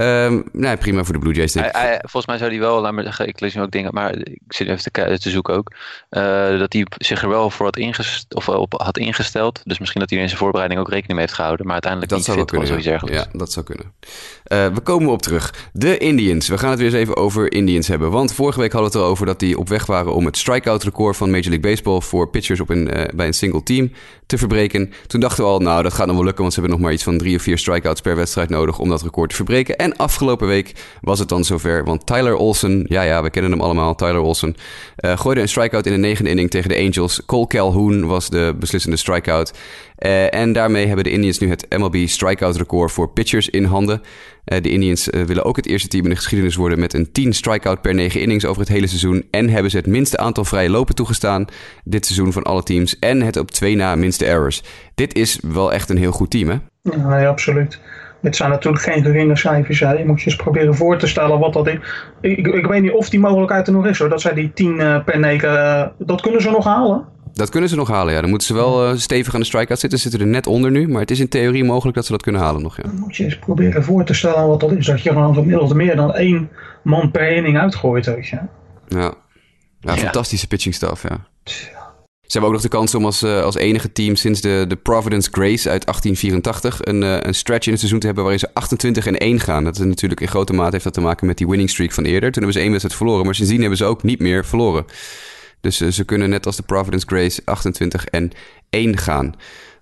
Um, 0.00 0.44
nee, 0.52 0.76
prima 0.76 1.04
voor 1.04 1.12
de 1.12 1.20
Blue 1.20 1.34
Jays. 1.34 1.54
Hij, 1.54 1.68
hij, 1.72 1.98
volgens 2.00 2.26
mij 2.26 2.38
zou 2.38 2.50
hij 2.50 2.60
wel, 2.60 2.80
laat 2.80 2.92
me 2.92 3.02
zeggen, 3.02 3.28
ik 3.28 3.40
lees 3.40 3.54
nu 3.54 3.62
ook 3.62 3.70
dingen, 3.70 3.94
maar 3.94 4.16
ik 4.16 4.40
zit 4.48 4.68
even 4.68 4.92
te, 4.92 5.18
te 5.18 5.30
zoeken 5.30 5.54
ook. 5.54 5.72
Uh, 6.10 6.58
dat 6.58 6.72
hij 6.72 6.86
zich 6.96 7.22
er 7.22 7.28
wel 7.28 7.50
voor 7.50 7.64
had, 7.64 7.76
ingest 7.76 8.34
of 8.34 8.48
op 8.48 8.72
had 8.72 8.98
ingesteld. 8.98 9.60
Dus 9.64 9.78
misschien 9.78 10.00
dat 10.00 10.10
hij 10.10 10.18
in 10.18 10.26
zijn 10.28 10.38
voorbereiding 10.38 10.80
ook 10.80 10.88
rekening 10.88 11.12
mee 11.12 11.24
heeft 11.24 11.34
gehouden. 11.34 11.64
Maar 11.64 11.74
uiteindelijk 11.74 12.10
dat 12.10 12.18
niet 12.18 12.28
zou 12.28 12.38
fit 12.38 12.50
wel 12.50 12.60
kunnen, 12.60 12.98
kunnen. 12.98 13.14
Ja. 13.14 13.26
ja, 13.32 13.38
dat 13.38 13.52
zou 13.52 13.66
kunnen. 13.66 13.92
Uh, 14.52 14.74
we 14.74 14.80
komen 14.80 15.10
op 15.10 15.22
terug. 15.22 15.54
De 15.72 15.98
Indians. 15.98 16.48
We 16.48 16.58
gaan 16.58 16.70
het 16.70 16.78
weer 16.78 16.88
eens 16.88 16.98
even 16.98 17.16
over 17.16 17.52
Indians 17.52 17.88
hebben. 17.88 18.10
Want 18.10 18.32
vorige 18.32 18.60
week 18.60 18.72
hadden 18.72 18.90
we 18.90 18.96
het 18.96 19.06
erover 19.06 19.26
dat 19.26 19.40
die 19.40 19.58
op 19.58 19.68
weg 19.68 19.86
waren 19.86 20.14
om 20.14 20.24
het 20.24 20.36
strikeout 20.36 20.82
record 20.82 21.16
van 21.16 21.30
Major 21.30 21.50
League 21.50 21.70
Baseball 21.70 22.00
voor 22.00 22.28
pitchers 22.28 22.60
op 22.60 22.70
een, 22.70 22.98
uh, 22.98 23.04
bij 23.14 23.26
een 23.26 23.34
single 23.34 23.62
team 23.62 23.92
te 24.26 24.38
verbreken. 24.38 24.92
Toen 25.06 25.20
dachten 25.20 25.44
we 25.44 25.50
al, 25.50 25.58
nou 25.58 25.82
dat 25.82 25.92
gaat 25.92 26.06
nog 26.06 26.16
wel 26.16 26.24
lukken, 26.24 26.42
want 26.42 26.54
ze 26.54 26.60
hebben 26.60 26.78
nog 26.78 26.86
maar 26.86 26.96
iets 26.96 27.04
van 27.04 27.18
drie 27.18 27.36
of 27.36 27.42
vier 27.42 27.58
strikeouts 27.58 28.00
per 28.00 28.16
wedstrijd 28.16 28.48
nodig 28.48 28.78
om 28.78 28.88
dat 28.88 29.02
record 29.02 29.30
te 29.30 29.36
verbreken. 29.36 29.76
En 29.76 29.85
afgelopen 29.96 30.46
week 30.46 30.72
was 31.00 31.18
het 31.18 31.28
dan 31.28 31.44
zover, 31.44 31.84
want 31.84 32.06
Tyler 32.06 32.34
Olsen, 32.34 32.84
ja 32.88 33.02
ja, 33.02 33.22
we 33.22 33.30
kennen 33.30 33.50
hem 33.50 33.60
allemaal, 33.60 33.94
Tyler 33.94 34.20
Olsen, 34.20 34.54
uh, 35.04 35.18
gooide 35.18 35.40
een 35.40 35.48
strikeout 35.48 35.86
in 35.86 35.92
de 35.92 35.98
negende 35.98 36.30
inning 36.30 36.50
tegen 36.50 36.68
de 36.68 36.76
Angels. 36.76 37.24
Cole 37.26 37.46
Calhoun 37.46 38.06
was 38.06 38.30
de 38.30 38.54
beslissende 38.58 38.96
strikeout. 38.96 39.52
Uh, 39.98 40.34
en 40.34 40.52
daarmee 40.52 40.86
hebben 40.86 41.04
de 41.04 41.10
Indians 41.10 41.38
nu 41.38 41.48
het 41.48 41.66
MLB 41.78 42.06
strikeout 42.06 42.56
record 42.56 42.92
voor 42.92 43.08
pitchers 43.08 43.48
in 43.48 43.64
handen. 43.64 44.02
Uh, 44.44 44.62
de 44.62 44.70
Indians 44.70 45.08
willen 45.10 45.44
ook 45.44 45.56
het 45.56 45.66
eerste 45.66 45.88
team 45.88 46.04
in 46.04 46.10
de 46.10 46.16
geschiedenis 46.16 46.56
worden 46.56 46.78
met 46.78 46.94
een 46.94 47.12
10 47.12 47.32
strikeout 47.32 47.80
per 47.80 47.94
9 47.94 48.20
innings 48.20 48.44
over 48.44 48.60
het 48.60 48.70
hele 48.70 48.86
seizoen. 48.86 49.24
En 49.30 49.48
hebben 49.48 49.70
ze 49.70 49.76
het 49.76 49.86
minste 49.86 50.18
aantal 50.18 50.44
vrije 50.44 50.70
lopen 50.70 50.94
toegestaan 50.94 51.46
dit 51.84 52.06
seizoen 52.06 52.32
van 52.32 52.42
alle 52.42 52.62
teams. 52.62 52.98
En 52.98 53.22
het 53.22 53.36
op 53.36 53.50
twee 53.50 53.76
na 53.76 53.94
minste 53.94 54.24
errors. 54.24 54.62
Dit 54.94 55.14
is 55.14 55.38
wel 55.42 55.72
echt 55.72 55.90
een 55.90 55.98
heel 55.98 56.12
goed 56.12 56.30
team, 56.30 56.48
hè? 56.48 56.56
Nee, 56.82 57.26
absoluut. 57.26 57.78
Dit 58.26 58.36
zijn 58.36 58.50
natuurlijk 58.50 58.82
geen 58.82 59.02
geringe 59.02 59.36
cijfers. 59.36 59.80
Hè. 59.80 59.92
Je 59.92 60.06
moet 60.06 60.20
je 60.20 60.26
eens 60.26 60.36
proberen 60.36 60.74
voor 60.74 60.98
te 60.98 61.06
stellen 61.06 61.38
wat 61.38 61.52
dat 61.52 61.66
is. 61.66 61.78
Ik, 62.20 62.46
ik 62.46 62.66
weet 62.66 62.82
niet 62.82 62.92
of 62.92 63.08
die 63.08 63.20
mogelijkheid 63.20 63.66
er 63.66 63.72
nog 63.72 63.86
is 63.86 63.98
hoor. 63.98 64.08
Dat 64.08 64.20
zij 64.20 64.34
die 64.34 64.52
10 64.52 64.78
uh, 64.78 65.04
per 65.04 65.18
9, 65.18 65.48
uh, 65.52 65.86
dat 65.98 66.20
kunnen 66.20 66.42
ze 66.42 66.50
nog 66.50 66.64
halen. 66.64 67.04
Dat 67.32 67.50
kunnen 67.50 67.68
ze 67.68 67.76
nog 67.76 67.88
halen, 67.88 68.14
ja. 68.14 68.20
Dan 68.20 68.30
moeten 68.30 68.46
ze 68.46 68.54
wel 68.54 68.90
uh, 68.90 68.96
stevig 68.98 69.34
aan 69.34 69.40
de 69.40 69.46
strikeout 69.46 69.78
zitten. 69.78 69.98
Ze 69.98 70.08
zitten 70.08 70.26
er 70.26 70.32
net 70.34 70.46
onder 70.46 70.70
nu. 70.70 70.88
Maar 70.88 71.00
het 71.00 71.10
is 71.10 71.20
in 71.20 71.28
theorie 71.28 71.64
mogelijk 71.64 71.96
dat 71.96 72.06
ze 72.06 72.12
dat 72.12 72.22
kunnen 72.22 72.40
halen 72.40 72.62
nog, 72.62 72.76
ja. 72.76 72.82
Dan 72.82 72.98
moet 72.98 73.16
je 73.16 73.24
eens 73.24 73.38
proberen 73.38 73.84
voor 73.84 74.04
te 74.04 74.14
stellen 74.14 74.46
wat 74.46 74.60
dat 74.60 74.72
is. 74.72 74.86
Dat 74.86 75.02
je 75.02 75.10
gewoon 75.10 75.34
gemiddeld 75.34 75.74
meer 75.74 75.96
dan 75.96 76.14
één 76.14 76.48
man 76.82 77.10
per 77.10 77.30
inning 77.30 77.58
uitgooit, 77.58 78.06
weet 78.06 78.26
je. 78.26 78.38
Ja. 78.88 79.14
Ja, 79.80 79.96
fantastische 79.96 80.46
pitching 80.46 80.74
staff, 80.74 81.02
ja. 81.02 81.26
Ze 82.26 82.32
hebben 82.32 82.48
ook 82.48 82.52
nog 82.52 82.70
de 82.70 82.76
kans 82.76 82.94
om 82.94 83.04
als, 83.04 83.22
uh, 83.22 83.42
als 83.42 83.54
enige 83.54 83.92
team 83.92 84.16
sinds 84.16 84.40
de, 84.40 84.64
de 84.68 84.76
Providence 84.76 85.28
Grace 85.32 85.70
uit 85.70 85.84
1884 85.84 86.84
een, 86.84 87.02
uh, 87.02 87.16
een 87.20 87.34
stretch 87.34 87.64
in 87.64 87.70
het 87.70 87.78
seizoen 87.80 88.00
te 88.00 88.06
hebben 88.06 88.24
waarin 88.24 88.42
ze 88.42 88.54
28 88.54 89.06
en 89.06 89.16
1 89.16 89.40
gaan. 89.40 89.64
Dat 89.64 89.78
is 89.78 89.84
natuurlijk 89.84 90.20
in 90.20 90.28
grote 90.28 90.52
mate 90.52 90.70
heeft 90.70 90.84
dat 90.84 90.94
te 90.94 91.00
maken 91.00 91.26
met 91.26 91.38
die 91.38 91.48
winning 91.48 91.70
streak 91.70 91.92
van 91.92 92.04
eerder. 92.04 92.32
Toen 92.32 92.42
hebben 92.42 92.52
ze 92.52 92.58
één 92.58 92.70
wedstrijd 92.70 92.96
verloren, 92.96 93.24
maar 93.24 93.34
sindsdien 93.34 93.60
hebben 93.60 93.78
ze 93.78 93.84
ook 93.84 94.02
niet 94.02 94.20
meer 94.20 94.44
verloren. 94.44 94.84
Dus 95.60 95.80
uh, 95.80 95.88
ze 95.88 96.04
kunnen 96.04 96.30
net 96.30 96.46
als 96.46 96.56
de 96.56 96.62
Providence 96.62 97.06
Grace 97.06 97.42
28 97.44 98.06
en 98.06 98.30
1 98.70 98.96
gaan. 98.96 99.34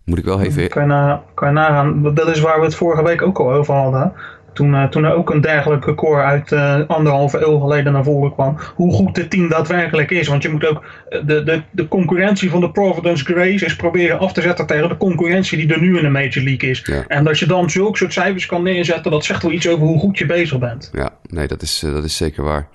Moet 0.05 0.19
ik 0.19 0.25
wel 0.25 0.41
even... 0.41 0.69
Kan 0.69 0.89
je, 0.89 1.19
kan 1.35 1.49
je 1.49 1.55
nagaan, 1.55 2.15
dat 2.15 2.29
is 2.29 2.41
waar 2.41 2.59
we 2.59 2.65
het 2.65 2.75
vorige 2.75 3.03
week 3.03 3.23
ook 3.23 3.39
al 3.39 3.53
over 3.53 3.75
hadden. 3.75 4.13
Toen, 4.55 4.73
uh, 4.73 4.85
toen 4.85 5.05
er 5.05 5.15
ook 5.15 5.31
een 5.31 5.41
dergelijk 5.41 5.85
record 5.85 6.23
uit 6.23 6.53
uh, 6.53 6.81
anderhalve 6.87 7.39
eeuw 7.39 7.59
geleden 7.59 7.93
naar 7.93 8.05
voren 8.05 8.33
kwam. 8.33 8.59
Hoe 8.75 8.93
goed 8.93 9.15
dit 9.15 9.31
team 9.31 9.49
daadwerkelijk 9.49 10.11
is. 10.11 10.29
Want 10.29 10.43
je 10.43 10.49
moet 10.49 10.67
ook 10.67 10.85
de, 11.09 11.43
de, 11.43 11.63
de 11.71 11.89
concurrentie 11.89 12.51
van 12.51 12.61
de 12.61 12.71
Providence 12.71 13.25
Grace 13.25 13.65
is 13.65 13.77
proberen 13.77 14.19
af 14.19 14.33
te 14.33 14.41
zetten 14.41 14.67
tegen 14.67 14.89
de 14.89 14.97
concurrentie 14.97 15.59
die 15.59 15.75
er 15.75 15.81
nu 15.81 15.97
in 15.97 16.03
de 16.03 16.11
Major 16.11 16.45
League 16.45 16.71
is. 16.71 16.83
Ja. 16.85 17.05
En 17.09 17.25
dat 17.25 17.39
je 17.39 17.47
dan 17.47 17.71
zulke 17.71 17.97
soort 17.97 18.13
cijfers 18.13 18.47
kan 18.47 18.63
neerzetten, 18.63 19.11
dat 19.11 19.25
zegt 19.25 19.43
wel 19.43 19.53
iets 19.53 19.69
over 19.69 19.87
hoe 19.87 19.99
goed 19.99 20.19
je 20.19 20.27
bezig 20.27 20.59
bent. 20.59 20.91
Ja, 20.93 21.11
nee, 21.27 21.47
dat 21.47 21.63
is, 21.63 21.79
dat 21.79 22.05
is 22.05 22.17
zeker 22.17 22.45
waar. 22.45 22.69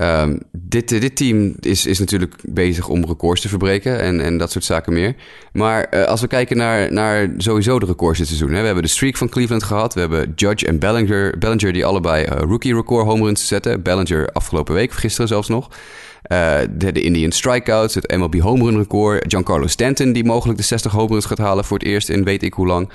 Um, 0.00 0.40
dit, 0.52 0.88
dit 0.88 1.16
team 1.16 1.54
is, 1.60 1.86
is 1.86 1.98
natuurlijk 1.98 2.34
bezig 2.42 2.88
om 2.88 3.04
records 3.04 3.40
te 3.40 3.48
verbreken 3.48 4.00
en, 4.00 4.20
en 4.20 4.38
dat 4.38 4.50
soort 4.50 4.64
zaken 4.64 4.92
meer. 4.92 5.14
Maar 5.52 5.86
uh, 5.90 6.04
als 6.04 6.20
we 6.20 6.26
kijken 6.26 6.56
naar, 6.56 6.92
naar 6.92 7.28
sowieso 7.36 7.78
de 7.78 7.86
records 7.86 8.18
dit 8.18 8.26
seizoen. 8.26 8.52
Hè, 8.52 8.58
we 8.58 8.64
hebben 8.64 8.82
de 8.82 8.88
streak 8.88 9.16
van 9.16 9.28
Cleveland 9.28 9.62
gehad. 9.62 9.94
We 9.94 10.00
hebben 10.00 10.32
Judge 10.34 10.66
en 10.66 10.78
Bellinger, 10.78 11.38
Bellinger 11.38 11.72
die 11.72 11.84
allebei 11.84 12.24
uh, 12.24 12.30
rookie 12.38 12.74
record 12.74 13.06
home 13.06 13.24
runs 13.24 13.46
zetten. 13.46 13.82
Bellinger 13.82 14.28
afgelopen 14.32 14.74
week, 14.74 14.92
gisteren 14.92 15.28
zelfs 15.28 15.48
nog. 15.48 15.68
De, 16.22 16.92
de 16.92 17.02
Indian 17.02 17.30
strikeouts, 17.30 17.94
het 17.94 18.16
MLB 18.16 18.40
home 18.40 18.64
run 18.64 18.76
record. 18.76 19.24
Giancarlo 19.28 19.66
Stanton 19.66 20.12
die 20.12 20.24
mogelijk 20.24 20.58
de 20.58 20.64
60 20.64 20.92
home 20.92 21.08
runs 21.08 21.24
gaat 21.24 21.38
halen 21.38 21.64
voor 21.64 21.78
het 21.78 21.86
eerst 21.86 22.08
in 22.08 22.24
weet 22.24 22.42
ik 22.42 22.52
hoe 22.52 22.66
lang. 22.66 22.90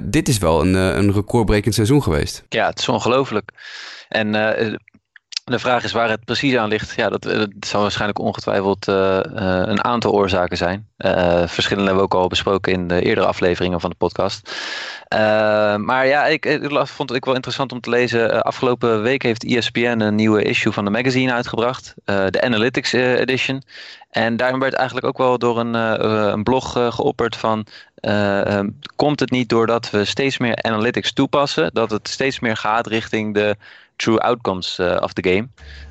dit 0.00 0.28
is 0.28 0.38
wel 0.38 0.60
een, 0.60 0.74
een 0.74 1.12
recordbrekend 1.12 1.74
seizoen 1.74 2.02
geweest. 2.02 2.44
Ja, 2.48 2.66
het 2.66 2.78
is 2.78 2.88
ongelooflijk. 2.88 3.50
En 4.08 4.34
de 5.44 5.58
vraag 5.58 5.84
is 5.84 5.92
waar 5.92 6.08
het 6.08 6.24
precies 6.24 6.56
aan 6.56 6.68
ligt. 6.68 6.94
Ja, 6.94 7.08
dat, 7.08 7.22
dat 7.22 7.48
zal 7.60 7.80
waarschijnlijk 7.80 8.18
ongetwijfeld 8.18 8.88
uh, 8.88 8.94
uh, 8.96 9.20
een 9.64 9.84
aantal 9.84 10.12
oorzaken 10.12 10.56
zijn. 10.56 10.88
Uh, 10.98 11.46
verschillende 11.46 11.90
hebben 11.90 12.08
we 12.08 12.14
ook 12.14 12.22
al 12.22 12.28
besproken 12.28 12.72
in 12.72 12.88
de 12.88 13.02
eerdere 13.02 13.26
afleveringen 13.26 13.80
van 13.80 13.90
de 13.90 13.96
podcast. 13.96 14.54
maar 15.78 16.06
ja, 16.06 16.26
ik, 16.26 16.58
vond 16.72 17.10
het 17.10 17.24
wel 17.24 17.34
interessant 17.34 17.72
om 17.72 17.80
te 17.80 17.90
lezen. 17.90 18.42
afgelopen 18.42 19.02
week 19.02 19.22
heeft 19.22 19.44
ESPN 19.44 20.00
een 20.00 20.14
nieuwe 20.14 20.42
issue 20.42 20.72
van 20.72 20.84
de 20.84 20.90
magazine 20.90 21.32
uitgebracht. 21.32 21.94
de 22.04 22.42
Analytics 22.42 22.92
Edition. 22.92 23.62
En 24.10 24.36
daarin 24.36 24.58
werd 24.58 24.74
eigenlijk 24.74 25.06
ook 25.06 25.18
wel 25.18 25.38
door 25.38 25.58
een, 25.58 25.74
een 26.32 26.42
blog 26.42 26.72
geopperd 26.72 27.36
van... 27.36 27.66
Um, 28.08 28.78
komt 28.96 29.20
het 29.20 29.30
niet 29.30 29.48
doordat 29.48 29.90
we 29.90 30.04
steeds 30.04 30.38
meer 30.38 30.62
analytics 30.62 31.12
toepassen... 31.12 31.70
dat 31.72 31.90
het 31.90 32.08
steeds 32.08 32.40
meer 32.40 32.56
gaat 32.56 32.86
richting 32.86 33.34
de 33.34 33.56
true 33.96 34.20
outcomes 34.20 34.78
uh, 34.78 34.96
of 35.00 35.12
the 35.12 35.28
game. 35.28 35.48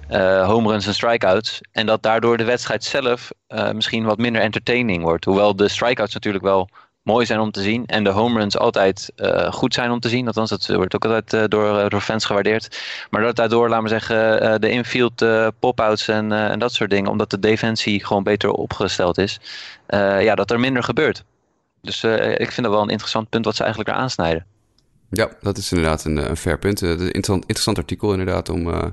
Uh, 0.10 0.48
home 0.48 0.70
runs 0.70 0.88
en 0.88 0.94
strikeouts. 0.94 1.62
En 1.72 1.86
dat 1.86 2.04
daardoor 2.04 2.38
de 2.38 2.44
wedstrijd 2.44 2.84
zelf 2.84 3.32
misschien 3.74 4.04
wat 4.04 4.18
minder 4.18 4.42
entertaining 4.42 5.04
wordt. 5.04 5.26
Hoewel 5.26 5.56
de 5.56 5.68
strikeouts 5.68 6.14
natuurlijk 6.14 6.44
wel 6.44 6.70
mooi 7.02 7.26
zijn 7.26 7.40
om 7.40 7.52
te 7.52 7.62
zien. 7.62 7.86
En 7.86 8.04
de 8.04 8.10
home 8.10 8.40
runs 8.40 8.58
altijd 8.58 9.12
goed 9.50 9.74
zijn 9.74 9.92
om 9.92 10.00
te 10.00 10.10
zien. 10.10 10.28
Althans, 10.28 10.50
dat 10.50 10.68
wordt 10.68 10.96
ook 10.96 11.06
altijd 11.06 11.52
door, 11.52 11.90
door 11.90 12.02
fans 12.02 12.26
gewaardeerd. 12.26 12.80
Maar 13.10 13.22
dat 13.22 13.36
daardoor, 13.36 13.70
laten 13.70 13.84
we 13.84 13.90
zeggen, 13.90 14.62
de 14.62 14.70
infield 14.70 15.26
pop-outs 15.60 16.08
en, 16.08 16.32
en 16.32 16.60
dat 16.60 16.74
soort 16.74 16.90
dingen. 16.90 17.12
Omdat 17.12 17.30
de 17.30 17.40
defensie 17.40 18.06
gewoon 18.06 18.24
beter 18.24 18.52
opgesteld 18.52 19.18
is. 19.18 19.40
ja, 20.20 20.36
dat 20.36 20.52
er 20.52 20.60
minder 20.60 20.84
gebeurt. 20.84 21.24
Dus 21.82 22.04
ik 22.38 22.52
vind 22.52 22.64
dat 22.64 22.76
wel 22.76 22.82
een 22.82 22.90
interessant 22.90 23.30
punt 23.30 23.46
wat 23.46 23.56
ze 23.56 23.64
eigenlijk 23.64 23.92
er 23.92 23.98
aansnijden. 24.02 24.46
Ja, 25.10 25.30
dat 25.42 25.58
is 25.58 25.72
inderdaad 25.72 26.06
een, 26.06 26.30
een 26.30 26.38
fair 26.38 26.60
punt. 26.60 26.82
Een 26.82 27.00
interessant, 27.00 27.42
interessant 27.42 27.78
artikel 27.78 28.12
inderdaad 28.12 28.50
om, 28.50 28.68
uh, 28.68 28.84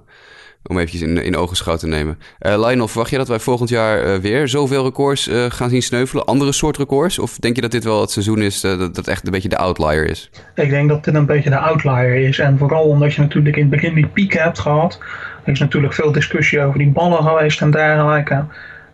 om 0.66 0.76
eventjes 0.76 1.00
in, 1.00 1.16
in 1.16 1.36
ogenschouw 1.36 1.76
te 1.76 1.86
nemen. 1.86 2.18
Uh, 2.40 2.66
Lionel, 2.66 2.88
verwacht 2.88 3.10
je 3.10 3.16
dat 3.16 3.28
wij 3.28 3.38
volgend 3.38 3.68
jaar 3.68 4.06
uh, 4.06 4.16
weer 4.16 4.48
zoveel 4.48 4.84
records 4.84 5.30
gaan 5.48 5.70
zien 5.70 5.82
sneuvelen? 5.82 6.24
Andere 6.24 6.52
soort 6.52 6.76
records? 6.76 7.18
Of 7.18 7.36
denk 7.36 7.54
je 7.54 7.62
dat 7.62 7.70
dit 7.70 7.84
wel 7.84 8.00
het 8.00 8.10
seizoen 8.10 8.42
is 8.42 8.60
dat 8.60 8.94
dat 8.94 9.08
echt 9.08 9.26
een 9.26 9.32
beetje 9.32 9.48
de 9.48 9.56
outlier 9.56 10.06
is? 10.06 10.30
Ik 10.54 10.70
denk 10.70 10.88
dat 10.88 11.04
dit 11.04 11.14
een 11.14 11.26
beetje 11.26 11.50
de 11.50 11.58
outlier 11.58 12.14
is. 12.14 12.38
En 12.38 12.58
vooral 12.58 12.84
omdat 12.84 13.14
je 13.14 13.20
natuurlijk 13.20 13.56
in 13.56 13.62
het 13.62 13.70
begin 13.70 13.94
die 13.94 14.06
piek 14.06 14.32
hebt 14.32 14.58
gehad. 14.58 14.98
Er 15.44 15.52
is 15.52 15.58
natuurlijk 15.58 15.94
veel 15.94 16.12
discussie 16.12 16.60
over 16.60 16.78
die 16.78 16.90
ballen 16.90 17.22
geweest 17.22 17.60
en 17.60 17.70
dergelijke. 17.70 18.44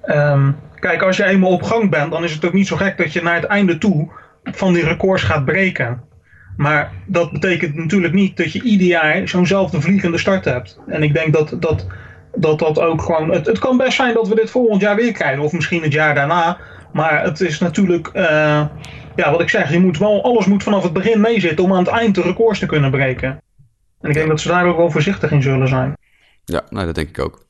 Um, 0.07 0.57
kijk, 0.89 1.03
als 1.03 1.17
je 1.17 1.25
eenmaal 1.25 1.51
op 1.51 1.63
gang 1.63 1.91
bent, 1.91 2.11
dan 2.11 2.25
is 2.25 2.33
het 2.33 2.45
ook 2.45 2.53
niet 2.53 2.67
zo 2.67 2.77
gek 2.77 2.97
dat 2.97 3.13
je 3.13 3.23
naar 3.23 3.35
het 3.35 3.45
einde 3.45 3.79
toe 3.79 4.09
van 4.45 4.73
die 4.73 4.85
records 4.85 5.23
gaat 5.23 5.45
breken. 5.45 6.03
Maar 6.57 6.93
dat 7.07 7.33
betekent 7.33 7.75
natuurlijk 7.75 8.15
niet 8.15 8.37
dat 8.37 8.53
je 8.53 8.63
ieder 8.63 8.87
jaar 8.87 9.29
zo'nzelfde 9.29 9.81
vliegende 9.81 10.19
start 10.19 10.45
hebt. 10.45 10.79
En 10.87 11.03
ik 11.03 11.15
denk 11.15 11.33
dat 11.33 11.57
dat, 11.59 11.87
dat, 12.35 12.59
dat 12.59 12.81
ook 12.81 13.03
gewoon. 13.03 13.31
Het, 13.31 13.47
het 13.47 13.59
kan 13.59 13.77
best 13.77 13.97
zijn 13.97 14.15
dat 14.15 14.29
we 14.29 14.35
dit 14.35 14.51
volgend 14.51 14.81
jaar 14.81 14.97
weer 14.97 15.13
krijgen, 15.13 15.43
of 15.43 15.53
misschien 15.53 15.83
het 15.83 15.93
jaar 15.93 16.15
daarna. 16.15 16.59
Maar 16.93 17.23
het 17.23 17.41
is 17.41 17.59
natuurlijk. 17.59 18.11
Uh, 18.15 18.67
ja, 19.17 19.31
wat 19.31 19.41
ik 19.41 19.49
zeg, 19.49 19.73
je 19.73 19.81
moet 19.81 19.99
wel, 19.99 20.25
alles 20.25 20.47
moet 20.47 20.63
vanaf 20.63 20.83
het 20.83 20.93
begin 20.93 21.21
meezitten 21.21 21.65
om 21.65 21.73
aan 21.73 21.85
het 21.85 21.95
eind 21.95 22.15
de 22.15 22.23
records 22.23 22.59
te 22.59 22.67
kunnen 22.67 22.91
breken. 22.91 23.43
En 24.01 24.09
ik 24.09 24.15
denk 24.15 24.29
dat 24.29 24.41
ze 24.41 24.49
daar 24.49 24.67
ook 24.67 24.77
wel 24.77 24.91
voorzichtig 24.91 25.31
in 25.31 25.43
zullen 25.43 25.69
zijn. 25.69 25.97
Ja, 26.45 26.63
nou, 26.69 26.87
dat 26.87 26.95
denk 26.95 27.09
ik 27.09 27.19
ook. 27.19 27.47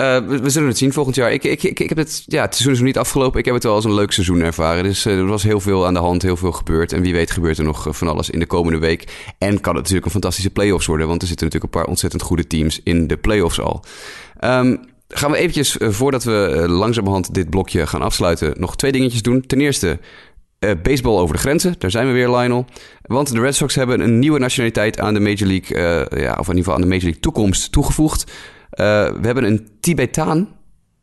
Uh, 0.00 0.18
we, 0.18 0.50
zullen 0.50 0.68
het 0.68 0.78
zien 0.78 0.92
volgend 0.92 1.16
jaar. 1.16 1.32
Ik, 1.32 1.44
ik, 1.44 1.62
ik, 1.62 1.80
ik 1.80 1.88
heb 1.88 1.98
het, 1.98 2.22
ja, 2.26 2.42
het 2.42 2.54
seizoen 2.54 2.72
is 2.72 2.78
nog 2.78 2.86
niet 2.86 2.98
afgelopen. 2.98 3.38
Ik 3.38 3.44
heb 3.44 3.54
het 3.54 3.62
wel 3.62 3.74
als 3.74 3.84
een 3.84 3.94
leuk 3.94 4.12
seizoen 4.12 4.40
ervaren. 4.40 4.82
Dus 4.82 5.06
uh, 5.06 5.18
er 5.18 5.26
was 5.26 5.42
heel 5.42 5.60
veel 5.60 5.86
aan 5.86 5.94
de 5.94 6.00
hand, 6.00 6.22
heel 6.22 6.36
veel 6.36 6.52
gebeurd. 6.52 6.92
En 6.92 7.02
wie 7.02 7.12
weet 7.12 7.30
gebeurt 7.30 7.58
er 7.58 7.64
nog 7.64 7.86
van 7.90 8.08
alles 8.08 8.30
in 8.30 8.38
de 8.38 8.46
komende 8.46 8.78
week. 8.78 9.02
En 9.38 9.60
kan 9.60 9.74
het 9.74 9.82
natuurlijk 9.82 10.04
een 10.04 10.10
fantastische 10.10 10.50
playoffs 10.50 10.86
worden. 10.86 11.08
Want 11.08 11.22
er 11.22 11.28
zitten 11.28 11.46
natuurlijk 11.46 11.74
een 11.74 11.80
paar 11.80 11.90
ontzettend 11.90 12.22
goede 12.22 12.46
teams 12.46 12.80
in 12.84 13.06
de 13.06 13.16
playoffs 13.16 13.60
al. 13.60 13.84
Um, 14.44 14.80
gaan 15.08 15.30
we 15.30 15.36
eventjes, 15.36 15.76
voordat 15.78 16.24
we 16.24 16.64
langzamerhand 16.68 17.34
dit 17.34 17.50
blokje 17.50 17.86
gaan 17.86 18.02
afsluiten, 18.02 18.54
nog 18.58 18.76
twee 18.76 18.92
dingetjes 18.92 19.22
doen. 19.22 19.46
Ten 19.46 19.60
eerste, 19.60 19.98
baseball 20.82 21.18
over 21.18 21.34
de 21.34 21.40
grenzen. 21.40 21.74
Daar 21.78 21.90
zijn 21.90 22.06
we 22.06 22.12
weer, 22.12 22.30
Lionel. 22.30 22.64
Want 23.02 23.32
de 23.32 23.40
Red 23.40 23.54
Sox 23.54 23.74
hebben 23.74 24.00
een 24.00 24.18
nieuwe 24.18 24.38
nationaliteit 24.38 25.00
aan 25.00 25.14
de 25.14 25.20
Major 25.20 25.48
League, 25.48 25.78
ja, 26.20 26.32
of 26.32 26.48
in 26.48 26.56
ieder 26.56 26.56
geval 26.56 26.74
aan 26.74 26.80
de 26.80 26.86
Major 26.86 27.02
League 27.02 27.20
toekomst 27.20 27.72
toegevoegd. 27.72 28.24
Uh, 28.76 29.08
we 29.20 29.26
hebben 29.26 29.44
een 29.44 29.68
Tibetaan. 29.80 30.48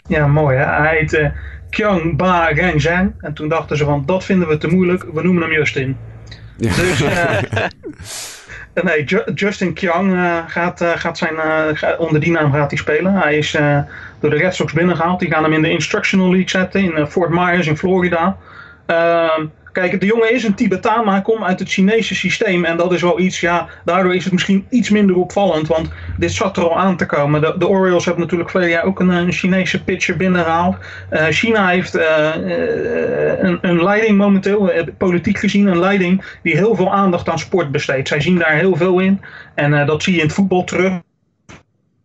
Ja, 0.08 0.28
mooi 0.28 0.58
hè. 0.58 0.66
Hij 0.66 0.98
heet 0.98 1.14
uh, 1.14 1.30
Kyung 1.70 2.18
Ba 2.18 2.48
Renzhang. 2.48 3.14
En 3.20 3.34
toen 3.34 3.50
dachten 3.50 3.78
ze 3.78 3.84
van, 3.84 4.04
dat 4.06 4.24
vinden 4.24 4.48
we 4.48 4.58
te 4.58 4.68
moeilijk. 4.68 5.04
We 5.14 5.24
noemen 5.24 5.44
hem 5.44 5.52
Justin. 5.52 5.98
Ja. 6.58 6.76
Dus 6.76 7.02
uh, 7.02 7.42
nee, 8.84 9.04
Ju 9.04 9.22
Justin 9.36 9.74
Kyung 9.74 10.18
gaat, 10.48 10.82
gaat 10.96 11.18
zijn, 11.18 11.36
onder 11.98 12.22
die 12.22 12.32
naam 12.32 12.52
gaat 12.52 12.70
hij 12.70 12.80
spelen. 12.80 13.14
Hij 13.14 13.38
is 13.38 13.52
door 14.20 14.30
de 14.30 14.38
Red 14.38 14.56
Sox 14.56 14.74
binnengehaald. 14.74 15.20
Die 15.20 15.32
gaan 15.32 15.44
hem 15.44 15.54
in 15.54 15.62
de 15.62 15.70
Instructional 15.70 16.30
League 16.30 16.50
zetten 16.50 16.82
in 16.82 17.08
Fort 17.08 17.30
Myers 17.30 17.68
in 17.68 17.78
Florida. 17.78 18.38
Kijk, 19.74 20.00
de 20.00 20.06
jongen 20.06 20.34
is 20.34 20.44
een 20.44 20.54
Tibetaan, 20.54 21.06
maar 21.06 21.14
hij 21.14 21.24
komt 21.24 21.44
uit 21.44 21.60
het 21.60 21.70
Chinese 21.70 22.16
systeem. 22.16 22.66
En 22.66 22.78
dat 22.78 22.94
is 22.94 23.02
wel 23.02 23.20
iets, 23.20 23.40
ja, 23.40 23.68
daardoor 23.86 24.16
is 24.16 24.24
het 24.24 24.34
misschien 24.34 24.66
iets 24.70 24.90
minder 24.90 25.16
opvallend. 25.16 25.68
Want 25.68 25.90
dit 26.18 26.32
zat 26.32 26.58
er 26.58 26.64
al 26.64 26.80
aan 26.80 26.98
te 26.98 27.06
komen. 27.06 27.42
De, 27.42 27.68
Orioles 27.68 28.06
hebben 28.06 28.24
natuurlijk 28.24 28.50
vorig 28.50 28.70
jaar 28.70 28.84
ook 28.84 29.00
een, 29.00 29.10
een 29.10 29.32
Chinese 29.32 29.84
pitcher 29.84 30.18
binnengehaald. 30.18 30.76
Uh, 31.12 31.26
China 31.26 31.68
heeft 31.68 31.96
uh, 31.96 32.30
een, 33.40 33.58
een 33.62 33.84
leiding 33.84 34.18
momenteel, 34.18 34.72
politiek 34.98 35.38
gezien, 35.38 35.68
een 35.68 35.80
leiding 35.80 36.38
die 36.44 36.56
heel 36.56 36.76
veel 36.76 36.94
aandacht 36.94 37.30
aan 37.30 37.40
sport 37.40 37.72
besteedt. 37.72 38.08
Zij 38.08 38.22
zien 38.22 38.38
daar 38.38 38.56
heel 38.56 38.76
veel 38.76 39.00
in. 39.00 39.22
En 39.56 39.86
dat 39.86 40.04
zie 40.04 40.14
je 40.14 40.20
in 40.20 40.26
het 40.26 40.36
voetbal 40.36 40.64
terug 40.64 40.94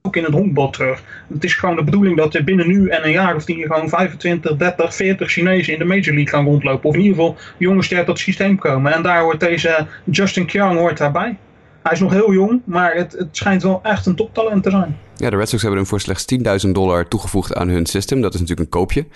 ook 0.09 0.17
in 0.17 0.25
het 0.25 0.33
honkbal 0.33 0.71
terug. 0.71 1.03
Het 1.33 1.45
is 1.45 1.55
gewoon 1.55 1.77
de 1.77 1.85
bedoeling 1.85 2.17
dat 2.17 2.35
er 2.35 2.45
binnen 2.45 2.69
nu 2.69 2.89
en 2.89 3.05
een 3.05 3.11
jaar 3.11 3.37
of 3.37 3.45
tien 3.45 3.63
gewoon 3.63 3.89
25, 3.89 4.57
30, 4.57 4.95
40 4.95 5.31
Chinezen 5.31 5.73
in 5.73 5.79
de 5.79 5.85
Major 5.85 6.15
League 6.15 6.29
gaan 6.29 6.45
rondlopen. 6.45 6.89
Of 6.89 6.95
in 6.95 7.01
ieder 7.01 7.17
geval 7.17 7.37
jongens 7.59 7.89
die 7.89 7.99
uit 7.99 8.07
dat 8.07 8.19
systeem 8.19 8.59
komen. 8.59 8.93
En 8.93 9.03
daar 9.03 9.21
hoort 9.21 9.41
deze 9.41 9.87
Justin 10.05 10.47
Kyung 10.47 10.79
hoort 10.79 10.99
daarbij. 10.99 11.37
Hij 11.83 11.93
is 11.93 12.01
nog 12.01 12.13
heel 12.13 12.33
jong, 12.33 12.61
maar 12.65 12.95
het, 12.95 13.13
het 13.13 13.29
schijnt 13.31 13.63
wel 13.63 13.81
echt 13.83 14.07
een 14.07 14.15
toptalent 14.15 14.63
te 14.63 14.71
zijn. 14.71 14.97
Ja, 15.17 15.31
de 15.31 15.37
Red 15.37 15.49
Sox 15.49 15.63
hebben 15.63 15.81
hem 15.81 15.89
voor 15.89 16.01
slechts 16.01 16.25
10.000 16.67 16.71
dollar 16.73 17.09
toegevoegd 17.09 17.55
aan 17.55 17.69
hun 17.69 17.87
system. 17.87 18.21
Dat 18.21 18.35
is 18.35 18.41
natuurlijk 18.41 18.75
een 18.75 18.81
koopje. 18.81 19.07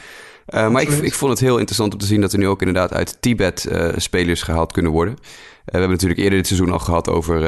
Uh, 0.55 0.69
maar 0.69 0.83
ik, 0.83 0.89
ik, 0.89 1.15
vond 1.15 1.31
het 1.31 1.41
heel 1.41 1.57
interessant 1.57 1.93
om 1.93 1.99
te 1.99 2.07
zien 2.07 2.21
dat 2.21 2.33
er 2.33 2.39
nu 2.39 2.49
ook 2.49 2.61
inderdaad 2.61 2.93
uit 2.93 3.17
Tibet 3.21 3.67
uh, 3.73 3.89
spelers 3.97 4.43
gehaald 4.43 4.73
kunnen 4.73 4.93
worden. 4.93 5.17
Uh, 5.63 5.73
we 5.73 5.79
hebben 5.79 5.91
natuurlijk 5.91 6.21
eerder 6.21 6.39
dit 6.39 6.47
seizoen 6.47 6.73
al 6.73 6.79
gehad 6.79 7.09
over 7.09 7.41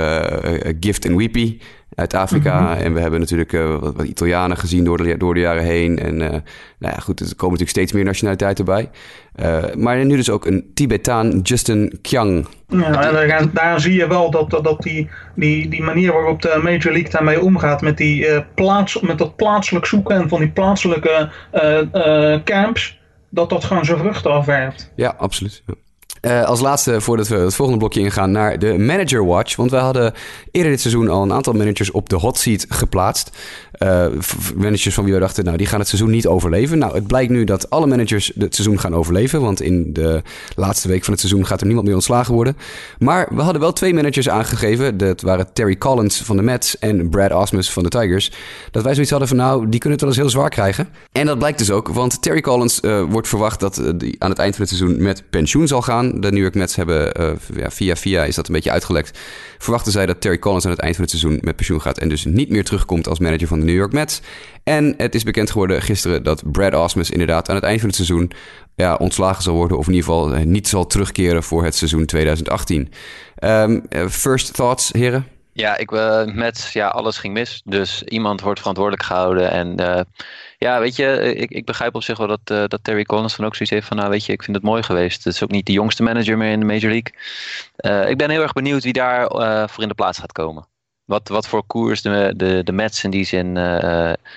Gift 0.81 1.05
en 1.05 1.17
Weepy 1.17 1.59
uit 1.95 2.15
Afrika. 2.15 2.61
Mhm. 2.61 2.83
En 2.83 2.95
we 2.95 3.01
hebben 3.01 3.21
natuurlijk 3.21 3.53
uh, 3.53 3.79
wat, 3.79 3.95
wat, 3.97 4.07
Italianen 4.07 4.57
gezien 4.57 4.85
door 4.85 4.97
de, 4.97 5.17
door 5.17 5.35
de 5.35 5.41
jaren 5.41 5.63
heen. 5.63 5.99
En 5.99 6.15
uh, 6.15 6.29
nou 6.29 6.43
ja, 6.79 6.97
goed, 6.99 7.21
er 7.21 7.27
komen 7.27 7.59
natuurlijk 7.59 7.71
steeds 7.71 7.93
meer 7.93 8.05
nationaliteiten 8.05 8.65
bij. 8.65 8.91
Uh, 9.37 9.65
maar 9.75 10.05
nu 10.05 10.17
dus 10.17 10.31
ook 10.31 10.47
een 10.47 10.71
Tibetaan, 10.75 11.41
Justin 11.41 11.99
Kyang. 12.03 12.47
Ja, 12.69 13.07
en 13.07 13.29
daar, 13.29 13.53
daar 13.53 13.81
zie 13.81 13.95
je 13.95 14.07
wel 14.07 14.31
dat, 14.31 14.51
dat 14.51 14.83
die, 14.83 15.11
die, 15.35 15.69
die 15.69 15.83
manier 15.83 16.13
waarop 16.13 16.43
de 16.43 16.61
Major 16.63 16.93
League 16.93 17.11
daarmee 17.11 17.41
omgaat... 17.41 17.81
met, 17.81 17.97
die, 17.97 18.43
plaats, 18.55 19.01
met 19.01 19.19
dat 19.19 19.37
plaatselijk 19.37 19.87
zoeken 19.87 20.17
en 20.17 20.29
van 20.29 20.39
die 20.39 20.51
plaatselijke 20.51 21.31
camps... 22.45 23.01
dat 23.29 23.51
dat 23.51 23.65
gewoon 23.65 23.85
zijn 23.85 23.99
vruchten 23.99 24.31
afwerpt. 24.31 24.93
Ja, 24.97 25.15
absoluut. 25.19 25.63
Ja. 25.67 25.75
Uh, 26.25 26.45
als 26.45 26.61
laatste, 26.61 27.01
voordat 27.01 27.29
we 27.29 27.37
het 27.37 27.55
volgende 27.55 27.81
blokje 27.81 28.01
ingaan, 28.01 28.31
naar 28.31 28.59
de 28.59 28.79
Manager 28.79 29.27
Watch. 29.27 29.57
Want 29.57 29.71
wij 29.71 29.81
hadden 29.81 30.13
eerder 30.51 30.71
dit 30.71 30.81
seizoen 30.81 31.09
al 31.09 31.23
een 31.23 31.33
aantal 31.33 31.53
managers 31.53 31.91
op 31.91 32.09
de 32.09 32.17
hot 32.17 32.39
seat 32.39 32.67
geplaatst. 32.69 33.31
Uh, 33.79 34.07
managers 34.57 34.95
van 34.95 35.05
wie 35.05 35.13
we 35.15 35.21
dachten, 35.21 35.45
nou, 35.45 35.57
die 35.57 35.67
gaan 35.67 35.79
het 35.79 35.89
seizoen 35.89 36.11
niet 36.11 36.27
overleven. 36.27 36.79
Nou, 36.79 36.95
het 36.95 37.07
blijkt 37.07 37.31
nu 37.31 37.45
dat 37.45 37.71
alle 37.71 37.87
managers 37.87 38.33
het 38.39 38.55
seizoen 38.55 38.81
gaan 38.81 38.95
overleven. 38.95 39.41
Want 39.41 39.61
in 39.61 39.93
de 39.93 40.23
laatste 40.57 40.89
week 40.89 41.05
van 41.05 41.13
het 41.13 41.23
seizoen 41.23 41.47
gaat 41.47 41.61
er 41.61 41.67
niemand 41.67 41.87
meer 41.87 41.97
ontslagen 41.97 42.35
worden. 42.35 42.57
Maar 42.99 43.29
we 43.31 43.43
hadden 43.43 43.61
wel 43.61 43.73
twee 43.73 43.95
managers 43.95 44.29
aangegeven. 44.29 44.97
Dat 44.97 45.21
waren 45.21 45.53
Terry 45.53 45.77
Collins 45.77 46.23
van 46.23 46.37
de 46.37 46.43
Mets 46.43 46.79
en 46.79 47.09
Brad 47.09 47.33
Osmus 47.33 47.71
van 47.71 47.83
de 47.83 47.89
Tigers. 47.89 48.33
Dat 48.71 48.83
wij 48.83 48.93
zoiets 48.93 49.11
hadden 49.11 49.29
van, 49.29 49.37
nou, 49.37 49.69
die 49.69 49.81
kunnen 49.81 49.99
het 49.99 50.01
wel 50.01 50.09
eens 50.09 50.19
heel 50.19 50.31
zwaar 50.31 50.51
krijgen. 50.51 50.89
En 51.13 51.27
dat 51.27 51.39
blijkt 51.39 51.59
dus 51.59 51.71
ook, 51.71 51.89
want 51.89 52.23
Terry 52.23 52.41
Collins 52.41 52.81
uh, 52.83 53.03
wordt 53.03 53.29
verwacht 53.29 53.61
dat 53.61 53.83
die 53.97 54.17
aan 54.19 54.31
het 54.31 54.39
eind 54.39 54.57
van 54.57 54.65
het 54.65 54.75
seizoen 54.77 55.03
met 55.03 55.23
pensioen 55.31 55.67
zal 55.67 55.83
gaan 55.83 56.14
de 56.21 56.33
New 56.33 56.43
York 56.43 56.55
Mets 56.55 56.77
hebben, 56.77 57.21
uh, 57.21 57.31
ja, 57.57 57.71
via 57.71 57.97
via 57.97 58.25
is 58.25 58.35
dat 58.35 58.49
een 58.49 58.55
beetje 58.55 58.71
uitgelekt. 58.71 59.19
Verwachten 59.59 59.93
zij 59.93 60.07
dat 60.07 60.21
Terry 60.21 60.39
Collins 60.39 60.65
aan 60.65 60.71
het 60.71 60.81
eind 60.81 60.95
van 60.95 61.05
het 61.05 61.15
seizoen 61.15 61.39
met 61.43 61.57
pensioen 61.57 61.81
gaat 61.81 61.99
en 61.99 62.09
dus 62.09 62.25
niet 62.25 62.51
meer 62.51 62.65
terugkomt 62.65 63.09
als 63.09 63.19
manager 63.19 63.49
van 63.49 63.59
de 63.59 63.65
New 63.65 63.75
York 63.75 63.93
Mets. 63.93 64.21
En 64.63 64.95
het 64.97 65.15
is 65.15 65.23
bekend 65.23 65.51
geworden 65.51 65.83
gisteren 65.83 66.23
dat 66.23 66.53
Brad 66.53 66.75
Osmus 66.75 67.11
inderdaad 67.11 67.49
aan 67.49 67.55
het 67.55 67.65
eind 67.65 67.79
van 67.81 67.89
het 67.89 67.97
seizoen 67.97 68.31
ja, 68.75 68.95
ontslagen 68.95 69.43
zal 69.43 69.55
worden, 69.55 69.79
of 69.79 69.87
in 69.87 69.95
ieder 69.95 70.09
geval 70.09 70.35
eh, 70.35 70.45
niet 70.45 70.69
zal 70.69 70.87
terugkeren 70.87 71.43
voor 71.43 71.65
het 71.65 71.75
seizoen 71.75 72.07
2018. 72.07 72.79
Um, 72.79 72.89
ehm, 73.35 73.81
eh, 73.89 74.09
first 74.09 74.55
thoughts, 74.55 74.93
heren? 74.93 75.34
Ja, 75.55 75.77
ik, 75.77 75.91
uh, 75.91 76.25
met 76.25 76.71
ja, 76.73 76.89
alles 76.89 77.19
ging 77.19 77.35
mis. 77.35 77.63
Dus 77.65 78.03
iemand 78.03 78.41
wordt 78.41 78.59
verantwoordelijk 78.59 79.07
gehouden. 79.07 79.51
En 79.51 79.81
uh, 79.81 80.01
ja, 80.59 80.81
weet 80.81 80.97
je, 80.97 81.35
ik, 81.35 81.51
ik 81.51 81.65
begrijp 81.65 81.95
op 81.95 82.03
zich 82.03 82.19
wel 82.19 82.27
dat, 82.27 82.71
dat 82.71 82.85
Terry 82.85 83.05
Collins 83.05 83.37
dan 83.37 83.47
ook 83.47 83.55
zoiets 83.55 83.75
heeft 83.75 83.87
van, 83.87 83.97
nou 83.97 84.11
weet 84.11 84.25
je, 84.25 84.33
ik 84.33 84.43
vind 84.43 84.57
het 84.57 84.65
mooi 84.65 84.83
geweest. 84.83 85.25
Het 85.25 85.35
is 85.35 85.43
ook 85.43 85.51
niet 85.51 85.67
de 85.67 85.73
jongste 85.73 86.03
manager 86.03 86.37
meer 86.37 86.51
in 86.51 86.61
de 86.61 86.67
Major 86.67 86.91
League. 86.91 88.09
ik 88.11 88.17
ben 88.17 88.31
heel 88.31 88.43
erg 88.43 88.53
benieuwd 88.53 88.83
wie 88.83 88.93
daar 88.93 89.29
voor 89.69 89.83
in 89.83 89.89
de 89.89 89.95
plaats 89.95 90.19
gaat 90.19 90.33
komen. 90.33 90.67
Wat, 91.05 91.29
wat 91.29 91.47
voor 91.47 91.65
koers 91.67 92.03
de, 92.03 92.35
de, 92.37 92.65
de 92.65 92.73
Mets 92.73 93.05
in 93.05 93.11
die 93.11 93.25
zin 93.25 93.57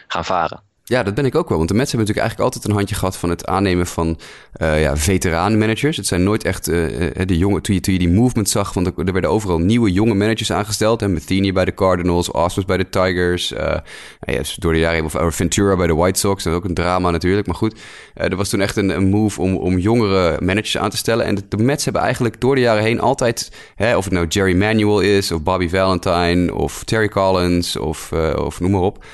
gaan 0.08 0.26
varen. 0.26 0.67
Ja, 0.90 1.04
dat 1.04 1.14
ben 1.14 1.26
ik 1.26 1.36
ook 1.36 1.50
wel. 1.50 1.58
Want 1.58 1.70
de 1.70 1.76
Mets 1.76 1.92
hebben 1.92 2.08
natuurlijk 2.08 2.28
eigenlijk 2.28 2.56
altijd 2.56 2.66
een 2.66 2.78
handje 2.78 2.96
gehad 2.96 3.18
van 3.18 3.30
het 3.30 3.46
aannemen 3.46 3.88
van 3.88 4.20
uh, 4.62 4.82
ja, 4.82 4.98
veteraan-managers. 4.98 5.98
Het 5.98 6.08
zijn 6.08 6.24
nooit 6.24 6.44
echt 6.44 6.70
uh, 6.70 7.10
de 7.26 7.38
jonge. 7.38 7.62
Toen 7.62 7.76
je, 7.76 7.82
toen 7.82 7.94
je 7.94 8.00
die 8.00 8.10
movement 8.10 8.50
zag, 8.50 8.74
want 8.74 8.88
er, 8.88 9.14
werden 9.14 9.30
overal 9.30 9.58
nieuwe 9.58 9.92
jonge 9.92 10.14
managers 10.14 10.52
aangesteld. 10.52 11.02
En 11.02 11.14
Matheny 11.14 11.52
bij 11.52 11.66
de 11.66 11.74
Cardinals, 11.74 12.32
Osmos 12.32 12.66
bij 12.66 12.78
de 12.78 12.90
Tigers. 12.90 13.52
Uh, 13.52 13.60
ja, 14.20 14.42
door 14.58 14.74
de 14.74 14.80
jaren 14.80 15.06
of 15.06 15.36
Ventura 15.36 15.76
bij 15.76 15.88
de 15.88 15.96
White 15.96 16.20
Sox. 16.20 16.44
Dat 16.44 16.54
is 16.54 16.60
ook 16.60 16.66
een 16.66 16.74
drama 16.74 17.12
natuurlijk. 17.12 17.48
Maar 17.48 17.56
goed, 17.56 17.80
er 18.14 18.36
was 18.36 18.50
toen 18.50 18.62
echt 18.62 18.76
een, 18.76 18.90
een, 18.90 19.10
move 19.10 19.42
om, 19.42 19.56
om 19.56 19.78
jongere 19.78 20.38
managers 20.40 20.78
aan 20.78 20.90
te 20.90 20.98
stellen. 20.98 21.26
En 21.26 21.36
de, 21.36 21.44
de 21.50 21.58
Mets 21.58 21.84
hebben 21.84 22.02
eigenlijk 22.02 22.42
door 22.42 22.56
de 22.56 22.62
jaren 22.62 22.84
heen 22.84 23.00
altijd, 23.00 23.52
hè, 23.76 23.98
of 23.98 24.04
het 24.04 24.14
nou 24.14 24.28
Jerry 24.28 24.56
Manuel 24.56 25.00
is, 25.00 25.32
of 25.32 25.44
Bobby 25.44 25.70
Valentine, 25.70 26.54
of 26.54 26.84
Terry 26.84 27.10
Collins, 27.10 27.78
of, 27.78 28.12
of 28.36 28.60
noem 28.60 28.72
maar 28.72 28.82
op. 28.82 29.06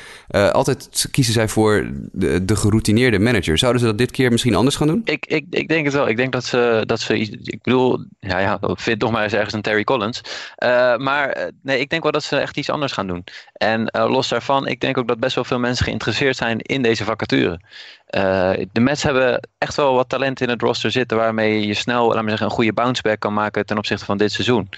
Altijd 0.52 1.08
kiezen 1.12 1.34
zij 1.34 1.48
voor 1.48 1.63
de, 2.12 2.46
de, 2.46 2.56
geroutineerde 2.56 3.20
manager. 3.20 3.58
Zouden 3.58 3.82
ze 3.82 3.88
dat 3.88 3.98
dit 3.98 4.12
keer 4.12 4.32
misschien 4.32 4.56
anders 4.56 4.76
gaan 4.76 4.88
doen? 4.88 5.02
Ik, 5.06 5.26
ik, 5.26 5.46
ik 5.50 5.68
denk 5.68 5.86
het 5.86 5.94
wel. 5.94 6.08
Ik 6.08 6.18
denk 6.18 6.32
dat 6.32 6.46
ze, 6.46 6.84
dat 6.86 7.00
ze 7.00 7.20
ik 7.20 7.62
bedoel, 7.62 8.06
ja, 8.20 8.40
ja, 8.40 8.60
vind 8.62 9.00
toch 9.00 9.12
maar 9.12 9.24
eens 9.24 9.34
ergens 9.34 9.54
een 9.54 9.62
Terry 9.62 9.84
Collins. 9.84 10.22
Uh, 10.64 10.98
maar 10.98 11.30
eh, 11.30 11.48
nee, 11.62 11.80
ik 11.80 11.90
denk 11.90 12.04
wel 12.04 12.12
dat 12.12 12.24
ze 12.24 12.38
echt 12.38 12.58
iets 12.58 12.70
anders 12.70 12.92
gaan 12.92 13.08
doen. 13.08 13.24
En 13.54 13.90
uh, 13.96 14.10
los 14.10 14.30
daarvan, 14.30 14.68
ik 14.68 14.80
denk 14.80 14.98
ook 14.98 15.08
dat 15.08 15.20
best 15.20 15.36
wel 15.36 15.44
veel 15.44 15.60
mensen 15.60 15.86
geïnteresseerd 15.86 16.36
zijn 16.36 16.60
in 16.60 16.82
deze 16.82 17.04
vacature. 17.04 17.60
Uh, 18.16 18.52
de 18.72 18.80
Mets 18.80 19.04
hebben 19.04 19.48
echt 19.58 19.76
wel 19.76 19.94
wat 19.94 20.10
talent 20.10 20.42
in 20.42 20.50
het 20.50 20.62
roster 20.62 20.92
zitten 20.92 21.18
waarmee 21.18 21.68
je 21.68 21.74
snel 21.74 22.08
laat 22.08 22.16
maar 22.16 22.30
zeggen, 22.30 22.46
een 22.48 22.54
goede 22.54 22.74
bounceback 22.74 23.20
kan 23.20 23.34
maken 23.34 23.66
ten 23.66 23.78
opzichte 23.78 24.06
van 24.06 24.18
dit 24.18 24.32
seizoen. 24.32 24.70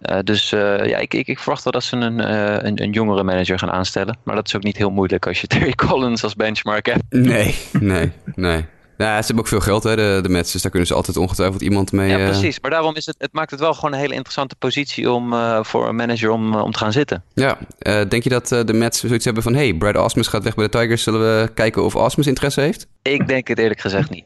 Uh, 0.00 0.18
dus 0.24 0.52
uh, 0.52 0.86
ja, 0.86 0.98
ik, 0.98 1.14
ik, 1.14 1.26
ik, 1.26 1.38
verwacht 1.38 1.64
wel 1.64 1.72
dat 1.72 1.84
ze 1.84 1.96
een, 1.96 2.18
een, 2.66 2.82
een, 2.82 2.90
jongere 2.90 3.22
manager 3.22 3.58
gaan 3.58 3.70
aanstellen. 3.70 4.18
Maar 4.22 4.34
dat 4.34 4.46
is 4.46 4.56
ook 4.56 4.62
niet 4.62 4.76
heel 4.76 4.90
moeilijk 4.90 5.26
als 5.26 5.40
je 5.40 5.46
Terry 5.54 5.72
Collins 5.72 6.22
als 6.22 6.34
benchmark 6.34 6.86
hebt. 6.86 7.02
Nee, 7.08 7.54
nee, 7.72 8.12
nee. 8.34 8.64
Nou, 8.96 9.20
ze 9.20 9.26
hebben 9.26 9.38
ook 9.38 9.48
veel 9.48 9.60
geld, 9.60 9.82
hè, 9.82 9.96
de, 9.96 10.18
de 10.22 10.28
Mets. 10.28 10.52
Dus 10.52 10.62
daar 10.62 10.70
kunnen 10.70 10.88
ze 10.88 10.94
altijd 10.94 11.16
ongetwijfeld 11.16 11.62
iemand 11.62 11.92
mee... 11.92 12.08
Ja, 12.08 12.24
precies. 12.24 12.60
Maar 12.60 12.70
daarom 12.70 12.96
is 12.96 13.06
het, 13.06 13.14
het 13.18 13.32
maakt 13.32 13.50
het 13.50 13.60
wel 13.60 13.74
gewoon 13.74 13.92
een 13.92 13.98
hele 13.98 14.14
interessante 14.14 14.56
positie 14.56 15.10
om, 15.10 15.32
uh, 15.32 15.58
voor 15.62 15.88
een 15.88 15.96
manager 15.96 16.30
om, 16.30 16.54
om 16.54 16.72
te 16.72 16.78
gaan 16.78 16.92
zitten. 16.92 17.24
Ja. 17.34 17.58
Uh, 17.82 18.00
denk 18.08 18.22
je 18.22 18.28
dat 18.28 18.48
de 18.48 18.72
Mets 18.72 19.00
zoiets 19.00 19.24
hebben 19.24 19.42
van... 19.42 19.54
hey, 19.54 19.74
Brad 19.74 19.96
Osmus 19.96 20.26
gaat 20.26 20.42
weg 20.42 20.54
bij 20.54 20.68
de 20.68 20.78
Tigers. 20.78 21.02
Zullen 21.02 21.20
we 21.20 21.52
kijken 21.54 21.84
of 21.84 21.96
Osmus 21.96 22.26
interesse 22.26 22.60
heeft? 22.60 22.86
Ik 23.02 23.28
denk 23.28 23.48
het 23.48 23.58
eerlijk 23.58 23.80
gezegd 23.80 24.10
niet. 24.10 24.24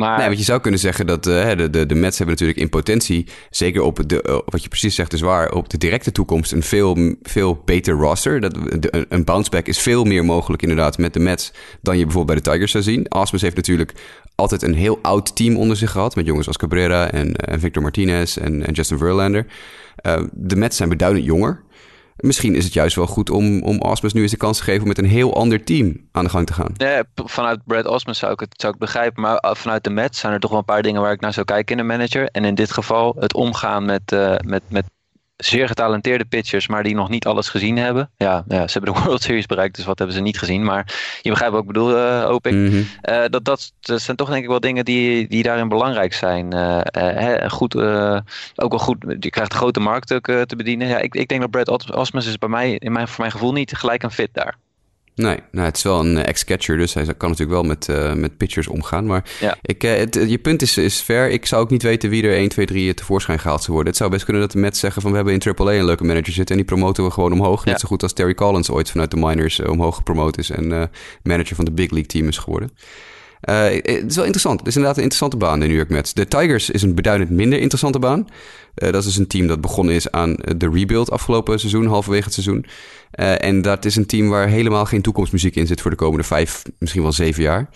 Maar... 0.00 0.18
Nee, 0.18 0.26
want 0.26 0.38
je 0.38 0.44
zou 0.44 0.60
kunnen 0.60 0.80
zeggen 0.80 1.06
dat 1.06 1.26
uh, 1.26 1.50
de, 1.56 1.70
de, 1.70 1.86
de 1.86 1.94
Mets 1.94 2.18
hebben 2.18 2.34
natuurlijk 2.34 2.60
in 2.60 2.68
potentie, 2.68 3.26
zeker 3.50 3.82
op 3.82 4.08
de, 4.08 4.24
uh, 4.28 4.38
wat 4.44 4.62
je 4.62 4.68
precies 4.68 4.94
zegt 4.94 5.12
is 5.12 5.20
waar, 5.20 5.52
op 5.52 5.68
de 5.68 5.78
directe 5.78 6.12
toekomst 6.12 6.52
een 6.52 6.62
veel, 6.62 7.14
veel 7.22 7.62
beter 7.64 7.94
roster. 7.94 8.40
Dat, 8.40 8.56
een 9.08 9.24
bounceback 9.24 9.66
is 9.66 9.78
veel 9.78 10.04
meer 10.04 10.24
mogelijk 10.24 10.62
inderdaad 10.62 10.98
met 10.98 11.12
de 11.12 11.20
Mets 11.20 11.52
dan 11.82 11.98
je 11.98 12.04
bijvoorbeeld 12.04 12.42
bij 12.42 12.44
de 12.44 12.50
Tigers 12.50 12.72
zou 12.72 12.84
zien. 12.84 13.12
Osmus 13.12 13.42
heeft 13.42 13.56
natuurlijk 13.56 13.92
altijd 14.34 14.62
een 14.62 14.74
heel 14.74 14.98
oud 15.02 15.36
team 15.36 15.56
onder 15.56 15.76
zich 15.76 15.90
gehad, 15.90 16.16
met 16.16 16.26
jongens 16.26 16.46
als 16.46 16.56
Cabrera 16.56 17.10
en, 17.10 17.36
en 17.36 17.60
Victor 17.60 17.82
Martinez 17.82 18.36
en, 18.36 18.66
en 18.66 18.72
Justin 18.72 18.98
Verlander. 18.98 19.46
De 20.32 20.56
Mets 20.56 20.76
zijn 20.76 20.88
beduidend 20.88 21.24
jonger. 21.24 21.62
Misschien 22.20 22.54
is 22.54 22.64
het 22.64 22.72
juist 22.72 22.96
wel 22.96 23.06
goed 23.06 23.30
om, 23.30 23.62
om 23.62 23.80
Osmus 23.80 24.12
nu 24.12 24.22
eens 24.22 24.30
de 24.30 24.36
kans 24.36 24.58
te 24.58 24.64
geven 24.64 24.82
om 24.82 24.88
met 24.88 24.98
een 24.98 25.04
heel 25.04 25.34
ander 25.34 25.64
team 25.64 26.08
aan 26.12 26.24
de 26.24 26.30
gang 26.30 26.46
te 26.46 26.52
gaan. 26.52 26.72
Nee, 26.76 27.02
vanuit 27.14 27.60
Brad 27.64 27.86
Osmus 27.86 28.18
zou 28.18 28.32
ik 28.32 28.40
het 28.40 28.60
zou 28.60 28.72
ik 28.72 28.78
begrijpen. 28.78 29.22
Maar 29.22 29.44
uh, 29.44 29.54
vanuit 29.54 29.84
de 29.84 29.90
Mets 29.90 30.18
zijn 30.18 30.32
er 30.32 30.40
toch 30.40 30.50
wel 30.50 30.58
een 30.58 30.64
paar 30.64 30.82
dingen 30.82 31.02
waar 31.02 31.12
ik 31.12 31.20
naar 31.20 31.32
zou 31.32 31.46
kijken 31.46 31.74
in 31.74 31.80
een 31.80 31.86
manager. 31.86 32.28
En 32.28 32.44
in 32.44 32.54
dit 32.54 32.72
geval 32.72 33.16
het 33.18 33.34
omgaan 33.34 33.84
met, 33.84 34.12
uh, 34.12 34.34
met, 34.44 34.62
met 34.68 34.84
zeer 35.40 35.66
getalenteerde 35.66 36.24
pitchers, 36.24 36.68
maar 36.68 36.82
die 36.82 36.94
nog 36.94 37.08
niet 37.08 37.26
alles 37.26 37.48
gezien 37.48 37.76
hebben. 37.76 38.10
Ja, 38.16 38.44
ja, 38.48 38.68
ze 38.68 38.78
hebben 38.78 38.94
de 38.94 39.00
World 39.04 39.22
Series 39.22 39.46
bereikt, 39.46 39.76
dus 39.76 39.84
wat 39.84 39.98
hebben 39.98 40.16
ze 40.16 40.22
niet 40.22 40.38
gezien. 40.38 40.64
Maar 40.64 40.94
je 41.22 41.30
begrijpt 41.30 41.54
wat 41.54 41.62
ik 41.62 41.68
bedoel, 41.68 41.96
uh, 41.96 42.24
hoop 42.24 42.46
ik. 42.46 42.52
Mm 42.52 42.66
-hmm. 42.66 42.86
uh, 43.10 43.24
dat, 43.28 43.44
dat, 43.44 43.72
dat 43.80 44.00
zijn 44.00 44.16
toch 44.16 44.28
denk 44.28 44.42
ik 44.42 44.48
wel 44.48 44.60
dingen 44.60 44.84
die, 44.84 45.28
die 45.28 45.42
daarin 45.42 45.68
belangrijk 45.68 46.14
zijn. 46.14 46.54
Uh, 46.54 46.80
hè, 46.90 47.50
goed, 47.50 47.76
ook 48.54 48.70
wel 48.70 48.78
goed, 48.78 49.04
je 49.20 49.30
krijgt 49.30 49.52
een 49.52 49.58
grote 49.58 49.80
markt 49.80 50.12
ook 50.12 50.26
te 50.26 50.56
bedienen. 50.56 50.88
Ja, 50.88 50.98
ik, 50.98 51.14
ik 51.14 51.28
denk 51.28 51.40
dat 51.40 51.50
Brad 51.50 51.94
Osmus 51.94 52.26
is 52.26 52.38
bij 52.38 52.48
mij, 52.48 52.72
in 52.72 52.92
mijn, 52.92 53.08
voor 53.08 53.20
mijn 53.20 53.32
gevoel 53.32 53.52
niet 53.52 53.76
gelijk 53.76 54.02
een 54.02 54.10
fit 54.10 54.30
daar. 54.32 54.56
Nee, 55.20 55.38
nou, 55.50 55.66
het 55.66 55.76
is 55.76 55.82
wel 55.82 56.00
een 56.00 56.24
ex-catcher, 56.24 56.76
dus 56.76 56.94
hij 56.94 57.04
kan 57.04 57.28
natuurlijk 57.28 57.50
wel 57.50 57.62
met, 57.62 57.88
uh, 57.88 58.12
met 58.12 58.36
pitchers 58.36 58.68
omgaan. 58.68 59.06
Maar 59.06 59.30
ja. 59.40 59.56
ik, 59.62 59.84
uh, 59.84 59.96
het, 59.96 60.14
je 60.14 60.38
punt 60.38 60.62
is, 60.62 60.76
is 60.76 60.98
fair. 61.00 61.30
Ik 61.30 61.46
zou 61.46 61.62
ook 61.62 61.70
niet 61.70 61.82
weten 61.82 62.10
wie 62.10 62.22
er 62.22 62.34
1, 62.34 62.48
2, 62.48 62.66
3 62.66 62.94
tevoorschijn 62.94 63.38
gehaald 63.38 63.60
zou 63.60 63.72
worden. 63.72 63.88
Het 63.88 63.96
zou 63.96 64.10
best 64.10 64.24
kunnen 64.24 64.42
dat 64.42 64.52
de 64.52 64.58
Mets 64.58 64.80
zeggen 64.80 65.02
van 65.02 65.10
we 65.10 65.16
hebben 65.16 65.34
in 65.34 65.54
AAA 65.56 65.72
een 65.72 65.84
leuke 65.84 66.04
manager 66.04 66.32
zitten 66.32 66.56
en 66.56 66.62
die 66.62 66.74
promoten 66.74 67.04
we 67.04 67.10
gewoon 67.10 67.32
omhoog. 67.32 67.64
Ja. 67.64 67.70
Net 67.70 67.80
zo 67.80 67.88
goed 67.88 68.02
als 68.02 68.12
Terry 68.12 68.34
Collins 68.34 68.70
ooit 68.70 68.90
vanuit 68.90 69.10
de 69.10 69.16
minors 69.16 69.58
uh, 69.58 69.68
omhoog 69.68 69.96
gepromoot 69.96 70.38
is 70.38 70.50
en 70.50 70.90
manager 71.22 71.56
van 71.56 71.64
de 71.64 71.72
big 71.72 71.90
league 71.90 72.08
team 72.08 72.28
is 72.28 72.38
geworden. 72.38 72.70
Uh, 73.48 73.64
het 73.64 74.04
is 74.06 74.14
wel 74.14 74.24
interessant. 74.24 74.58
Het 74.58 74.68
is 74.68 74.74
inderdaad 74.74 74.96
een 74.96 75.02
interessante 75.02 75.36
baan, 75.36 75.60
de 75.60 75.66
New 75.66 75.76
York 75.76 75.88
Mets. 75.88 76.14
De 76.14 76.28
Tigers 76.28 76.70
is 76.70 76.82
een 76.82 76.94
beduidend 76.94 77.30
minder 77.30 77.58
interessante 77.58 77.98
baan. 77.98 78.18
Uh, 78.18 78.92
dat 78.92 78.94
is 78.94 79.04
dus 79.04 79.16
een 79.16 79.26
team 79.26 79.46
dat 79.46 79.60
begonnen 79.60 79.94
is 79.94 80.10
aan 80.10 80.34
de 80.56 80.70
rebuild 80.72 81.10
afgelopen 81.10 81.58
seizoen, 81.58 81.86
halverwege 81.86 82.24
het 82.24 82.32
seizoen. 82.32 82.66
En 83.10 83.62
dat 83.62 83.84
is 83.84 83.96
een 83.96 84.06
team 84.06 84.28
waar 84.28 84.48
helemaal 84.48 84.84
geen 84.84 85.02
toekomstmuziek 85.02 85.56
in 85.56 85.66
zit 85.66 85.80
voor 85.80 85.90
de 85.90 85.96
komende 85.96 86.24
vijf, 86.24 86.62
misschien 86.78 87.02
wel 87.02 87.12
zeven 87.12 87.42
jaar. 87.42 87.68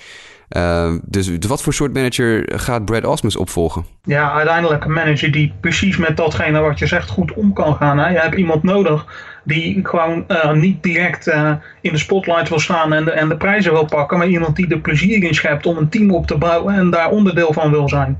Dus 1.05 1.31
wat 1.49 1.63
voor 1.63 1.75
soort 1.75 1.95
manager 1.95 2.61
gaat 2.61 2.85
Brad 2.85 3.05
Osmus 3.05 3.37
opvolgen? 3.37 3.85
Ja, 4.03 4.33
uiteindelijk 4.33 4.85
een 4.85 4.93
manager 4.93 5.31
die 5.31 5.53
precies 5.61 5.97
met 5.97 6.17
datgene 6.17 6.61
wat 6.61 6.79
je 6.79 6.87
zegt 6.87 7.09
goed 7.09 7.33
om 7.33 7.53
kan 7.53 7.77
gaan. 7.77 7.99
Hè? 7.99 8.09
Je 8.09 8.19
hebt 8.19 8.37
iemand 8.37 8.63
nodig 8.63 9.07
die 9.45 9.81
gewoon 9.83 10.25
uh, 10.29 10.53
niet 10.53 10.83
direct 10.83 11.29
uh, 11.29 11.53
in 11.81 11.93
de 11.93 11.99
spotlight 11.99 12.49
wil 12.49 12.59
staan 12.59 12.93
en 12.93 13.05
de, 13.05 13.11
en 13.11 13.29
de 13.29 13.37
prijzen 13.37 13.73
wil 13.73 13.85
pakken, 13.85 14.19
maar 14.19 14.27
iemand 14.27 14.57
die 14.57 14.69
er 14.69 14.79
plezier 14.79 15.23
in 15.23 15.35
schept 15.35 15.67
om 15.67 15.77
een 15.77 15.89
team 15.89 16.11
op 16.11 16.27
te 16.27 16.37
bouwen 16.37 16.75
en 16.75 16.91
daar 16.91 17.11
onderdeel 17.11 17.53
van 17.53 17.71
wil 17.71 17.89
zijn. 17.89 18.19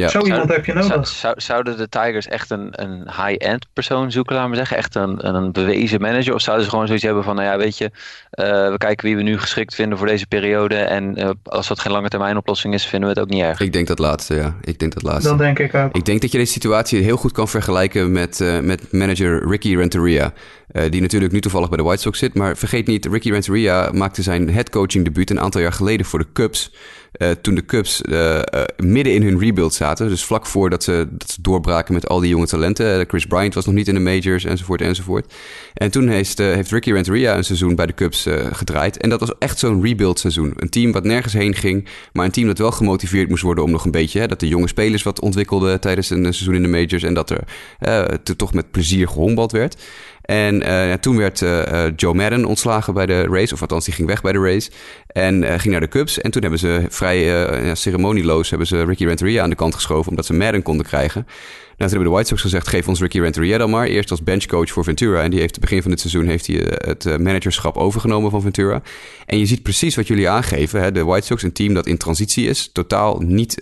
Ja. 0.00 0.08
Zo 0.08 0.20
iemand 0.20 0.50
heb 0.50 0.64
je 0.64 0.72
nodig. 0.72 1.08
Zou, 1.08 1.34
zouden 1.36 1.76
de 1.76 1.88
Tigers 1.88 2.28
echt 2.28 2.50
een, 2.50 2.68
een 2.70 3.02
high-end 3.02 3.66
persoon 3.72 4.12
zoeken, 4.12 4.34
laten 4.34 4.50
we 4.50 4.56
zeggen? 4.56 4.76
Echt 4.76 4.94
een, 4.94 5.26
een 5.26 5.52
bewezen 5.52 6.00
manager? 6.00 6.34
Of 6.34 6.40
zouden 6.40 6.64
ze 6.64 6.70
gewoon 6.70 6.86
zoiets 6.86 7.04
hebben 7.04 7.24
van, 7.24 7.34
nou 7.34 7.48
ja, 7.48 7.56
weet 7.56 7.78
je, 7.78 7.84
uh, 7.84 8.44
we 8.70 8.74
kijken 8.78 9.06
wie 9.06 9.16
we 9.16 9.22
nu 9.22 9.38
geschikt 9.38 9.74
vinden 9.74 9.98
voor 9.98 10.06
deze 10.06 10.26
periode. 10.26 10.74
En 10.74 11.18
uh, 11.18 11.30
als 11.42 11.68
dat 11.68 11.80
geen 11.80 11.92
lange 11.92 12.08
termijn 12.08 12.36
oplossing 12.36 12.74
is, 12.74 12.86
vinden 12.86 13.08
we 13.08 13.14
het 13.14 13.24
ook 13.24 13.30
niet 13.34 13.42
erg. 13.42 13.60
Ik 13.60 13.72
denk 13.72 13.86
dat 13.86 13.98
laatste, 13.98 14.34
ja. 14.34 14.56
Ik 14.62 14.78
denk 14.78 14.92
dat 14.94 15.02
laatste. 15.02 15.28
Dan 15.28 15.38
denk 15.38 15.58
ik 15.58 15.74
ook. 15.74 15.96
Ik 15.96 16.04
denk 16.04 16.20
dat 16.20 16.32
je 16.32 16.38
deze 16.38 16.52
situatie 16.52 17.02
heel 17.02 17.16
goed 17.16 17.32
kan 17.32 17.48
vergelijken 17.48 18.12
met, 18.12 18.40
uh, 18.40 18.58
met 18.58 18.92
manager 18.92 19.48
Ricky 19.48 19.76
Renteria. 19.76 20.32
die 20.88 21.00
natuurlijk 21.00 21.32
nu 21.32 21.40
toevallig 21.40 21.68
bij 21.68 21.78
de 21.78 21.84
White 21.84 22.02
Sox 22.02 22.18
zit. 22.18 22.34
Maar 22.34 22.56
vergeet 22.56 22.86
niet, 22.86 23.06
Ricky 23.06 23.30
Renteria 23.30 23.90
maakte 23.92 24.22
zijn 24.22 24.50
headcoaching 24.50 25.04
debuut 25.04 25.30
een 25.30 25.40
aantal 25.40 25.60
jaar 25.60 25.72
geleden 25.72 26.06
voor 26.06 26.18
de 26.18 26.32
Cubs. 26.32 26.72
Uh, 27.18 27.30
toen 27.30 27.54
de 27.54 27.64
Cubs 27.64 28.02
uh, 28.02 28.36
uh, 28.36 28.42
midden 28.76 29.14
in 29.14 29.22
hun 29.22 29.38
rebuild 29.38 29.74
zaten. 29.74 30.08
Dus 30.08 30.24
vlak 30.24 30.46
voordat 30.46 30.82
ze, 30.82 31.08
dat 31.10 31.30
ze 31.30 31.42
doorbraken 31.42 31.94
met 31.94 32.08
al 32.08 32.20
die 32.20 32.28
jonge 32.28 32.46
talenten. 32.46 33.04
Chris 33.08 33.26
Bryant 33.26 33.54
was 33.54 33.66
nog 33.66 33.74
niet 33.74 33.88
in 33.88 33.94
de 33.94 34.00
majors, 34.00 34.44
enzovoort, 34.44 34.80
enzovoort. 34.80 35.34
En 35.74 35.90
toen 35.90 36.08
heeft, 36.08 36.38
heeft 36.38 36.70
Ricky 36.70 36.92
Renteria 36.92 37.36
een 37.36 37.44
seizoen 37.44 37.74
bij 37.74 37.86
de 37.86 37.94
Cubs 37.94 38.26
gedraaid. 38.52 38.96
En 38.96 39.08
dat 39.08 39.20
was 39.20 39.32
echt 39.38 39.58
zo'n 39.58 39.82
rebuild 39.82 40.18
seizoen. 40.18 40.52
Een 40.56 40.68
team 40.68 40.92
wat 40.92 41.04
nergens 41.04 41.32
heen 41.32 41.54
ging, 41.54 41.88
maar 42.12 42.24
een 42.24 42.30
team 42.30 42.46
dat 42.46 42.58
wel 42.58 42.72
gemotiveerd 42.72 43.28
moest 43.28 43.42
worden 43.42 43.64
om 43.64 43.70
nog 43.70 43.84
een 43.84 43.90
beetje... 43.90 44.20
Hè, 44.20 44.26
dat 44.26 44.40
de 44.40 44.48
jonge 44.48 44.68
spelers 44.68 45.02
wat 45.02 45.20
ontwikkelden 45.20 45.80
tijdens 45.80 46.10
een 46.10 46.22
seizoen 46.22 46.54
in 46.54 46.62
de 46.62 46.68
majors. 46.68 47.02
En 47.02 47.14
dat 47.14 47.30
er 47.30 48.36
toch 48.36 48.52
met 48.52 48.70
plezier 48.70 49.08
gehombald 49.08 49.52
werd. 49.52 49.76
En 50.30 50.62
uh, 50.62 50.92
toen 50.92 51.16
werd 51.16 51.40
uh, 51.40 51.86
Joe 51.96 52.14
Madden 52.14 52.44
ontslagen 52.44 52.94
bij 52.94 53.06
de 53.06 53.22
race. 53.22 53.54
Of 53.54 53.60
althans, 53.60 53.84
die 53.84 53.94
ging 53.94 54.08
weg 54.08 54.22
bij 54.22 54.32
de 54.32 54.38
race. 54.38 54.70
En 55.06 55.60
ging 55.60 55.72
naar 55.72 55.80
de 55.80 55.88
Cubs. 55.88 56.20
En 56.20 56.30
toen 56.30 56.42
hebben 56.42 56.60
ze 56.60 56.84
vrij 56.88 57.74
ceremonieloos 57.74 58.50
hebben 58.50 58.66
ze 58.66 58.84
Ricky 58.84 59.04
Renteria 59.04 59.42
aan 59.42 59.50
de 59.50 59.56
kant 59.56 59.74
geschoven. 59.74 60.10
Omdat 60.10 60.26
ze 60.26 60.32
Madden 60.32 60.62
konden 60.62 60.86
krijgen. 60.86 61.26
Nou, 61.26 61.36
toen 61.76 61.88
hebben 61.88 62.04
de 62.04 62.10
White 62.10 62.28
Sox 62.28 62.40
gezegd, 62.40 62.68
geef 62.68 62.88
ons 62.88 63.00
Ricky 63.00 63.20
Renteria 63.20 63.58
dan 63.58 63.70
maar. 63.70 63.86
Eerst 63.86 64.10
als 64.10 64.22
benchcoach 64.22 64.70
voor 64.70 64.84
Ventura. 64.84 65.22
En 65.22 65.30
die 65.30 65.40
heeft, 65.40 65.60
begin 65.60 65.82
van 65.82 65.90
dit 65.90 66.00
seizoen 66.00 66.26
heeft 66.26 66.46
hij 66.46 66.56
het 66.78 67.04
managerschap 67.04 67.76
overgenomen 67.76 68.30
van 68.30 68.42
Ventura. 68.42 68.82
En 69.26 69.38
je 69.38 69.46
ziet 69.46 69.62
precies 69.62 69.96
wat 69.96 70.06
jullie 70.06 70.28
aangeven. 70.28 70.82
Hè? 70.82 70.92
De 70.92 71.04
White 71.04 71.26
Sox, 71.26 71.42
een 71.42 71.52
team 71.52 71.74
dat 71.74 71.86
in 71.86 71.96
transitie 71.96 72.48
is. 72.48 72.70
Totaal 72.72 73.20
niet 73.20 73.56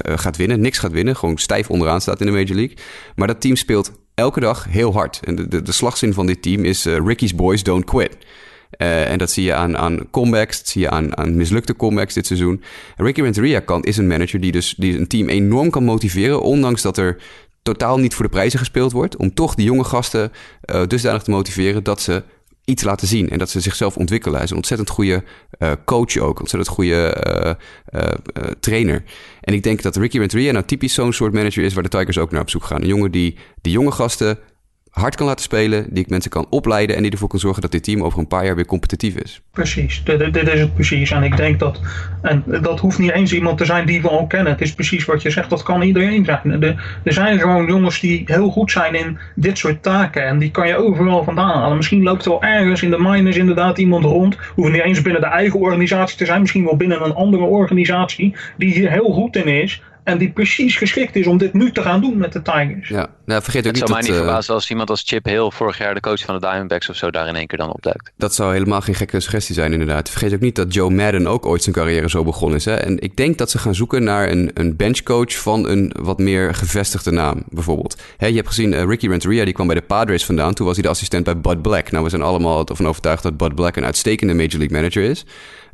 gaat 0.00 0.36
winnen. 0.36 0.60
Niks 0.60 0.78
gaat 0.78 0.92
winnen. 0.92 1.16
Gewoon 1.16 1.38
stijf 1.38 1.70
onderaan 1.70 2.00
staat 2.00 2.20
in 2.20 2.26
de 2.26 2.32
Major 2.32 2.56
League. 2.56 2.76
Maar 3.14 3.26
dat 3.26 3.40
team 3.40 3.56
speelt 3.56 3.92
elke 4.16 4.40
dag 4.40 4.66
heel 4.68 4.92
hard. 4.92 5.20
En 5.24 5.34
de, 5.34 5.48
de, 5.48 5.62
de 5.62 5.72
slagzin 5.72 6.14
van 6.14 6.26
dit 6.26 6.42
team 6.42 6.64
is 6.64 6.86
uh, 6.86 6.96
Ricky's 7.04 7.34
boys 7.34 7.62
don't 7.62 7.84
quit. 7.84 8.16
Uh, 8.78 9.10
en 9.10 9.18
dat 9.18 9.30
zie 9.30 9.44
je 9.44 9.54
aan, 9.54 9.76
aan 9.76 10.10
comebacks, 10.10 10.58
dat 10.58 10.68
zie 10.68 10.80
je 10.80 10.90
aan, 10.90 11.16
aan 11.16 11.36
mislukte 11.36 11.76
comebacks 11.76 12.14
dit 12.14 12.26
seizoen. 12.26 12.62
Ricky 12.96 13.20
Renteria 13.20 13.60
kan, 13.60 13.82
is 13.82 13.96
een 13.96 14.06
manager 14.06 14.40
die 14.40 14.52
dus 14.52 14.74
die 14.78 14.98
een 14.98 15.06
team 15.06 15.28
enorm 15.28 15.70
kan 15.70 15.84
motiveren, 15.84 16.42
ondanks 16.42 16.82
dat 16.82 16.96
er 16.96 17.22
totaal 17.62 17.98
niet 17.98 18.14
voor 18.14 18.24
de 18.24 18.30
prijzen 18.30 18.58
gespeeld 18.58 18.92
wordt, 18.92 19.16
om 19.16 19.34
toch 19.34 19.54
die 19.54 19.64
jonge 19.64 19.84
gasten 19.84 20.32
uh, 20.64 20.82
dusdanig 20.86 21.22
te 21.22 21.30
motiveren 21.30 21.84
dat 21.84 22.00
ze 22.00 22.22
iets 22.66 22.82
laten 22.82 23.06
zien 23.06 23.28
en 23.28 23.38
dat 23.38 23.50
ze 23.50 23.60
zichzelf 23.60 23.96
ontwikkelen. 23.96 24.34
Hij 24.34 24.44
is 24.44 24.50
een 24.50 24.56
ontzettend 24.56 24.90
goede 24.90 25.24
uh, 25.58 25.72
coach 25.84 26.16
ook, 26.16 26.40
ontzettend 26.40 26.74
goede 26.74 27.16
uh, 27.94 28.02
uh, 28.02 28.50
trainer. 28.60 29.02
En 29.40 29.54
ik 29.54 29.62
denk 29.62 29.82
dat 29.82 29.96
Ricky 29.96 30.18
Renteria 30.18 30.52
nou 30.52 30.64
typisch 30.64 30.94
zo'n 30.94 31.12
soort 31.12 31.32
manager 31.32 31.64
is 31.64 31.74
waar 31.74 31.82
de 31.82 31.88
Tigers 31.88 32.18
ook 32.18 32.30
naar 32.30 32.40
op 32.40 32.50
zoek 32.50 32.64
gaan. 32.64 32.80
Een 32.80 32.86
jongen 32.86 33.10
die 33.10 33.36
die 33.60 33.72
jonge 33.72 33.92
gasten 33.92 34.38
hard 35.00 35.14
kan 35.16 35.26
laten 35.26 35.42
spelen, 35.44 35.86
die 35.90 36.04
ik 36.04 36.10
mensen 36.10 36.30
kan 36.30 36.46
opleiden 36.50 36.96
en 36.96 37.02
die 37.02 37.10
ervoor 37.10 37.28
kan 37.28 37.38
zorgen 37.38 37.62
dat 37.62 37.72
dit 37.72 37.84
team 37.84 38.02
over 38.02 38.18
een 38.18 38.26
paar 38.26 38.44
jaar 38.44 38.54
weer 38.54 38.66
competitief 38.66 39.16
is. 39.16 39.40
Precies, 39.52 40.04
dit, 40.04 40.36
is 40.36 40.60
het 40.60 40.74
precies. 40.74 41.10
En 41.10 41.22
ik 41.22 41.36
denk 41.36 41.58
dat, 41.58 41.80
en 42.22 42.44
dat 42.62 42.80
hoeft 42.80 42.98
niet 42.98 43.10
eens 43.10 43.32
iemand 43.32 43.58
te 43.58 43.64
zijn 43.64 43.86
die 43.86 44.02
we 44.02 44.08
al 44.08 44.26
kennen. 44.26 44.52
Het 44.52 44.60
is 44.60 44.74
precies 44.74 45.04
wat 45.04 45.22
je 45.22 45.30
zegt, 45.30 45.50
dat 45.50 45.62
kan 45.62 45.82
iedereen 45.82 46.24
zijn. 46.24 46.62
er 47.02 47.12
zijn 47.12 47.38
gewoon 47.38 47.66
jongens 47.66 48.00
die 48.00 48.22
heel 48.24 48.50
goed 48.50 48.70
zijn 48.70 48.94
in 48.94 49.18
dit 49.34 49.58
soort 49.58 49.82
taken 49.82 50.26
en 50.26 50.38
die 50.38 50.50
kan 50.50 50.68
je 50.68 50.76
overal 50.76 51.24
vandaan 51.24 51.58
halen. 51.58 51.76
Misschien 51.76 52.02
loopt 52.02 52.24
er 52.24 52.30
wel 52.30 52.42
ergens 52.42 52.82
in 52.82 52.90
de 52.90 52.98
miners 52.98 53.36
inderdaad 53.36 53.78
iemand 53.78 54.04
rond, 54.04 54.36
hoeft 54.54 54.72
niet 54.72 54.82
eens 54.82 55.02
binnen 55.02 55.22
de 55.22 55.28
eigen 55.28 55.60
organisatie 55.60 56.18
te 56.18 56.24
zijn, 56.24 56.40
misschien 56.40 56.64
wel 56.64 56.76
binnen 56.76 57.04
een 57.04 57.14
andere 57.14 57.44
organisatie, 57.44 58.34
die 58.56 58.72
hier 58.72 58.90
heel 58.90 59.12
goed 59.12 59.36
in 59.36 59.46
is 59.46 59.82
en 60.06 60.18
die 60.18 60.30
precies 60.30 60.76
geschikt 60.76 61.16
is 61.16 61.26
om 61.26 61.38
dit 61.38 61.52
nu 61.52 61.72
te 61.72 61.82
gaan 61.82 62.00
doen 62.00 62.16
met 62.16 62.32
de 62.32 62.42
Tigers. 62.42 62.88
Ja, 62.88 63.06
nou, 63.24 63.42
vergeet 63.42 63.66
ook 63.66 63.74
het 63.74 63.74
niet 63.74 63.88
zou 63.88 63.90
mij 63.90 64.00
niet 64.00 64.10
uh, 64.10 64.16
verbazen 64.16 64.54
als 64.54 64.70
iemand 64.70 64.90
als 64.90 65.02
Chip 65.06 65.24
Hill 65.24 65.50
vorig 65.50 65.78
jaar 65.78 65.94
de 65.94 66.00
coach 66.00 66.20
van 66.20 66.34
de 66.34 66.40
Diamondbacks 66.40 66.88
of 66.88 66.96
zo 66.96 67.10
daar 67.10 67.28
in 67.28 67.36
één 67.36 67.46
keer 67.46 67.58
dan 67.58 67.72
opduikt. 67.72 68.12
Dat 68.16 68.34
zou 68.34 68.52
helemaal 68.52 68.80
geen 68.80 68.94
gekke 68.94 69.20
suggestie 69.20 69.54
zijn 69.54 69.72
inderdaad. 69.72 70.10
Vergeet 70.10 70.34
ook 70.34 70.40
niet 70.40 70.54
dat 70.54 70.74
Joe 70.74 70.90
Madden 70.90 71.26
ook 71.26 71.46
ooit 71.46 71.62
zijn 71.62 71.74
carrière 71.74 72.10
zo 72.10 72.24
begonnen 72.24 72.58
is. 72.58 72.64
Hè? 72.64 72.74
En 72.74 72.98
ik 72.98 73.16
denk 73.16 73.38
dat 73.38 73.50
ze 73.50 73.58
gaan 73.58 73.74
zoeken 73.74 74.04
naar 74.04 74.30
een, 74.30 74.50
een 74.54 74.76
benchcoach 74.76 75.36
van 75.36 75.68
een 75.68 75.94
wat 76.00 76.18
meer 76.18 76.54
gevestigde 76.54 77.10
naam 77.10 77.42
bijvoorbeeld. 77.48 78.02
Hè, 78.16 78.26
je 78.26 78.36
hebt 78.36 78.48
gezien 78.48 78.72
uh, 78.72 78.84
Ricky 78.84 79.08
Renteria, 79.08 79.44
die 79.44 79.54
kwam 79.54 79.66
bij 79.66 79.76
de 79.76 79.82
Padres 79.82 80.24
vandaan. 80.24 80.54
Toen 80.54 80.66
was 80.66 80.74
hij 80.74 80.84
de 80.84 80.90
assistent 80.90 81.24
bij 81.24 81.40
Bud 81.40 81.62
Black. 81.62 81.90
Nou, 81.90 82.04
we 82.04 82.10
zijn 82.10 82.22
allemaal 82.22 82.66
ervan 82.66 82.88
overtuigd 82.88 83.22
dat 83.22 83.36
Bud 83.36 83.54
Black 83.54 83.76
een 83.76 83.84
uitstekende 83.84 84.34
Major 84.34 84.58
League 84.58 84.76
Manager 84.76 85.02
is. 85.02 85.24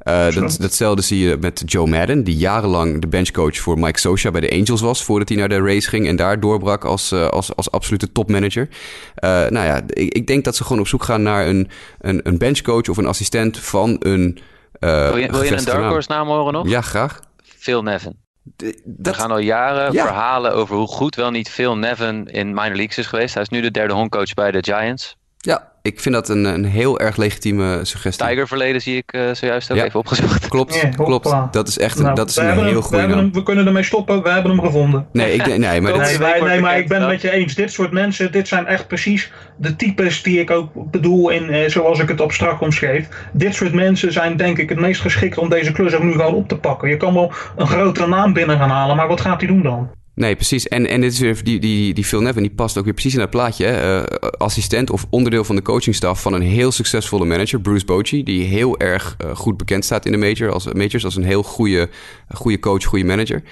Uh, 0.04 0.34
dat, 0.34 0.56
datzelfde 0.60 1.02
zie 1.02 1.28
je 1.28 1.36
met 1.40 1.62
Joe 1.66 1.86
Madden, 1.86 2.24
die 2.24 2.36
jarenlang 2.36 3.00
de 3.00 3.06
benchcoach 3.06 3.56
voor 3.56 3.78
Mike 3.78 3.98
Socha 3.98 4.30
bij 4.30 4.40
de 4.40 4.50
Angels 4.50 4.80
was, 4.80 5.04
voordat 5.04 5.28
hij 5.28 5.38
naar 5.38 5.48
de 5.48 5.60
race 5.60 5.88
ging 5.88 6.06
en 6.06 6.16
daar 6.16 6.40
doorbrak 6.40 6.84
als, 6.84 7.12
uh, 7.12 7.28
als, 7.28 7.56
als 7.56 7.70
absolute 7.70 8.12
topmanager. 8.12 8.68
Uh, 8.68 9.30
nou 9.30 9.66
ja, 9.66 9.80
ik, 9.86 10.14
ik, 10.14 10.26
denk 10.26 10.44
dat 10.44 10.56
ze 10.56 10.62
gewoon 10.62 10.78
op 10.78 10.88
zoek 10.88 11.02
gaan 11.02 11.22
naar 11.22 11.46
een, 11.46 11.68
een, 11.98 12.20
een 12.22 12.38
benchcoach 12.38 12.88
of 12.88 12.96
een 12.96 13.06
assistent 13.06 13.58
van 13.58 13.96
een. 13.98 14.38
wil 14.78 15.16
je, 15.16 15.30
wil 15.30 15.42
je 15.42 15.56
een 15.56 15.64
Dark 15.64 15.88
Horse 15.88 16.10
naam 16.10 16.26
horen 16.26 16.52
nog? 16.52 16.68
Ja, 16.68 16.80
graag. 16.80 17.20
Phil 17.42 17.82
Nevin. 17.82 18.16
De, 18.42 18.80
dat... 18.84 19.14
Er 19.14 19.20
gaan 19.20 19.30
al 19.30 19.38
jaren 19.38 19.92
ja. 19.92 20.04
verhalen 20.06 20.54
over 20.54 20.76
hoe 20.76 20.86
goed 20.86 21.14
wel 21.14 21.30
niet 21.30 21.50
Phil 21.50 21.76
Nevin 21.76 22.26
in 22.26 22.46
minor 22.46 22.76
leagues 22.76 22.98
is 22.98 23.06
geweest. 23.06 23.34
Hij 23.34 23.42
is 23.42 23.48
nu 23.48 23.60
de 23.60 23.70
derde 23.70 23.94
honkcoach 23.94 24.34
bij 24.34 24.50
de 24.50 24.58
Giants. 24.62 25.16
Ja, 25.36 25.71
ik 25.82 26.00
vind 26.00 26.14
dat 26.14 26.28
een, 26.28 26.44
een 26.44 26.64
heel 26.64 27.00
erg 27.00 27.16
legitieme 27.16 27.80
suggestie. 27.82 28.26
Tiger 28.26 28.48
verleden 28.48 28.80
zie 28.80 28.96
ik 28.96 29.12
uh, 29.12 29.32
zojuist 29.32 29.70
ook 29.70 29.76
ja. 29.76 29.84
even 29.84 29.98
opgezocht. 29.98 30.48
Klopt, 30.48 30.88
klopt. 30.96 31.34
Dat 31.50 31.68
is 31.68 31.78
echt 31.78 31.98
nou, 31.98 32.14
dat 32.14 32.28
is 32.28 32.36
een 32.36 32.64
heel 32.64 32.82
goede 32.82 33.06
we, 33.06 33.30
we 33.32 33.42
kunnen 33.42 33.66
ermee 33.66 33.82
stoppen, 33.82 34.22
we 34.22 34.30
hebben 34.30 34.50
hem 34.50 34.60
gevonden. 34.60 35.06
Nee, 35.12 35.32
ik, 35.32 35.46
nee, 35.46 35.80
maar, 35.80 35.92
nee, 35.98 36.18
nee, 36.18 36.42
nee, 36.42 36.60
maar 36.60 36.78
ik 36.78 36.88
ben 36.88 37.00
het 37.00 37.08
met 37.08 37.20
je 37.20 37.30
eens. 37.30 37.54
Dit 37.54 37.72
soort 37.72 37.92
mensen, 37.92 38.32
dit 38.32 38.48
zijn 38.48 38.66
echt 38.66 38.86
precies 38.86 39.32
de 39.56 39.76
types 39.76 40.22
die 40.22 40.40
ik 40.40 40.50
ook 40.50 40.90
bedoel 40.90 41.30
in 41.30 41.50
uh, 41.50 41.68
zoals 41.68 41.98
ik 41.98 42.08
het 42.08 42.20
abstract 42.20 42.62
omschreef. 42.62 43.08
Dit 43.32 43.54
soort 43.54 43.72
mensen 43.72 44.12
zijn 44.12 44.36
denk 44.36 44.58
ik 44.58 44.68
het 44.68 44.80
meest 44.80 45.00
geschikt 45.00 45.38
om 45.38 45.48
deze 45.48 45.72
klus 45.72 45.94
ook 45.94 46.02
nu 46.02 46.12
gewoon 46.12 46.34
op 46.34 46.48
te 46.48 46.56
pakken. 46.56 46.88
Je 46.88 46.96
kan 46.96 47.14
wel 47.14 47.32
een 47.56 47.66
grotere 47.66 48.06
naam 48.06 48.32
binnen 48.32 48.58
gaan 48.58 48.70
halen, 48.70 48.96
maar 48.96 49.08
wat 49.08 49.20
gaat 49.20 49.40
hij 49.40 49.48
doen 49.48 49.62
dan? 49.62 49.90
Nee, 50.14 50.34
precies. 50.34 50.68
En, 50.68 50.86
en 50.86 51.00
dit 51.00 51.12
is 51.12 51.18
weer, 51.18 51.44
die, 51.44 51.60
die, 51.60 51.94
die 51.94 52.04
Phil 52.04 52.20
Nevin 52.20 52.42
die 52.42 52.52
past 52.52 52.78
ook 52.78 52.84
weer 52.84 52.92
precies 52.92 53.14
in 53.14 53.18
dat 53.18 53.30
plaatje. 53.30 53.66
Uh, 53.66 54.28
assistent 54.38 54.90
of 54.90 55.06
onderdeel 55.10 55.44
van 55.44 55.56
de 55.56 55.62
coachingstaf 55.62 56.22
van 56.22 56.32
een 56.32 56.42
heel 56.42 56.72
succesvolle 56.72 57.24
manager, 57.24 57.60
Bruce 57.60 57.84
Bochy, 57.84 58.22
die 58.22 58.44
heel 58.44 58.78
erg 58.78 59.16
uh, 59.24 59.36
goed 59.36 59.56
bekend 59.56 59.84
staat 59.84 60.06
in 60.06 60.12
de 60.12 60.18
major, 60.18 60.52
als, 60.52 60.72
majors 60.72 61.04
als 61.04 61.16
een 61.16 61.24
heel 61.24 61.42
goede, 61.42 61.88
goede 62.34 62.58
coach, 62.58 62.84
goede 62.84 63.04
manager. 63.04 63.42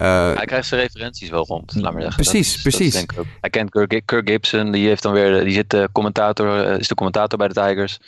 Uh, 0.00 0.34
hij 0.34 0.46
krijgt 0.46 0.68
zijn 0.68 0.80
referenties 0.80 1.28
wel 1.28 1.44
rond, 1.44 1.74
laat 1.74 1.92
maar 1.92 2.02
zeggen. 2.02 2.22
Precies, 2.22 2.48
dat 2.48 2.56
is, 2.56 2.62
precies. 2.62 3.06
Dat 3.06 3.24
is 3.24 3.30
hij 3.40 3.50
kent 3.50 3.70
Kirk, 3.70 4.02
Kirk, 4.04 4.28
Gibson, 4.28 4.70
die 4.70 4.86
heeft 4.86 5.02
dan 5.02 5.12
weer, 5.12 5.44
die 5.44 5.54
zit 5.54 5.70
de 5.70 5.88
commentator, 5.92 6.78
is 6.78 6.88
de 6.88 6.94
commentator 6.94 7.38
bij 7.38 7.48
de 7.48 7.54
Tigers 7.54 7.98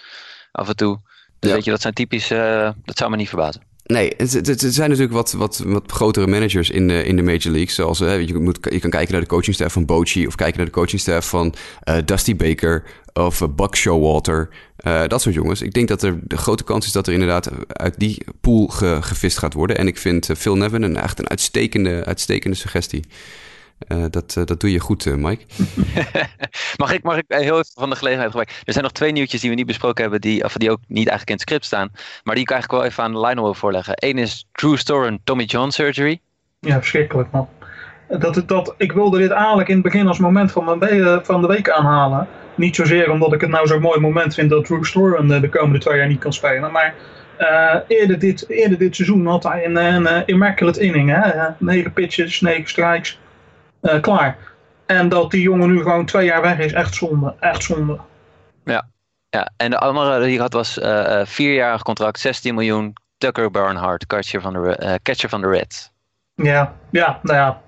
af 0.53 0.69
en 0.69 0.77
toe. 0.77 1.01
Dus 1.39 1.51
ja. 1.51 1.57
weet 1.57 1.65
je, 1.65 1.71
dat 1.71 1.81
zijn 1.81 1.95
typisch, 1.95 2.29
dat 2.85 2.97
zou 2.97 3.11
me 3.11 3.17
niet 3.17 3.29
verbazen. 3.29 3.63
Nee, 3.87 4.13
het, 4.17 4.65
zijn 4.69 4.89
natuurlijk 4.89 5.17
wat, 5.17 5.33
wat, 5.33 5.63
wat 5.67 5.93
grotere 5.93 6.27
managers 6.27 6.71
in 6.71 6.89
de, 6.89 7.05
in 7.05 7.17
de 7.17 7.23
Major 7.23 7.53
League. 7.53 7.71
Zoals 7.71 7.99
hè, 7.99 8.13
je, 8.13 8.35
moet, 8.39 8.59
je 8.71 8.81
kan 8.81 8.91
kijken 8.91 9.13
naar 9.13 9.21
de 9.21 9.27
coachingstaff 9.27 9.73
van 9.73 9.85
Bochy... 9.85 10.27
of 10.27 10.35
kijken 10.35 10.57
naar 10.57 10.67
de 10.67 10.73
coachingstaff 10.73 11.29
van 11.29 11.55
uh, 11.89 11.97
Dusty 12.05 12.37
Baker 12.37 12.83
of 13.13 13.41
uh, 13.41 13.49
Buck 13.49 13.77
Showalter. 13.77 14.49
Uh, 14.87 15.07
dat 15.07 15.23
soort 15.23 15.35
jongens. 15.35 15.63
Ik 15.63 15.73
denk 15.73 15.89
dat 15.89 16.03
er 16.03 16.19
de 16.23 16.37
grote 16.37 16.65
kans 16.65 16.87
is 16.87 16.93
dat 16.93 17.07
er 17.07 17.13
inderdaad 17.13 17.51
uit 17.69 17.95
die 17.99 18.25
pool 18.41 18.67
ge, 18.67 18.99
gevist 19.01 19.39
gaat 19.39 19.55
worden. 19.55 19.79
En 19.79 19.87
ik 19.87 19.99
vind 19.99 20.31
Phil 20.37 20.57
Nevin 20.57 20.83
een, 20.83 20.97
echt 20.97 21.19
een 21.19 21.29
uitstekende, 21.29 22.05
uitstekende 22.05 22.57
suggestie. 22.57 23.05
Uh, 23.89 24.05
dat, 24.11 24.35
uh, 24.39 24.45
dat 24.45 24.61
doe 24.61 24.73
je 24.73 24.79
goed, 24.79 25.05
uh, 25.05 25.15
Mike. 25.15 25.45
mag, 26.83 26.93
ik, 26.93 27.03
mag 27.03 27.17
ik 27.17 27.25
heel 27.29 27.59
even 27.59 27.73
van 27.75 27.91
de 27.91 27.97
gelegenheid 27.97 28.31
gebruiken? 28.31 28.57
Er 28.65 28.73
zijn 28.73 28.85
nog 28.85 28.93
twee 28.93 29.13
nieuwtjes 29.13 29.41
die 29.41 29.51
we 29.51 29.57
niet 29.57 29.67
besproken 29.67 30.03
hebben, 30.03 30.21
die, 30.21 30.45
of 30.45 30.53
die 30.53 30.71
ook 30.71 30.81
niet 30.87 31.09
eigenlijk 31.09 31.29
in 31.29 31.35
het 31.35 31.43
script 31.43 31.65
staan, 31.65 31.91
maar 32.23 32.35
die 32.35 32.45
ik 32.45 32.51
eigenlijk 32.51 32.83
wel 32.83 32.91
even 32.91 33.03
aan 33.03 33.21
Lionel 33.21 33.45
wil 33.45 33.55
voorleggen. 33.55 33.95
Eén 33.97 34.19
is 34.19 34.47
True 34.53 34.77
Story 34.77 35.07
en 35.07 35.21
Tommy 35.25 35.45
John 35.45 35.71
Surgery. 35.71 36.21
Ja, 36.61 36.79
verschrikkelijk 36.79 37.31
man. 37.31 37.49
Dat, 38.09 38.43
dat, 38.47 38.75
ik 38.77 38.93
wilde 38.93 39.19
dit 39.19 39.31
eigenlijk 39.31 39.69
in 39.69 39.75
het 39.75 39.85
begin 39.85 40.07
als 40.07 40.19
moment 40.19 40.53
van, 40.53 40.79
mijn, 40.79 41.25
van 41.25 41.41
de 41.41 41.47
week 41.47 41.71
aanhalen. 41.71 42.29
Niet 42.55 42.77
zozeer 42.77 43.11
omdat 43.11 43.33
ik 43.33 43.41
het 43.41 43.51
nou 43.51 43.67
zo'n 43.67 43.81
mooi 43.81 44.01
moment 44.01 44.35
vind 44.35 44.51
dat 44.51 44.65
True 44.65 44.85
Story 44.85 45.41
de 45.41 45.49
komende 45.49 45.79
twee 45.79 45.99
jaar 45.99 46.09
niet 46.09 46.19
kan 46.19 46.33
spelen, 46.33 46.73
maar 46.73 46.95
uh, 47.41 47.77
eerder, 47.89 48.19
dit, 48.19 48.49
eerder 48.49 48.79
dit 48.79 48.97
seizoen 48.97 49.27
had 49.27 49.43
hij 49.43 49.65
een, 49.65 49.77
een, 49.77 50.17
een 50.17 50.27
immaculate 50.27 50.81
inning. 50.81 51.11
Hè? 51.11 51.49
Negen 51.59 51.93
pitches, 51.93 52.41
negen 52.41 52.69
strikes. 52.69 53.19
Uh, 53.87 54.01
klaar. 54.01 54.37
En 54.87 55.09
dat 55.09 55.31
die 55.31 55.43
jongen 55.43 55.69
nu 55.69 55.83
gewoon 55.83 56.07
twee 56.07 56.25
jaar 56.25 56.43
weg 56.43 56.59
is, 56.59 56.73
echt 56.73 56.95
zonde. 56.95 57.35
Echt 57.41 57.63
zonde. 57.63 57.99
Ja, 58.65 58.89
ja. 59.31 59.51
en 59.57 59.71
de 59.71 59.79
andere 59.79 60.25
die 60.25 60.35
ik 60.35 60.41
had 60.41 60.53
was 60.53 60.79
uh, 60.79 61.21
vierjarig 61.25 61.83
contract, 61.83 62.21
16 62.21 62.55
miljoen. 62.55 62.93
Tucker 63.19 63.51
Barnhart, 63.51 64.07
catcher 64.07 64.41
van 64.41 64.53
de, 64.53 64.99
catcher 65.03 65.29
van 65.29 65.41
de 65.41 65.49
Reds. 65.49 65.91
Ja, 66.35 66.75
ja, 66.91 67.21
nou 67.23 67.39
ja. 67.39 67.61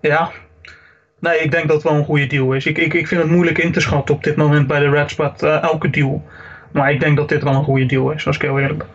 Ja. 0.00 0.30
Nee, 1.18 1.38
ik 1.38 1.50
denk 1.50 1.66
dat 1.66 1.76
het 1.76 1.90
wel 1.90 1.98
een 1.98 2.04
goede 2.04 2.26
deal 2.26 2.52
is. 2.52 2.66
Ik, 2.66 2.78
ik, 2.78 2.94
ik 2.94 3.06
vind 3.06 3.22
het 3.22 3.30
moeilijk 3.30 3.58
in 3.58 3.72
te 3.72 3.80
schatten 3.80 4.14
op 4.14 4.24
dit 4.24 4.36
moment 4.36 4.66
bij 4.66 4.80
de 4.80 4.90
Reds, 4.90 5.16
maar 5.16 5.36
elke 5.40 5.90
deal. 5.90 6.24
Maar 6.72 6.92
ik 6.92 7.00
denk 7.00 7.16
dat 7.16 7.28
dit 7.28 7.42
wel 7.42 7.54
een 7.54 7.64
goede 7.64 7.86
deal 7.86 8.10
is, 8.10 8.26
als 8.26 8.36
ik 8.36 8.42
heel 8.42 8.58
eerlijk 8.58 8.78
ben. 8.78 8.88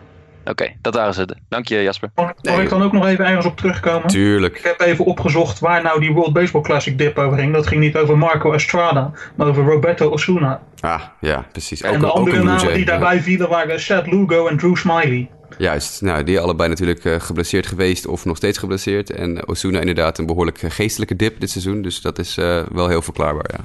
Oké, 0.50 0.72
dat 0.80 0.94
waren 0.94 1.14
ze. 1.14 1.36
Dank 1.48 1.68
je, 1.68 1.82
Jasper. 1.82 2.10
Mag, 2.14 2.32
mag 2.42 2.60
ik 2.60 2.68
dan 2.68 2.82
ook 2.82 2.92
nog 2.92 3.06
even 3.06 3.26
ergens 3.26 3.46
op 3.46 3.56
terugkomen? 3.56 4.08
Tuurlijk. 4.08 4.58
Ik 4.58 4.64
heb 4.64 4.80
even 4.80 5.04
opgezocht 5.04 5.58
waar 5.58 5.82
nou 5.82 6.00
die 6.00 6.12
World 6.12 6.32
Baseball 6.32 6.62
Classic 6.62 6.98
dip 6.98 7.18
over 7.18 7.38
ging. 7.38 7.52
Dat 7.52 7.66
ging 7.66 7.80
niet 7.80 7.96
over 7.96 8.18
Marco 8.18 8.52
Estrada, 8.52 9.10
maar 9.34 9.46
over 9.46 9.64
Roberto 9.64 10.10
Osuna. 10.10 10.60
Ah, 10.80 11.02
ja, 11.20 11.46
precies. 11.52 11.80
En 11.82 11.94
ook, 11.94 12.00
de 12.00 12.06
andere 12.06 12.42
namen 12.42 12.74
die 12.74 12.84
daarbij 12.84 13.20
vielen 13.20 13.48
waren 13.48 13.80
Seth 13.80 14.06
Lugo 14.06 14.46
en 14.46 14.56
Drew 14.56 14.76
Smiley. 14.76 15.30
Juist, 15.58 16.02
nou, 16.02 16.24
die 16.24 16.40
allebei 16.40 16.68
natuurlijk 16.68 17.04
uh, 17.04 17.20
geblesseerd 17.20 17.66
geweest 17.66 18.06
of 18.06 18.24
nog 18.24 18.36
steeds 18.36 18.58
geblesseerd. 18.58 19.10
En 19.10 19.48
Osuna 19.48 19.80
inderdaad 19.80 20.18
een 20.18 20.26
behoorlijk 20.26 20.58
geestelijke 20.68 21.16
dip 21.16 21.40
dit 21.40 21.50
seizoen. 21.50 21.82
Dus 21.82 22.00
dat 22.00 22.18
is 22.18 22.38
uh, 22.38 22.62
wel 22.72 22.88
heel 22.88 23.02
verklaarbaar, 23.02 23.50
ja. 23.56 23.64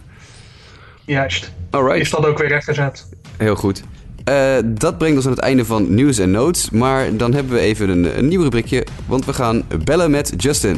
Juist. 1.05 1.51
Alright. 1.69 1.99
Is 1.99 2.09
dat 2.09 2.25
ook 2.25 2.37
weer 2.37 2.47
rechtgezet. 2.47 3.09
Heel 3.37 3.55
goed. 3.55 3.83
Uh, 4.31 4.57
dat 4.65 4.97
brengt 4.97 5.15
ons 5.15 5.25
aan 5.25 5.31
het 5.31 5.41
einde 5.41 5.65
van 5.65 5.93
nieuws 5.93 6.19
en 6.19 6.31
notes. 6.31 6.69
Maar 6.69 7.17
dan 7.17 7.33
hebben 7.33 7.53
we 7.53 7.59
even 7.59 7.89
een, 7.89 8.17
een 8.17 8.27
nieuw 8.27 8.41
rubriekje, 8.41 8.85
want 9.07 9.25
we 9.25 9.33
gaan 9.33 9.63
bellen 9.85 10.11
met 10.11 10.33
Justin. 10.37 10.75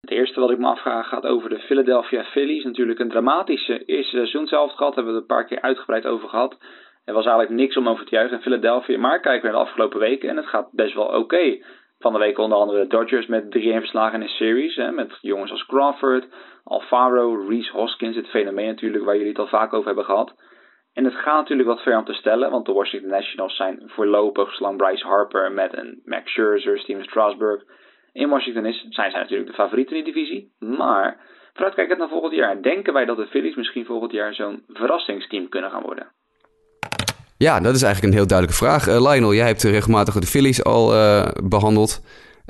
Het 0.00 0.10
eerste 0.10 0.40
wat 0.40 0.50
ik 0.50 0.58
me 0.58 0.66
afvraag 0.66 1.08
gaat 1.08 1.26
over 1.26 1.48
de 1.48 1.58
Philadelphia 1.58 2.24
Phillies. 2.24 2.64
Natuurlijk 2.64 2.98
een 2.98 3.08
dramatische 3.08 3.84
eerste 3.84 4.16
seizoen 4.16 4.46
zelf 4.46 4.72
gehad. 4.72 4.94
Hebben 4.94 5.12
we 5.12 5.20
het 5.20 5.30
een 5.30 5.36
paar 5.36 5.46
keer 5.46 5.60
uitgebreid 5.60 6.06
over 6.06 6.28
gehad. 6.28 6.56
Er 7.04 7.14
was 7.14 7.26
eigenlijk 7.26 7.54
niks 7.60 7.76
om 7.76 7.88
over 7.88 8.04
te 8.04 8.14
juichen 8.14 8.36
in 8.36 8.42
Philadelphia. 8.42 8.98
Maar 8.98 9.20
kijken 9.20 9.42
we 9.42 9.48
naar 9.48 9.62
de 9.64 9.68
afgelopen 9.68 9.98
weken 9.98 10.28
en 10.28 10.36
het 10.36 10.46
gaat 10.46 10.68
best 10.72 10.94
wel 10.94 11.06
oké. 11.06 11.58
Van 11.98 12.12
de 12.12 12.18
week 12.18 12.38
onder 12.38 12.58
andere 12.58 12.80
de 12.80 12.86
Dodgers 12.86 13.26
met 13.26 13.44
3-1 13.44 13.48
verslagen 13.48 14.22
in 14.22 14.28
series. 14.28 14.76
Hè, 14.76 14.90
met 14.90 15.18
jongens 15.20 15.50
als 15.50 15.66
Crawford, 15.66 16.26
Alfaro, 16.64 17.46
Reese 17.48 17.72
Hoskins. 17.72 18.16
Het 18.16 18.28
fenomeen 18.28 18.66
natuurlijk 18.66 19.04
waar 19.04 19.16
jullie 19.16 19.30
het 19.30 19.38
al 19.40 19.46
vaak 19.46 19.72
over 19.72 19.86
hebben 19.86 20.04
gehad. 20.04 20.34
En 20.94 21.04
het 21.04 21.14
gaat 21.14 21.36
natuurlijk 21.36 21.68
wat 21.68 21.82
ver 21.82 21.96
om 21.96 22.04
te 22.04 22.12
stellen. 22.12 22.50
Want 22.50 22.66
de 22.66 22.72
Washington 22.72 23.10
Nationals 23.10 23.56
zijn 23.56 23.82
voorlopig 23.86 24.54
zolang 24.54 24.76
Bryce 24.76 25.06
Harper 25.06 25.52
met 25.52 25.76
een 25.76 26.00
Max 26.04 26.30
Scherzer, 26.30 26.78
Steven 26.78 27.04
Strasburg 27.04 27.62
in 28.12 28.28
Washington 28.28 28.66
is. 28.66 28.86
Zijn 28.88 29.10
zij 29.10 29.20
natuurlijk 29.20 29.48
de 29.48 29.56
favoriet 29.56 29.90
in 29.90 30.04
die 30.04 30.12
divisie. 30.12 30.52
Maar 30.58 31.20
vooruitkijkend 31.52 31.98
naar 31.98 32.08
volgend 32.08 32.34
jaar. 32.34 32.62
Denken 32.62 32.92
wij 32.92 33.04
dat 33.04 33.16
de 33.16 33.26
Phillies 33.26 33.54
misschien 33.54 33.84
volgend 33.84 34.12
jaar 34.12 34.34
zo'n 34.34 34.64
verrassingsteam 34.68 35.48
kunnen 35.48 35.70
gaan 35.70 35.82
worden? 35.82 36.12
Ja, 37.42 37.60
dat 37.60 37.74
is 37.74 37.82
eigenlijk 37.82 38.12
een 38.12 38.18
heel 38.18 38.28
duidelijke 38.28 38.64
vraag. 38.64 38.88
Uh, 38.88 39.10
Lionel, 39.10 39.34
jij 39.34 39.46
hebt 39.46 39.62
regelmatig 39.62 40.14
de 40.14 40.26
Phillies 40.26 40.64
al 40.64 40.94
uh, 40.94 41.26
behandeld 41.44 42.02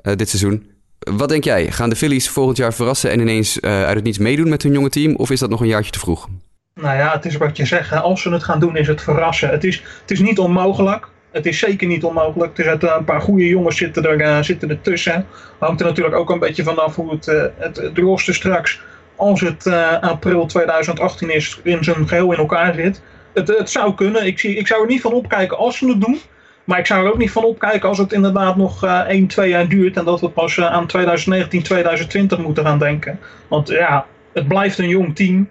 dit 0.02 0.28
seizoen. 0.28 0.70
Wat 0.98 1.28
denk 1.28 1.44
jij? 1.44 1.70
Gaan 1.70 1.88
de 1.88 1.96
Phillies 1.96 2.28
volgend 2.28 2.56
jaar 2.56 2.74
verrassen 2.74 3.10
en 3.10 3.20
ineens 3.20 3.60
uit 3.60 3.94
het 3.94 4.04
niets 4.04 4.18
meedoen 4.18 4.48
met 4.48 4.62
hun 4.62 4.72
jonge 4.72 4.88
team? 4.88 5.16
Of 5.16 5.30
is 5.30 5.40
dat 5.40 5.50
nog 5.50 5.60
een 5.60 5.66
jaartje 5.66 5.90
te 5.90 5.98
vroeg? 5.98 6.28
Nou 6.74 6.96
ja, 6.96 7.12
het 7.12 7.24
is 7.24 7.36
wat 7.36 7.56
je 7.56 7.66
zegt. 7.66 7.92
Als 7.92 8.22
ze 8.22 8.32
het 8.32 8.44
gaan 8.44 8.60
doen, 8.60 8.76
is 8.76 8.86
het 8.86 9.02
verrassen. 9.02 9.50
Het 9.50 9.64
is, 9.64 9.82
het 10.00 10.10
is 10.10 10.20
niet 10.20 10.38
onmogelijk. 10.38 11.08
Het 11.32 11.46
is 11.46 11.58
zeker 11.58 11.86
niet 11.86 12.04
onmogelijk. 12.04 12.58
Er 12.58 12.64
zitten 12.64 12.96
een 12.96 13.04
paar 13.04 13.20
goede 13.20 13.46
jongens 13.46 13.76
zitten 13.76 14.04
er, 14.04 14.44
zitten 14.44 14.70
er 14.70 14.80
tussen. 14.80 15.26
Hangt 15.58 15.80
er 15.80 15.86
natuurlijk 15.86 16.16
ook 16.16 16.30
een 16.30 16.38
beetje 16.38 16.62
vanaf 16.62 16.94
hoe 16.94 17.10
het, 17.10 17.26
het, 17.56 17.76
het 17.76 18.20
straks, 18.34 18.80
als 19.16 19.40
het 19.40 19.66
april 20.00 20.46
2018 20.46 21.34
is, 21.34 21.60
in 21.62 21.84
zijn 21.84 22.08
geheel 22.08 22.32
in 22.32 22.38
elkaar 22.38 22.74
zit 22.74 23.02
het, 23.34 23.48
het 23.48 23.70
zou 23.70 23.94
kunnen. 23.94 24.26
Ik, 24.26 24.38
zie, 24.38 24.56
ik 24.56 24.66
zou 24.66 24.82
er 24.82 24.88
niet 24.88 25.00
van 25.00 25.12
opkijken 25.12 25.56
als 25.56 25.76
ze 25.76 25.88
het 25.88 26.00
doen. 26.00 26.20
Maar 26.64 26.78
ik 26.78 26.86
zou 26.86 27.04
er 27.04 27.12
ook 27.12 27.18
niet 27.18 27.30
van 27.30 27.44
opkijken 27.44 27.88
als 27.88 27.98
het 27.98 28.12
inderdaad 28.12 28.56
nog 28.56 28.84
uh, 28.84 28.98
1, 28.98 29.26
2 29.26 29.48
jaar 29.48 29.68
duurt. 29.68 29.96
En 29.96 30.04
dat 30.04 30.20
we 30.20 30.28
pas 30.28 30.56
uh, 30.56 30.66
aan 30.66 30.86
2019, 30.86 31.62
2020 31.62 32.38
moeten 32.38 32.64
gaan 32.64 32.78
denken. 32.78 33.20
Want 33.48 33.68
ja, 33.68 34.06
het 34.32 34.48
blijft 34.48 34.78
een 34.78 34.88
jong 34.88 35.16
team. 35.16 35.48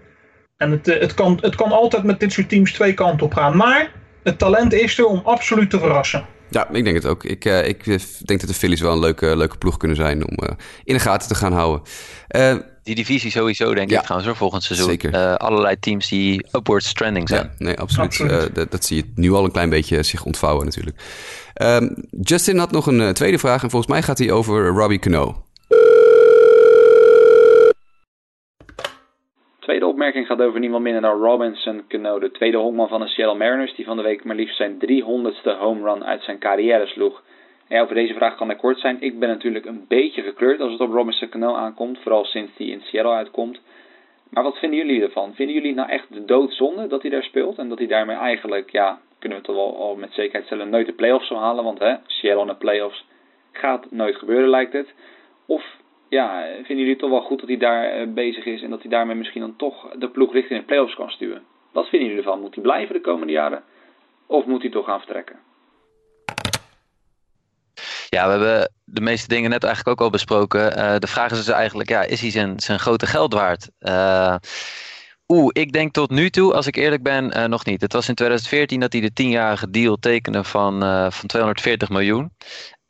En 0.57 0.71
het, 0.71 0.87
uh, 0.87 0.99
het, 0.99 1.13
kan, 1.13 1.37
het 1.41 1.55
kan 1.55 1.71
altijd 1.71 2.03
met 2.03 2.19
dit 2.19 2.33
soort 2.33 2.49
teams 2.49 2.73
twee 2.73 2.93
kanten 2.93 3.25
op 3.25 3.33
gaan. 3.33 3.57
Maar 3.57 3.91
het 4.23 4.37
talent 4.37 4.73
is 4.73 4.97
er 4.97 5.05
om 5.05 5.21
absoluut 5.23 5.69
te 5.69 5.79
verrassen. 5.79 6.25
Ja, 6.49 6.69
ik 6.69 6.83
denk 6.83 6.95
het 6.95 7.05
ook. 7.05 7.23
Ik, 7.23 7.45
uh, 7.45 7.67
ik 7.67 7.85
denk 8.25 8.39
dat 8.39 8.49
de 8.49 8.53
Phillies 8.53 8.81
wel 8.81 8.91
een 8.91 8.99
leuke, 8.99 9.37
leuke 9.37 9.57
ploeg 9.57 9.77
kunnen 9.77 9.97
zijn 9.97 10.27
om 10.27 10.37
uh, 10.43 10.49
in 10.83 10.93
de 10.93 10.99
gaten 10.99 11.27
te 11.27 11.35
gaan 11.35 11.53
houden. 11.53 11.81
Uh, 12.35 12.55
die 12.83 12.95
divisie 12.95 13.31
sowieso, 13.31 13.73
denk 13.73 13.89
ja, 13.89 13.97
ik 13.97 14.03
trouwens, 14.03 14.29
hoor, 14.29 14.39
volgend 14.39 14.63
seizoen. 14.63 14.89
Zeker. 14.89 15.37
allerlei 15.37 15.79
teams 15.79 16.07
die 16.07 16.45
upwards 16.51 16.93
trending 16.93 17.29
zijn. 17.29 17.43
Ja, 17.43 17.65
nee, 17.65 17.79
absoluut. 17.79 18.05
absoluut. 18.05 18.55
Dat, 18.55 18.71
dat, 18.71 18.85
zie 18.85 18.97
je 18.97 19.11
nu 19.15 19.31
al 19.31 19.43
een 19.43 19.51
klein 19.51 19.69
beetje 19.69 20.03
zich 20.03 20.25
ontvouwen 20.25 20.65
natuurlijk. 20.65 20.97
Um, 21.61 21.95
Justin 22.21 22.57
had 22.57 22.71
nog 22.71 22.87
een 22.87 23.13
tweede 23.13 23.39
vraag 23.39 23.63
en 23.63 23.69
volgens 23.69 23.91
mij 23.91 24.01
gaat 24.03 24.17
hij 24.17 24.31
over 24.31 24.67
Robbie 24.67 24.99
Cano. 24.99 25.43
Tweede 29.69 29.87
opmerking 29.87 30.27
gaat 30.27 30.41
over 30.41 30.59
niemand 30.59 30.83
minder 30.83 31.01
dan 31.01 31.21
Robinson 31.21 31.83
Cano, 31.87 32.19
de 32.19 32.31
tweede 32.31 32.57
honkman 32.57 32.87
van 32.87 32.99
de 32.99 33.07
Seattle 33.07 33.37
Mariners, 33.37 33.75
die 33.75 33.85
van 33.85 33.97
de 33.97 34.03
week 34.03 34.23
maar 34.23 34.35
liefst 34.35 34.55
zijn 34.55 34.79
300ste 34.85 35.57
home 35.59 35.91
run 35.91 36.05
uit 36.05 36.23
zijn 36.23 36.39
carrière 36.39 36.85
sloeg. 36.85 37.23
Over 37.69 37.95
deze 37.95 38.13
vraag 38.13 38.35
kan 38.35 38.49
ik 38.49 38.57
kort 38.57 38.79
zijn. 38.79 38.97
Ik 38.99 39.19
ben 39.19 39.29
natuurlijk 39.29 39.65
een 39.65 39.85
beetje 39.87 40.21
gekleurd 40.21 40.59
als 40.61 40.71
het 40.71 40.81
op 40.81 40.91
Robinson 40.91 41.29
Cano 41.29 41.53
aankomt, 41.55 41.99
vooral 41.99 42.25
sinds 42.25 42.51
hij 42.57 42.67
in 42.67 42.81
Seattle 42.81 43.13
uitkomt. 43.13 43.61
Maar 44.29 44.43
wat 44.43 44.57
vinden 44.57 44.79
jullie 44.79 45.03
ervan? 45.03 45.33
Vinden 45.33 45.55
jullie 45.55 45.73
nou 45.73 45.89
echt 45.89 46.13
de 46.13 46.25
doodzonde 46.25 46.87
dat 46.87 47.01
hij 47.01 47.11
daar 47.11 47.23
speelt 47.23 47.57
en 47.57 47.69
dat 47.69 47.77
hij 47.77 47.87
daarmee 47.87 48.17
eigenlijk, 48.17 48.69
ja, 48.69 48.99
kunnen 49.19 49.37
we 49.37 49.43
toch 49.43 49.55
wel 49.55 49.77
al 49.77 49.95
met 49.95 50.13
zekerheid 50.13 50.45
stellen, 50.45 50.69
nooit 50.69 50.85
de 50.85 50.93
playoffs 50.93 51.27
zal 51.27 51.39
halen? 51.39 51.63
Want 51.63 51.79
hè, 51.79 51.95
Seattle 52.05 52.45
de 52.45 52.55
playoffs 52.55 53.05
gaat 53.51 53.91
nooit 53.91 54.15
gebeuren, 54.15 54.49
lijkt 54.49 54.73
het. 54.73 54.93
Of 55.45 55.63
ja, 56.09 56.45
vinden 56.55 56.85
jullie 56.85 56.95
toch 56.95 57.09
wel 57.09 57.21
goed 57.21 57.39
dat 57.39 57.47
hij 57.47 57.57
daar 57.57 58.01
uh, 58.01 58.13
bezig 58.13 58.45
is 58.45 58.61
en 58.61 58.69
dat 58.69 58.81
hij 58.81 58.89
daarmee 58.89 59.15
misschien 59.15 59.41
dan 59.41 59.55
toch 59.55 59.89
de 59.97 60.09
ploeg 60.09 60.33
richting 60.33 60.59
de 60.59 60.65
playoffs 60.65 60.95
kan 60.95 61.09
sturen? 61.09 61.41
Wat 61.71 61.87
vinden 61.87 62.07
jullie 62.07 62.23
ervan? 62.23 62.41
Moet 62.41 62.55
hij 62.55 62.63
blijven 62.63 62.95
de 62.95 63.01
komende 63.01 63.33
jaren 63.33 63.63
of 64.25 64.45
moet 64.45 64.61
hij 64.61 64.71
toch 64.71 64.85
gaan 64.85 64.99
vertrekken? 64.99 65.35
Ja, 68.09 68.25
we 68.25 68.31
hebben 68.31 68.71
de 68.85 69.01
meeste 69.01 69.27
dingen 69.27 69.49
net 69.49 69.63
eigenlijk 69.63 69.99
ook 69.99 70.05
al 70.05 70.11
besproken. 70.11 70.77
Uh, 70.77 70.95
de 70.97 71.07
vraag 71.07 71.31
is 71.31 71.45
dus 71.45 71.55
eigenlijk, 71.55 71.89
ja, 71.89 72.01
is 72.01 72.21
hij 72.21 72.31
zijn, 72.31 72.59
zijn 72.59 72.79
grote 72.79 73.05
geld 73.05 73.33
waard? 73.33 73.69
Uh, 73.79 74.35
Oeh, 75.27 75.49
ik 75.51 75.71
denk 75.71 75.93
tot 75.93 76.09
nu 76.09 76.29
toe, 76.29 76.53
als 76.53 76.67
ik 76.67 76.75
eerlijk 76.75 77.03
ben, 77.03 77.49
nog 77.49 77.65
niet. 77.65 77.81
Het 77.81 77.93
was 77.93 78.07
in 78.09 78.15
2014 78.15 78.79
dat 78.79 78.91
hij 78.93 79.01
de 79.01 79.13
tienjarige 79.13 79.69
deal 79.69 79.95
tekende 79.95 80.43
van, 80.43 80.79
van 81.11 81.27
240 81.27 81.89
miljoen. 81.89 82.31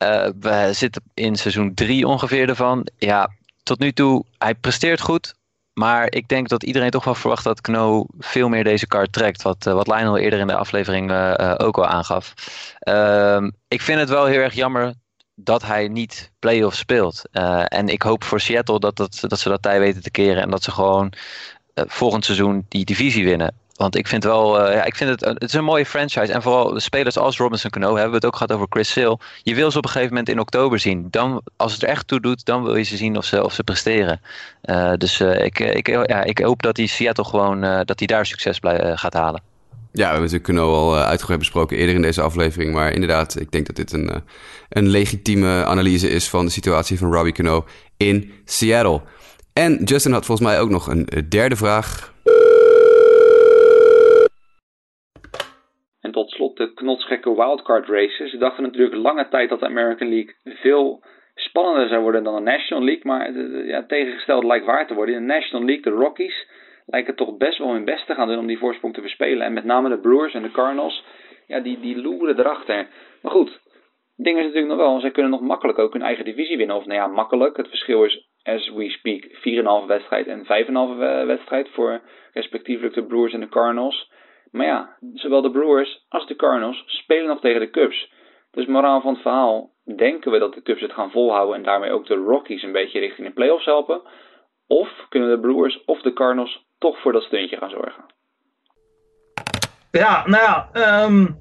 Uh, 0.02 0.28
we 0.40 0.68
zitten 0.72 1.02
in 1.14 1.36
seizoen 1.36 1.74
3 1.74 2.06
ongeveer 2.06 2.48
ervan. 2.48 2.86
Ja, 2.98 3.30
tot 3.62 3.78
nu 3.78 3.92
toe, 3.92 4.24
hij 4.38 4.54
presteert 4.54 5.00
goed. 5.00 5.34
Maar 5.72 6.12
ik 6.12 6.28
denk 6.28 6.48
dat 6.48 6.62
iedereen 6.62 6.90
toch 6.90 7.04
wel 7.04 7.14
verwacht 7.14 7.44
dat 7.44 7.60
Kno 7.60 8.06
veel 8.18 8.48
meer 8.48 8.64
deze 8.64 8.86
kaart 8.86 9.12
trekt. 9.12 9.42
Wat, 9.42 9.64
wat 9.64 9.86
Lionel 9.86 10.18
eerder 10.18 10.38
in 10.38 10.46
de 10.46 10.56
aflevering 10.56 11.12
ook 11.56 11.78
al 11.78 11.86
aangaf. 11.86 12.34
Ehm, 12.78 13.50
ik 13.68 13.80
vind 13.80 14.00
het 14.00 14.08
wel 14.08 14.24
heel 14.24 14.40
erg 14.40 14.54
jammer 14.54 14.94
dat 15.34 15.62
hij 15.62 15.88
niet 15.88 16.30
play-off 16.38 16.76
speelt. 16.76 17.22
en 17.64 17.88
ik 17.88 18.02
hoop 18.02 18.24
voor 18.24 18.40
Seattle 18.40 18.78
dat, 18.78 18.96
dat, 18.96 19.18
dat 19.20 19.38
ze 19.38 19.48
dat 19.48 19.62
tij 19.62 19.80
weten 19.80 20.02
te 20.02 20.10
keren. 20.10 20.42
En 20.42 20.50
dat 20.50 20.62
ze 20.62 20.70
gewoon 20.70 21.12
volgend 21.74 22.24
seizoen 22.24 22.66
die 22.68 22.84
divisie 22.84 23.24
winnen. 23.24 23.54
Want 23.80 23.96
ik 23.96 24.06
vind 24.06 24.24
wel, 24.24 24.72
ja, 24.72 24.84
ik 24.84 24.96
vind 24.96 25.10
het, 25.10 25.20
het 25.20 25.42
is 25.42 25.52
een 25.52 25.64
mooie 25.64 25.86
franchise. 25.86 26.32
En 26.32 26.42
vooral 26.42 26.72
de 26.72 26.80
spelers 26.80 27.18
als 27.18 27.36
Robinson 27.36 27.70
Cano, 27.70 27.92
hebben 27.92 28.10
we 28.10 28.16
het 28.16 28.24
ook 28.24 28.36
gehad 28.36 28.52
over 28.52 28.66
Chris 28.70 28.92
Sale. 28.92 29.18
Je 29.42 29.54
wil 29.54 29.70
ze 29.70 29.78
op 29.78 29.84
een 29.84 29.90
gegeven 29.90 30.12
moment 30.14 30.28
in 30.28 30.40
oktober 30.40 30.78
zien. 30.78 31.08
Dan, 31.10 31.42
als 31.56 31.72
het 31.72 31.82
er 31.82 31.88
echt 31.88 32.06
toe 32.06 32.20
doet, 32.20 32.44
dan 32.44 32.62
wil 32.62 32.76
je 32.76 32.82
ze 32.82 32.96
zien 32.96 33.16
of 33.16 33.24
ze, 33.24 33.44
of 33.44 33.52
ze 33.52 33.64
presteren. 33.64 34.20
dus 34.96 35.20
ik, 35.20 35.58
ik, 35.58 35.86
ja, 35.86 36.24
ik 36.24 36.38
hoop 36.38 36.62
dat 36.62 36.76
hij 36.76 36.86
Seattle 36.86 37.24
gewoon, 37.24 37.60
dat 37.60 37.98
hij 37.98 38.06
daar 38.06 38.26
succes 38.26 38.58
blij, 38.58 38.96
gaat 38.96 39.14
halen. 39.14 39.42
Ja, 39.70 39.78
we 39.92 40.02
hebben 40.02 40.20
natuurlijk 40.20 40.44
Cano 40.44 40.74
al 40.74 40.96
uitgebreid 40.96 41.38
besproken 41.38 41.76
eerder 41.76 41.94
in 41.94 42.02
deze 42.02 42.20
aflevering. 42.20 42.72
Maar 42.72 42.92
inderdaad, 42.92 43.40
ik 43.40 43.50
denk 43.50 43.66
dat 43.66 43.76
dit 43.76 43.92
een, 43.92 44.22
een 44.68 44.88
legitieme 44.88 45.64
analyse 45.64 46.10
is 46.10 46.28
van 46.28 46.44
de 46.44 46.50
situatie 46.50 46.98
van 46.98 47.12
Robbie 47.12 47.32
Cano 47.32 47.64
in 47.96 48.32
Seattle. 48.44 49.02
En 49.52 49.84
Justin 49.84 50.12
had 50.12 50.24
volgens 50.24 50.48
mij 50.48 50.60
ook 50.60 50.70
nog 50.70 50.86
een 50.86 51.08
derde 51.28 51.56
vraag. 51.56 52.09
En 56.00 56.12
tot 56.12 56.30
slot 56.30 56.56
de 56.56 56.74
knotsgekke 56.74 57.34
wildcard 57.34 57.88
races. 57.88 58.30
Ze 58.30 58.38
dachten 58.38 58.62
natuurlijk 58.62 58.96
lange 58.96 59.28
tijd 59.28 59.48
dat 59.48 59.60
de 59.60 59.66
American 59.66 60.08
League 60.08 60.34
veel 60.44 61.02
spannender 61.34 61.88
zou 61.88 62.02
worden 62.02 62.24
dan 62.24 62.34
de 62.34 62.50
National 62.50 62.84
League. 62.84 63.04
Maar 63.04 63.32
ja, 63.66 63.86
tegengesteld 63.86 64.44
lijkt 64.44 64.66
waar 64.66 64.86
te 64.86 64.94
worden. 64.94 65.14
In 65.14 65.20
de 65.20 65.34
National 65.34 65.66
League, 65.66 65.82
de 65.82 65.98
Rockies, 65.98 66.46
lijken 66.86 67.14
toch 67.14 67.36
best 67.36 67.58
wel 67.58 67.72
hun 67.72 67.84
best 67.84 68.06
te 68.06 68.14
gaan 68.14 68.28
doen 68.28 68.38
om 68.38 68.46
die 68.46 68.58
voorsprong 68.58 68.94
te 68.94 69.00
verspelen. 69.00 69.46
En 69.46 69.52
met 69.52 69.64
name 69.64 69.88
de 69.88 69.98
Brewers 69.98 70.34
en 70.34 70.42
de 70.42 70.50
Cardinals, 70.50 71.04
ja, 71.46 71.60
die, 71.60 71.80
die 71.80 72.00
loeren 72.02 72.38
erachter. 72.38 72.86
Maar 73.22 73.32
goed, 73.32 73.50
het 74.16 74.28
ding 74.28 74.38
is 74.38 74.44
natuurlijk 74.44 74.72
nog 74.72 74.86
wel, 74.86 75.00
zij 75.00 75.10
kunnen 75.10 75.30
nog 75.30 75.40
makkelijk 75.40 75.78
ook 75.78 75.92
hun 75.92 76.02
eigen 76.02 76.24
divisie 76.24 76.56
winnen. 76.56 76.76
Of 76.76 76.84
nou 76.84 76.98
ja, 76.98 77.06
makkelijk. 77.06 77.56
Het 77.56 77.68
verschil 77.68 78.04
is, 78.04 78.28
as 78.42 78.70
we 78.70 78.90
speak, 78.90 79.24
4,5 79.82 79.86
wedstrijd 79.86 80.26
en 80.26 80.44
5,5 80.44 81.26
wedstrijd 81.26 81.68
voor 81.68 82.00
respectievelijk 82.32 82.94
de 82.94 83.06
Brewers 83.06 83.32
en 83.32 83.40
de 83.40 83.48
Cardinals. 83.48 84.10
Maar 84.50 84.66
ja, 84.66 84.96
zowel 85.14 85.42
de 85.42 85.50
Brewers 85.50 86.04
als 86.08 86.26
de 86.26 86.36
Cardinals 86.36 86.82
spelen 86.86 87.26
nog 87.26 87.40
tegen 87.40 87.60
de 87.60 87.70
Cubs. 87.70 88.12
Dus 88.50 88.66
moraal 88.66 89.00
van 89.00 89.12
het 89.12 89.22
verhaal, 89.22 89.70
denken 89.96 90.30
we 90.30 90.38
dat 90.38 90.54
de 90.54 90.62
Cubs 90.62 90.80
het 90.80 90.92
gaan 90.92 91.10
volhouden 91.10 91.56
en 91.56 91.62
daarmee 91.62 91.92
ook 91.92 92.06
de 92.06 92.14
Rockies 92.14 92.62
een 92.62 92.72
beetje 92.72 92.98
richting 92.98 93.26
de 93.26 93.32
playoffs 93.32 93.64
helpen? 93.64 94.02
Of 94.66 95.06
kunnen 95.08 95.30
de 95.30 95.40
Brewers 95.40 95.84
of 95.84 96.00
de 96.00 96.12
Cardinals 96.12 96.66
toch 96.78 97.00
voor 97.00 97.12
dat 97.12 97.22
stuntje 97.22 97.56
gaan 97.56 97.70
zorgen? 97.70 98.04
Ja, 99.90 100.26
nou 100.26 100.42
ja, 100.42 100.68
um, 101.04 101.36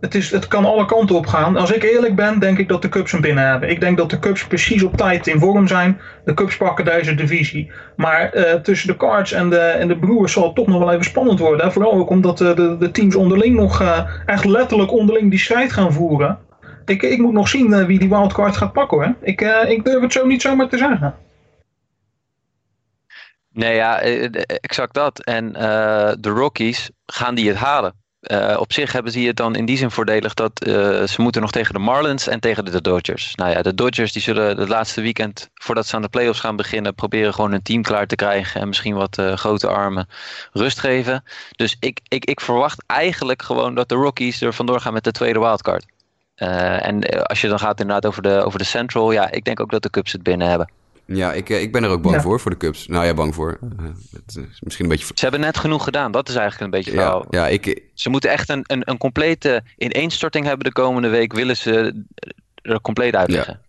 het, 0.00 0.14
is, 0.14 0.30
het 0.30 0.48
kan 0.48 0.64
alle 0.64 0.84
kanten 0.84 1.16
op 1.16 1.26
gaan. 1.26 1.56
Als 1.56 1.72
ik 1.72 1.82
eerlijk 1.82 2.14
ben, 2.14 2.38
denk 2.38 2.58
ik 2.58 2.68
dat 2.68 2.82
de 2.82 2.88
Cubs 2.88 3.12
hem 3.12 3.20
binnen 3.20 3.46
hebben. 3.48 3.70
Ik 3.70 3.80
denk 3.80 3.96
dat 3.96 4.10
de 4.10 4.18
Cubs 4.18 4.46
precies 4.46 4.82
op 4.82 4.96
tijd 4.96 5.26
in 5.26 5.38
vorm 5.38 5.68
zijn. 5.68 6.00
De 6.24 6.34
Cubs 6.34 6.56
pakken 6.56 6.84
deze 6.84 7.14
divisie. 7.14 7.70
Maar 7.96 8.36
uh, 8.36 8.54
tussen 8.54 8.88
de 8.88 8.96
Cards 8.96 9.32
en 9.32 9.50
de, 9.50 9.58
en 9.58 9.88
de 9.88 9.98
Brewers 9.98 10.32
zal 10.32 10.44
het 10.44 10.54
toch 10.54 10.66
nog 10.66 10.78
wel 10.78 10.92
even 10.92 11.04
spannend 11.04 11.38
worden. 11.38 11.72
Vooral 11.72 11.92
ook 11.92 12.10
omdat 12.10 12.40
uh, 12.40 12.54
de, 12.54 12.76
de 12.78 12.90
teams 12.90 13.14
onderling 13.14 13.56
nog 13.56 13.82
uh, 13.82 14.10
echt 14.26 14.44
letterlijk 14.44 14.92
onderling 14.92 15.30
die 15.30 15.38
strijd 15.38 15.72
gaan 15.72 15.92
voeren. 15.92 16.38
Ik, 16.84 17.02
ik 17.02 17.18
moet 17.18 17.32
nog 17.32 17.48
zien 17.48 17.86
wie 17.86 17.98
die 17.98 18.08
wildcard 18.08 18.56
gaat 18.56 18.72
pakken 18.72 18.98
hoor. 18.98 19.14
Ik, 19.22 19.40
ik 19.68 19.84
durf 19.84 20.02
het 20.02 20.12
zo 20.12 20.26
niet 20.26 20.42
zomaar 20.42 20.68
te 20.68 20.78
zeggen. 20.78 21.14
Nee, 23.52 23.74
ja, 23.74 24.00
exact 24.46 24.94
dat. 24.94 25.24
En 25.24 25.52
de 26.20 26.28
Rockies, 26.28 26.90
gaan 27.06 27.34
die 27.34 27.48
het 27.48 27.56
halen? 27.56 28.05
Uh, 28.32 28.56
op 28.58 28.72
zich 28.72 28.92
hebben 28.92 29.12
ze 29.12 29.20
het 29.20 29.36
dan 29.36 29.54
in 29.54 29.64
die 29.64 29.76
zin 29.76 29.90
voordelig 29.90 30.34
dat 30.34 30.66
uh, 30.66 30.74
ze 31.02 31.22
moeten 31.22 31.40
nog 31.40 31.50
tegen 31.50 31.74
de 31.74 31.80
Marlins 31.80 32.26
en 32.28 32.40
tegen 32.40 32.64
de 32.64 32.80
Dodgers. 32.80 33.34
Nou 33.34 33.50
ja, 33.50 33.62
de 33.62 33.74
Dodgers 33.74 34.12
die 34.12 34.22
zullen 34.22 34.58
het 34.58 34.68
laatste 34.68 35.00
weekend, 35.00 35.50
voordat 35.54 35.86
ze 35.86 35.96
aan 35.96 36.02
de 36.02 36.08
playoffs 36.08 36.40
gaan 36.40 36.56
beginnen, 36.56 36.94
proberen 36.94 37.34
gewoon 37.34 37.52
een 37.52 37.62
team 37.62 37.82
klaar 37.82 38.06
te 38.06 38.14
krijgen 38.14 38.60
en 38.60 38.68
misschien 38.68 38.94
wat 38.94 39.18
uh, 39.18 39.32
grote 39.32 39.68
armen 39.68 40.08
rust 40.52 40.78
geven. 40.78 41.24
Dus 41.56 41.76
ik, 41.80 42.00
ik, 42.08 42.24
ik 42.24 42.40
verwacht 42.40 42.84
eigenlijk 42.86 43.42
gewoon 43.42 43.74
dat 43.74 43.88
de 43.88 43.94
Rockies 43.94 44.40
er 44.40 44.54
vandoor 44.54 44.80
gaan 44.80 44.92
met 44.92 45.04
de 45.04 45.12
tweede 45.12 45.38
wildcard. 45.38 45.84
en 46.34 47.26
als 47.26 47.40
je 47.40 47.48
dan 47.48 47.58
gaat 47.58 47.80
inderdaad 47.80 48.06
over 48.06 48.22
de, 48.22 48.42
over 48.42 48.58
de 48.58 48.64
Central, 48.64 49.12
ja, 49.12 49.30
ik 49.30 49.44
denk 49.44 49.60
ook 49.60 49.70
dat 49.70 49.82
de 49.82 49.90
Cubs 49.90 50.12
het 50.12 50.22
binnen 50.22 50.48
hebben. 50.48 50.68
Ja, 51.06 51.32
ik, 51.32 51.48
ik 51.48 51.72
ben 51.72 51.84
er 51.84 51.90
ook 51.90 52.02
bang 52.02 52.22
voor, 52.22 52.40
voor 52.40 52.50
de 52.50 52.56
Cubs. 52.56 52.86
Nou 52.86 53.04
ja, 53.04 53.14
bang 53.14 53.34
voor. 53.34 53.58
het 54.10 54.36
is 54.50 54.60
misschien 54.60 54.84
een 54.84 54.90
beetje... 54.90 55.06
Ze 55.14 55.22
hebben 55.22 55.40
net 55.40 55.58
genoeg 55.58 55.84
gedaan, 55.84 56.12
dat 56.12 56.28
is 56.28 56.34
eigenlijk 56.34 56.64
een 56.64 56.80
beetje 56.80 57.00
ja, 57.00 57.24
ja, 57.30 57.48
ik... 57.48 57.82
Ze 57.94 58.10
moeten 58.10 58.30
echt 58.30 58.48
een, 58.48 58.64
een, 58.66 58.82
een 58.84 58.98
complete 58.98 59.62
ineenstorting 59.76 60.46
hebben 60.46 60.64
de 60.66 60.72
komende 60.72 61.08
week, 61.08 61.32
willen 61.32 61.56
ze 61.56 62.04
er 62.62 62.80
compleet 62.80 63.14
uitleggen. 63.14 63.52
Ja. 63.52 63.64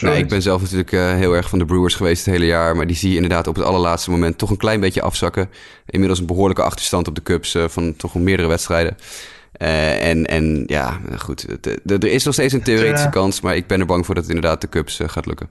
Nou, 0.00 0.16
ik 0.16 0.28
ben 0.28 0.42
zelf 0.42 0.60
natuurlijk 0.60 0.92
uh, 0.92 1.14
heel 1.14 1.32
erg 1.32 1.48
van 1.48 1.58
de 1.58 1.64
Brewers 1.64 1.94
geweest 1.94 2.24
het 2.24 2.34
hele 2.34 2.46
jaar. 2.46 2.76
Maar 2.76 2.86
die 2.86 2.96
zie 2.96 3.08
je 3.08 3.14
inderdaad 3.14 3.46
op 3.46 3.54
het 3.54 3.64
allerlaatste 3.64 4.10
moment 4.10 4.38
toch 4.38 4.50
een 4.50 4.56
klein 4.56 4.80
beetje 4.80 5.02
afzakken. 5.02 5.50
Inmiddels 5.86 6.20
een 6.20 6.26
behoorlijke 6.26 6.62
achterstand 6.62 7.08
op 7.08 7.14
de 7.14 7.22
Cubs 7.22 7.54
uh, 7.54 7.68
van 7.68 7.96
toch 7.96 8.14
meerdere 8.14 8.48
wedstrijden. 8.48 8.96
Uh, 9.62 10.08
en, 10.08 10.26
en 10.26 10.64
ja, 10.66 11.00
goed. 11.18 11.46
Er 11.86 12.04
is 12.04 12.24
nog 12.24 12.34
steeds 12.34 12.52
een 12.52 12.62
theoretische 12.62 13.08
kans. 13.08 13.40
Maar 13.40 13.56
ik 13.56 13.66
ben 13.66 13.80
er 13.80 13.86
bang 13.86 14.06
voor 14.06 14.14
dat 14.14 14.24
het 14.24 14.34
inderdaad 14.34 14.60
de 14.60 14.68
Cubs 14.68 15.00
gaat 15.06 15.26
lukken. 15.26 15.48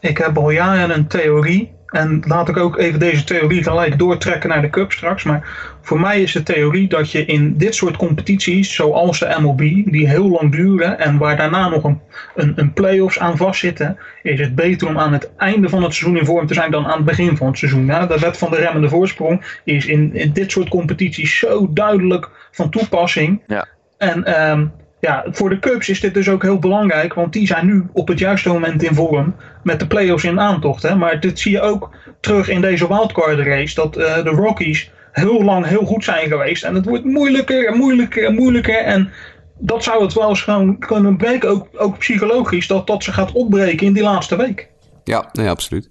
Ik 0.00 0.18
heb 0.18 0.38
al 0.38 0.50
jaren 0.50 0.90
een 0.90 1.06
theorie. 1.06 1.74
En 1.86 2.22
laat 2.26 2.48
ik 2.48 2.56
ook 2.56 2.78
even 2.78 2.98
deze 2.98 3.24
theorie 3.24 3.62
gelijk 3.62 3.98
doortrekken 3.98 4.48
naar 4.48 4.62
de 4.62 4.70
Cup 4.70 4.92
straks. 4.92 5.24
Maar 5.24 5.48
voor 5.82 6.00
mij 6.00 6.22
is 6.22 6.32
de 6.32 6.42
theorie 6.42 6.88
dat 6.88 7.10
je 7.10 7.24
in 7.24 7.56
dit 7.56 7.74
soort 7.74 7.96
competities, 7.96 8.74
zoals 8.74 9.18
de 9.18 9.36
MLB, 9.40 9.58
die 9.90 10.08
heel 10.08 10.28
lang 10.28 10.52
duren 10.52 10.98
en 10.98 11.18
waar 11.18 11.36
daarna 11.36 11.68
nog 11.68 11.84
een, 11.84 12.00
een, 12.34 12.52
een 12.56 12.72
play-offs 12.72 13.18
aan 13.18 13.36
vastzitten, 13.36 13.98
is 14.22 14.40
het 14.40 14.54
beter 14.54 14.88
om 14.88 14.98
aan 14.98 15.12
het 15.12 15.30
einde 15.36 15.68
van 15.68 15.82
het 15.82 15.94
seizoen 15.94 16.18
in 16.18 16.26
vorm 16.26 16.46
te 16.46 16.54
zijn 16.54 16.70
dan 16.70 16.86
aan 16.86 16.96
het 16.96 17.04
begin 17.04 17.36
van 17.36 17.46
het 17.46 17.58
seizoen. 17.58 17.86
Ja, 17.86 18.06
de 18.06 18.18
wet 18.18 18.36
van 18.36 18.50
de 18.50 18.56
remmende 18.56 18.88
voorsprong 18.88 19.60
is 19.64 19.86
in, 19.86 20.14
in 20.14 20.32
dit 20.32 20.50
soort 20.50 20.68
competities 20.68 21.38
zo 21.38 21.72
duidelijk 21.72 22.30
van 22.50 22.70
toepassing. 22.70 23.42
Ja. 23.46 23.66
En 23.98 24.50
um, 24.50 24.72
ja, 25.00 25.24
voor 25.30 25.48
de 25.48 25.58
Cubs 25.58 25.88
is 25.88 26.00
dit 26.00 26.14
dus 26.14 26.28
ook 26.28 26.42
heel 26.42 26.58
belangrijk, 26.58 27.14
want 27.14 27.32
die 27.32 27.46
zijn 27.46 27.66
nu 27.66 27.86
op 27.92 28.08
het 28.08 28.18
juiste 28.18 28.48
moment 28.48 28.82
in 28.82 28.94
vorm 28.94 29.34
met 29.66 29.80
de 29.80 29.86
playoffs 29.86 30.24
in 30.24 30.40
aantocht. 30.40 30.82
Hè. 30.82 30.94
Maar 30.94 31.20
dit 31.20 31.38
zie 31.38 31.52
je 31.52 31.60
ook 31.60 31.90
terug 32.20 32.48
in 32.48 32.60
deze 32.60 32.88
wildcard 32.88 33.38
race, 33.38 33.74
dat 33.74 33.98
uh, 33.98 34.14
de 34.14 34.30
Rockies 34.30 34.90
heel 35.12 35.42
lang 35.42 35.66
heel 35.66 35.84
goed 35.84 36.04
zijn 36.04 36.28
geweest. 36.28 36.64
En 36.64 36.74
het 36.74 36.84
wordt 36.84 37.04
moeilijker 37.04 37.66
en 37.66 37.76
moeilijker 37.76 38.24
en 38.24 38.34
moeilijker. 38.34 38.84
En 38.84 39.10
dat 39.58 39.82
zou 39.82 40.02
het 40.02 40.12
wel 40.12 40.28
eens 40.28 40.42
gewoon 40.42 40.78
kunnen 40.78 41.16
breken, 41.16 41.48
ook, 41.48 41.68
ook 41.76 41.98
psychologisch, 41.98 42.66
dat 42.66 42.86
dat 42.86 43.04
ze 43.04 43.12
gaat 43.12 43.32
opbreken 43.32 43.86
in 43.86 43.92
die 43.92 44.02
laatste 44.02 44.36
week. 44.36 44.68
Ja, 45.04 45.28
nee, 45.32 45.48
absoluut. 45.48 45.88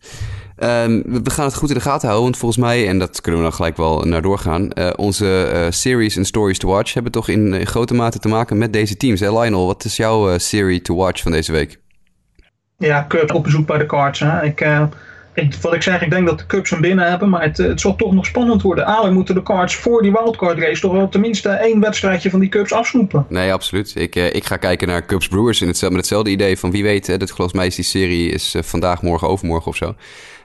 Um, 0.59 1.03
we 1.23 1.29
gaan 1.29 1.45
het 1.45 1.55
goed 1.55 1.69
in 1.69 1.75
de 1.75 1.81
gaten 1.81 2.07
houden, 2.07 2.23
want 2.23 2.37
volgens 2.37 2.61
mij, 2.61 2.87
en 2.87 2.99
dat 2.99 3.21
kunnen 3.21 3.41
we 3.41 3.47
dan 3.47 3.55
gelijk 3.55 3.77
wel 3.77 4.01
naar 4.01 4.21
doorgaan, 4.21 4.69
uh, 4.73 4.89
onze 4.95 5.51
uh, 5.53 5.65
series 5.69 6.17
en 6.17 6.25
stories 6.25 6.59
to 6.59 6.69
watch 6.69 6.93
hebben 6.93 7.11
toch 7.11 7.29
in, 7.29 7.65
grote 7.65 7.93
mate 7.93 8.19
te 8.19 8.27
maken 8.27 8.57
met 8.57 8.73
deze 8.73 8.97
teams. 8.97 9.19
Lionel, 9.19 9.65
wat 9.65 9.85
is 9.85 9.95
jouw 9.95 10.37
serie 10.37 10.81
to 10.81 10.95
watch 10.95 11.21
van 11.21 11.31
deze 11.31 11.51
week? 11.51 11.83
Ja, 12.77 13.05
Cubs 13.07 13.31
op 13.31 13.43
bezoek 13.43 13.67
bij 13.67 13.77
de 13.77 13.85
Cards. 13.85 14.19
Hè? 14.19 14.43
Ik, 14.43 14.61
ik, 15.33 15.55
wat 15.61 15.73
ik 15.73 15.81
zeg, 15.81 16.01
ik 16.01 16.09
denk 16.09 16.27
dat 16.27 16.39
de 16.39 16.45
Cubs 16.45 16.69
hem 16.69 16.81
binnen 16.81 17.09
hebben, 17.09 17.29
maar 17.29 17.41
het, 17.41 17.57
het 17.57 17.81
zal 17.81 17.95
toch 17.95 18.13
nog 18.13 18.25
spannend 18.25 18.61
worden. 18.61 18.83
Eigenlijk 18.83 19.15
moeten 19.15 19.35
de 19.35 19.43
Cards 19.43 19.75
voor 19.75 20.01
die 20.01 20.11
wildcard 20.11 20.59
race 20.59 20.81
toch 20.81 20.91
wel 20.91 21.09
tenminste 21.09 21.49
één 21.49 21.79
wedstrijdje 21.79 22.29
van 22.29 22.39
die 22.39 22.49
Cubs 22.49 22.73
afsnoepen. 22.73 23.25
Nee, 23.29 23.53
absoluut. 23.53 23.93
Ik, 23.95 24.15
ik 24.15 24.45
ga 24.45 24.57
kijken 24.57 24.87
naar 24.87 25.05
Cubs 25.05 25.27
Brewers 25.27 25.61
in 25.61 25.67
hetzelfde, 25.67 25.95
met 25.95 26.05
hetzelfde 26.05 26.31
idee 26.31 26.57
van 26.57 26.71
wie 26.71 26.83
weet, 26.83 27.07
hè, 27.07 27.17
dat 27.17 27.31
volgens 27.31 27.75
die 27.75 27.85
serie 27.85 28.29
is 28.29 28.55
vandaag, 28.59 29.01
morgen, 29.01 29.27
overmorgen 29.27 29.67
of 29.67 29.75
zo. 29.75 29.95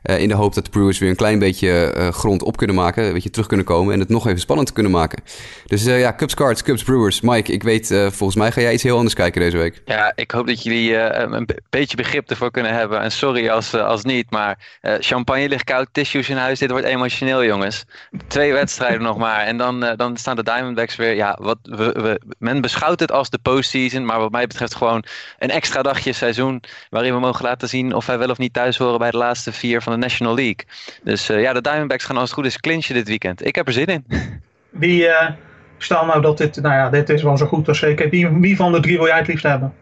Uh, 0.03 0.19
in 0.19 0.29
de 0.29 0.35
hoop 0.35 0.55
dat 0.55 0.65
de 0.65 0.71
Brewers 0.71 0.99
weer 0.99 1.11
een 1.11 1.17
klein 1.17 1.39
beetje 1.39 1.95
uh, 1.97 2.09
grond 2.09 2.43
op 2.43 2.57
kunnen 2.57 2.77
maken. 2.77 3.05
Een 3.05 3.13
beetje 3.13 3.31
terug 3.31 3.47
kunnen 3.47 3.67
komen 3.67 3.95
en 3.95 4.01
het 4.01 4.09
nog 4.09 4.27
even 4.27 4.41
spannend 4.41 4.73
kunnen 4.73 4.93
maken. 4.93 5.23
Dus 5.67 5.87
uh, 5.87 6.01
ja, 6.01 6.15
Cubs 6.15 6.35
Cards, 6.35 6.63
Cubs 6.63 6.83
Brewers. 6.83 7.21
Mike, 7.21 7.53
ik 7.53 7.63
weet, 7.63 7.87
volgens 7.87 8.35
mij 8.35 8.53
ga 8.53 8.61
jij 8.61 8.73
iets 8.73 8.83
heel 8.83 8.97
anders 8.97 9.15
kijken 9.15 9.41
deze 9.41 9.57
week. 9.57 9.83
Ja, 9.85 10.13
ik 10.15 10.31
hoop 10.31 10.47
dat 10.47 10.63
jullie 10.63 10.97
een 10.97 11.49
beetje 11.71 11.97
begrip 11.97 12.31
ervoor 12.31 12.51
kunnen 12.51 12.75
hebben. 12.75 13.01
En 13.01 13.13
sorry 13.13 13.49
als, 13.49 13.75
als 13.75 14.05
niet, 14.05 14.31
maar 14.31 14.59
champagne 14.83 15.49
ligt 15.49 15.65
koud, 15.65 15.89
tissues 15.93 16.29
in 16.29 16.37
huis. 16.37 16.59
Dit 16.59 16.71
wordt 16.71 16.87
emotioneel, 16.87 17.45
jongens. 17.45 17.85
Twee 18.27 18.53
wedstrijden 18.53 19.03
nog 19.11 19.17
maar. 19.17 19.41
En 19.41 19.57
dan, 19.57 19.81
dan 19.97 20.17
staan 20.17 20.37
de 20.37 20.43
Diamondbacks 20.43 20.97
weer. 20.97 21.15
Ja, 21.15 21.39
wat, 21.41 21.59
we, 21.63 22.21
men 22.39 22.61
beschouwt 22.61 23.01
het 23.01 23.13
als 23.13 23.31
de 23.31 23.39
postseason. 23.39 24.05
Maar 24.05 24.19
wat 24.19 24.31
mij 24.31 24.47
betreft 24.47 24.75
gewoon 24.75 25.05
een 25.39 25.51
extra 25.51 25.83
dagje 25.83 26.13
seizoen. 26.13 26.63
Waarin 26.91 27.15
we 27.15 27.21
mogen 27.21 27.45
laten 27.45 27.69
zien 27.69 27.95
of 27.95 28.07
wij 28.07 28.19
wel 28.19 28.31
of 28.31 28.39
niet 28.39 28.53
thuis 28.53 28.77
horen 28.77 28.99
bij 28.99 29.11
de 29.11 29.17
laatste 29.17 29.53
vier 29.53 29.83
van 29.83 29.90
van 29.91 30.01
de 30.01 30.07
National 30.07 30.35
League. 30.35 30.67
Dus 31.03 31.31
uh, 31.31 31.41
ja, 31.41 31.53
de 31.53 31.61
Diamondbacks 31.61 32.05
gaan 32.05 32.17
als 32.17 32.31
het 32.31 32.39
goed 32.39 32.47
is 32.47 32.59
clinchen 32.59 32.95
dit 32.95 33.09
weekend. 33.09 33.47
Ik 33.47 33.55
heb 33.55 33.67
er 33.67 33.73
zin 33.73 33.87
in. 33.87 34.05
Wie, 34.71 35.03
uh, 35.03 35.31
stel 35.79 36.05
nou 36.05 36.21
dat 36.21 36.39
dit, 36.39 36.63
nou 36.63 36.75
ja, 36.75 36.89
dit 36.89 37.09
is 37.09 37.23
wel 37.23 37.37
zo 37.37 37.47
goed 37.47 37.69
als 37.69 37.79
zeker. 37.79 38.11
Wie, 38.11 38.29
wie 38.29 38.57
van 38.57 38.73
de 38.73 38.81
drie 38.81 38.97
wil 38.97 39.07
jij 39.07 39.19
het 39.19 39.27
liefst 39.27 39.45
hebben? 39.45 39.75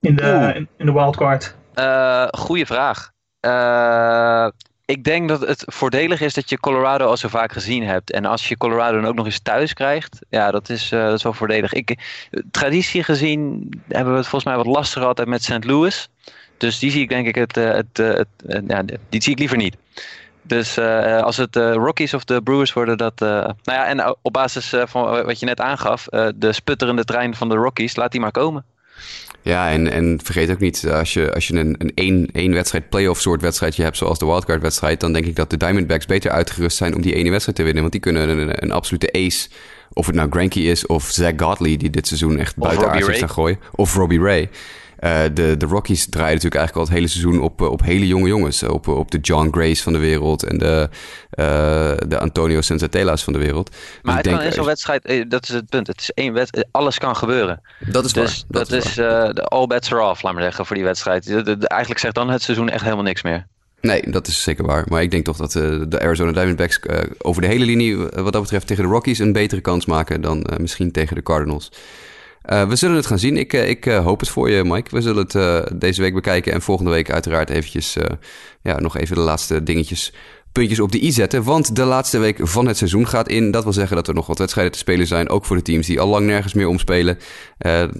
In 0.00 0.16
de, 0.16 0.52
in, 0.54 0.68
in, 0.76 0.86
de 0.86 0.92
wildcard. 0.92 1.56
Uh, 1.74 2.26
goeie 2.30 2.66
vraag. 2.66 3.10
ik 4.84 5.04
denk 5.04 5.28
dat 5.28 5.40
het 5.40 5.64
voordelig 5.66 6.20
is 6.20 6.34
dat 6.34 6.50
je 6.50 6.60
Colorado 6.60 7.06
al 7.06 7.16
zo 7.16 7.28
vaak 7.28 7.52
gezien 7.52 7.82
hebt. 7.86 8.10
En 8.10 8.24
als 8.24 8.48
je 8.48 8.56
Colorado 8.56 9.00
dan 9.00 9.06
ook 9.06 9.14
nog 9.14 9.26
eens 9.26 9.40
thuis 9.40 9.72
krijgt, 9.72 10.18
ja, 10.28 10.50
dat 10.50 10.68
is, 10.68 10.88
dat 10.88 11.12
is 11.12 11.22
wel 11.22 11.32
voordelig. 11.32 11.72
Ik, 11.72 11.98
traditie 12.50 13.02
gezien 13.02 13.70
hebben 13.88 14.12
we 14.12 14.18
het 14.18 14.28
volgens 14.28 14.54
mij 14.54 14.64
wat 14.64 14.74
lastiger 14.74 15.08
altijd 15.08 15.28
met 15.28 15.42
St. 15.42 15.64
Louis. 15.64 16.08
Dus 16.62 16.78
die 16.78 16.90
zie 16.90 17.02
ik 17.02 17.08
denk 17.08 17.26
ik 17.26 17.34
het, 17.34 17.56
eh, 17.56 17.72
het, 17.72 17.98
eh, 17.98 18.06
het, 18.06 18.28
het 18.46 18.64
ja, 18.68 18.82
die 19.08 19.22
zie 19.22 19.32
ik 19.32 19.38
liever 19.38 19.56
niet. 19.56 19.76
Dus 20.42 20.78
uh, 20.78 21.22
als 21.22 21.36
het 21.36 21.52
de 21.52 21.72
Rockies 21.72 22.14
of 22.14 22.24
de 22.24 22.42
Brewers 22.42 22.72
worden, 22.72 22.98
dat. 22.98 23.22
Uh, 23.22 23.28
nou 23.28 23.54
ja, 23.64 23.86
en 23.86 24.16
op 24.22 24.32
basis 24.32 24.74
van 24.84 25.24
wat 25.24 25.40
je 25.40 25.46
net 25.46 25.60
aangaf, 25.60 26.04
de 26.34 26.52
sputterende 26.52 27.04
trein 27.04 27.34
van 27.34 27.48
de 27.48 27.54
Rockies, 27.54 27.96
laat 27.96 28.12
die 28.12 28.20
maar 28.20 28.30
komen. 28.30 28.64
Ja, 29.42 29.70
en, 29.70 29.90
en 29.90 30.20
vergeet 30.22 30.50
ook 30.50 30.58
niet, 30.58 30.88
als 30.90 31.12
je, 31.12 31.34
als 31.34 31.46
je 31.46 31.54
een, 31.54 31.74
een 31.78 31.92
één, 31.94 32.28
één 32.32 32.52
wedstrijd 32.52 32.88
playoff 32.88 33.20
soort 33.20 33.40
wedstrijdje 33.40 33.82
hebt, 33.82 33.96
zoals 33.96 34.18
de 34.18 34.26
wildcard 34.26 34.62
wedstrijd, 34.62 35.00
dan 35.00 35.12
denk 35.12 35.26
ik 35.26 35.36
dat 35.36 35.50
de 35.50 35.56
Diamondbacks 35.56 36.06
beter 36.06 36.30
uitgerust 36.30 36.76
zijn 36.76 36.94
om 36.94 37.02
die 37.02 37.14
ene 37.14 37.30
wedstrijd 37.30 37.56
te 37.56 37.64
winnen. 37.64 37.80
Want 37.80 37.92
die 37.92 38.02
kunnen 38.02 38.28
een, 38.28 38.62
een 38.62 38.72
absolute 38.72 39.12
ace, 39.12 39.48
of 39.92 40.06
het 40.06 40.14
nou 40.14 40.30
Granky 40.30 40.60
is 40.60 40.86
of 40.86 41.04
Zach 41.04 41.32
Godley, 41.36 41.76
die 41.76 41.90
dit 41.90 42.06
seizoen 42.06 42.38
echt 42.38 42.56
buiten 42.56 42.90
aardig 42.90 43.18
gaan 43.18 43.30
gooien. 43.30 43.58
Of 43.70 43.94
Robbie 43.94 44.20
Ray. 44.20 44.48
Uh, 45.04 45.22
de, 45.34 45.56
de 45.56 45.66
Rockies 45.66 46.06
draaien 46.06 46.34
natuurlijk 46.34 46.60
eigenlijk 46.60 46.76
al 46.76 46.82
het 46.82 46.92
hele 46.92 47.08
seizoen 47.08 47.40
op, 47.40 47.60
op 47.60 47.82
hele 47.82 48.06
jonge 48.06 48.28
jongens. 48.28 48.62
Op, 48.62 48.88
op 48.88 49.10
de 49.10 49.18
John 49.18 49.48
Grace 49.50 49.82
van 49.82 49.92
de 49.92 49.98
wereld 49.98 50.42
en 50.42 50.58
de, 50.58 50.88
uh, 51.34 52.08
de 52.08 52.18
Antonio 52.18 52.60
Sensatela's 52.60 53.24
van 53.24 53.32
de 53.32 53.38
wereld. 53.38 53.70
Maar 54.02 54.22
dus 54.22 54.24
het 54.24 54.40
kan 54.40 54.46
in 54.46 54.52
zo'n 54.52 54.64
wedstrijd, 54.64 55.04
eh, 55.04 55.24
dat 55.28 55.42
is 55.42 55.48
het 55.48 55.68
punt. 55.68 55.86
Het 55.86 56.00
is 56.00 56.10
één 56.10 56.32
wedstrijd, 56.32 56.66
alles 56.70 56.98
kan 56.98 57.16
gebeuren. 57.16 57.60
Dat 57.78 58.04
is 58.04 58.12
dus 58.12 58.44
waar. 58.48 58.60
Dat, 58.60 58.68
dat 58.68 58.84
is, 58.84 58.98
uh, 58.98 59.30
de 59.32 59.44
all 59.44 59.66
bets 59.66 59.92
are 59.92 60.10
off, 60.10 60.22
laat 60.22 60.32
maar 60.32 60.42
zeggen, 60.42 60.66
voor 60.66 60.76
die 60.76 60.84
wedstrijd. 60.84 61.24
De, 61.24 61.58
de, 61.58 61.68
eigenlijk 61.68 62.00
zegt 62.00 62.14
dan 62.14 62.30
het 62.30 62.42
seizoen 62.42 62.68
echt 62.68 62.82
helemaal 62.82 63.04
niks 63.04 63.22
meer. 63.22 63.46
Nee, 63.80 64.10
dat 64.10 64.26
is 64.26 64.42
zeker 64.42 64.66
waar. 64.66 64.84
Maar 64.88 65.02
ik 65.02 65.10
denk 65.10 65.24
toch 65.24 65.36
dat 65.36 65.54
uh, 65.54 65.82
de 65.88 66.00
Arizona 66.00 66.32
Diamondbacks 66.32 66.80
uh, 66.82 66.98
over 67.18 67.42
de 67.42 67.48
hele 67.48 67.64
linie, 67.64 67.96
wat 67.96 68.32
dat 68.32 68.42
betreft, 68.42 68.66
tegen 68.66 68.84
de 68.84 68.90
Rockies 68.90 69.18
een 69.18 69.32
betere 69.32 69.60
kans 69.60 69.86
maken 69.86 70.20
dan 70.20 70.46
misschien 70.56 70.92
tegen 70.92 71.16
de 71.16 71.22
Cardinals. 71.22 71.70
Uh, 72.50 72.68
we 72.68 72.76
zullen 72.76 72.96
het 72.96 73.06
gaan 73.06 73.18
zien. 73.18 73.36
Ik, 73.36 73.52
ik 73.52 73.86
uh, 73.86 74.04
hoop 74.04 74.20
het 74.20 74.28
voor 74.28 74.50
je, 74.50 74.64
Mike. 74.64 74.90
We 74.90 75.00
zullen 75.00 75.26
het 75.28 75.80
deze 75.80 76.00
week 76.00 76.14
bekijken. 76.14 76.52
En 76.52 76.62
volgende 76.62 76.90
week 76.90 77.10
uiteraard 77.10 77.50
eventjes... 77.50 77.96
ja, 78.62 78.80
nog 78.80 78.96
even 78.96 79.16
de 79.16 79.22
laatste 79.22 79.62
dingetjes... 79.62 80.12
puntjes 80.52 80.80
op 80.80 80.92
de 80.92 81.04
i 81.04 81.12
zetten. 81.12 81.42
Want 81.42 81.76
de 81.76 81.84
laatste 81.84 82.18
week 82.18 82.38
van 82.42 82.66
het 82.66 82.76
seizoen 82.76 83.08
gaat 83.08 83.28
in. 83.28 83.50
Dat 83.50 83.62
wil 83.64 83.72
zeggen 83.72 83.96
dat 83.96 84.08
er 84.08 84.14
nog 84.14 84.26
wat 84.26 84.38
wedstrijden 84.38 84.72
te 84.72 84.78
spelen 84.78 85.06
zijn. 85.06 85.28
Ook 85.28 85.44
voor 85.44 85.56
de 85.56 85.62
teams 85.62 85.86
die 85.86 86.00
al 86.00 86.08
lang 86.08 86.26
nergens 86.26 86.54
meer 86.54 86.66
omspelen. 86.66 87.18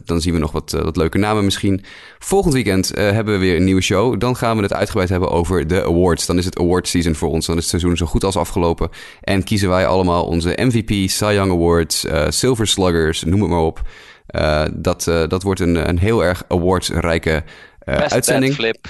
dan 0.05 0.21
zien 0.21 0.33
we 0.33 0.39
nog 0.39 0.53
wat, 0.53 0.71
wat 0.71 0.97
leuke 0.97 1.19
namen 1.19 1.45
misschien. 1.45 1.85
Volgend 2.19 2.55
weekend 2.55 2.89
hebben 2.95 3.35
we 3.35 3.41
weer 3.41 3.57
een 3.57 3.65
nieuwe 3.65 3.81
show. 3.81 4.21
Dan 4.21 4.37
gaan 4.37 4.57
we 4.57 4.63
het 4.63 4.73
uitgebreid 4.73 5.09
hebben 5.09 5.31
over 5.31 5.67
de 5.67 5.85
awards. 5.85 6.27
Dan 6.27 6.39
is 6.39 6.45
het 6.45 6.59
award 6.59 6.89
season 6.89 7.15
voor 7.15 7.29
ons. 7.29 7.47
Dan 7.47 7.57
is 7.57 7.61
het 7.61 7.71
seizoen 7.71 7.97
zo 7.97 8.07
goed 8.07 8.25
als 8.25 8.37
afgelopen. 8.37 8.91
En 9.21 9.45
kiezen 9.45 9.69
wij 9.69 9.87
allemaal 9.87 10.25
onze 10.25 10.59
MVP, 10.63 11.11
Cy 11.11 11.33
Young 11.33 11.53
Awards, 11.53 12.07
Silver 12.29 12.67
Sluggers, 12.67 13.23
noem 13.25 13.41
het 13.41 13.51
maar 13.51 13.61
op... 13.61 13.83
Uh, 14.31 14.65
dat, 14.73 15.07
uh, 15.07 15.29
dat 15.29 15.43
wordt 15.43 15.61
een, 15.61 15.89
een 15.89 15.99
heel 15.99 16.25
erg 16.25 16.45
awardsrijke 16.49 17.43
uh, 17.85 17.97
best 17.97 18.13
uitzending. 18.13 18.57
Bad 18.57 18.61
flip. 18.61 18.89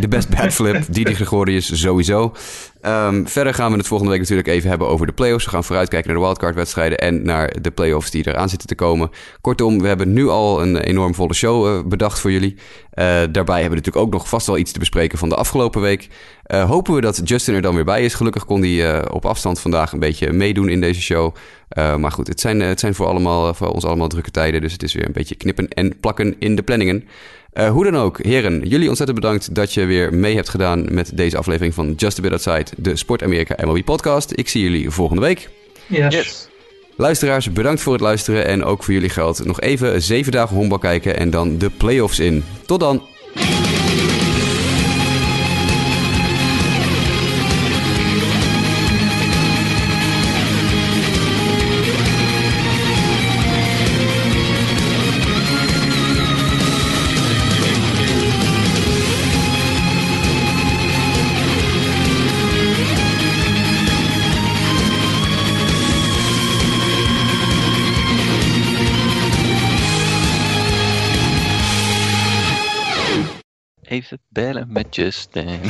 De 0.00 0.08
best 0.08 0.28
bad 0.28 0.52
flip, 0.58 0.84
Didi 0.88 1.14
Gregorius 1.14 1.80
sowieso. 1.80 2.34
Um, 2.86 3.28
verder 3.28 3.54
gaan 3.54 3.70
we 3.70 3.76
het 3.76 3.86
volgende 3.86 4.12
week 4.12 4.20
natuurlijk 4.20 4.48
even 4.48 4.68
hebben 4.68 4.88
over 4.88 5.06
de 5.06 5.12
playoffs. 5.12 5.44
We 5.44 5.50
gaan 5.50 5.64
vooruitkijken 5.64 6.08
naar 6.08 6.18
de 6.18 6.24
wildcard-wedstrijden 6.24 6.98
en 6.98 7.22
naar 7.22 7.60
de 7.60 7.70
playoffs 7.70 8.10
die 8.10 8.28
eraan 8.28 8.48
zitten 8.48 8.68
te 8.68 8.74
komen. 8.74 9.10
Kortom, 9.40 9.80
we 9.80 9.88
hebben 9.88 10.12
nu 10.12 10.28
al 10.28 10.62
een 10.62 10.76
enorm 10.76 11.14
volle 11.14 11.34
show 11.34 11.66
uh, 11.66 11.88
bedacht 11.88 12.20
voor 12.20 12.32
jullie. 12.32 12.54
Uh, 12.54 12.60
daarbij 13.04 13.60
hebben 13.60 13.78
we 13.78 13.84
natuurlijk 13.84 14.06
ook 14.06 14.12
nog 14.12 14.28
vast 14.28 14.46
wel 14.46 14.58
iets 14.58 14.72
te 14.72 14.78
bespreken 14.78 15.18
van 15.18 15.28
de 15.28 15.34
afgelopen 15.34 15.80
week. 15.80 16.08
Uh, 16.46 16.68
hopen 16.68 16.94
we 16.94 17.00
dat 17.00 17.20
Justin 17.24 17.54
er 17.54 17.62
dan 17.62 17.74
weer 17.74 17.84
bij 17.84 18.04
is. 18.04 18.14
Gelukkig 18.14 18.44
kon 18.44 18.62
hij 18.62 19.10
op 19.10 19.24
afstand 19.24 19.60
vandaag 19.60 19.92
een 19.92 19.98
beetje 19.98 20.32
meedoen 20.32 20.68
in 20.68 20.80
deze 20.80 21.00
show. 21.00 21.34
maar 21.74 22.12
goed, 22.12 22.26
het 22.26 22.40
zijn, 22.40 22.60
het 22.60 22.80
zijn 22.80 22.94
voor, 22.94 23.06
allemaal, 23.06 23.54
voor 23.54 23.68
ons 23.68 23.84
allemaal 23.84 24.08
drukke 24.08 24.30
tijden. 24.30 24.60
Dus 24.60 24.72
het 24.72 24.82
is 24.82 24.94
weer 24.94 25.06
een 25.06 25.12
beetje 25.12 25.34
knippen 25.34 25.68
en 25.68 26.00
plakken 26.00 26.36
in 26.38 26.56
de 26.56 26.62
planningen. 26.62 27.04
Uh, 27.54 27.70
hoe 27.70 27.84
dan 27.84 27.96
ook, 27.96 28.24
heren, 28.24 28.68
jullie 28.68 28.88
ontzettend 28.88 29.20
bedankt 29.20 29.54
dat 29.54 29.72
je 29.72 29.84
weer 29.84 30.14
mee 30.14 30.34
hebt 30.34 30.48
gedaan 30.48 30.94
met 30.94 31.10
deze 31.14 31.36
aflevering 31.36 31.74
van 31.74 31.92
Just 31.96 32.18
a 32.18 32.22
Bit 32.22 32.30
Outside, 32.30 32.66
de 32.76 32.96
Sport 32.96 33.22
Amerika 33.22 33.66
MLB 33.66 33.84
podcast. 33.84 34.32
Ik 34.34 34.48
zie 34.48 34.62
jullie 34.62 34.90
volgende 34.90 35.22
week. 35.22 35.48
Yes. 35.86 36.14
Yes. 36.14 36.48
Luisteraars, 36.96 37.52
bedankt 37.52 37.80
voor 37.80 37.92
het 37.92 38.02
luisteren 38.02 38.46
en 38.46 38.64
ook 38.64 38.82
voor 38.82 38.94
jullie 38.94 39.08
geld. 39.08 39.44
Nog 39.44 39.60
even 39.60 40.02
zeven 40.02 40.32
dagen 40.32 40.56
honkbal 40.56 40.78
kijken 40.78 41.16
en 41.16 41.30
dan 41.30 41.58
de 41.58 41.70
playoffs 41.70 42.18
in. 42.18 42.44
Tot 42.66 42.80
dan! 42.80 43.02
Even 74.32 74.52
bellen 74.52 74.72
met 74.72 74.94
Justin. 74.94 75.60